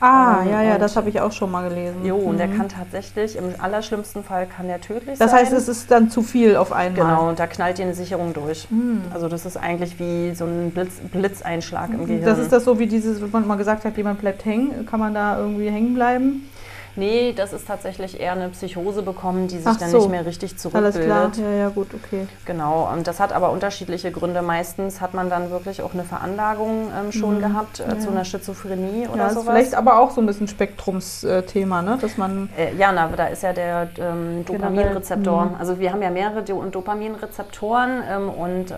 Ah, 0.00 0.42
Ähm, 0.42 0.50
ja, 0.50 0.62
ja, 0.62 0.78
das 0.78 0.96
habe 0.96 1.08
ich 1.08 1.20
auch 1.20 1.32
schon 1.32 1.50
mal 1.50 1.68
gelesen. 1.68 2.04
Jo, 2.04 2.16
und 2.16 2.38
der 2.38 2.48
Mhm. 2.48 2.56
kann 2.58 2.68
tatsächlich, 2.68 3.36
im 3.36 3.54
allerschlimmsten 3.58 4.22
Fall 4.22 4.46
kann 4.46 4.68
der 4.68 4.80
tödlich 4.80 5.18
Das 5.18 5.30
sein. 5.30 5.40
heißt, 5.40 5.52
es 5.52 5.68
ist 5.68 5.90
dann 5.90 6.10
zu 6.10 6.22
viel 6.22 6.56
auf 6.56 6.72
einmal. 6.72 7.06
Genau, 7.06 7.28
und 7.28 7.38
da 7.38 7.46
knallt 7.46 7.78
dir 7.78 7.84
eine 7.84 7.94
Sicherung 7.94 8.32
durch. 8.34 8.68
Also 9.14 9.28
das 9.28 9.46
ist 9.46 9.56
eigentlich 9.56 9.98
wie 9.98 10.34
so 10.34 10.44
ein 10.44 10.70
Blitz, 10.70 10.94
Blitzeinschlag 11.12 11.90
im 11.92 12.06
Gehirn. 12.06 12.24
Das 12.24 12.38
ist 12.38 12.52
das 12.52 12.64
so 12.64 12.78
wie 12.78 12.86
dieses, 12.86 13.22
wo 13.22 13.26
man 13.32 13.46
mal 13.46 13.56
gesagt 13.56 13.84
hat, 13.84 13.96
jemand 13.96 14.20
bleibt 14.20 14.44
hängen. 14.44 14.86
Kann 14.86 15.00
man 15.00 15.14
da 15.14 15.38
irgendwie 15.38 15.70
hängen 15.70 15.94
bleiben? 15.94 16.48
Nee, 16.96 17.32
das 17.36 17.52
ist 17.52 17.66
tatsächlich 17.68 18.18
eher 18.20 18.32
eine 18.32 18.48
Psychose 18.48 19.02
bekommen, 19.02 19.48
die 19.48 19.58
sich 19.58 19.66
Ach 19.66 19.76
dann 19.76 19.90
so. 19.90 19.98
nicht 19.98 20.10
mehr 20.10 20.26
richtig 20.26 20.52
Alles 20.52 20.94
klar. 20.96 21.30
zurückbildet. 21.32 21.36
Ja, 21.38 21.50
ja, 21.58 21.68
gut, 21.68 21.88
okay. 21.94 22.26
Genau, 22.44 22.88
und 22.92 23.06
das 23.06 23.20
hat 23.20 23.32
aber 23.32 23.50
unterschiedliche 23.50 24.10
Gründe. 24.10 24.42
Meistens 24.42 25.00
hat 25.00 25.14
man 25.14 25.28
dann 25.30 25.50
wirklich 25.50 25.82
auch 25.82 25.92
eine 25.94 26.04
Veranlagung 26.04 26.90
ähm, 26.98 27.12
schon 27.12 27.40
gehabt 27.40 27.80
äh, 27.80 27.98
zu 27.98 28.08
einer 28.10 28.24
Schizophrenie 28.24 29.06
oder 29.08 29.14
Mhm. 29.14 29.18
Ja, 29.18 29.26
ist 29.28 29.34
sowas. 29.34 29.46
vielleicht 29.46 29.74
aber 29.74 29.98
auch 30.00 30.10
so 30.10 30.20
ein 30.20 30.26
bisschen 30.26 30.48
Spektrumsthema, 30.48 31.82
ne? 31.82 31.98
Dass 32.00 32.16
man. 32.16 32.48
Äh, 32.56 32.74
ja, 32.76 32.92
na, 32.92 33.08
da 33.16 33.26
ist 33.26 33.42
ja 33.42 33.52
der 33.52 33.88
ähm, 33.98 34.44
Dopaminrezeptor. 34.44 35.44
Mhm. 35.46 35.54
Also 35.58 35.78
wir 35.78 35.92
haben 35.92 36.02
ja 36.02 36.10
mehrere 36.10 36.42
Do 36.42 36.62
Dopaminrezeptoren 36.64 38.02
ähm, 38.10 38.28
und 38.30 38.70
äh, 38.70 38.74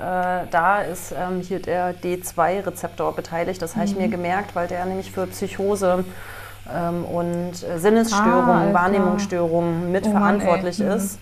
da 0.51 0.83
ist 0.83 1.13
ähm, 1.13 1.41
hier 1.41 1.61
der 1.61 1.95
D2-Rezeptor 1.95 3.15
beteiligt. 3.15 3.61
Das 3.63 3.77
habe 3.77 3.85
ich 3.87 3.95
Mhm. 3.95 4.03
mir 4.03 4.09
gemerkt, 4.09 4.55
weil 4.55 4.67
der 4.69 4.85
nämlich 4.85 5.13
für 5.13 5.27
Psychose 5.27 6.05
ähm, 6.75 7.05
und 7.05 7.53
äh, 7.63 7.79
Sinnesstörungen, 7.79 8.71
Ah. 8.71 8.75
Wahrnehmungsstörungen 8.75 9.85
Oh 9.87 9.91
mitverantwortlich. 9.91 10.79
Mhm. 10.81 10.89
ist. 10.91 11.19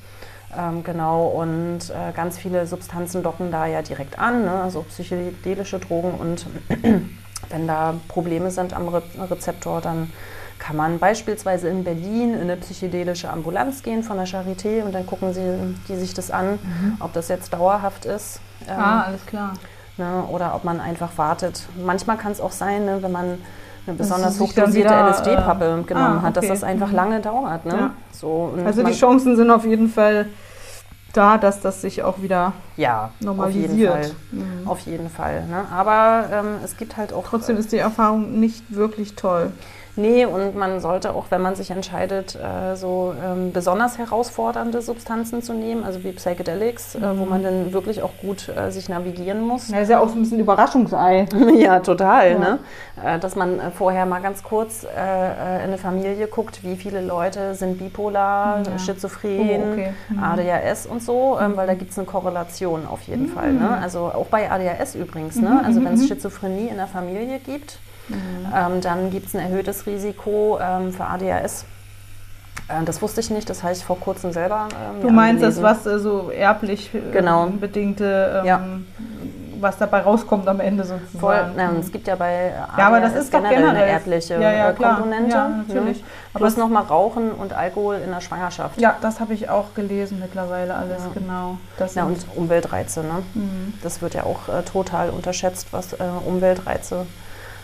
Ähm, 0.56 0.82
genau, 0.85 1.27
und 1.27 1.81
äh, 1.90 2.12
ganz 2.14 2.39
viele 2.39 2.66
Substanzen 2.66 3.23
docken 3.23 3.51
da 3.51 3.66
ja 3.66 3.82
direkt 3.82 4.18
an, 4.18 4.44
ne? 4.44 4.62
also 4.62 4.82
psychedelische 4.82 5.78
Drogen. 5.78 6.12
Und 6.12 6.47
wenn 7.51 7.66
da 7.66 7.94
Probleme 8.09 8.51
sind 8.51 8.73
am 8.74 8.89
Re 8.89 9.02
Rezeptor, 9.31 9.81
dann 9.81 10.10
kann 10.59 10.77
man 10.77 10.98
beispielsweise 10.98 11.68
in 11.68 11.85
Berlin 11.85 12.32
in 12.32 12.40
eine 12.43 12.56
psychedelische 12.56 13.28
Ambulanz 13.28 13.82
gehen 13.82 14.02
von 14.02 14.16
der 14.16 14.27
Charité 14.27 14.82
und 14.82 14.94
dann 14.94 15.05
gucken 15.06 15.35
sie 15.35 15.77
die 15.89 15.97
sich 15.97 16.14
das 16.14 16.31
an, 16.31 16.59
ob 17.01 17.12
das 17.12 17.28
jetzt 17.28 17.52
dauerhaft 17.52 18.06
ist. 18.06 18.40
ähm, 18.66 18.78
Ah, 18.78 19.02
alles 19.02 19.27
klar. 19.27 19.52
ne, 19.98 20.24
oder 20.31 20.55
ob 20.55 20.64
man 20.64 20.81
einfach 20.81 21.18
wartet. 21.18 21.68
Manchmal 21.85 22.16
kann 22.16 22.32
es 22.32 22.40
auch 22.40 22.52
sein, 22.52 22.86
ne, 22.86 23.02
wenn 23.02 23.12
man 23.12 23.39
eine 23.86 23.96
besonders 23.96 24.40
hochdosierte 24.40 24.92
LSD-Pappe 24.92 25.80
äh, 25.80 25.82
genommen 25.84 26.18
ah, 26.18 26.22
hat, 26.22 26.36
dass 26.36 26.44
okay. 26.44 26.52
das 26.52 26.64
einfach 26.64 26.88
Mhm. 26.88 26.96
lange 26.96 27.20
dauert. 27.20 27.64
Ne? 27.66 27.74
Ja. 27.74 27.90
So, 28.12 28.54
Also 28.64 28.82
die 28.82 28.92
Chancen 28.92 29.36
sind 29.36 29.50
auf 29.50 29.64
jeden 29.64 29.88
Fall 29.88 30.26
da, 31.12 31.38
dass 31.38 31.60
das 31.60 31.80
sich 31.80 32.02
auch 32.02 32.20
wieder 32.20 32.52
ja, 32.76 33.10
normalisiert. 33.20 33.70
Auf 33.70 33.76
jeden 33.78 33.92
Fall. 33.92 34.10
Mhm. 34.32 34.68
Auf 34.68 34.80
jeden 34.80 35.10
Fall. 35.10 35.46
Ne? 35.46 35.64
Aber 35.72 36.24
ähm, 36.32 36.46
es 36.64 36.76
gibt 36.76 36.96
halt 36.96 37.12
auch. 37.12 37.24
Trotzdem 37.24 37.56
ist 37.56 37.72
die 37.72 37.78
Erfahrung 37.78 38.38
nicht 38.38 38.74
wirklich 38.74 39.14
toll. 39.16 39.50
Nee, 39.97 40.27
und 40.27 40.55
man 40.55 40.81
sollte 40.81 41.14
auch, 41.14 41.27
wenn 41.31 41.40
man 41.40 41.55
sich 41.55 41.70
entscheidet, 41.70 42.36
äh, 42.36 42.77
so 42.77 43.14
ähm, 43.24 43.52
besonders 43.52 43.97
herausfordernde 43.98 44.82
Substanzen 44.82 45.43
zu 45.43 45.55
nehmen, 45.55 45.85
also 45.85 46.05
wie 46.05 46.12
Psychedelics, 46.12 46.94
äh, 46.97 47.01
wo 47.18 47.24
man 47.24 47.43
dann 47.43 47.73
wirklich 47.73 48.02
auch 48.02 48.10
gut 48.20 48.48
äh, 48.48 48.70
sich 48.70 48.89
navigieren 48.89 49.40
muss. 49.40 49.70
Ja, 49.70 49.78
ist 49.81 49.89
ja 49.89 50.01
auch 50.01 50.09
so 50.09 50.14
ein 50.16 50.23
bisschen 50.23 50.40
Überraschungsei. 50.40 51.27
Ja, 51.56 51.81
total. 51.81 52.32
Ja. 52.32 52.39
Ne? 52.39 52.59
Dass 53.20 53.35
man 53.35 53.60
vorher 53.73 54.05
mal 54.05 54.20
ganz 54.20 54.43
kurz 54.43 54.85
in 54.85 54.89
eine 54.98 55.78
Familie 55.78 56.27
guckt, 56.27 56.62
wie 56.64 56.77
viele 56.77 57.01
Leute 57.01 57.55
sind 57.55 57.78
bipolar, 57.78 58.59
Ja. 58.59 58.78
schizophren, 58.78 59.62
Oh, 59.62 59.73
okay. 59.73 59.93
Mhm. 60.10 60.23
ADHS 60.23 60.86
und 60.86 61.02
so, 61.02 61.39
ähm, 61.40 61.56
weil 61.56 61.66
da 61.66 61.74
gibt 61.74 61.93
es 61.93 61.98
eine 61.98 62.06
Korrelation 62.06 62.86
auf 62.86 63.02
jeden 63.02 63.28
Fall. 63.28 63.52
Mhm. 63.52 63.60
Ne? 63.60 63.78
Also 63.82 64.01
auch 64.06 64.27
bei 64.27 64.51
ADHS 64.51 64.94
übrigens. 64.97 65.36
Ne? 65.36 65.62
Also 65.64 65.82
wenn 65.85 65.94
es 65.94 66.06
Schizophrenie 66.09 66.68
in 66.68 66.77
der 66.77 66.86
Familie 66.89 67.39
gibt, 67.39 67.78
ähm, 68.10 68.80
dann 68.80 69.10
gibt 69.10 69.26
es 69.28 69.34
ein 69.34 69.40
erhöhtes 69.40 69.86
Risiko 69.86 70.58
ähm, 70.60 70.92
für 70.92 71.04
ADHS. 71.04 71.64
Äh, 72.68 72.84
das 72.84 73.02
wusste 73.02 73.20
ich 73.20 73.30
nicht, 73.30 73.48
das 73.50 73.62
habe 73.62 73.72
ich 73.74 73.84
vor 73.84 73.98
kurzem 74.00 74.32
selber 74.32 74.68
ähm, 74.72 75.02
Du 75.02 75.10
meinst 75.10 75.42
das, 75.42 75.62
was 75.62 75.86
äh, 75.86 75.98
so 75.98 76.30
erblich 76.30 76.90
äh, 76.94 77.00
Genau. 77.12 77.46
bedingte, 77.46 78.38
ähm, 78.40 78.46
Ja. 78.46 78.60
was 79.60 79.78
dabei 79.78 80.00
rauskommt 80.00 80.46
am 80.48 80.60
Ende 80.60 80.84
sozusagen. 80.84 81.18
Voll, 81.18 81.50
na, 81.56 81.70
es 81.80 81.90
gibt 81.90 82.06
ja 82.08 82.14
bei 82.16 82.52
ADHS 82.54 82.78
Ja, 82.78 82.86
aber 82.88 83.00
das 83.00 83.14
ist 83.14 83.30
generell, 83.30 83.56
generell 83.56 83.82
eine 83.82 83.90
erbliche 83.92 84.34
Ja, 84.34 84.52
ja, 84.52 84.72
klar. 84.72 84.96
Komponente. 84.96 85.34
Ja, 85.36 85.48
natürlich. 85.48 85.98
Ne? 86.02 86.04
Aber 86.34 86.40
Plus 86.44 86.56
nochmal 86.58 86.82
Rauchen 86.84 87.30
und 87.32 87.52
Alkohol 87.54 87.96
in 88.04 88.10
der 88.10 88.20
Schwangerschaft. 88.20 88.78
Ja, 88.80 88.96
das 89.00 89.18
habe 89.20 89.32
ich 89.32 89.48
auch 89.48 89.72
gelesen 89.74 90.18
mittlerweile 90.20 90.74
alles, 90.74 91.02
Ja. 91.04 91.10
genau. 91.14 91.58
Das 91.78 91.94
Ja, 91.94 92.04
sind- 92.04 92.26
und 92.28 92.36
Umweltreize. 92.36 93.00
Ne? 93.00 93.22
Mhm. 93.34 93.74
Das 93.82 94.02
wird 94.02 94.12
ja 94.14 94.24
auch 94.24 94.40
total 94.70 95.08
unterschätzt, 95.10 95.68
was 95.70 95.96
Umweltreize 96.26 97.06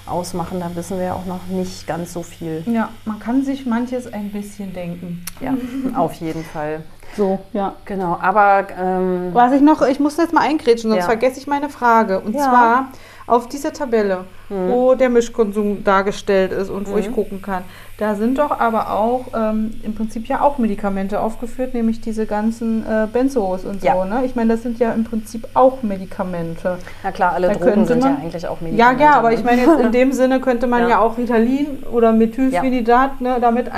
ausmachen. 0.06 0.60
Da 0.60 0.74
wissen 0.74 0.98
wir 0.98 1.06
ja 1.06 1.14
auch 1.14 1.26
noch 1.26 1.46
nicht 1.48 1.86
ganz 1.86 2.12
so 2.12 2.22
viel. 2.22 2.62
ja, 2.66 2.90
man 3.04 3.18
kann 3.18 3.44
sich 3.44 3.66
manches 3.66 4.12
ein 4.12 4.30
bisschen 4.30 4.72
denken. 4.72 5.24
Ja, 5.40 5.54
auf 5.96 6.14
jeden 6.14 6.44
Fall. 6.44 6.82
So, 7.16 7.40
ja. 7.52 7.74
Genau, 7.84 8.18
aber 8.20 8.66
ähm, 8.80 9.30
Was 9.32 9.52
ich 9.52 9.60
noch, 9.60 9.82
ich 9.82 10.00
muss 10.00 10.16
jetzt 10.16 10.32
mal 10.32 10.40
eingrätschen, 10.42 10.90
sonst 10.90 11.02
Ja. 11.02 11.06
vergesse 11.06 11.38
ich 11.38 11.46
meine 11.46 11.68
Frage. 11.68 12.20
Und 12.20 12.34
Ja. 12.34 12.42
zwar, 12.42 12.88
auf 13.28 13.48
dieser 13.48 13.72
Tabelle, 13.72 14.24
Mhm. 14.50 14.68
wo 14.70 14.94
der 14.94 15.08
Mischkonsum 15.08 15.84
dargestellt 15.84 16.50
ist 16.52 16.70
und 16.70 16.90
wo 16.90 16.96
ich 16.96 17.10
gucken 17.12 17.40
kann, 17.40 17.62
da 17.96 18.16
sind 18.16 18.36
doch 18.38 18.58
aber 18.58 18.90
auch 18.92 19.26
ähm, 19.34 19.80
im 19.84 19.94
Prinzip 19.94 20.26
ja 20.26 20.40
auch 20.40 20.58
Medikamente 20.58 21.20
aufgeführt, 21.20 21.72
nämlich 21.72 22.00
diese 22.00 22.26
ganzen 22.26 22.84
äh, 22.84 23.06
Benzos 23.10 23.64
und 23.64 23.80
so. 23.80 23.86
Ja. 23.86 24.04
Ne? 24.04 24.24
Ich 24.24 24.34
meine, 24.34 24.54
das 24.54 24.62
sind 24.64 24.80
ja 24.80 24.92
im 24.92 25.04
Prinzip 25.04 25.46
auch 25.54 25.82
Medikamente. 25.84 26.78
Na 27.04 27.12
klar, 27.12 27.32
alle 27.34 27.48
Da 27.48 27.54
Drogen 27.54 27.86
sind 27.86 28.00
man- 28.02 28.14
ja 28.16 28.18
eigentlich 28.22 28.48
auch 28.48 28.60
Ja, 28.60 28.64
Medikamente. 28.66 29.04
ja, 29.04 29.10
aber 29.12 29.28
ne? 29.28 29.34
ich 29.36 29.44
meine 29.44 29.62
jetzt 29.62 29.80
in 29.80 29.92
dem 29.92 30.12
Sinne 30.20 30.40
könnte 30.40 30.66
man 30.66 30.82
ja, 30.82 30.88
Ja. 30.88 30.98
auch 30.98 31.16
Ritalin 31.16 31.84
oder 31.92 32.12
Methylphenidat 32.12 33.20
ne, 33.20 33.38
damit 33.40 33.72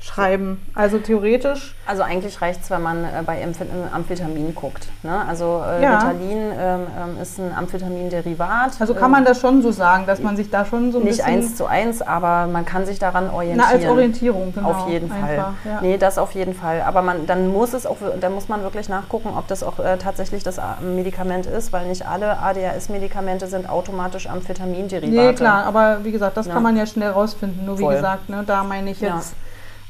einschreiben. 0.00 0.60
Also 0.74 0.98
theoretisch. 0.98 1.74
Also 1.86 2.02
eigentlich 2.02 2.40
reicht 2.40 2.62
es, 2.62 2.70
wenn 2.70 2.82
man 2.82 3.04
äh, 3.04 3.08
bei 3.24 3.40
äh, 3.40 3.46
Amphetamin 3.92 4.54
guckt. 4.54 4.88
Ne? 5.02 5.24
Also 5.28 5.62
äh, 5.66 5.82
Ja. 5.82 5.98
Ritalin 5.98 6.38
ähm, 6.58 6.80
ähm, 7.16 7.22
ist 7.22 7.38
ein 7.38 7.52
Amphetamin-Derivat. 7.56 8.80
Also 8.80 8.94
kann 8.94 9.04
Ähm, 9.06 9.10
man 9.10 9.24
das 9.24 9.40
schon 9.40 9.62
so 9.62 9.72
sagen, 9.72 10.06
dass 10.06 10.20
man 10.20 10.36
sich 10.36 10.50
da 10.50 10.64
schon 10.64 10.92
so 10.92 10.98
ein 10.98 11.04
Nicht 11.04 11.18
bisschen... 11.18 11.34
eins 11.34 11.56
zu 11.56 11.66
eins, 11.66 12.00
aber 12.02 12.46
man 12.46 12.64
kann 12.64 12.86
sich 12.86 12.98
daran 12.98 13.28
orientieren. 13.30 13.66
na, 13.68 13.76
als 13.76 13.86
Orientierung, 13.86 14.52
genau. 14.54 14.70
auf 14.70 14.88
jeden 14.88 15.08
Fall. 15.08 15.18
einfach, 15.30 15.52
Ja. 15.64 15.78
Nee, 15.82 15.98
das 15.98 16.18
auf 16.18 16.32
jeden 16.32 16.54
Fall. 16.54 16.82
Aber 16.82 17.02
man, 17.02 17.26
dann 17.26 17.48
muss 17.52 17.74
es 17.74 17.86
auch, 17.86 17.96
dann 18.20 18.32
muss 18.34 18.48
man 18.48 18.62
wirklich 18.62 18.88
nachgucken, 18.88 19.30
ob 19.36 19.46
das 19.48 19.62
auch 19.62 19.78
äh, 19.78 19.96
tatsächlich 19.98 20.42
das 20.42 20.58
A- 20.58 20.78
Medikament 20.80 21.46
ist, 21.46 21.72
weil 21.72 21.86
nicht 21.86 22.06
alle 22.06 22.38
ADHS-Medikamente 22.38 23.46
sind 23.48 23.68
automatisch 23.68 24.28
Amphetaminderivate. 24.28 25.10
Nee, 25.10 25.34
klar, 25.34 25.64
aber 25.64 26.04
wie 26.04 26.12
gesagt, 26.12 26.36
das 26.36 26.46
Ja. 26.46 26.54
kann 26.54 26.62
man 26.62 26.76
ja 26.76 26.86
schnell 26.86 27.10
rausfinden. 27.10 27.66
Nur 27.66 27.78
wie 27.78 27.82
Voll. 27.82 27.94
gesagt, 27.96 28.28
ne, 28.28 28.44
da 28.46 28.62
meine 28.64 28.90
ich 28.90 29.00
jetzt 29.00 29.34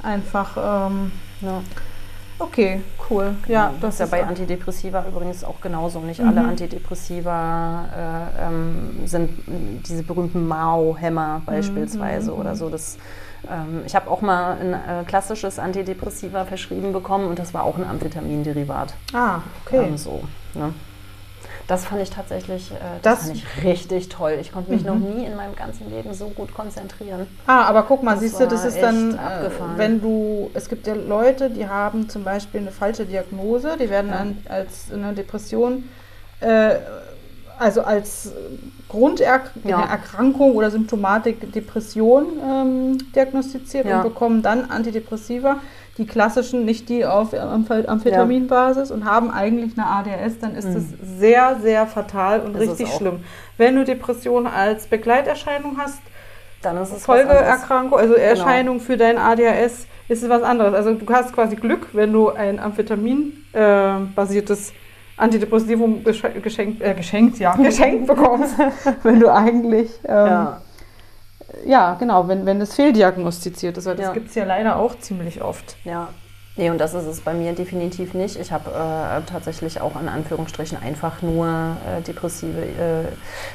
einfach, 0.02 0.56
ähm, 0.90 1.12
Ja. 1.40 1.62
okay, 2.38 2.82
cool. 3.08 3.34
Ja, 3.48 3.72
das 3.80 3.94
ist 3.94 4.00
ja 4.00 4.06
bei 4.06 4.26
Antidepressiva 4.26 5.04
übrigens 5.08 5.42
auch 5.44 5.60
genauso. 5.60 6.00
Nicht 6.00 6.20
Mhm. 6.20 6.28
alle 6.28 6.44
Antidepressiva 6.44 7.86
äh, 8.38 8.46
ähm, 8.46 9.06
sind 9.06 9.30
diese 9.86 10.02
berühmten 10.02 10.46
Mao-Hämmer 10.48 11.42
beispielsweise 11.46 12.32
Mhm. 12.32 12.38
oder 12.38 12.56
so. 12.56 12.68
Das, 12.68 12.98
ähm, 13.50 13.82
ich 13.86 13.94
habe 13.94 14.10
auch 14.10 14.20
mal 14.20 14.58
ein 14.60 14.72
äh, 14.74 15.04
klassisches 15.06 15.58
Antidepressiva 15.58 16.44
verschrieben 16.44 16.92
bekommen 16.92 17.26
und 17.28 17.38
das 17.38 17.54
war 17.54 17.64
auch 17.64 17.76
ein 17.78 17.84
Amphetaminderivat. 17.88 18.94
Ah, 19.14 19.40
okay. 19.64 19.86
Ähm, 19.86 19.96
so, 19.96 20.22
ne? 20.54 20.72
Das 21.70 21.84
fand 21.84 22.02
ich 22.02 22.10
tatsächlich, 22.10 22.72
äh, 22.72 22.74
Das- 23.00 23.18
das, 23.20 23.26
fand 23.28 23.36
ich 23.36 23.64
richtig 23.64 24.08
toll. 24.08 24.36
Ich 24.40 24.50
konnte 24.50 24.72
mich 24.72 24.84
noch 24.84 24.96
Mhm. 24.96 25.14
nie 25.14 25.24
in 25.24 25.36
meinem 25.36 25.54
ganzen 25.54 25.88
Leben 25.88 26.12
so 26.14 26.26
gut 26.30 26.52
konzentrieren. 26.52 27.28
Ah, 27.46 27.62
aber 27.66 27.84
guck 27.84 28.02
mal, 28.02 28.14
Das 28.14 28.22
siehst 28.22 28.40
du, 28.40 28.46
das 28.48 28.64
ist 28.64 28.82
dann, 28.82 29.14
äh, 29.14 29.18
abgefahren. 29.18 29.72
wenn 29.76 30.00
du, 30.00 30.50
es 30.54 30.68
gibt 30.68 30.88
ja 30.88 30.94
Leute, 30.94 31.48
die 31.48 31.68
haben 31.68 32.08
zum 32.08 32.24
Beispiel 32.24 32.62
eine 32.62 32.72
falsche 32.72 33.06
Diagnose, 33.06 33.76
die 33.78 33.88
werden 33.88 34.10
Ja. 34.10 34.18
dann 34.18 34.38
als 34.48 34.86
eine 34.92 35.12
Depression, 35.12 35.84
äh, 36.40 36.74
also 37.56 37.82
als 37.82 38.32
Grunderkrankung 38.88 40.56
oder 40.56 40.72
Symptomatik 40.72 41.52
Depression 41.52 42.24
ähm, 42.44 42.98
diagnostiziert 43.14 43.86
Ja. 43.86 43.98
und 43.98 44.02
bekommen 44.02 44.42
dann 44.42 44.68
Antidepressiva, 44.70 45.56
die 46.00 46.06
klassischen, 46.06 46.64
nicht 46.64 46.88
die 46.88 47.04
auf 47.06 47.32
Amph- 47.34 47.86
Amphetaminbasis 47.86 48.90
und 48.90 49.04
haben 49.04 49.30
eigentlich 49.30 49.78
eine 49.78 49.86
ADHS, 49.86 50.38
dann 50.40 50.56
ist 50.56 50.66
das 50.74 50.82
sehr, 51.18 51.58
sehr 51.62 51.86
fatal 51.86 52.40
und 52.40 52.56
Mhm. 52.56 52.62
Es 52.62 52.70
richtig 52.70 52.88
schlimm. 52.96 53.20
Wenn 53.58 53.76
du 53.76 53.84
Depression 53.84 54.46
als 54.48 54.86
Begleiterscheinung 54.86 55.76
hast, 55.78 56.00
Dann 56.62 56.76
ist 56.82 56.92
es. 56.92 57.04
Folgeerkrankung, 57.04 57.98
also 57.98 58.14
Erscheinung 58.14 58.80
für 58.80 58.96
dein 58.96 59.18
ADHS, 59.18 59.86
ist 60.08 60.22
es 60.22 60.28
was 60.28 60.42
anderes. 60.42 60.74
Also 60.74 60.94
du 60.94 61.06
hast 61.12 61.32
quasi 61.32 61.56
Glück, 61.56 61.88
wenn 61.92 62.12
du 62.12 62.30
ein 62.30 62.58
Amphetamin-basiertes 62.58 64.72
Antidepressivum 65.16 66.02
gesche- 66.04 66.40
geschenkt, 66.40 66.82
äh, 66.82 66.94
geschenkt, 66.94 67.38
ja, 67.38 67.54
geschenkt 67.62 68.06
bekommst, 68.06 68.54
wenn 69.02 69.20
du 69.20 69.32
eigentlich, 69.32 69.90
ähm, 70.04 70.14
ja. 70.26 70.60
Ja. 71.66 71.94
genau, 71.94 72.28
wenn, 72.28 72.46
wenn 72.46 72.60
es 72.60 72.74
fehldiagnostiziert 72.74 73.76
ist. 73.78 73.86
weil 73.86 73.96
Das 73.96 74.06
Ja. 74.06 74.12
gibt 74.12 74.28
es 74.28 74.34
ja 74.34 74.44
leider 74.44 74.76
auch 74.76 74.98
ziemlich 74.98 75.42
oft. 75.42 75.76
Ja. 75.84 76.08
Nee, 76.56 76.68
und 76.68 76.78
das 76.78 76.92
ist 76.94 77.06
es 77.06 77.20
bei 77.20 77.32
mir 77.32 77.52
definitiv 77.54 78.12
nicht. 78.12 78.38
Ich 78.38 78.50
habe 78.52 78.70
äh, 78.70 79.22
tatsächlich 79.30 79.80
auch 79.80 79.98
in 79.98 80.08
Anführungsstrichen 80.08 80.76
einfach 80.82 81.22
nur 81.22 81.46
äh, 81.46 82.02
depressive 82.02 82.60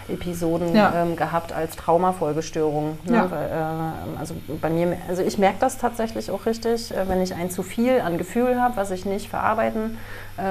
äh, 0.09 0.11
Episoden 0.13 0.73
Ja. 0.73 0.93
ähm, 1.03 1.15
gehabt 1.15 1.51
als 1.53 1.75
Traumafolgestörung. 1.75 2.97
Ne? 3.03 3.15
Ja. 3.17 3.29
Weil, 3.31 3.47
äh, 3.49 4.19
also 4.19 4.33
bei 4.61 4.69
mir, 4.69 4.97
also 5.07 5.21
ich 5.21 5.37
merke 5.37 5.57
das 5.59 5.77
tatsächlich 5.77 6.31
auch 6.31 6.45
richtig, 6.45 6.95
äh, 6.95 7.07
wenn 7.07 7.21
ich 7.21 7.35
ein 7.35 7.49
zu 7.51 7.63
viel 7.63 7.99
an 7.99 8.17
Gefühl 8.17 8.59
habe, 8.61 8.77
was 8.77 8.89
ich 8.91 9.05
nicht 9.05 9.29
verarbeiten 9.29 9.97
äh, 9.97 9.97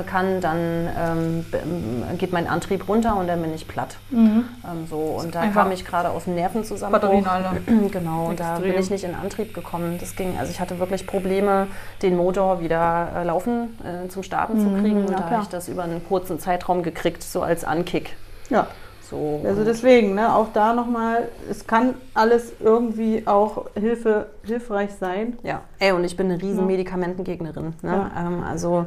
kann, 0.06 0.40
dann 0.40 0.88
ähm, 0.98 1.46
ähm, 1.52 2.18
geht 2.18 2.32
mein 2.32 2.46
Antrieb 2.46 2.88
runter 2.88 3.16
und 3.16 3.26
dann 3.26 3.42
bin 3.42 3.54
ich 3.54 3.68
platt. 3.68 3.96
Ähm, 4.12 4.44
so 4.88 4.96
und 4.96 5.34
da 5.34 5.40
Einfach 5.40 5.64
kam 5.64 5.72
ich 5.72 5.84
gerade 5.84 6.10
aus 6.10 6.24
dem 6.24 6.34
Nervenzusammenbruch. 6.34 7.24
Genau, 7.92 8.26
und 8.26 8.40
da 8.40 8.54
Extrem. 8.54 8.72
bin 8.72 8.80
ich 8.80 8.90
nicht 8.90 9.04
in 9.04 9.14
Antrieb 9.14 9.54
gekommen. 9.54 9.98
Das 9.98 10.16
ging, 10.16 10.38
also 10.38 10.50
ich 10.50 10.60
hatte 10.60 10.78
wirklich 10.78 11.06
Probleme, 11.06 11.66
den 12.02 12.16
Motor 12.16 12.60
wieder 12.60 13.08
äh, 13.14 13.24
laufen, 13.24 13.78
äh, 13.84 14.08
zum 14.08 14.22
Starten 14.22 14.58
zu 14.58 14.70
kriegen. 14.80 15.02
Mhm, 15.02 15.08
ja, 15.08 15.16
und 15.16 15.20
da 15.20 15.30
habe 15.30 15.42
ich 15.42 15.48
das 15.48 15.68
über 15.68 15.84
einen 15.84 16.06
kurzen 16.06 16.38
Zeitraum 16.38 16.82
gekriegt, 16.82 17.22
so 17.22 17.42
als 17.42 17.64
Ankick. 17.64 18.16
Ja. 18.50 18.66
So, 19.10 19.42
Also 19.44 19.64
deswegen, 19.64 20.14
ne, 20.14 20.34
auch 20.34 20.48
da 20.54 20.72
nochmal, 20.72 21.28
es 21.50 21.66
kann 21.66 21.94
alles 22.14 22.54
irgendwie 22.58 23.26
auch 23.26 23.66
Hilfe, 23.78 24.28
hilfreich 24.44 24.92
sein. 24.94 25.36
ja, 25.42 25.60
ey, 25.78 25.92
und 25.92 26.04
ich 26.04 26.16
bin 26.16 26.30
eine 26.30 26.40
riesen 26.40 26.60
Ja. 26.60 26.64
Medikamentengegnerin. 26.64 27.74
Ne? 27.82 28.10
Ja. 28.14 28.26
Ähm, 28.26 28.42
also, 28.42 28.86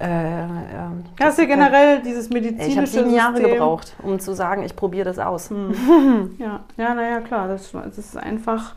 äh, 0.00 0.06
ähm, 0.06 1.04
Hast 1.20 1.38
du 1.38 1.46
generell 1.46 2.00
dieses 2.00 2.28
Ey, 2.28 2.34
medizinische 2.40 2.70
ich 2.70 2.76
habe 2.78 2.86
sieben 2.86 3.10
Jahre 3.14 3.36
System? 3.36 3.52
gebraucht, 3.52 3.94
um 4.02 4.18
zu 4.18 4.32
sagen, 4.34 4.62
ich 4.62 4.74
probiere 4.74 5.04
das 5.04 5.18
aus. 5.18 5.50
Ja, 6.38 6.60
ja, 6.78 6.94
naja, 6.94 7.20
klar, 7.20 7.46
das, 7.48 7.70
das 7.72 7.98
ist 7.98 8.16
einfach 8.16 8.74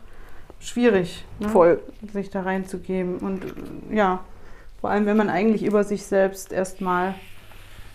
schwierig, 0.60 1.24
ne, 1.38 1.48
Voll. 1.48 1.80
sich 2.12 2.28
da 2.28 2.42
reinzugeben. 2.42 3.18
Und 3.18 3.44
äh, 3.44 3.96
ja, 3.96 4.20
vor 4.82 4.90
allem, 4.90 5.06
wenn 5.06 5.16
man 5.16 5.30
eigentlich 5.30 5.64
über 5.64 5.82
sich 5.82 6.04
selbst 6.04 6.52
erstmal 6.52 7.14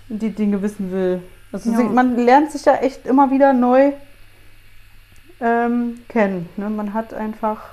die 0.08 0.32
Dinge 0.32 0.64
wissen 0.64 0.92
will. 0.92 1.22
Also 1.52 1.72
Ja. 1.72 1.80
man 1.80 2.16
lernt 2.18 2.52
sich 2.52 2.66
ja 2.66 2.76
echt 2.76 3.06
immer 3.06 3.32
wieder 3.32 3.54
neu 3.54 3.92
ähm, 5.42 6.02
kennen. 6.08 6.50
Ne? 6.58 6.70
Man 6.70 6.94
hat 6.94 7.14
einfach, 7.14 7.70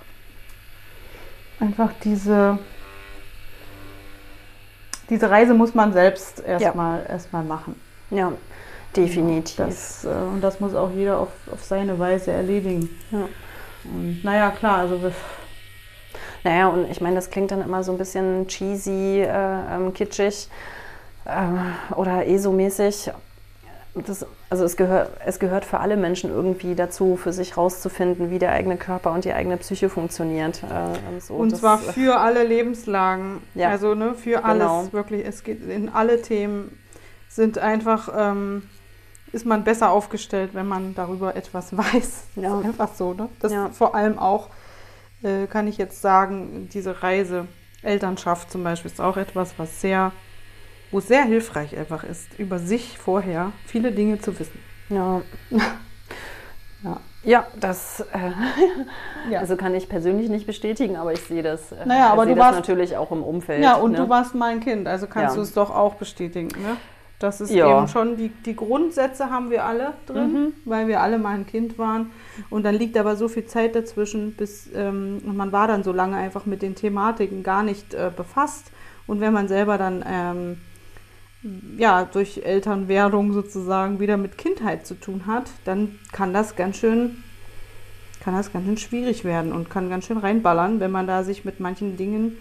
einfach 1.60 1.90
diese, 2.04 2.58
diese 5.10 5.30
Reise 5.30 5.54
muss 5.54 5.74
man 5.74 5.92
selbst 5.92 6.40
erstmal 6.40 7.04
erstmal 7.08 7.44
machen. 7.44 7.80
Ja, 8.10 8.32
definitiv. 8.96 9.56
Das, 9.56 10.04
äh, 10.04 10.08
und 10.08 10.40
das 10.40 10.60
muss 10.60 10.74
auch 10.74 10.90
jeder 10.92 11.18
auf, 11.18 11.28
auf 11.52 11.62
seine 11.64 11.98
Weise 11.98 12.30
erledigen. 12.32 12.88
Ja. 13.10 13.28
Und 13.84 14.24
naja, 14.24 14.50
klar, 14.50 14.78
also 14.78 15.02
wir- 15.02 15.12
Naja, 16.44 16.68
und 16.68 16.90
ich 16.90 17.00
meine, 17.00 17.16
das 17.16 17.30
klingt 17.30 17.50
dann 17.50 17.62
immer 17.62 17.82
so 17.84 17.92
ein 17.92 17.98
bisschen 17.98 18.46
cheesy, 18.48 19.20
äh, 19.22 19.26
ähm, 19.74 19.92
kitschig 19.92 20.48
äh, 21.24 21.94
oder 21.94 22.24
ESO-mäßig. 22.26 23.10
Das, 24.06 24.26
also 24.50 24.64
es 24.64 24.76
gehört, 24.76 25.10
es 25.24 25.38
gehört 25.38 25.64
für 25.64 25.80
alle 25.80 25.96
Menschen 25.96 26.30
irgendwie 26.30 26.74
dazu, 26.74 27.16
für 27.16 27.32
sich 27.32 27.56
rauszufinden, 27.56 28.30
wie 28.30 28.38
der 28.38 28.52
eigene 28.52 28.76
Körper 28.76 29.12
und 29.12 29.24
die 29.24 29.32
eigene 29.32 29.56
Psyche 29.56 29.88
funktioniert. 29.88 30.62
Äh, 30.64 31.14
und 31.14 31.22
so. 31.22 31.34
und 31.34 31.52
Das- 31.52 31.60
zwar 31.60 31.78
für 31.78 32.18
alle 32.20 32.44
Lebenslagen. 32.44 33.42
Ja. 33.54 33.70
Also 33.70 33.94
ne, 33.94 34.14
für 34.14 34.44
alles 34.44 34.62
Genau. 34.62 34.92
wirklich. 34.92 35.26
Es 35.26 35.44
geht 35.44 35.66
in 35.68 35.88
alle 35.88 36.20
Themen 36.20 36.78
sind 37.28 37.58
einfach, 37.58 38.10
ähm, 38.16 38.64
ist 39.32 39.44
man 39.46 39.64
besser 39.64 39.90
aufgestellt, 39.90 40.50
wenn 40.54 40.66
man 40.66 40.94
darüber 40.94 41.34
etwas 41.36 41.76
weiß. 41.76 42.24
Ja. 42.36 42.58
Ist 42.60 42.66
einfach 42.66 42.94
so, 42.94 43.14
ne? 43.14 43.28
Das 43.40 43.52
Ja. 43.52 43.70
vor 43.70 43.94
allem 43.94 44.18
auch, 44.18 44.48
äh, 45.22 45.46
kann 45.46 45.66
ich 45.68 45.78
jetzt 45.78 46.02
sagen, 46.02 46.68
diese 46.72 47.02
Reise, 47.02 47.46
Elternschaft 47.82 48.50
zum 48.50 48.62
Beispiel, 48.64 48.90
ist 48.90 49.00
auch 49.00 49.16
etwas, 49.16 49.54
was 49.58 49.80
sehr, 49.80 50.12
wo 50.90 50.98
es 50.98 51.08
sehr 51.08 51.24
hilfreich 51.24 51.76
einfach 51.76 52.04
ist, 52.04 52.38
über 52.38 52.58
sich 52.58 52.98
vorher 52.98 53.52
viele 53.66 53.92
Dinge 53.92 54.20
zu 54.20 54.38
wissen. 54.38 54.58
Ja. 54.88 55.22
Ja. 56.84 57.00
Ja, 57.24 57.46
das 57.58 58.00
äh, 58.12 58.30
Ja. 59.30 59.40
also 59.40 59.56
kann 59.56 59.74
ich 59.74 59.88
persönlich 59.88 60.28
nicht 60.28 60.46
bestätigen, 60.46 60.96
aber 60.96 61.12
ich 61.12 61.20
sehe 61.22 61.42
das, 61.42 61.72
äh, 61.72 61.86
Naja, 61.86 62.10
aber 62.12 62.26
du 62.26 62.36
warst- 62.36 62.56
natürlich 62.58 62.96
auch 62.96 63.10
im 63.10 63.22
Umfeld. 63.24 63.64
Ja, 63.64 63.76
und 63.76 63.92
ne? 63.92 63.98
du 63.98 64.08
warst 64.08 64.34
mein 64.34 64.60
Kind, 64.60 64.86
also 64.86 65.06
kannst 65.06 65.30
Ja. 65.34 65.36
du 65.36 65.40
es 65.40 65.52
doch 65.54 65.70
auch 65.74 65.94
bestätigen. 65.94 66.48
Ne? 66.48 66.76
Das 67.18 67.40
ist 67.40 67.50
Ja. 67.50 67.78
eben 67.78 67.88
schon, 67.88 68.16
die, 68.18 68.28
die 68.28 68.54
Grundsätze 68.54 69.30
haben 69.30 69.50
wir 69.50 69.64
alle 69.64 69.94
drin, 70.06 70.32
Mhm. 70.32 70.52
weil 70.66 70.86
wir 70.86 71.00
alle 71.00 71.18
mal 71.18 71.34
ein 71.34 71.46
Kind 71.46 71.78
waren. 71.78 72.12
Und 72.50 72.62
dann 72.64 72.74
liegt 72.74 72.96
aber 72.98 73.16
so 73.16 73.26
viel 73.26 73.46
Zeit 73.46 73.74
dazwischen, 73.74 74.34
bis 74.36 74.68
ähm, 74.74 75.22
man 75.24 75.50
war 75.50 75.66
dann 75.66 75.82
so 75.82 75.92
lange 75.92 76.16
einfach 76.18 76.44
mit 76.44 76.60
den 76.62 76.74
Thematiken 76.74 77.42
gar 77.42 77.62
nicht 77.62 77.94
äh, 77.94 78.10
befasst. 78.14 78.70
Und 79.06 79.20
wenn 79.20 79.32
man 79.32 79.48
selber 79.48 79.78
dann 79.78 80.04
ähm, 80.06 80.60
ja, 81.78 82.04
durch 82.04 82.42
Elternwerdung 82.44 83.32
sozusagen 83.32 84.00
wieder 84.00 84.16
mit 84.16 84.38
Kindheit 84.38 84.86
zu 84.86 84.94
tun 84.94 85.22
hat, 85.26 85.44
dann 85.64 85.98
kann 86.12 86.32
das 86.32 86.56
ganz 86.56 86.76
schön, 86.78 87.22
kann 88.20 88.34
das 88.34 88.52
ganz 88.52 88.66
schön 88.66 88.76
schwierig 88.76 89.24
werden 89.24 89.52
und 89.52 89.70
kann 89.70 89.88
ganz 89.90 90.06
schön 90.06 90.18
reinballern, 90.18 90.80
wenn 90.80 90.90
man 90.90 91.06
da 91.06 91.22
sich 91.24 91.44
mit 91.44 91.60
manchen 91.60 91.96
Dingen 91.96 92.38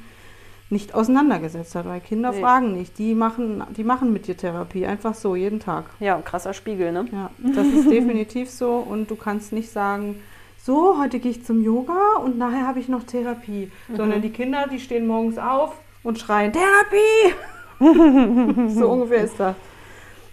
nicht 0.72 0.96
auseinandergesetzt 0.96 1.76
hat, 1.76 1.86
weil 1.86 2.02
Kinder 2.02 2.32
Nee. 2.32 2.42
fragen 2.42 2.74
nicht. 2.74 2.98
Die 2.98 3.14
machen, 3.14 3.64
die 3.78 3.84
machen 3.84 4.12
mit 4.12 4.26
dir 4.28 4.36
Therapie, 4.36 4.86
einfach 4.88 5.14
so, 5.14 5.36
jeden 5.36 5.60
Tag. 5.60 5.86
Ja, 6.00 6.20
krasser 6.22 6.54
Spiegel, 6.54 6.92
ne? 6.92 7.06
Ja, 7.12 7.30
das 7.56 7.68
ist 7.68 7.90
definitiv 7.92 8.50
so 8.50 8.78
und 8.78 9.12
du 9.12 9.16
kannst 9.16 9.54
nicht 9.54 9.70
sagen, 9.72 10.22
so, 10.64 10.98
heute 11.00 11.20
gehe 11.20 11.30
ich 11.30 11.46
zum 11.46 11.64
Yoga 11.64 12.16
und 12.24 12.40
nachher 12.40 12.66
habe 12.66 12.80
ich 12.80 12.88
noch 12.90 13.04
Therapie. 13.04 13.72
Sondern 13.96 14.24
die 14.24 14.32
Kinder, 14.32 14.66
die 14.72 14.80
stehen 14.80 15.06
morgens 15.06 15.38
auf 15.38 15.76
und 16.02 16.18
schreien, 16.18 16.52
Therapie! 16.52 17.36
So 17.80 18.90
ungefähr 18.90 19.24
ist 19.24 19.40
das. 19.40 19.56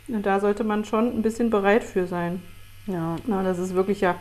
Und 0.08 0.26
da 0.26 0.40
sollte 0.40 0.64
man 0.64 0.84
schon 0.84 1.06
ein 1.16 1.22
bisschen 1.22 1.50
bereit 1.50 1.84
für 1.84 2.06
sein. 2.06 2.42
Ja. 2.86 3.16
Na, 3.26 3.42
das 3.42 3.58
ist 3.58 3.74
wirklich 3.74 4.00
ja, 4.00 4.16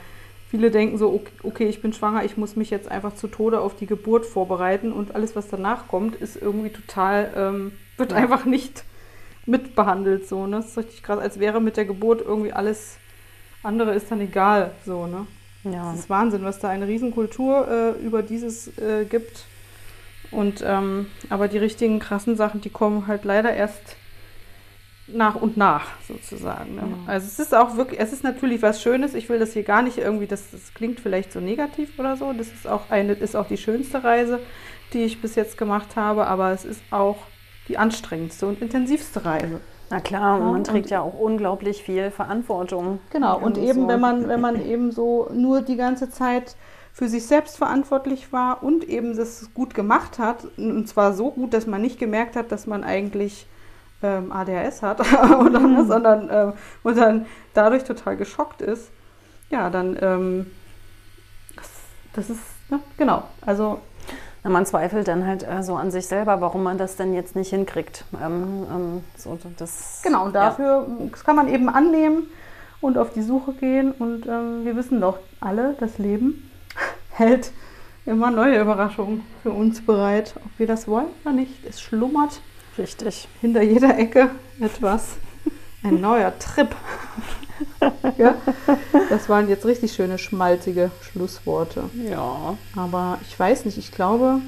viele 0.50 0.70
denken 0.72 0.98
so, 0.98 1.12
ok- 1.14 1.32
okay, 1.44 1.68
ich 1.68 1.82
bin 1.82 1.92
schwanger, 1.94 2.24
ich 2.24 2.38
muss 2.38 2.56
mich 2.56 2.70
jetzt 2.70 2.90
einfach 2.90 3.16
zu 3.16 3.28
Tode 3.28 3.60
auf 3.60 3.76
die 3.76 3.88
Geburt 3.88 4.26
vorbereiten 4.26 4.92
und 4.92 5.16
alles, 5.16 5.36
was 5.36 5.48
danach 5.48 5.88
kommt, 5.88 6.16
ist 6.16 6.36
irgendwie 6.36 6.70
total, 6.70 7.32
ähm, 7.36 7.72
wird 7.98 8.12
Ja. 8.12 8.18
einfach 8.18 8.46
nicht 8.46 8.84
mitbehandelt. 9.46 10.28
So, 10.28 10.46
ne? 10.48 10.58
Das 10.58 10.68
ist 10.68 10.78
richtig 10.78 11.04
krass, 11.04 11.20
als 11.20 11.40
wäre 11.40 11.60
mit 11.60 11.78
der 11.78 11.86
Geburt 11.86 12.22
irgendwie 12.22 12.54
alles 12.54 12.98
andere 13.64 13.94
ist 13.96 14.10
dann 14.12 14.22
egal. 14.22 14.72
So, 14.86 15.08
ne? 15.08 15.26
Ja. 15.64 15.92
Das 15.92 16.00
ist 16.02 16.10
Wahnsinn, 16.10 16.44
was 16.44 16.60
da 16.60 16.70
eine 16.70 16.88
Riesenkultur 16.88 17.68
äh, 17.68 18.06
über 18.06 18.22
dieses 18.24 18.76
äh, 18.80 19.06
gibt. 19.06 19.46
Und 20.32 20.64
ähm, 20.66 21.08
aber 21.30 21.48
die 21.48 21.58
richtigen 21.58 22.00
krassen 22.00 22.36
Sachen, 22.36 22.62
die 22.62 22.70
kommen 22.70 23.08
halt 23.08 23.26
leider 23.26 23.54
erst 23.54 23.98
nach 25.08 25.36
und 25.36 25.58
nach 25.58 25.88
sozusagen. 26.08 26.76
Ne? 26.76 26.82
Ja. 26.82 27.12
Also 27.12 27.28
es 27.28 27.40
ist 27.40 27.54
auch 27.54 27.76
wirklich, 27.76 28.00
es 28.00 28.14
ist 28.14 28.24
natürlich 28.24 28.62
was 28.62 28.82
Schönes. 28.82 29.14
Ich 29.14 29.30
will 29.30 29.40
das 29.40 29.54
hier 29.54 29.64
gar 29.64 29.82
nicht 29.82 29.98
irgendwie, 29.98 30.28
das, 30.28 30.52
das 30.52 30.74
klingt 30.74 31.00
vielleicht 31.00 31.34
so 31.34 31.40
negativ 31.40 32.00
oder 32.00 32.16
so. 32.16 32.34
Das 32.34 32.48
ist 32.48 32.68
auch 32.68 32.90
eine, 32.90 33.14
ist 33.14 33.36
auch 33.36 33.48
die 33.48 33.58
schönste 33.58 34.04
Reise, 34.04 34.40
die 34.94 35.04
ich 35.04 35.22
bis 35.22 35.36
jetzt 35.36 35.58
gemacht 35.58 35.96
habe, 35.96 36.28
aber 36.28 36.52
es 36.52 36.66
ist 36.66 36.82
auch 36.92 37.18
die 37.68 37.78
anstrengendste 37.78 38.48
und 38.48 38.62
intensivste 38.62 39.26
Reise. 39.26 39.62
Na 39.90 40.00
klar, 40.00 40.40
Ja, 40.40 40.46
man 40.46 40.64
trägt 40.64 40.90
ja 40.90 41.02
auch 41.02 41.20
unglaublich 41.20 41.84
viel 41.84 42.12
Verantwortung. 42.12 43.00
Genau, 43.12 43.38
und 43.38 43.58
eben, 43.58 43.82
so. 43.82 43.88
wenn 43.90 44.00
man, 44.00 44.28
wenn 44.30 44.40
man 44.40 44.66
eben 44.66 44.92
so 44.92 45.30
nur 45.34 45.62
die 45.62 45.76
ganze 45.76 46.10
Zeit 46.10 46.56
für 46.94 47.08
sich 47.08 47.26
selbst 47.26 47.58
verantwortlich 47.58 48.34
war 48.34 48.64
und 48.64 48.84
eben 48.84 49.16
das 49.16 49.50
gut 49.54 49.74
gemacht 49.74 50.20
hat, 50.20 50.46
und 50.58 50.88
zwar 50.88 51.14
so 51.14 51.32
gut, 51.32 51.54
dass 51.54 51.66
man 51.68 51.82
nicht 51.82 52.00
gemerkt 52.00 52.36
hat, 52.36 52.52
dass 52.52 52.68
man 52.68 52.84
eigentlich 52.84 53.48
ähm, 54.04 54.32
ADHS 54.32 54.82
hat, 54.82 55.00
oder, 55.40 55.86
sondern 55.86 56.30
ähm, 56.32 56.54
und 56.84 56.98
dann 56.98 57.26
dadurch 57.54 57.84
total 57.84 58.18
geschockt 58.18 58.62
ist, 58.62 58.90
ja, 59.50 59.70
dann, 59.70 59.98
ähm, 60.02 60.52
das, 61.56 61.70
das 62.14 62.30
ist, 62.30 62.42
ne, 62.70 62.80
genau, 62.98 63.24
also 63.46 63.80
Na, 64.44 64.50
man 64.50 64.66
zweifelt 64.66 65.08
dann 65.08 65.26
halt 65.26 65.48
äh, 65.48 65.62
so 65.64 65.76
an 65.76 65.92
sich 65.92 66.08
selber, 66.08 66.42
warum 66.42 66.64
man 66.64 66.78
das 66.78 66.96
denn 66.96 67.14
jetzt 67.14 67.36
nicht 67.36 67.52
hinkriegt. 67.52 68.06
Ähm, 68.22 68.66
ähm, 68.70 69.04
so, 69.16 69.38
das, 69.58 70.02
Genau, 70.04 70.26
und 70.26 70.34
dafür 70.34 70.88
das 71.12 71.24
kann 71.24 71.36
man 71.36 71.48
eben 71.48 71.70
annehmen 71.70 72.28
und 72.82 72.98
auf 72.98 73.14
die 73.14 73.22
Suche 73.22 73.54
gehen. 73.54 73.92
Und 73.92 74.26
ähm, 74.26 74.66
wir 74.66 74.76
wissen 74.76 75.00
doch 75.00 75.20
alle, 75.40 75.76
das 75.80 76.00
Leben 76.00 76.51
hält 77.12 77.52
immer 78.06 78.32
neue 78.32 78.60
Überraschungen 78.60 79.24
für 79.44 79.52
uns 79.52 79.82
bereit, 79.86 80.34
ob 80.38 80.52
wir 80.58 80.68
das 80.68 80.88
wollen 80.88 81.08
oder 81.24 81.34
nicht. 81.34 81.54
Es 81.68 81.82
schlummert 81.82 82.42
richtig. 82.78 83.28
hinter 83.42 83.62
jeder 83.62 83.98
Ecke 83.98 84.32
etwas. 84.60 85.18
Ein 85.84 86.02
neuer 86.02 86.38
Trip. 86.38 86.70
ja, 88.18 88.36
das 89.10 89.30
waren 89.30 89.50
jetzt 89.50 89.66
richtig 89.66 89.94
schöne, 89.94 90.18
schmalzige 90.18 90.92
Schlussworte. 91.02 91.90
Ja. 92.10 92.58
Aber 92.76 93.20
ich 93.28 93.40
weiß 93.40 93.66
nicht, 93.66 93.78
ich 93.78 93.92
glaube, 93.92 94.42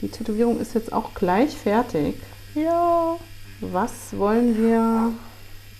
die 0.00 0.08
Tätowierung 0.08 0.60
ist 0.60 0.74
jetzt 0.74 0.92
auch 0.92 1.14
gleich 1.14 1.56
fertig. 1.56 2.14
Ja. 2.54 3.16
Was 3.60 4.16
wollen 4.16 4.56
wir 4.56 5.12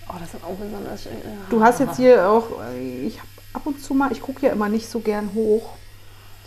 Oh, 0.09 0.15
das 0.19 0.31
sind 0.31 0.43
auch 0.43 0.55
besonders 0.55 1.03
schön. 1.03 1.11
Du 1.51 1.61
hast 1.61 1.79
jetzt 1.79 1.97
hier 1.97 2.27
auch, 2.27 2.47
äh, 2.73 3.05
ich 3.05 3.19
habe 3.19 3.29
ab 3.53 3.61
und 3.65 3.79
zu 3.79 3.93
mal, 3.93 4.11
ich 4.11 4.21
gucke 4.21 4.45
ja 4.45 4.51
immer 4.51 4.67
nicht 4.67 4.89
so 4.89 5.01
gern 5.01 5.31
hoch 5.35 5.75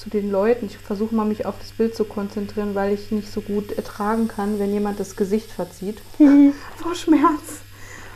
zu 0.02 0.10
den 0.10 0.32
Leuten. 0.32 0.66
Ich 0.66 0.78
versuche 0.78 1.14
mal 1.14 1.24
mich 1.24 1.46
auf 1.46 1.54
das 1.60 1.70
Bild 1.70 1.94
zu 1.94 2.04
konzentrieren, 2.04 2.74
weil 2.74 2.92
ich 2.92 3.12
nicht 3.12 3.30
so 3.30 3.40
gut 3.40 3.70
ertragen 3.70 4.26
kann, 4.26 4.58
wenn 4.58 4.72
jemand 4.72 4.98
das 4.98 5.14
Gesicht 5.14 5.50
verzieht 5.50 6.00
vor 6.76 6.94
Schmerz. 6.94 7.60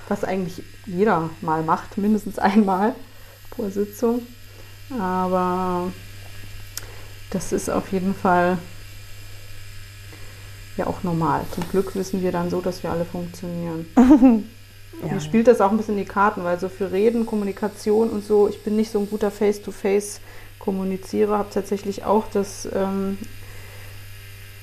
Was 0.09 0.25
eigentlich 0.25 0.63
jeder 0.85 1.31
mal 1.41 1.63
macht, 1.63 1.97
mindestens 1.99 2.39
einmal 2.39 2.95
pro 3.51 3.69
Sitzung. 3.69 4.23
Aber 4.99 5.93
das 7.31 7.53
ist 7.53 7.69
auf 7.69 7.93
jeden 7.93 8.15
Fall 8.15 8.59
ja 10.77 10.87
auch 10.87 11.03
normal. 11.03 11.45
Zum 11.53 11.69
Glück 11.69 11.95
wissen 11.95 12.23
wir 12.23 12.33
dann 12.33 12.51
so, 12.51 12.61
dass 12.61 12.83
wir 12.83 12.91
alle 12.91 13.05
funktionieren. 13.05 13.87
Ja. 15.05 15.13
Mir 15.13 15.21
spielt 15.21 15.47
das 15.47 15.61
auch 15.61 15.71
ein 15.71 15.77
bisschen 15.77 15.99
in 15.99 16.05
die 16.05 16.11
Karten, 16.11 16.43
weil 16.43 16.59
so 16.59 16.71
für 16.71 16.91
Reden, 16.91 17.27
Kommunikation 17.27 18.09
und 18.09 18.25
so, 18.25 18.49
ich 18.49 18.63
bin 18.63 18.77
nicht 18.77 18.91
so 18.91 18.99
ein 18.99 19.11
guter 19.11 19.31
Face-to-Face-Kommunizierer, 20.67 21.39
habe 21.39 21.49
tatsächlich 21.53 22.05
auch 22.05 22.25
das, 22.33 22.69
ähm, 22.75 23.19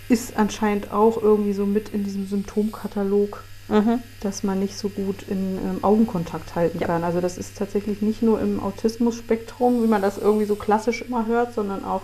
ist 0.10 0.36
anscheinend 0.38 0.92
auch 0.92 1.22
irgendwie 1.22 1.54
so 1.54 1.66
mit 1.66 1.90
in 1.90 2.04
diesem 2.04 2.28
Symptomkatalog, 2.28 3.44
Mhm. 3.70 4.00
dass 4.20 4.44
man 4.44 4.60
nicht 4.60 4.78
so 4.78 4.90
gut 4.90 5.24
in 5.30 5.58
ähm, 5.58 5.84
Augenkontakt 5.84 6.54
halten 6.56 6.80
Ja. 6.80 6.88
kann. 6.88 7.04
Also 7.06 7.22
das 7.22 7.38
ist 7.38 7.58
tatsächlich 7.58 8.02
nicht 8.02 8.22
nur 8.22 8.42
im 8.42 8.60
Autismus-Spektrum, 8.62 9.82
wie 9.84 9.88
man 9.88 10.02
das 10.02 10.18
irgendwie 10.18 10.46
so 10.46 10.56
klassisch 10.56 11.02
immer 11.02 11.26
hört, 11.26 11.54
sondern 11.54 11.86
auch 11.86 12.02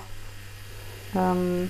ähm, 1.16 1.70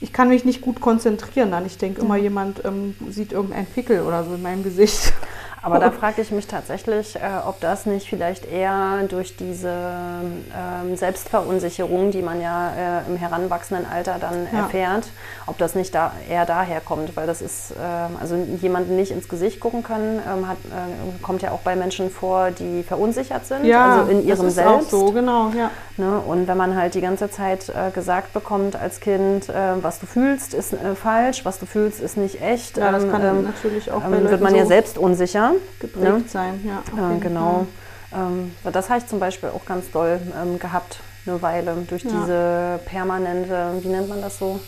ich 0.00 0.12
kann 0.12 0.28
mich 0.28 0.44
nicht 0.44 0.60
gut 0.60 0.80
konzentrieren 0.80 1.50
dann. 1.52 1.66
Ich 1.66 1.76
denke 1.78 2.00
immer, 2.02 2.16
jemand 2.16 2.64
ähm, 2.64 2.94
sieht 3.10 3.32
irgendeinen 3.32 3.66
Pickel 3.66 4.02
oder 4.02 4.24
so 4.24 4.34
in 4.34 4.42
meinem 4.42 4.62
Gesicht. 4.64 5.12
Aber 5.62 5.78
da 5.78 5.90
frage 6.00 6.22
ich 6.22 6.30
mich 6.30 6.46
tatsächlich, 6.46 7.16
äh, 7.16 7.20
ob 7.46 7.60
das 7.60 7.86
nicht 7.86 8.08
vielleicht 8.08 8.50
eher 8.50 9.02
durch 9.08 9.36
diese 9.36 9.68
ähm, 9.70 10.96
Selbstverunsicherung, 10.96 12.10
die 12.10 12.22
man 12.22 12.40
ja 12.40 12.70
äh, 13.06 13.10
im 13.10 13.16
heranwachsenden 13.16 13.86
Alter 13.90 14.16
dann 14.20 14.46
Ja. 14.52 14.60
erfährt, 14.60 15.08
ob 15.46 15.58
das 15.58 15.74
nicht 15.74 15.94
da 15.94 16.12
eher 16.28 16.46
daher 16.46 16.80
kommt, 16.80 17.16
weil 17.16 17.26
das 17.26 17.42
ist, 17.42 17.72
ähm, 17.72 18.16
also 18.20 18.36
jemanden 18.60 18.96
nicht 18.96 19.10
ins 19.10 19.28
Gesicht 19.28 19.60
gucken 19.60 19.82
können, 19.82 20.20
ähm, 20.26 20.48
hat, 20.48 20.58
äh, 20.66 21.22
kommt 21.22 21.42
ja 21.42 21.50
auch 21.50 21.60
bei 21.60 21.76
Menschen 21.76 22.10
vor, 22.10 22.50
die 22.50 22.82
verunsichert 22.82 23.46
sind, 23.46 23.64
also 23.74 24.10
in 24.10 24.26
ihrem 24.26 24.38
das 24.38 24.46
ist 24.46 24.54
Selbst. 24.54 24.86
auch 24.86 24.90
so, 24.90 25.12
genau, 25.12 25.50
ja. 25.56 25.70
Ne? 25.96 26.20
Und 26.20 26.46
wenn 26.48 26.56
man 26.56 26.76
halt 26.76 26.94
die 26.94 27.00
ganze 27.00 27.30
Zeit 27.30 27.68
äh, 27.68 27.90
gesagt 27.90 28.32
bekommt 28.32 28.76
als 28.76 29.00
Kind, 29.00 29.48
äh, 29.48 29.52
was 29.82 29.98
du 29.98 30.06
fühlst, 30.06 30.54
ist 30.54 30.72
äh, 30.72 30.94
falsch, 30.94 31.44
was 31.44 31.58
du 31.58 31.66
fühlst, 31.66 32.00
ist 32.00 32.16
nicht 32.16 32.40
echt, 32.40 32.76
Ja, 32.76 32.92
das 32.92 33.04
ähm, 33.04 33.10
kann 33.10 33.22
ähm, 33.22 33.42
natürlich 33.44 33.90
auch 33.90 34.04
ähm, 34.04 34.28
wird 34.30 34.40
man 34.40 34.54
ja 34.54 34.62
so 34.62 34.68
selbst 34.68 34.98
unsicher. 34.98 35.47
Geprägt 35.80 36.02
ne? 36.04 36.24
sein. 36.28 36.60
Ja, 36.64 37.14
Äh, 37.14 37.18
genau. 37.18 37.66
Ähm, 38.14 38.52
das 38.72 38.88
habe 38.88 39.00
ich 39.00 39.06
zum 39.06 39.20
Beispiel 39.20 39.50
auch 39.50 39.64
ganz 39.66 39.90
doll 39.90 40.18
ähm, 40.42 40.58
gehabt, 40.58 41.00
eine 41.26 41.42
Weile, 41.42 41.74
durch 41.88 42.04
Ja. 42.04 42.10
diese 42.10 42.80
permanente, 42.86 43.72
wie 43.82 43.88
nennt 43.88 44.08
man 44.08 44.22
das 44.22 44.38
so, 44.38 44.60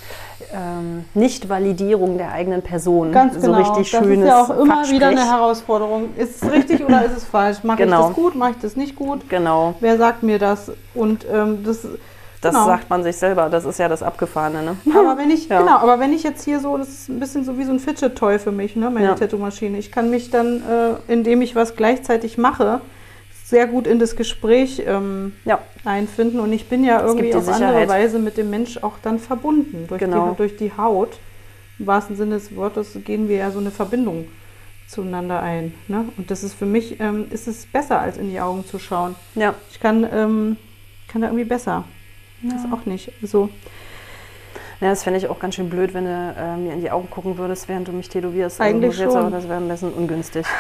ähm, 0.52 1.05
Nicht-Validierung 1.15 2.19
der 2.19 2.32
eigenen 2.32 2.61
Person. 2.62 3.12
Ganz 3.12 3.35
so 3.36 3.40
genau. 3.40 3.59
richtig 3.59 3.90
das 3.90 4.01
schönes 4.01 4.20
ist 4.20 4.27
ja 4.28 4.43
auch 4.43 4.51
immer 4.51 4.89
wieder 4.90 5.09
eine 5.09 5.24
Herausforderung. 5.24 6.15
Ist 6.16 6.43
es 6.43 6.51
richtig 6.51 6.85
oder 6.85 7.05
ist 7.05 7.16
es 7.16 7.24
falsch? 7.24 7.62
Mache 7.62 7.78
Genau. 7.85 8.01
ich 8.02 8.07
das 8.09 8.15
gut, 8.16 8.35
mache 8.35 8.51
ich 8.52 8.59
das 8.61 8.77
nicht 8.77 8.94
gut? 8.97 9.28
Genau, 9.31 9.74
Wer 9.81 9.97
sagt 9.97 10.23
mir 10.23 10.39
das? 10.39 10.70
Und 10.94 11.24
ähm, 11.32 11.65
das, 11.65 11.86
das 12.41 12.55
genau. 12.55 12.67
sagt 12.67 12.89
man 12.89 13.03
sich 13.03 13.17
selber, 13.17 13.49
das 13.51 13.65
ist 13.65 13.79
ja 13.79 13.89
das 13.89 14.03
Abgefahrene. 14.03 14.62
Ne? 14.62 14.77
Aber 14.99 15.19
wenn 15.19 15.31
ich, 15.31 15.49
Ja. 15.49 15.61
genau, 15.61 15.77
aber 15.77 15.99
wenn 16.01 16.12
ich 16.12 16.23
jetzt 16.23 16.45
hier 16.45 16.61
so, 16.61 16.77
das 16.79 16.89
ist 16.89 17.09
ein 17.09 17.21
bisschen 17.21 17.45
so 17.45 17.59
wie 17.59 17.65
so 17.65 17.73
ein 17.73 17.79
Fidget-Toy 17.81 18.39
für 18.39 18.53
mich, 18.53 18.77
ne, 18.77 18.89
meine 18.91 19.07
Ja. 19.09 19.15
Tattoo-Maschine. 19.15 19.77
Ich 19.79 19.93
kann 19.93 20.09
mich 20.11 20.31
dann, 20.31 20.62
äh, 20.62 21.12
indem 21.12 21.43
ich 21.43 21.55
was 21.55 21.77
gleichzeitig 21.77 22.39
mache, 22.39 22.81
sehr 23.45 23.67
gut 23.67 23.87
in 23.87 23.99
das 23.99 24.15
Gespräch 24.17 24.83
ähm, 24.87 25.35
Ja, 25.45 25.59
einfinden. 25.85 26.41
Und 26.41 26.53
ich 26.53 26.69
bin 26.69 26.85
ja 26.85 27.03
irgendwie 27.03 27.35
auf 27.35 27.47
andere 27.49 27.55
Sicherheit. 27.55 27.89
Weise 27.89 28.19
mit 28.21 28.37
dem 28.37 28.49
Mensch 28.49 28.79
auch 28.83 28.95
dann 29.03 29.19
verbunden. 29.19 29.87
Durch, 29.89 29.99
Genau. 29.99 30.31
die, 30.31 30.37
durch 30.37 30.57
die 30.57 30.73
Haut. 30.77 31.19
Im 31.79 31.87
wahrsten 31.87 32.15
Sinne 32.17 32.37
des 32.37 32.55
Wortes 32.57 32.97
gehen 33.05 33.29
wir 33.29 33.37
ja 33.37 33.51
so 33.51 33.59
eine 33.59 33.71
Verbindung 33.71 34.27
zueinander 34.87 35.41
ein. 35.43 35.75
Ne? 35.89 36.05
Und 36.17 36.31
das 36.31 36.43
ist 36.45 36.55
für 36.55 36.67
mich, 36.67 37.01
ähm, 37.01 37.27
ist 37.31 37.49
es 37.49 37.67
besser, 37.67 38.01
als 38.01 38.19
in 38.19 38.31
die 38.31 38.41
Augen 38.41 38.65
zu 38.67 38.79
schauen. 38.79 39.15
ja. 39.35 39.55
Ich 39.71 39.81
kann, 39.81 40.07
ähm, 40.12 40.57
kann 41.09 41.23
da 41.23 41.29
irgendwie 41.29 41.45
besser. 41.45 41.85
Das 42.43 42.65
auch 42.73 42.87
nicht. 42.87 43.12
So. 43.23 43.51
Ja, 44.81 44.89
das 44.89 45.03
fände 45.03 45.19
ich 45.19 45.29
auch 45.29 45.39
ganz 45.39 45.57
schön 45.57 45.69
blöd, 45.69 45.93
wenn 45.93 46.05
du 46.05 46.11
äh, 46.11 46.57
mir 46.57 46.73
in 46.73 46.81
die 46.81 46.91
Augen 46.91 47.11
gucken 47.11 47.37
würdest, 47.37 47.69
während 47.69 47.89
du 47.89 47.93
mich 47.93 48.09
tätowierst. 48.09 48.61
Eigentlich 48.61 48.93
muss 48.93 48.99
jetzt 48.99 49.12
schon. 49.12 49.23
aber, 49.23 49.31
das 49.31 49.47
wäre 49.47 49.61
ein 49.61 49.69
bisschen 49.69 49.93
ungünstig. 49.93 50.47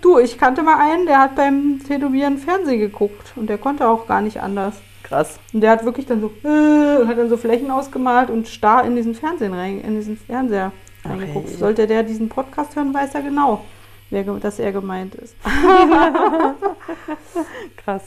Du, 0.00 0.18
ich 0.18 0.38
kannte 0.38 0.62
mal 0.62 0.78
einen, 0.78 1.06
der 1.06 1.18
hat 1.18 1.34
beim 1.34 1.80
Tätowieren 1.86 2.38
Fernsehen 2.38 2.78
geguckt 2.78 3.32
und 3.36 3.48
der 3.48 3.58
konnte 3.58 3.88
auch 3.88 4.06
gar 4.06 4.20
nicht 4.20 4.40
anders. 4.40 4.74
Krass. 5.02 5.38
Und 5.52 5.60
der 5.60 5.72
hat 5.72 5.84
wirklich 5.84 6.06
dann 6.06 6.20
so 6.20 6.30
äh, 6.44 6.98
und 6.98 7.08
hat 7.08 7.18
dann 7.18 7.28
so 7.28 7.36
Flächen 7.36 7.70
ausgemalt 7.70 8.30
und 8.30 8.46
starr 8.46 8.84
in 8.84 8.94
diesen 8.94 9.14
Fernsehen 9.14 9.54
rein, 9.54 9.80
in 9.80 9.96
diesen 9.96 10.16
Fernseher 10.16 10.72
reingeguckt. 11.04 11.48
hey. 11.48 11.56
Sollte 11.56 11.86
der 11.86 12.02
diesen 12.04 12.28
Podcast 12.28 12.76
hören, 12.76 12.94
weiß 12.94 13.14
er 13.14 13.22
genau, 13.22 13.64
wer, 14.10 14.22
dass 14.22 14.58
er 14.58 14.72
gemeint 14.72 15.14
ist. 15.16 15.34
Krass. 17.76 18.02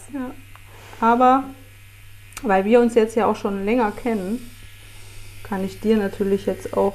Aber 1.02 1.44
weil 2.44 2.64
wir 2.64 2.80
uns 2.80 2.96
jetzt 2.96 3.16
ja 3.16 3.26
auch 3.26 3.36
schon 3.36 3.66
länger 3.66 3.92
kennen, 3.92 4.40
kann 5.44 5.66
ich 5.66 5.80
dir 5.80 5.98
natürlich 5.98 6.46
jetzt 6.46 6.78
auch 6.78 6.94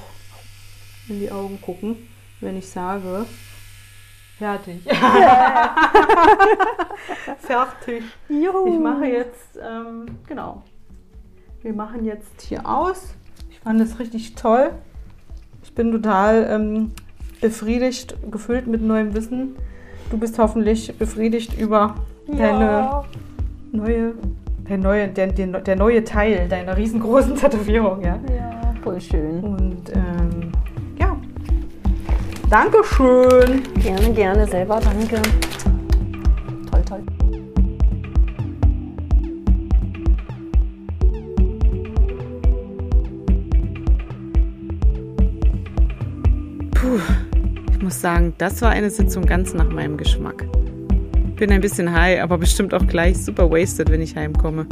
in 1.09 1.21
die 1.21 1.31
Augen 1.31 1.61
gucken, 1.61 1.97
wenn 2.41 2.57
ich 2.57 2.69
sage, 2.69 3.27
fertig. 4.39 4.83
fertig. 7.39 8.05
Juhu. 8.29 8.73
Ich 8.73 8.81
mache 8.81 9.07
jetzt, 9.07 9.59
ähm, 9.61 10.07
genau, 10.27 10.63
wir 11.63 11.75
machen 11.75 12.05
jetzt 12.05 12.43
hier 12.43 12.67
aus. 12.67 13.15
Ich 13.51 13.59
fand 13.61 13.81
es 13.81 13.99
richtig 13.99 14.37
toll. 14.37 14.71
Ich 15.65 15.75
bin 15.75 15.91
total 15.91 16.47
ähm, 16.49 16.93
befriedigt, 17.41 18.17
gefüllt 18.31 18.69
mit 18.69 18.83
neuem 18.83 19.15
Wissen. 19.15 19.57
Du 20.11 20.19
bist 20.19 20.39
hoffentlich 20.39 20.97
befriedigt 20.97 21.59
über 21.59 21.97
ja. 22.29 22.37
deine 22.37 23.05
neue, 23.77 24.15
der 24.69 24.79
neue, 24.79 25.09
der, 25.09 25.27
der, 25.29 25.47
der, 25.47 25.77
neue 25.77 26.05
Teil 26.05 26.49
deiner 26.49 26.77
riesengroßen 26.77 27.37
Tätowierung, 27.41 28.03
ja. 28.03 28.19
Ja, 28.35 28.75
voll 28.83 29.01
schön. 29.01 29.41
Und 29.41 29.91
ähm, 29.95 30.53
ja, 30.99 31.17
Dankeschön. 32.49 33.63
Gerne, 33.83 34.13
gerne, 34.15 34.47
selber 34.47 34.79
danke. 34.81 35.21
Toll, 36.71 36.83
toll. 36.89 37.03
Puh, 46.71 47.01
ich 47.73 47.83
muss 47.83 48.01
sagen, 48.01 48.33
das 48.39 48.63
war 48.63 48.71
eine 48.71 48.91
Sitzung 48.91 49.27
ganz 49.27 49.53
nach 49.53 49.69
meinem 49.69 49.97
Geschmack. 49.97 50.47
Bin 51.37 51.53
ein 51.53 51.61
bisschen 51.61 51.93
high, 51.93 52.23
aber 52.23 52.39
bestimmt 52.39 52.73
auch 52.73 52.87
gleich 52.87 53.19
super 53.19 53.51
wasted, 53.51 53.91
wenn 53.91 54.01
ich 54.01 54.17
heimkomme. 54.17 54.67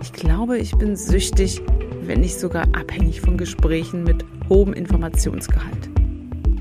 Ich 0.00 0.14
glaube, 0.14 0.56
ich 0.56 0.74
bin 0.76 0.96
süchtig, 0.96 1.60
wenn 2.02 2.20
nicht 2.20 2.40
sogar 2.40 2.64
abhängig 2.72 3.20
von 3.20 3.36
Gesprächen 3.36 4.02
mit 4.02 4.24
hohem 4.48 4.72
Informationsgehalt. 4.72 5.90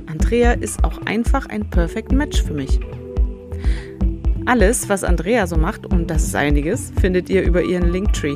Andrea 0.07 0.51
ist 0.51 0.83
auch 0.83 1.01
einfach 1.05 1.47
ein 1.47 1.69
Perfect 1.69 2.11
Match 2.11 2.43
für 2.43 2.53
mich. 2.53 2.81
Alles, 4.45 4.89
was 4.89 5.05
Andrea 5.05 5.47
so 5.47 5.55
macht, 5.55 5.85
und 5.85 6.07
das 6.09 6.23
ist 6.23 6.35
einiges, 6.35 6.91
findet 6.99 7.29
ihr 7.29 7.43
über 7.43 7.63
ihren 7.63 7.93
Linktree. 7.93 8.35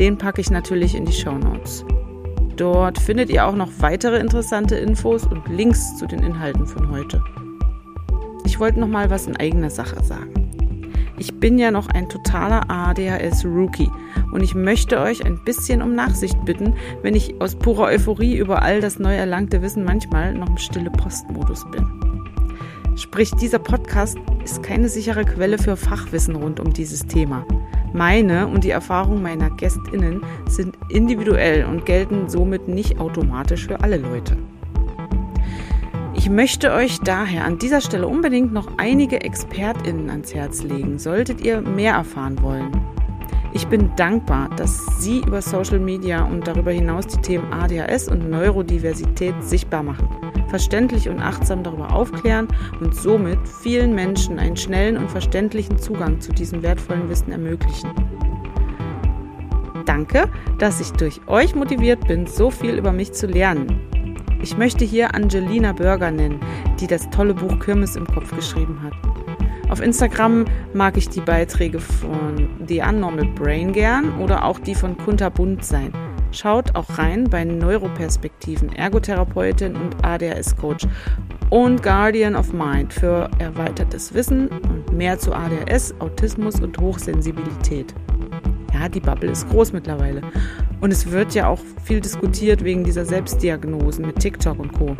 Den 0.00 0.18
packe 0.18 0.40
ich 0.40 0.50
natürlich 0.50 0.96
in 0.96 1.04
die 1.04 1.12
Show 1.12 1.38
Notes. 1.38 1.84
Dort 2.56 2.98
findet 2.98 3.30
ihr 3.30 3.46
auch 3.46 3.54
noch 3.54 3.70
weitere 3.78 4.18
interessante 4.18 4.74
Infos 4.74 5.24
und 5.26 5.46
Links 5.48 5.96
zu 5.96 6.08
den 6.08 6.24
Inhalten 6.24 6.66
von 6.66 6.90
heute. 6.90 7.22
Ich 8.44 8.60
wollte 8.60 8.80
noch 8.80 8.88
mal 8.88 9.10
was 9.10 9.26
in 9.26 9.36
eigener 9.36 9.70
Sache 9.70 10.02
sagen. 10.04 10.32
Ich 11.18 11.38
bin 11.38 11.58
ja 11.58 11.70
noch 11.70 11.88
ein 11.88 12.08
totaler 12.08 12.68
ADHS-Rookie 12.68 13.90
und 14.32 14.42
ich 14.42 14.54
möchte 14.54 14.98
euch 15.00 15.24
ein 15.24 15.42
bisschen 15.44 15.80
um 15.80 15.94
Nachsicht 15.94 16.44
bitten, 16.44 16.74
wenn 17.02 17.14
ich 17.14 17.40
aus 17.40 17.54
purer 17.54 17.84
Euphorie 17.84 18.36
über 18.36 18.62
all 18.62 18.80
das 18.80 18.98
neu 18.98 19.14
erlangte 19.14 19.62
Wissen 19.62 19.84
manchmal 19.84 20.34
noch 20.34 20.48
im 20.48 20.58
stille 20.58 20.90
Postmodus 20.90 21.64
bin. 21.70 21.86
Sprich, 22.96 23.30
dieser 23.32 23.58
Podcast 23.58 24.18
ist 24.44 24.62
keine 24.62 24.88
sichere 24.88 25.24
Quelle 25.24 25.58
für 25.58 25.76
Fachwissen 25.76 26.36
rund 26.36 26.60
um 26.60 26.72
dieses 26.72 27.06
Thema. 27.06 27.46
Meine 27.92 28.48
und 28.48 28.64
die 28.64 28.70
Erfahrungen 28.70 29.22
meiner 29.22 29.50
Gästinnen 29.50 30.20
sind 30.48 30.76
individuell 30.88 31.64
und 31.64 31.86
gelten 31.86 32.28
somit 32.28 32.66
nicht 32.66 32.98
automatisch 32.98 33.66
für 33.66 33.80
alle 33.80 33.98
Leute. 33.98 34.36
Ich 36.24 36.30
möchte 36.30 36.72
euch 36.72 37.00
daher 37.00 37.44
an 37.44 37.58
dieser 37.58 37.82
Stelle 37.82 38.08
unbedingt 38.08 38.50
noch 38.50 38.78
einige 38.78 39.20
ExpertInnen 39.20 40.08
ans 40.08 40.34
Herz 40.34 40.62
legen, 40.62 40.98
solltet 40.98 41.42
ihr 41.42 41.60
mehr 41.60 41.92
erfahren 41.92 42.40
wollen. 42.40 42.72
Ich 43.52 43.66
bin 43.66 43.94
dankbar, 43.96 44.48
dass 44.56 44.86
Sie 44.98 45.18
über 45.18 45.42
Social 45.42 45.78
Media 45.78 46.24
und 46.24 46.46
darüber 46.48 46.70
hinaus 46.70 47.08
die 47.08 47.20
Themen 47.20 47.52
ADHS 47.52 48.08
und 48.08 48.30
Neurodiversität 48.30 49.34
sichtbar 49.40 49.82
machen, 49.82 50.08
verständlich 50.48 51.10
und 51.10 51.20
achtsam 51.20 51.62
darüber 51.62 51.92
aufklären 51.92 52.48
und 52.80 52.94
somit 52.94 53.46
vielen 53.60 53.94
Menschen 53.94 54.38
einen 54.38 54.56
schnellen 54.56 54.96
und 54.96 55.10
verständlichen 55.10 55.76
Zugang 55.76 56.22
zu 56.22 56.32
diesem 56.32 56.62
wertvollen 56.62 57.06
Wissen 57.10 57.32
ermöglichen. 57.32 57.90
Danke, 59.84 60.30
dass 60.58 60.80
ich 60.80 60.90
durch 60.92 61.20
euch 61.26 61.54
motiviert 61.54 62.08
bin, 62.08 62.26
so 62.26 62.50
viel 62.50 62.78
über 62.78 62.92
mich 62.92 63.12
zu 63.12 63.26
lernen. 63.26 63.93
Ich 64.44 64.58
möchte 64.58 64.84
hier 64.84 65.14
Angelina 65.14 65.72
Burger 65.72 66.10
nennen, 66.10 66.38
die 66.78 66.86
das 66.86 67.08
tolle 67.08 67.32
Buch 67.32 67.58
Kirmes 67.60 67.96
im 67.96 68.06
Kopf 68.06 68.30
geschrieben 68.36 68.78
hat. 68.82 68.92
Auf 69.70 69.80
Instagram 69.80 70.44
mag 70.74 70.98
ich 70.98 71.08
die 71.08 71.22
Beiträge 71.22 71.80
von 71.80 72.50
The 72.68 72.82
Unnormal 72.82 73.24
Brain 73.24 73.72
gern 73.72 74.12
oder 74.20 74.44
auch 74.44 74.58
die 74.58 74.74
von 74.74 74.98
Kunter 74.98 75.30
Bunt 75.30 75.64
sein. 75.64 75.94
Schaut 76.30 76.76
auch 76.76 76.98
rein 76.98 77.24
bei 77.24 77.42
Neuroperspektiven, 77.42 78.70
Ergotherapeutin 78.76 79.76
und 79.76 80.04
ADHS-Coach 80.04 80.88
und 81.48 81.82
Guardian 81.82 82.36
of 82.36 82.52
Mind 82.52 82.92
für 82.92 83.30
erweitertes 83.38 84.12
Wissen 84.12 84.48
und 84.48 84.92
mehr 84.92 85.18
zu 85.18 85.32
ADHS, 85.32 85.94
Autismus 86.00 86.60
und 86.60 86.76
Hochsensibilität. 86.78 87.94
Die 88.88 89.00
Bubble 89.00 89.30
ist 89.30 89.48
groß 89.48 89.72
mittlerweile. 89.72 90.22
Und 90.80 90.92
es 90.92 91.10
wird 91.10 91.34
ja 91.34 91.48
auch 91.48 91.60
viel 91.84 92.00
diskutiert 92.00 92.64
wegen 92.64 92.84
dieser 92.84 93.04
Selbstdiagnosen 93.04 94.06
mit 94.06 94.18
TikTok 94.18 94.58
und 94.58 94.72
Co. 94.72 94.96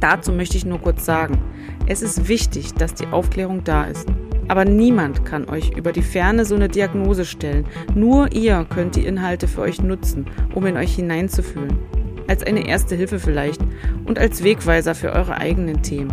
Dazu 0.00 0.32
möchte 0.32 0.56
ich 0.56 0.66
nur 0.66 0.80
kurz 0.80 1.04
sagen, 1.04 1.38
es 1.86 2.02
ist 2.02 2.28
wichtig, 2.28 2.74
dass 2.74 2.94
die 2.94 3.06
Aufklärung 3.06 3.64
da 3.64 3.84
ist. 3.84 4.08
Aber 4.48 4.64
niemand 4.64 5.24
kann 5.24 5.48
euch 5.48 5.70
über 5.76 5.92
die 5.92 6.02
Ferne 6.02 6.44
so 6.44 6.54
eine 6.54 6.68
Diagnose 6.68 7.24
stellen. 7.24 7.66
Nur 7.94 8.32
ihr 8.32 8.66
könnt 8.68 8.96
die 8.96 9.06
Inhalte 9.06 9.48
für 9.48 9.62
euch 9.62 9.82
nutzen, 9.82 10.26
um 10.54 10.66
in 10.66 10.76
euch 10.76 10.94
hineinzufühlen. 10.94 11.78
Als 12.28 12.42
eine 12.42 12.66
erste 12.66 12.94
Hilfe 12.94 13.18
vielleicht 13.18 13.60
und 14.06 14.18
als 14.18 14.44
Wegweiser 14.44 14.94
für 14.94 15.12
eure 15.12 15.38
eigenen 15.38 15.82
Themen. 15.82 16.12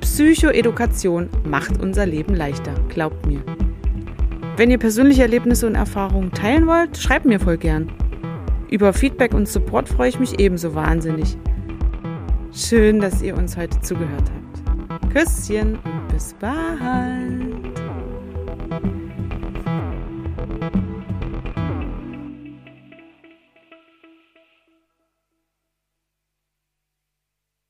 Psychoedukation 0.00 1.28
macht 1.44 1.80
unser 1.80 2.06
Leben 2.06 2.34
leichter, 2.34 2.74
glaubt 2.88 3.26
mir. 3.26 3.42
Wenn 4.56 4.70
ihr 4.70 4.78
persönliche 4.78 5.22
Erlebnisse 5.22 5.66
und 5.66 5.74
Erfahrungen 5.74 6.30
teilen 6.30 6.66
wollt, 6.66 6.98
schreibt 6.98 7.24
mir 7.24 7.40
voll 7.40 7.56
gern. 7.56 7.90
Über 8.70 8.92
Feedback 8.92 9.32
und 9.32 9.48
Support 9.48 9.88
freue 9.88 10.10
ich 10.10 10.20
mich 10.20 10.38
ebenso 10.38 10.74
wahnsinnig. 10.74 11.36
Schön, 12.52 13.00
dass 13.00 13.22
ihr 13.22 13.36
uns 13.36 13.56
heute 13.56 13.80
zugehört 13.80 14.30
habt. 14.30 15.12
Küsschen 15.12 15.78
und 15.84 16.08
bis 16.08 16.34
bald. 16.38 17.51